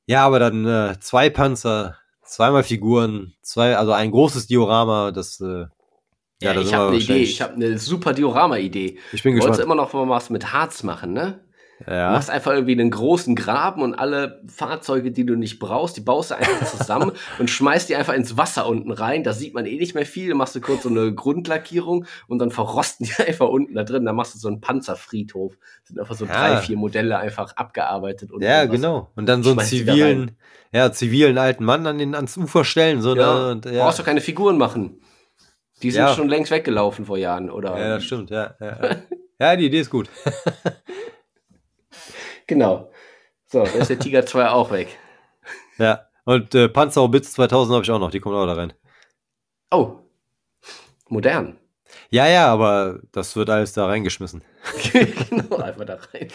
Ja, 0.07 0.27
aber 0.27 0.41
dann 0.41 0.67
äh, 0.67 0.99
zwei 0.99 1.31
Panzer, 1.31 1.97
zweimal 2.35 2.65
Figuren, 2.65 3.35
zwei, 3.43 3.77
also 3.77 3.93
ein 3.93 4.11
großes 4.11 4.49
Diorama, 4.49 5.13
das 5.13 5.41
äh, 5.41 5.67
ja, 6.43 6.53
ja 6.53 6.61
ich 6.61 6.75
habe 6.75 6.89
eine 6.89 6.97
Idee, 6.97 7.23
ich 7.23 7.41
habe 7.41 7.55
eine 7.55 7.79
super 7.79 8.13
Diorama-Idee. 8.13 8.99
Ich 9.13 9.23
bin 9.23 9.35
gespannt. 9.35 9.55
Du 9.55 9.59
wolltest 9.59 9.65
immer 9.65 9.77
noch 9.77 9.93
mal 9.93 10.09
was 10.09 10.31
mit 10.31 10.53
Harz 10.53 10.83
machen, 10.83 11.13
ne? 11.13 11.44
Ja. 11.87 12.13
Machst 12.13 12.31
einfach 12.31 12.53
irgendwie 12.53 12.73
einen 12.73 12.91
großen 12.91 13.35
Graben 13.35 13.83
und 13.83 13.95
alle 13.95 14.43
Fahrzeuge, 14.47 15.11
die 15.11 15.27
du 15.27 15.37
nicht 15.37 15.59
brauchst, 15.59 15.97
die 15.97 16.01
baust 16.01 16.31
du 16.31 16.37
einfach 16.37 16.67
zusammen 16.67 17.13
und 17.39 17.51
schmeißt 17.51 17.89
die 17.89 17.97
einfach 17.97 18.15
ins 18.15 18.37
Wasser 18.37 18.67
unten 18.67 18.91
rein. 18.91 19.23
Da 19.23 19.33
sieht 19.33 19.55
man 19.55 19.67
eh 19.67 19.77
nicht 19.77 19.95
mehr 19.95 20.07
viel. 20.07 20.29
Dann 20.29 20.39
machst 20.39 20.55
du 20.55 20.61
kurz 20.61 20.85
so 20.85 20.89
eine 20.89 21.15
Grundlackierung 21.15 22.07
und 22.27 22.39
dann 22.39 22.51
verrosten 22.51 23.07
die 23.19 23.23
einfach 23.23 23.49
unten 23.49 23.75
da 23.75 23.85
drin. 23.85 24.05
Dann 24.05 24.17
machst 24.17 24.35
du 24.35 24.39
so 24.39 24.49
einen 24.49 24.61
Panzerfriedhof. 24.61 25.57
Das 25.81 25.89
sind 25.89 26.01
einfach 26.01 26.15
so 26.15 26.25
ja. 26.27 26.33
drei, 26.33 26.57
vier 26.61 26.77
Modelle 26.77 27.19
einfach 27.19 27.57
abgearbeitet. 27.57 28.33
Und 28.33 28.43
ja, 28.43 28.65
genau. 28.65 29.11
Und 29.15 29.27
dann 29.27 29.43
so 29.43 29.51
einen 29.51 29.61
zivilen, 29.61 30.37
ja, 30.73 30.91
zivilen 30.93 31.39
alten 31.39 31.65
Mann 31.65 31.87
an 31.87 31.99
den, 31.99 32.15
ans 32.15 32.37
Ufer 32.37 32.65
stellen. 32.65 33.03
So, 33.03 33.15
ja. 33.15 33.35
Ne? 33.35 33.51
Und, 33.53 33.67
ja. 33.67 33.85
Brauchst 33.85 33.99
du 33.99 34.03
keine 34.03 34.21
Figuren 34.21 34.59
machen. 34.59 35.01
Die 35.83 35.91
sind 35.91 36.09
schon 36.11 36.29
längst 36.29 36.51
weggelaufen 36.51 37.05
vor 37.05 37.19
Jahren, 37.19 37.51
oder? 37.51 37.79
Ja, 37.79 37.89
das 37.97 38.05
stimmt, 38.05 38.31
ja. 38.31 38.55
Ja, 38.59 38.97
ja 39.39 39.57
die 39.57 39.67
Idee 39.67 39.81
ist 39.81 39.91
gut. 39.91 40.09
Genau. 42.47 42.91
So, 43.47 43.65
da 43.65 43.71
ist 43.71 43.91
der 43.91 43.99
Tiger 43.99 44.27
2 44.27 44.49
auch 44.49 44.71
weg. 44.71 44.89
Ja, 45.79 46.07
und 46.25 46.55
äh, 46.55 46.69
Panzerhaubitz 46.69 47.33
2000 47.33 47.75
habe 47.75 47.85
ich 47.85 47.91
auch 47.91 47.99
noch, 47.99 48.11
die 48.11 48.21
kommt 48.21 48.37
auch 48.37 48.47
da 48.47 48.55
rein. 48.55 48.73
Oh, 49.71 49.99
modern. 51.09 51.59
Ja, 52.11 52.27
ja, 52.27 52.47
aber 52.47 53.01
das 53.13 53.35
wird 53.37 53.51
alles 53.51 53.73
da 53.73 53.87
reingeschmissen. 53.87 54.43
genau, 54.93 55.57
einfach 55.57 55.85
da 55.85 55.99
rein. 56.13 56.29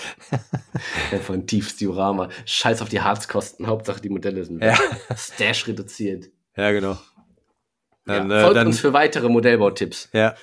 einfach 1.12 1.34
ein 1.34 1.48
tiefes 1.48 1.78
Diorama. 1.78 2.30
Scheiß 2.46 2.82
auf 2.82 2.90
die 2.90 3.02
Harzkosten, 3.02 3.68
Hauptsache 3.68 4.02
die 4.02 4.10
Modelle 4.10 4.44
sind 4.44 4.64
ja. 4.64 4.78
Stash 5.16 5.68
reduziert. 5.68 6.30
Ja, 6.56 6.72
genau. 6.72 6.98
Dann, 8.06 8.30
ja, 8.30 8.42
folgt 8.42 8.56
äh, 8.56 8.60
dann, 8.60 8.68
uns 8.68 8.80
für 8.80 8.94
weitere 8.94 9.30
Modellbautipps. 9.30 10.10
Ja. 10.14 10.36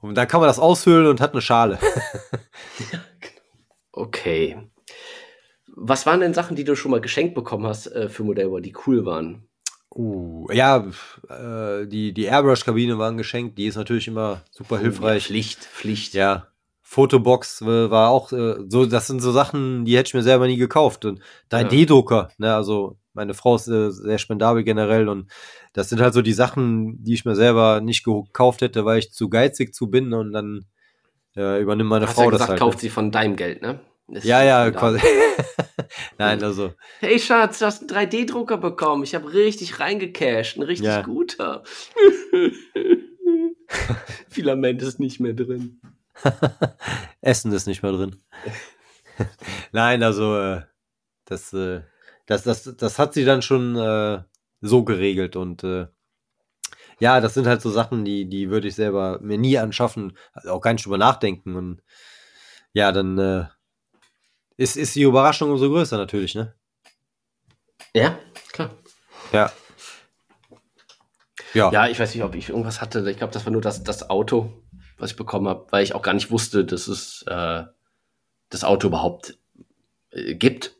Und 0.00 0.14
dann 0.14 0.26
kann 0.26 0.40
man 0.40 0.48
das 0.48 0.58
aushöhlen 0.58 1.06
und 1.06 1.20
hat 1.20 1.32
eine 1.32 1.42
Schale. 1.42 1.78
Okay. 4.00 4.58
Was 5.66 6.06
waren 6.06 6.20
denn 6.20 6.34
Sachen, 6.34 6.56
die 6.56 6.64
du 6.64 6.74
schon 6.74 6.90
mal 6.90 7.00
geschenkt 7.00 7.34
bekommen 7.34 7.66
hast 7.66 7.86
äh, 7.86 8.08
für 8.08 8.24
Modellbau, 8.24 8.60
die 8.60 8.74
cool 8.86 9.04
waren? 9.04 9.46
Uh, 9.94 10.46
ja, 10.52 10.86
äh, 11.28 11.86
die, 11.86 12.12
die 12.12 12.24
Airbrush-Kabine 12.24 12.98
war 12.98 13.10
ein 13.10 13.16
Geschenk, 13.16 13.56
die 13.56 13.66
ist 13.66 13.76
natürlich 13.76 14.06
immer 14.06 14.42
super 14.50 14.76
oh, 14.76 14.78
hilfreich. 14.78 15.24
Ja, 15.24 15.28
Pflicht, 15.28 15.64
Pflicht. 15.64 16.14
Ja. 16.14 16.46
Fotobox 16.82 17.62
äh, 17.62 17.90
war 17.90 18.10
auch 18.10 18.32
äh, 18.32 18.56
so, 18.68 18.86
das 18.86 19.06
sind 19.06 19.20
so 19.20 19.32
Sachen, 19.32 19.84
die 19.84 19.96
hätte 19.96 20.08
ich 20.08 20.14
mir 20.14 20.22
selber 20.22 20.46
nie 20.46 20.56
gekauft. 20.56 21.04
Und 21.04 21.20
3D-Drucker, 21.50 22.30
ne, 22.38 22.54
also 22.54 22.98
meine 23.12 23.34
Frau 23.34 23.56
ist 23.56 23.68
äh, 23.68 23.90
sehr 23.90 24.18
spendabel 24.18 24.62
generell 24.62 25.08
und 25.08 25.30
das 25.72 25.88
sind 25.88 26.00
halt 26.00 26.14
so 26.14 26.22
die 26.22 26.32
Sachen, 26.32 27.02
die 27.02 27.14
ich 27.14 27.24
mir 27.24 27.36
selber 27.36 27.80
nicht 27.80 28.04
gekauft 28.04 28.60
hätte, 28.60 28.84
weil 28.84 28.98
ich 28.98 29.12
zu 29.12 29.28
geizig 29.28 29.74
zu 29.74 29.88
bin 29.88 30.12
und 30.12 30.32
dann 30.32 30.66
übernimmt 31.32 31.88
meine 31.88 32.08
Hast 32.08 32.16
Frau 32.16 32.24
ja 32.24 32.30
gesagt, 32.30 32.42
das 32.42 32.48
halt. 32.50 32.58
kauft 32.58 32.78
ne? 32.78 32.80
sie 32.80 32.88
von 32.90 33.12
deinem 33.12 33.36
Geld, 33.36 33.62
ne? 33.62 33.78
Ist 34.10 34.24
ja, 34.24 34.42
ja, 34.42 34.70
quasi. 34.70 35.00
Nein, 36.18 36.42
also. 36.42 36.74
Hey 37.00 37.18
Schatz, 37.18 37.60
du 37.60 37.66
hast 37.66 37.80
einen 37.80 38.10
3D-Drucker 38.10 38.58
bekommen. 38.58 39.04
Ich 39.04 39.14
habe 39.14 39.32
richtig 39.32 39.78
reingecasht. 39.78 40.56
Ein 40.56 40.62
richtig 40.62 40.86
ja. 40.86 41.02
guter. 41.02 41.62
Filament 44.28 44.82
ist 44.82 44.98
nicht 44.98 45.20
mehr 45.20 45.34
drin. 45.34 45.80
Essen 47.20 47.52
ist 47.52 47.66
nicht 47.66 47.82
mehr 47.82 47.92
drin. 47.92 48.16
Nein, 49.72 50.02
also 50.02 50.36
äh, 50.36 50.62
das, 51.24 51.52
äh, 51.52 51.82
das, 52.26 52.42
das, 52.42 52.64
das 52.76 52.98
hat 52.98 53.14
sie 53.14 53.24
dann 53.24 53.42
schon 53.42 53.76
äh, 53.76 54.22
so 54.60 54.84
geregelt 54.84 55.36
und 55.36 55.62
ja, 57.00 57.20
das 57.20 57.34
sind 57.34 57.46
halt 57.46 57.62
so 57.62 57.70
Sachen, 57.70 58.04
die, 58.04 58.28
die 58.28 58.50
würde 58.50 58.68
ich 58.68 58.74
selber 58.74 59.18
mir 59.22 59.38
nie 59.38 59.56
anschaffen, 59.56 60.16
also 60.32 60.50
auch 60.50 60.60
gar 60.60 60.74
nicht 60.74 60.84
drüber 60.84 60.98
nachdenken 60.98 61.56
und 61.56 61.82
ja, 62.72 62.92
dann 62.92 63.18
äh, 63.18 63.46
ist, 64.60 64.76
ist 64.76 64.94
die 64.94 65.02
Überraschung 65.02 65.50
umso 65.50 65.70
größer 65.70 65.96
natürlich, 65.96 66.34
ne? 66.34 66.54
Ja, 67.94 68.18
klar. 68.52 68.70
Ja. 69.32 69.50
Ja. 71.54 71.72
Ja, 71.72 71.88
ich 71.88 71.98
weiß 71.98 72.14
nicht, 72.14 72.22
ob 72.22 72.34
ich 72.34 72.50
irgendwas 72.50 72.80
hatte. 72.80 73.10
Ich 73.10 73.16
glaube, 73.16 73.32
das 73.32 73.44
war 73.46 73.52
nur 73.52 73.62
das, 73.62 73.82
das 73.82 74.10
Auto, 74.10 74.52
was 74.98 75.12
ich 75.12 75.16
bekommen 75.16 75.48
habe, 75.48 75.66
weil 75.70 75.82
ich 75.82 75.94
auch 75.94 76.02
gar 76.02 76.12
nicht 76.12 76.30
wusste, 76.30 76.64
dass 76.64 76.88
es 76.88 77.24
äh, 77.26 77.64
das 78.50 78.62
Auto 78.62 78.88
überhaupt 78.88 79.38
äh, 80.10 80.34
gibt. 80.34 80.74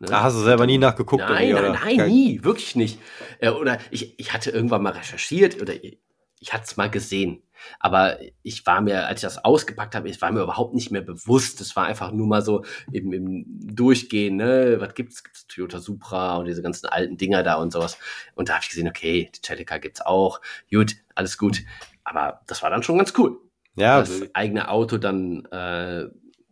Ne? 0.00 0.08
Da 0.08 0.24
hast 0.24 0.34
du 0.34 0.40
selber 0.40 0.66
nie 0.66 0.78
nachgeguckt? 0.78 1.22
Nein, 1.22 1.54
oder? 1.54 1.72
nein, 1.72 1.96
nein, 1.96 2.08
nie, 2.08 2.42
wirklich 2.42 2.74
nicht. 2.74 2.98
Äh, 3.38 3.50
oder 3.50 3.78
ich, 3.92 4.18
ich 4.18 4.32
hatte 4.32 4.50
irgendwann 4.50 4.82
mal 4.82 4.92
recherchiert 4.92 5.62
oder 5.62 5.72
ich, 5.72 6.01
ich 6.42 6.52
hatte 6.52 6.64
es 6.64 6.76
mal 6.76 6.90
gesehen. 6.90 7.40
Aber 7.78 8.18
ich 8.42 8.66
war 8.66 8.80
mir, 8.80 9.06
als 9.06 9.20
ich 9.20 9.28
das 9.28 9.44
ausgepackt 9.44 9.94
habe, 9.94 10.08
ich 10.08 10.20
war 10.20 10.32
mir 10.32 10.42
überhaupt 10.42 10.74
nicht 10.74 10.90
mehr 10.90 11.00
bewusst. 11.00 11.60
Es 11.60 11.76
war 11.76 11.86
einfach 11.86 12.10
nur 12.10 12.26
mal 12.26 12.42
so 12.42 12.64
im, 12.90 13.12
im 13.12 13.44
Durchgehen, 13.46 14.36
ne? 14.36 14.76
Was 14.80 14.94
gibt's? 14.94 15.22
Gibt's 15.22 15.46
Toyota 15.46 15.78
Supra 15.78 16.38
und 16.38 16.46
diese 16.46 16.60
ganzen 16.60 16.86
alten 16.88 17.16
Dinger 17.16 17.44
da 17.44 17.54
und 17.54 17.72
sowas. 17.72 17.96
Und 18.34 18.48
da 18.48 18.54
habe 18.54 18.62
ich 18.64 18.70
gesehen, 18.70 18.88
okay, 18.88 19.30
die 19.32 19.40
Celica 19.40 19.78
gibt's 19.78 20.00
auch. 20.00 20.40
Gut, 20.68 20.96
alles 21.14 21.38
gut. 21.38 21.62
Aber 22.02 22.40
das 22.48 22.60
war 22.64 22.70
dann 22.70 22.82
schon 22.82 22.98
ganz 22.98 23.12
cool. 23.16 23.38
Ja. 23.76 24.00
Das 24.00 24.22
eigene 24.34 24.68
Auto 24.68 24.98
dann 24.98 25.44
äh, 25.46 26.06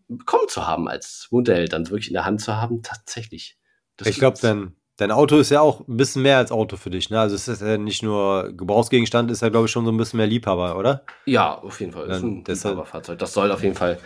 bekommen 0.07 0.49
zu 0.49 0.69
haben 0.69 0.89
als 0.89 1.27
Modell, 1.33 1.67
dann 1.67 1.91
wirklich 1.91 2.09
in 2.09 2.15
der 2.15 2.25
Hand 2.25 2.41
zu 2.41 2.57
haben, 2.57 2.85
tatsächlich. 2.85 3.59
Das 3.97 4.07
ich 4.07 4.19
glaube, 4.19 4.39
dann 4.41 4.77
Dein 5.01 5.13
Auto 5.13 5.39
ist 5.39 5.49
ja 5.49 5.63
auch 5.63 5.89
ein 5.89 5.97
bisschen 5.97 6.21
mehr 6.21 6.37
als 6.37 6.53
Auto 6.53 6.77
für 6.77 6.91
dich, 6.91 7.09
ne? 7.09 7.19
Also 7.19 7.35
es 7.35 7.49
ist 7.49 7.63
ja 7.63 7.79
nicht 7.79 8.03
nur 8.03 8.53
Gebrauchsgegenstand, 8.53 9.31
ist 9.31 9.41
ja, 9.41 9.49
glaube 9.49 9.65
ich, 9.65 9.73
schon 9.73 9.87
so 9.87 9.93
ein 9.93 9.97
bisschen 9.97 10.19
mehr 10.19 10.27
Liebhaber, 10.27 10.77
oder? 10.77 11.07
Ja, 11.25 11.55
auf 11.55 11.81
jeden 11.81 11.93
Fall. 11.93 12.07
Das 12.07 12.19
ist 12.19 12.23
ein 12.23 12.45
Liebhaberfahrzeug. 12.47 13.19
Das 13.19 13.33
soll 13.33 13.51
auf 13.51 13.63
jeden 13.63 13.77
Fall 13.77 13.99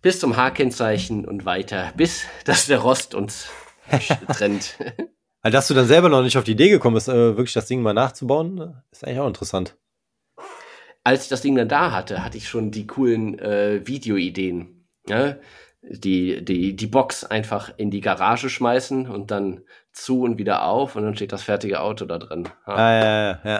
bis 0.00 0.20
zum 0.20 0.36
H-Kennzeichen 0.36 1.24
und 1.24 1.44
weiter, 1.46 1.92
bis 1.96 2.26
dass 2.44 2.66
der 2.66 2.78
Rost 2.78 3.16
uns 3.16 3.48
trennt. 4.32 4.78
Also, 5.42 5.56
dass 5.56 5.66
du 5.66 5.74
dann 5.74 5.88
selber 5.88 6.08
noch 6.08 6.22
nicht 6.22 6.38
auf 6.38 6.44
die 6.44 6.52
Idee 6.52 6.68
gekommen 6.68 6.94
bist, 6.94 7.08
äh, 7.08 7.36
wirklich 7.36 7.54
das 7.54 7.66
Ding 7.66 7.82
mal 7.82 7.92
nachzubauen, 7.92 8.80
ist 8.92 9.04
eigentlich 9.04 9.18
auch 9.18 9.26
interessant. 9.26 9.76
Als 11.02 11.24
ich 11.24 11.28
das 11.28 11.40
Ding 11.40 11.56
dann 11.56 11.68
da 11.68 11.90
hatte, 11.90 12.22
hatte 12.24 12.38
ich 12.38 12.48
schon 12.48 12.70
die 12.70 12.86
coolen 12.86 13.36
äh, 13.40 13.84
Videoideen. 13.84 14.86
Ja? 15.08 15.38
Die, 15.82 16.44
die, 16.44 16.74
die 16.76 16.86
Box 16.86 17.24
einfach 17.24 17.72
in 17.76 17.90
die 17.90 18.00
Garage 18.00 18.50
schmeißen 18.50 19.08
und 19.08 19.30
dann 19.30 19.62
zu 19.92 20.22
und 20.22 20.38
wieder 20.38 20.64
auf 20.64 20.96
und 20.96 21.04
dann 21.04 21.14
steht 21.14 21.32
das 21.32 21.42
fertige 21.42 21.80
Auto 21.80 22.04
da 22.04 22.18
drin. 22.18 22.48
Ja, 22.66 22.74
ah, 22.74 22.92
ja, 22.92 23.04
ja. 23.04 23.40
ja. 23.44 23.58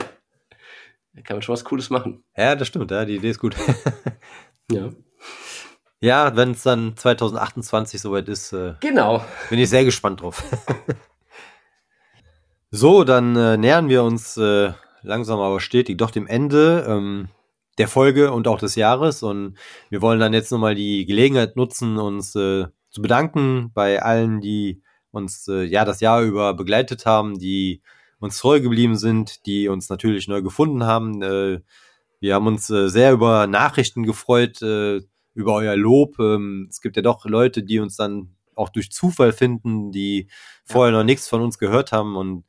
Da 1.15 1.23
kann 1.23 1.37
man 1.37 1.43
schon 1.43 1.53
was 1.53 1.65
Cooles 1.65 1.91
machen. 1.91 2.23
Ja, 2.37 2.55
das 2.55 2.69
stimmt, 2.69 2.91
ja, 2.91 3.05
die 3.05 3.17
Idee 3.17 3.31
ist 3.31 3.41
gut. 3.41 3.57
ja. 4.71 4.91
Ja, 6.01 6.37
wenn 6.37 6.53
es 6.53 6.63
dann 6.63 6.97
2028 6.97 8.01
soweit 8.01 8.29
ist, 8.29 8.53
äh, 8.53 8.75
genau. 8.81 9.25
bin 9.51 9.59
ich 9.59 9.69
sehr 9.69 9.85
gespannt 9.85 10.21
drauf. 10.21 10.45
so, 12.71 13.03
dann 13.03 13.35
äh, 13.35 13.57
nähern 13.57 13.89
wir 13.89 14.05
uns 14.05 14.37
äh, 14.37 14.73
langsam 15.03 15.41
aber 15.41 15.59
stetig 15.59 15.99
doch 15.99 16.13
dem 16.13 16.29
Ende. 16.29 16.87
Ähm, 16.89 17.29
der 17.79 17.89
Folge 17.89 18.33
und 18.33 18.49
auch 18.49 18.59
des 18.59 18.75
Jahres. 18.75 19.23
Und 19.23 19.57
wir 19.91 20.03
wollen 20.03 20.21
dann 20.21 20.35
jetzt 20.35 20.53
nochmal 20.53 20.75
die 20.75 21.07
Gelegenheit 21.07 21.57
nutzen, 21.57 21.99
uns 21.99 22.35
äh, 22.35 22.67
zu 22.91 23.03
bedanken 23.03 23.71
bei 23.73 24.03
allen, 24.03 24.41
die 24.41 24.83
uns 25.11 25.49
äh, 25.49 25.65
ja 25.65 25.85
das 25.85 26.01
Jahr 26.01 26.23
über 26.23 26.55
begleitet 26.55 27.07
haben, 27.07 27.39
die 27.39 27.83
uns 28.21 28.39
treu 28.39 28.61
geblieben 28.61 28.97
sind, 28.97 29.47
die 29.47 29.69
uns 29.69 29.89
natürlich 29.89 30.29
neu 30.29 30.43
gefunden 30.43 30.85
haben. 30.85 31.23
Äh, 31.23 31.61
wir 32.21 32.35
haben 32.35 32.47
uns 32.47 32.69
äh, 32.71 32.89
sehr 32.89 33.13
über 33.13 33.47
Nachrichten 33.47 34.03
gefreut, 34.03 34.61
äh, 34.63 35.01
über 35.35 35.55
euer 35.55 35.77
Lob. 35.77 36.19
Ähm, 36.19 36.67
es 36.69 36.81
gibt 36.81 36.97
ja 36.97 37.03
doch 37.03 37.25
Leute, 37.25 37.63
die 37.63 37.79
uns 37.79 37.97
dann 37.97 38.35
auch 38.55 38.71
durch 38.71 38.91
Zufall 38.91 39.33
finden, 39.33 39.93
die 39.93 40.29
vorher 40.65 40.93
noch 40.93 41.05
nichts 41.05 41.29
von 41.29 41.41
uns 41.41 41.59
gehört 41.59 41.93
haben 41.93 42.17
und 42.17 42.45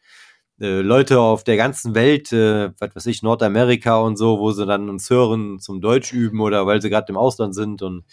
äh, 0.59 0.81
Leute 0.81 1.19
auf 1.19 1.43
der 1.43 1.57
ganzen 1.57 1.95
Welt, 1.95 2.31
äh, 2.33 2.71
was 2.79 2.95
weiß 2.95 3.05
ich, 3.07 3.23
Nordamerika 3.23 3.97
und 3.97 4.17
so, 4.17 4.39
wo 4.39 4.51
sie 4.51 4.65
dann 4.65 4.89
uns 4.89 5.09
hören 5.09 5.59
zum 5.59 5.81
Deutsch 5.81 6.13
üben 6.13 6.41
oder 6.41 6.65
weil 6.67 6.81
sie 6.81 6.89
gerade 6.89 7.09
im 7.09 7.17
Ausland 7.17 7.55
sind 7.55 7.81
und 7.81 8.03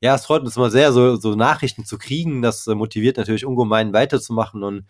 ja, 0.00 0.16
es 0.16 0.26
freut 0.26 0.42
uns 0.42 0.56
immer 0.56 0.70
sehr, 0.70 0.92
so, 0.92 1.14
so 1.16 1.36
Nachrichten 1.36 1.84
zu 1.84 1.96
kriegen. 1.96 2.42
Das 2.42 2.66
äh, 2.66 2.74
motiviert 2.74 3.16
natürlich 3.18 3.46
ungemein 3.46 3.92
weiterzumachen 3.92 4.64
und 4.64 4.86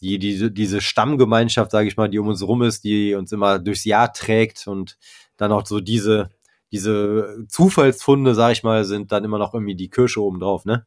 die, 0.00 0.18
die, 0.18 0.52
diese 0.52 0.80
Stammgemeinschaft, 0.80 1.70
sage 1.70 1.88
ich 1.88 1.96
mal, 1.96 2.08
die 2.08 2.18
um 2.18 2.28
uns 2.28 2.42
rum 2.42 2.62
ist, 2.62 2.84
die 2.84 3.14
uns 3.14 3.32
immer 3.32 3.58
durchs 3.58 3.84
Jahr 3.84 4.12
trägt 4.12 4.66
und 4.66 4.98
dann 5.36 5.52
auch 5.52 5.66
so 5.66 5.80
diese, 5.80 6.30
diese 6.72 7.44
Zufallsfunde, 7.48 8.34
sage 8.34 8.52
ich 8.52 8.62
mal, 8.64 8.84
sind 8.84 9.12
dann 9.12 9.24
immer 9.24 9.38
noch 9.38 9.54
irgendwie 9.54 9.76
die 9.76 9.90
Kirsche 9.90 10.22
oben 10.22 10.40
drauf, 10.40 10.64
ne? 10.64 10.86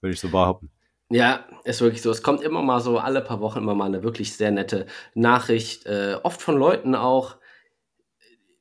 Würde 0.00 0.14
ich 0.14 0.20
so 0.20 0.28
behaupten. 0.28 0.70
Ja, 1.10 1.46
ist 1.64 1.80
wirklich 1.80 2.02
so. 2.02 2.10
Es 2.10 2.22
kommt 2.22 2.42
immer 2.42 2.62
mal 2.62 2.80
so 2.80 2.98
alle 2.98 3.22
paar 3.22 3.40
Wochen 3.40 3.58
immer 3.58 3.74
mal 3.74 3.86
eine 3.86 4.02
wirklich 4.02 4.36
sehr 4.36 4.50
nette 4.50 4.86
Nachricht. 5.14 5.86
Äh, 5.86 6.18
oft 6.22 6.42
von 6.42 6.56
Leuten 6.56 6.94
auch, 6.94 7.36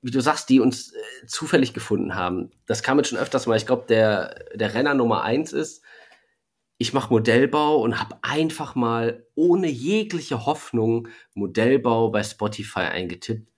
wie 0.02 0.12
du 0.12 0.22
sagst, 0.22 0.48
die 0.50 0.62
uns 0.62 0.94
äh, 0.94 1.26
zufällig 1.28 1.74
gefunden 1.74 2.16
haben. 2.16 2.52
Das 2.66 2.84
kam 2.84 2.98
jetzt 2.98 3.10
schon 3.10 3.20
öfters 3.20 3.48
mal. 3.48 3.58
Ich 3.58 3.66
glaube, 3.66 3.86
der, 3.90 4.46
der 4.56 4.74
Renner 4.74 4.94
Nummer 4.94 5.24
eins 5.24 5.52
ist, 5.52 5.84
ich 6.78 6.94
mache 6.94 7.12
Modellbau 7.12 7.82
und 7.82 8.00
habe 8.00 8.18
einfach 8.22 8.76
mal 8.76 9.26
ohne 9.36 9.68
jegliche 9.68 10.46
Hoffnung 10.46 11.10
Modellbau 11.34 12.12
bei 12.12 12.24
Spotify 12.24 12.82
eingetippt 12.82 13.52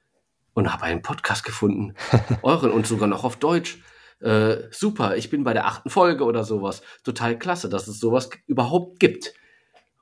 und 0.53 0.71
habe 0.71 0.83
einen 0.83 1.03
Podcast 1.03 1.43
gefunden. 1.43 1.93
Euren 2.41 2.71
und 2.71 2.87
sogar 2.87 3.07
noch 3.07 3.23
auf 3.23 3.35
Deutsch 3.35 3.79
äh, 4.19 4.67
super, 4.71 5.15
ich 5.15 5.29
bin 5.29 5.43
bei 5.43 5.53
der 5.53 5.65
achten 5.65 5.89
Folge 5.89 6.25
oder 6.25 6.43
sowas. 6.43 6.81
Total 7.03 7.37
klasse, 7.37 7.69
dass 7.69 7.87
es 7.87 7.99
sowas 7.99 8.29
überhaupt 8.47 8.99
gibt. 8.99 9.33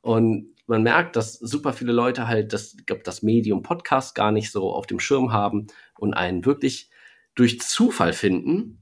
Und 0.02 0.56
man 0.66 0.84
merkt, 0.84 1.16
dass 1.16 1.34
super 1.34 1.74
viele 1.74 1.94
Leute 1.94 2.28
halt 2.28 2.54
das, 2.54 2.76
das 3.04 3.24
Medium 3.24 3.64
Podcast 3.64 4.16
gar 4.16 4.32
nicht 4.32 4.52
so 4.52 4.72
auf 4.72 4.88
dem 4.88 5.00
Schirm 5.00 5.32
haben 5.32 5.68
und 5.98 6.14
einen 6.14 6.46
wirklich 6.46 6.90
durch 7.36 7.62
Zufall 7.62 8.14
finden. 8.14 8.82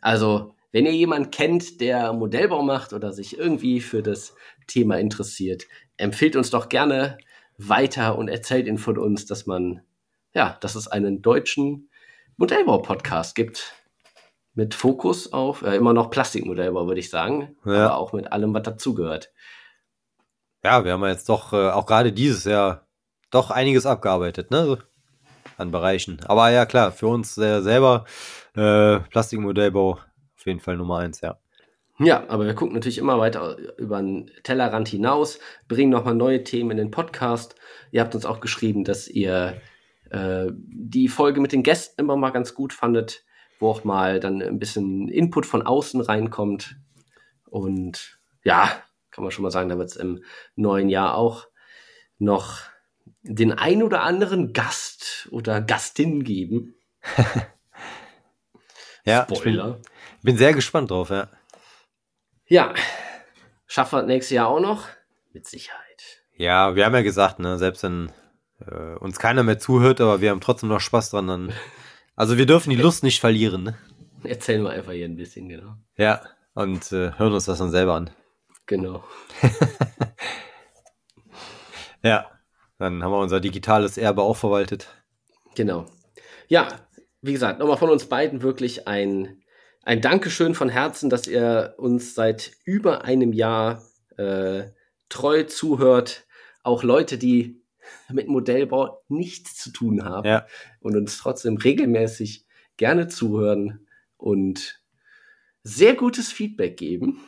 Also, 0.00 0.54
wenn 0.72 0.86
ihr 0.86 0.92
jemanden 0.92 1.30
kennt, 1.30 1.80
der 1.80 2.12
Modellbau 2.12 2.62
macht 2.62 2.92
oder 2.92 3.12
sich 3.12 3.38
irgendwie 3.38 3.80
für 3.80 4.02
das 4.02 4.34
Thema 4.66 4.98
interessiert, 4.98 5.66
empfehlt 5.96 6.36
uns 6.36 6.50
doch 6.50 6.68
gerne 6.68 7.16
weiter 7.56 8.18
und 8.18 8.28
erzählt 8.28 8.66
ihn 8.66 8.78
von 8.78 8.98
uns, 8.98 9.26
dass 9.26 9.46
man, 9.46 9.82
ja, 10.34 10.58
dass 10.60 10.74
es 10.74 10.88
einen 10.88 11.22
deutschen 11.22 11.88
Modellbau-Podcast 12.36 13.36
gibt, 13.36 13.72
mit 14.54 14.74
Fokus 14.74 15.32
auf 15.32 15.62
äh, 15.62 15.76
immer 15.76 15.92
noch 15.92 16.10
Plastikmodellbau, 16.10 16.86
würde 16.86 17.00
ich 17.00 17.10
sagen, 17.10 17.56
ja. 17.64 17.86
aber 17.86 17.96
auch 17.98 18.12
mit 18.12 18.32
allem, 18.32 18.54
was 18.54 18.62
dazugehört. 18.62 19.32
Ja, 20.62 20.84
wir 20.84 20.92
haben 20.92 21.02
ja 21.02 21.10
jetzt 21.10 21.28
doch 21.28 21.52
äh, 21.52 21.70
auch 21.70 21.86
gerade 21.86 22.12
dieses 22.12 22.44
Jahr 22.44 22.86
doch 23.30 23.50
einiges 23.50 23.84
abgearbeitet, 23.84 24.50
ne? 24.50 24.78
An 25.56 25.70
Bereichen. 25.70 26.20
Aber 26.26 26.50
ja, 26.50 26.66
klar, 26.66 26.92
für 26.92 27.08
uns 27.08 27.36
äh, 27.36 27.60
selber 27.60 28.04
äh, 28.56 28.98
Plastikmodellbau 29.00 29.90
auf 29.92 30.46
jeden 30.46 30.60
Fall 30.60 30.76
Nummer 30.76 30.98
eins, 30.98 31.20
ja. 31.20 31.38
Ja, 31.98 32.24
aber 32.28 32.44
wir 32.46 32.54
gucken 32.54 32.74
natürlich 32.74 32.98
immer 32.98 33.18
weiter 33.18 33.56
über 33.78 34.02
den 34.02 34.30
Tellerrand 34.42 34.88
hinaus, 34.88 35.38
bringen 35.68 35.90
nochmal 35.90 36.14
neue 36.14 36.42
Themen 36.42 36.72
in 36.72 36.76
den 36.76 36.90
Podcast. 36.90 37.54
Ihr 37.92 38.00
habt 38.00 38.16
uns 38.16 38.26
auch 38.26 38.40
geschrieben, 38.40 38.82
dass 38.82 39.06
ihr 39.06 39.60
äh, 40.10 40.46
die 40.50 41.06
Folge 41.06 41.40
mit 41.40 41.52
den 41.52 41.62
Gästen 41.62 42.00
immer 42.00 42.16
mal 42.16 42.30
ganz 42.30 42.54
gut 42.54 42.72
fandet 42.72 43.24
wo 43.64 43.70
auch 43.70 43.84
mal 43.84 44.20
dann 44.20 44.42
ein 44.42 44.58
bisschen 44.58 45.08
Input 45.08 45.46
von 45.46 45.62
außen 45.62 46.02
reinkommt. 46.02 46.76
Und 47.46 48.18
ja, 48.44 48.70
kann 49.10 49.24
man 49.24 49.30
schon 49.30 49.42
mal 49.42 49.50
sagen, 49.50 49.70
da 49.70 49.78
wird 49.78 49.88
es 49.88 49.96
im 49.96 50.22
neuen 50.54 50.90
Jahr 50.90 51.14
auch 51.14 51.46
noch 52.18 52.58
den 53.22 53.52
ein 53.52 53.82
oder 53.82 54.02
anderen 54.02 54.52
Gast 54.52 55.28
oder 55.30 55.62
Gastin 55.62 56.24
geben. 56.24 56.74
ja, 59.06 59.24
Spoiler. 59.24 59.80
Ich 59.80 60.22
bin, 60.22 60.22
bin, 60.22 60.36
sehr 60.36 60.52
gespannt 60.52 60.90
drauf, 60.90 61.08
ja. 61.08 61.30
Ja, 62.46 62.74
schaffen 63.66 64.00
wir 64.00 64.02
nächstes 64.02 64.34
Jahr 64.34 64.48
auch 64.48 64.60
noch? 64.60 64.88
Mit 65.32 65.46
Sicherheit. 65.46 66.22
Ja, 66.36 66.76
wir 66.76 66.84
haben 66.84 66.94
ja 66.94 67.02
gesagt, 67.02 67.38
ne, 67.38 67.56
selbst 67.56 67.82
wenn 67.82 68.12
äh, 68.60 68.98
uns 68.98 69.18
keiner 69.18 69.42
mehr 69.42 69.58
zuhört, 69.58 70.02
aber 70.02 70.20
wir 70.20 70.30
haben 70.30 70.42
trotzdem 70.42 70.68
noch 70.68 70.80
Spaß 70.80 71.10
dran, 71.10 71.28
dann 71.28 71.52
Also 72.16 72.38
wir 72.38 72.46
dürfen 72.46 72.70
die 72.70 72.76
Lust 72.76 73.02
nicht 73.02 73.20
verlieren, 73.20 73.64
ne? 73.64 73.78
Erzählen 74.22 74.62
wir 74.62 74.70
einfach 74.70 74.92
hier 74.92 75.04
ein 75.04 75.16
bisschen, 75.16 75.48
genau. 75.48 75.74
Ja, 75.96 76.22
und 76.54 76.92
äh, 76.92 77.12
hören 77.18 77.32
uns 77.32 77.46
das 77.46 77.58
dann 77.58 77.70
selber 77.70 77.94
an. 77.94 78.10
Genau. 78.66 79.04
ja, 82.02 82.30
dann 82.78 83.02
haben 83.02 83.10
wir 83.10 83.18
unser 83.18 83.40
digitales 83.40 83.98
Erbe 83.98 84.22
auch 84.22 84.36
verwaltet. 84.36 84.88
Genau. 85.56 85.86
Ja, 86.48 86.68
wie 87.20 87.32
gesagt, 87.32 87.58
nochmal 87.58 87.78
von 87.78 87.90
uns 87.90 88.06
beiden 88.06 88.42
wirklich 88.42 88.86
ein, 88.86 89.42
ein 89.82 90.00
Dankeschön 90.00 90.54
von 90.54 90.68
Herzen, 90.68 91.10
dass 91.10 91.26
ihr 91.26 91.74
uns 91.78 92.14
seit 92.14 92.52
über 92.64 93.04
einem 93.04 93.32
Jahr 93.32 93.82
äh, 94.16 94.64
treu 95.08 95.42
zuhört. 95.42 96.26
Auch 96.62 96.84
Leute, 96.84 97.18
die 97.18 97.63
mit 98.12 98.28
Modellbau 98.28 99.02
nichts 99.08 99.56
zu 99.56 99.70
tun 99.70 100.04
haben 100.04 100.26
ja. 100.28 100.46
und 100.80 100.96
uns 100.96 101.18
trotzdem 101.18 101.56
regelmäßig 101.56 102.46
gerne 102.76 103.08
zuhören 103.08 103.86
und 104.16 104.80
sehr 105.62 105.94
gutes 105.94 106.30
Feedback 106.32 106.76
geben. 106.76 107.20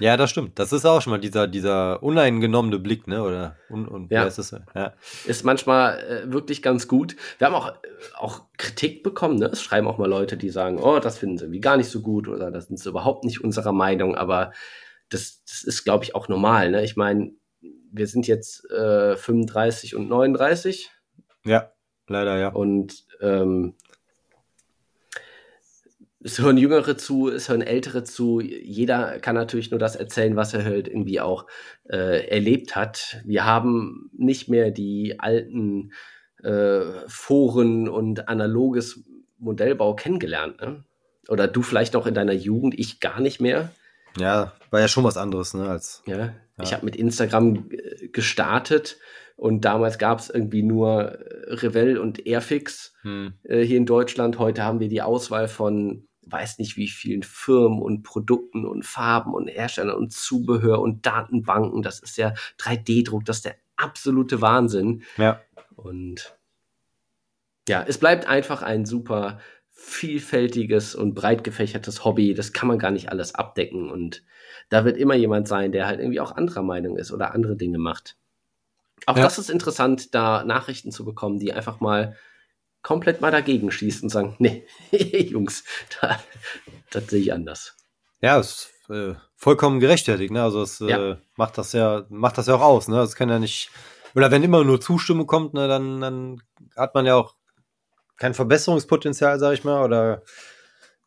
Ja, 0.00 0.16
das 0.16 0.30
stimmt. 0.30 0.58
Das 0.58 0.72
ist 0.72 0.86
auch 0.86 1.02
schon 1.02 1.10
mal 1.10 1.20
dieser, 1.20 1.46
dieser 1.46 2.02
uneingenommene 2.02 2.78
Blick, 2.78 3.06
ne? 3.06 3.22
Oder 3.22 3.56
un, 3.68 3.86
und 3.86 4.10
Ja. 4.10 4.24
ist 4.24 4.38
es? 4.38 4.50
Ja. 4.74 4.94
Ist 5.26 5.44
manchmal 5.44 5.98
äh, 5.98 6.32
wirklich 6.32 6.62
ganz 6.62 6.88
gut. 6.88 7.16
Wir 7.36 7.46
haben 7.46 7.54
auch, 7.54 7.68
äh, 7.68 7.76
auch 8.16 8.46
Kritik 8.56 9.02
bekommen, 9.02 9.36
ne? 9.38 9.46
Es 9.46 9.62
schreiben 9.62 9.86
auch 9.86 9.98
mal 9.98 10.08
Leute, 10.08 10.38
die 10.38 10.48
sagen, 10.48 10.78
oh, 10.78 11.00
das 11.00 11.18
finden 11.18 11.36
sie 11.36 11.44
irgendwie 11.44 11.60
gar 11.60 11.76
nicht 11.76 11.90
so 11.90 12.00
gut 12.00 12.28
oder 12.28 12.50
das 12.50 12.68
sind 12.68 12.78
sie 12.78 12.88
überhaupt 12.88 13.24
nicht 13.24 13.44
unserer 13.44 13.72
Meinung, 13.72 14.14
aber 14.14 14.52
das, 15.10 15.42
das 15.44 15.64
ist, 15.64 15.84
glaube 15.84 16.04
ich, 16.04 16.14
auch 16.14 16.28
normal, 16.28 16.70
ne? 16.70 16.82
Ich 16.82 16.96
meine, 16.96 17.32
wir 17.92 18.06
sind 18.06 18.26
jetzt 18.26 18.70
äh, 18.70 19.16
35 19.16 19.96
und 19.96 20.08
39 20.08 20.90
ja, 21.44 21.72
leider 22.06 22.38
ja. 22.38 22.48
und 22.48 23.06
ähm, 23.20 23.74
es 26.22 26.38
hören 26.38 26.58
Jüngere 26.58 26.98
zu, 26.98 27.30
es 27.30 27.48
hören 27.48 27.62
Ältere 27.62 28.04
zu. 28.04 28.40
Jeder 28.40 29.18
kann 29.20 29.34
natürlich 29.34 29.70
nur 29.70 29.80
das 29.80 29.96
erzählen, 29.96 30.36
was 30.36 30.52
er 30.52 30.64
halt 30.64 30.86
irgendwie 30.86 31.20
auch 31.20 31.46
äh, 31.88 32.28
erlebt 32.28 32.76
hat. 32.76 33.22
Wir 33.24 33.46
haben 33.46 34.10
nicht 34.12 34.48
mehr 34.48 34.70
die 34.70 35.18
alten 35.18 35.92
äh, 36.42 36.82
Foren 37.06 37.88
und 37.88 38.28
analoges 38.28 39.02
Modellbau 39.38 39.94
kennengelernt. 39.94 40.60
Ne? 40.60 40.84
Oder 41.28 41.48
du 41.48 41.62
vielleicht 41.62 41.94
noch 41.94 42.06
in 42.06 42.14
deiner 42.14 42.34
Jugend, 42.34 42.78
ich 42.78 43.00
gar 43.00 43.20
nicht 43.20 43.40
mehr. 43.40 43.70
Ja, 44.18 44.52
war 44.70 44.80
ja 44.80 44.88
schon 44.88 45.04
was 45.04 45.16
anderes, 45.16 45.54
ne? 45.54 45.68
Als, 45.68 46.02
Ja, 46.06 46.34
ich 46.62 46.72
habe 46.72 46.84
mit 46.84 46.96
Instagram 46.96 47.70
äh, 47.70 48.08
gestartet 48.08 48.98
und 49.36 49.64
damals 49.64 49.98
gab 49.98 50.18
es 50.18 50.30
irgendwie 50.30 50.62
nur 50.62 51.12
äh, 51.12 51.54
Revell 51.54 51.98
und 51.98 52.26
Airfix 52.26 52.94
hm. 53.02 53.34
äh, 53.44 53.62
hier 53.62 53.78
in 53.78 53.86
Deutschland. 53.86 54.38
Heute 54.38 54.64
haben 54.64 54.80
wir 54.80 54.88
die 54.88 55.02
Auswahl 55.02 55.48
von 55.48 56.06
weiß 56.32 56.58
nicht 56.58 56.76
wie 56.76 56.88
vielen 56.88 57.22
Firmen 57.22 57.80
und 57.80 58.02
Produkten 58.02 58.64
und 58.64 58.84
Farben 58.84 59.34
und 59.34 59.48
Herstellern 59.48 59.96
und 59.96 60.12
Zubehör 60.12 60.80
und 60.80 61.06
Datenbanken. 61.06 61.82
Das 61.82 62.00
ist 62.00 62.16
ja 62.16 62.34
3D-Druck, 62.58 63.24
das 63.24 63.38
ist 63.38 63.46
der 63.46 63.56
absolute 63.76 64.40
Wahnsinn. 64.40 65.02
Ja. 65.16 65.40
Und 65.74 66.36
ja, 67.68 67.84
es 67.86 67.98
bleibt 67.98 68.26
einfach 68.26 68.62
ein 68.62 68.84
super 68.84 69.38
vielfältiges 69.82 70.94
und 70.94 71.14
breit 71.14 71.42
gefächertes 71.42 72.04
Hobby. 72.04 72.34
Das 72.34 72.52
kann 72.52 72.68
man 72.68 72.78
gar 72.78 72.90
nicht 72.90 73.08
alles 73.10 73.34
abdecken. 73.34 73.90
Und 73.90 74.22
da 74.68 74.84
wird 74.84 74.96
immer 74.98 75.14
jemand 75.14 75.48
sein, 75.48 75.72
der 75.72 75.86
halt 75.86 76.00
irgendwie 76.00 76.20
auch 76.20 76.32
anderer 76.36 76.62
Meinung 76.62 76.96
ist 76.98 77.12
oder 77.12 77.34
andere 77.34 77.56
Dinge 77.56 77.78
macht. 77.78 78.16
Auch 79.06 79.16
Ja. 79.16 79.22
das 79.22 79.38
ist 79.38 79.48
interessant, 79.50 80.14
da 80.14 80.44
Nachrichten 80.44 80.92
zu 80.92 81.04
bekommen, 81.04 81.38
die 81.38 81.52
einfach 81.54 81.80
mal 81.80 82.16
komplett 82.82 83.20
mal 83.20 83.30
dagegen 83.30 83.70
schießen 83.70 84.04
und 84.04 84.10
sagen, 84.10 84.36
nee, 84.38 84.64
Jungs, 84.92 85.64
da, 86.00 86.20
das 86.90 87.08
sehe 87.08 87.20
ich 87.20 87.32
anders. 87.32 87.76
Ja, 88.20 88.38
ist 88.38 88.70
äh, 88.90 89.14
vollkommen 89.34 89.80
gerechtfertigt, 89.80 90.30
ne? 90.30 90.42
Also 90.42 90.62
es 90.62 90.80
äh, 90.82 90.88
Ja. 90.90 91.18
macht 91.36 91.56
das 91.56 91.72
ja, 91.72 92.04
macht 92.10 92.36
das 92.36 92.46
ja 92.48 92.54
auch 92.56 92.60
aus, 92.60 92.88
ne? 92.88 93.00
Es 93.00 93.14
kann 93.16 93.30
ja 93.30 93.38
nicht, 93.38 93.70
oder 94.14 94.30
wenn 94.30 94.42
immer 94.42 94.62
nur 94.62 94.80
Zustimmung 94.80 95.26
kommt, 95.26 95.54
ne, 95.54 95.68
dann, 95.68 96.00
dann 96.02 96.42
hat 96.76 96.94
man 96.94 97.06
ja 97.06 97.14
auch 97.16 97.34
kein 98.20 98.34
Verbesserungspotenzial, 98.34 99.40
sag 99.40 99.54
ich 99.54 99.64
mal, 99.64 99.82
oder 99.82 100.22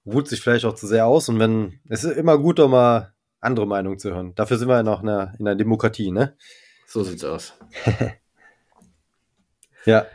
ruht 0.05 0.27
sich 0.27 0.41
vielleicht 0.41 0.65
auch 0.65 0.75
zu 0.75 0.87
sehr 0.87 1.05
aus. 1.05 1.29
Und 1.29 1.39
wenn, 1.39 1.79
es 1.87 2.03
ist 2.03 2.17
immer 2.17 2.37
gut, 2.37 2.59
auch 2.59 2.67
mal 2.67 3.13
andere 3.39 3.67
Meinungen 3.67 3.99
zu 3.99 4.11
hören. 4.11 4.33
Dafür 4.35 4.57
sind 4.57 4.67
wir 4.67 4.77
ja 4.77 4.83
noch 4.83 5.03
in 5.03 5.09
einer, 5.09 5.33
in 5.39 5.47
einer 5.47 5.55
Demokratie, 5.55 6.11
ne? 6.11 6.35
So 6.87 7.03
sieht's 7.03 7.23
aus. 7.23 7.53
Ja. 9.85 10.07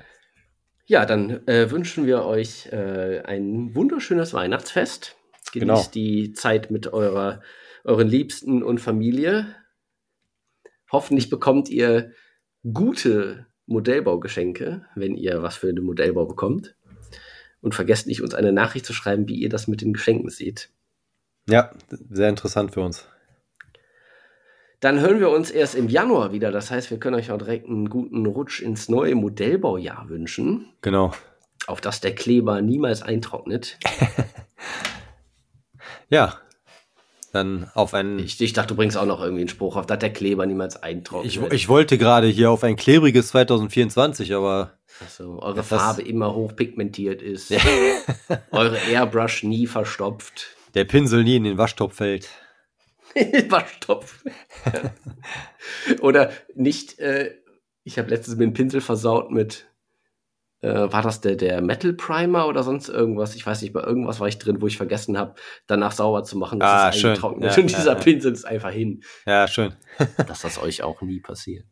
Ja, 0.87 1.05
dann 1.05 1.47
äh, 1.47 1.71
wünschen 1.71 2.07
wir 2.07 2.25
euch 2.25 2.73
äh, 2.73 3.21
ein 3.21 3.75
wunderschönes 3.75 4.33
Weihnachtsfest. 4.33 5.15
Genießt 5.53 5.61
Genau. 5.61 5.89
die 5.93 6.33
Zeit 6.33 6.71
mit 6.71 6.91
eurer, 6.95 7.43
euren 7.85 8.09
Liebsten 8.09 8.63
und 8.63 8.79
Familie. 8.79 9.55
Hoffentlich 10.91 11.29
bekommt 11.29 11.69
ihr 11.69 12.13
gute 12.73 13.47
Modellbaugeschenke, 13.67 14.87
wenn 14.95 15.15
ihr 15.15 15.43
was 15.43 15.57
für 15.57 15.73
den 15.75 15.85
Modellbau 15.85 16.25
bekommt. 16.25 16.75
Und 17.61 17.75
vergesst 17.75 18.07
nicht, 18.07 18.23
uns 18.23 18.35
eine 18.35 18.53
Nachricht 18.53 18.87
zu 18.87 18.93
schreiben, 18.93 19.29
wie 19.29 19.37
ihr 19.37 19.49
das 19.49 19.67
mit 19.69 19.81
den 19.81 19.93
Geschenken 19.93 20.31
seht. 20.31 20.71
Ja, 21.49 21.73
sehr 22.11 22.29
interessant 22.29 22.73
für 22.75 22.81
uns. 22.83 23.07
Dann 24.81 25.01
hören 25.01 25.19
wir 25.19 25.31
uns 25.31 25.51
erst 25.51 25.75
im 25.75 25.89
Januar 25.89 26.33
wieder. 26.33 26.53
Das 26.53 26.71
heißt, 26.71 26.91
wir 26.91 26.99
können 27.01 27.17
euch 27.17 27.33
auch 27.33 27.39
direkt 27.39 27.67
einen 27.67 27.89
guten 27.91 28.27
Rutsch 28.27 28.61
ins 28.61 28.89
neue 28.89 29.17
Modellbaujahr 29.17 30.09
wünschen, 30.09 30.67
Genau. 30.83 31.13
auf 31.67 31.81
das 31.81 32.01
der 32.01 32.15
Kleber 32.15 32.63
niemals 32.63 33.03
eintrocknet. 33.03 33.79
Ja. 36.11 36.39
Dann 37.39 37.71
auf 37.75 37.95
einen. 37.95 38.19
Ich, 38.19 38.41
ich 38.41 38.53
dachte, 38.53 38.69
du 38.69 38.75
bringst 38.75 38.97
auch 38.97 39.07
noch 39.07 39.21
irgendwie 39.21 39.43
einen 39.43 39.49
Spruch 39.49 39.77
auf, 39.77 39.87
dass 39.87 40.01
der 40.01 40.13
Kleber 40.13 40.45
niemals 40.45 40.83
eintrocknet. 40.83 41.33
Ich, 41.33 41.41
ich 41.53 41.69
wollte 41.69 41.97
gerade 41.97 42.27
hier 42.27 42.51
auf 42.51 42.65
ein 42.65 42.75
klebriges 42.75 43.29
2024, 43.29 44.35
aber 44.35 44.73
also, 45.01 45.41
eure 45.41 45.63
Farbe 45.63 46.03
immer 46.03 46.35
hochpigmentiert 46.35 47.23
ist, 47.23 47.53
eure 48.51 48.79
Airbrush 48.91 49.45
nie 49.45 49.69
verstopft. 49.69 50.57
der 50.75 50.85
Pinsel 50.85 51.23
nie 51.23 51.37
in 51.37 51.45
den 51.45 51.59
Waschtopf 51.59 51.95
fällt. 51.95 52.29
Waschtopf. 53.49 54.25
Oder 56.01 56.33
nicht, 56.57 56.99
äh, 56.99 57.37
ich 57.85 57.99
habe 57.99 58.11
letztens 58.11 58.37
mir 58.37 58.45
einen 58.45 58.53
Pinsel 58.53 58.81
versaut 58.81 59.31
mit, 59.31 59.67
äh, 60.61 60.69
war 60.93 61.03
das 61.03 61.21
der, 61.21 61.37
der 61.37 61.61
Metal 61.63 61.93
Primer 61.93 62.47
oder 62.49 62.63
sonst 62.65 62.89
irgendwas? 62.89 63.35
Ich 63.37 63.47
weiß 63.47 63.63
nicht, 63.63 63.73
bei 63.73 63.83
irgendwas 63.83 64.21
war 64.21 64.29
ich 64.29 64.39
drin, 64.39 64.61
wo 64.61 64.67
ich 64.67 64.77
vergessen 64.77 65.17
habe, 65.19 65.35
danach 65.67 65.93
sauber 65.93 66.25
zu 66.25 66.37
machen. 66.39 66.61
dass 66.61 66.69
Ah, 66.71 66.89
es 66.91 66.97
schön. 66.99 67.11
eingetrocknet 67.11 67.51
Ja, 67.57 67.57
Und 67.63 67.71
dieser 67.71 67.93
ja. 67.93 67.99
Pinsel 67.99 68.33
ist 68.33 68.45
einfach 68.45 68.71
hin. 68.71 69.03
Ja, 69.27 69.47
schön. 69.49 69.75
Dass 70.27 70.43
das 70.43 70.61
euch 70.63 70.83
auch 70.83 71.01
nie 71.03 71.21
passiert. 71.21 71.65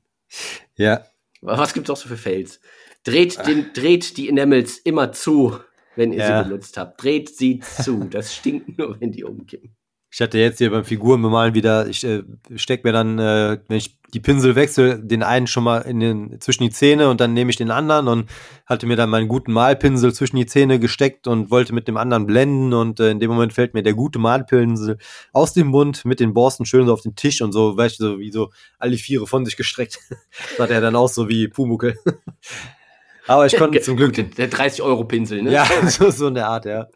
Ja. 0.76 1.04
Was 1.42 1.74
gibt's 1.74 1.90
auch 1.90 1.96
so 1.96 2.08
für 2.08 2.16
Fails? 2.16 2.60
Dreht, 3.04 3.46
den, 3.46 3.72
dreht 3.72 4.16
die 4.16 4.28
Enamels 4.28 4.78
immer 4.78 5.12
zu, 5.12 5.58
wenn 5.94 6.12
ihr 6.12 6.18
Ja. 6.20 6.42
sie 6.42 6.48
benutzt 6.48 6.76
habt. 6.76 7.00
Dreht 7.02 7.28
sie 7.36 7.60
zu. 7.60 8.04
Das 8.04 8.34
stinkt 8.34 8.78
nur, 8.78 9.00
wenn 9.00 9.12
die 9.12 9.22
umkippen. 9.24 9.75
Ich 10.16 10.22
hatte 10.22 10.38
jetzt 10.38 10.56
hier 10.56 10.70
beim 10.70 10.86
Figurenbemalen 10.86 11.52
wieder, 11.52 11.88
ich 11.88 12.02
äh, 12.02 12.22
steck 12.54 12.84
mir 12.84 12.92
dann, 12.92 13.18
äh, 13.18 13.58
wenn 13.68 13.76
ich 13.76 13.98
die 14.14 14.20
Pinsel 14.20 14.54
wechsle, 14.54 14.98
den 14.98 15.22
einen 15.22 15.46
schon 15.46 15.62
mal 15.62 15.80
in 15.80 16.00
den, 16.00 16.40
zwischen 16.40 16.62
die 16.62 16.70
Zähne 16.70 17.10
und 17.10 17.20
dann 17.20 17.34
nehme 17.34 17.50
ich 17.50 17.56
den 17.56 17.70
anderen 17.70 18.08
und 18.08 18.30
hatte 18.64 18.86
mir 18.86 18.96
dann 18.96 19.10
meinen 19.10 19.28
guten 19.28 19.52
Malpinsel 19.52 20.14
zwischen 20.14 20.36
die 20.36 20.46
Zähne 20.46 20.80
gesteckt 20.80 21.26
und 21.26 21.50
wollte 21.50 21.74
mit 21.74 21.86
dem 21.86 21.98
anderen 21.98 22.24
blenden 22.24 22.72
und 22.72 22.98
äh, 22.98 23.10
in 23.10 23.20
dem 23.20 23.30
Moment 23.30 23.52
fällt 23.52 23.74
mir 23.74 23.82
der 23.82 23.92
gute 23.92 24.18
Malpinsel 24.18 24.96
aus 25.34 25.52
dem 25.52 25.66
Mund 25.66 26.06
mit 26.06 26.18
den 26.18 26.32
Borsten 26.32 26.64
schön 26.64 26.86
so 26.86 26.94
auf 26.94 27.02
den 27.02 27.14
Tisch 27.14 27.42
und 27.42 27.52
so, 27.52 27.76
weißt 27.76 28.00
du, 28.00 28.04
so 28.12 28.18
wie 28.18 28.32
so 28.32 28.48
alle 28.78 28.96
Viere 28.96 29.26
von 29.26 29.44
sich 29.44 29.58
gestreckt. 29.58 29.98
das 30.08 30.58
hat 30.58 30.70
er 30.70 30.80
dann 30.80 30.96
auch 30.96 31.10
so 31.10 31.28
wie 31.28 31.48
Pumuckel. 31.48 31.94
Aber 33.26 33.44
ich 33.44 33.54
konnte 33.54 33.82
zum 33.82 33.98
Glück, 33.98 34.14
Der, 34.14 34.24
der 34.24 34.50
30-Euro-Pinsel, 34.50 35.42
ne? 35.42 35.52
ja, 35.52 35.66
so, 35.88 36.10
so 36.10 36.28
in 36.28 36.34
der 36.36 36.48
Art, 36.48 36.64
ja. 36.64 36.86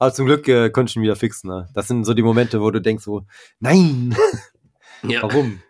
Aber 0.00 0.12
zum 0.12 0.26
Glück 0.26 0.48
äh, 0.48 0.70
konnte 0.70 0.90
ich 0.90 0.96
ihn 0.96 1.02
wieder 1.02 1.14
fixen. 1.14 1.48
Ne? 1.50 1.68
Das 1.74 1.86
sind 1.86 2.04
so 2.04 2.14
die 2.14 2.22
Momente, 2.22 2.60
wo 2.60 2.70
du 2.72 2.80
denkst 2.80 3.04
so, 3.04 3.26
nein, 3.60 4.16
Ja. 5.02 5.22
warum? 5.22 5.62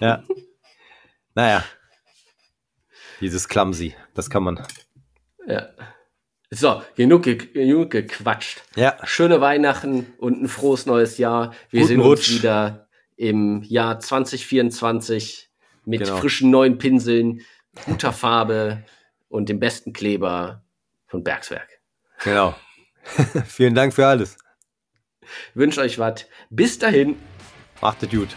ja. 0.00 0.22
Naja. 1.34 1.64
Dieses 3.20 3.48
Clumsy, 3.48 3.94
das 4.14 4.30
kann 4.30 4.42
man. 4.42 4.66
ja. 5.46 5.68
So, 6.52 6.82
genug, 6.96 7.22
ge 7.22 7.36
genug 7.36 7.90
gequatscht. 7.90 8.62
Ja, 8.74 8.96
Schöne 9.04 9.40
Weihnachten 9.40 10.12
und 10.18 10.42
ein 10.42 10.48
frohes 10.48 10.84
neues 10.84 11.16
Jahr. 11.16 11.54
Wir 11.70 11.82
Guten 11.82 11.88
sehen 11.88 12.00
Rutsch. 12.00 12.28
uns 12.30 12.38
wieder 12.38 12.88
im 13.16 13.62
Jahr 13.62 14.00
2024 14.00 15.48
mit 15.84 16.00
Genau. 16.02 16.16
frischen 16.16 16.50
neuen 16.50 16.78
Pinseln, 16.78 17.42
guter 17.86 18.12
Farbe 18.12 18.82
und 19.28 19.48
dem 19.48 19.60
besten 19.60 19.92
Kleber 19.92 20.64
von 21.06 21.22
Bergswerk. 21.22 21.68
genau. 22.24 22.56
Vielen 23.46 23.74
Dank 23.74 23.94
für 23.94 24.06
alles. 24.06 24.36
Wünsche 25.54 25.80
euch 25.80 25.98
was. 25.98 26.26
Bis 26.50 26.78
dahin. 26.78 27.16
Macht 27.80 28.02
es 28.02 28.10
gut. 28.10 28.28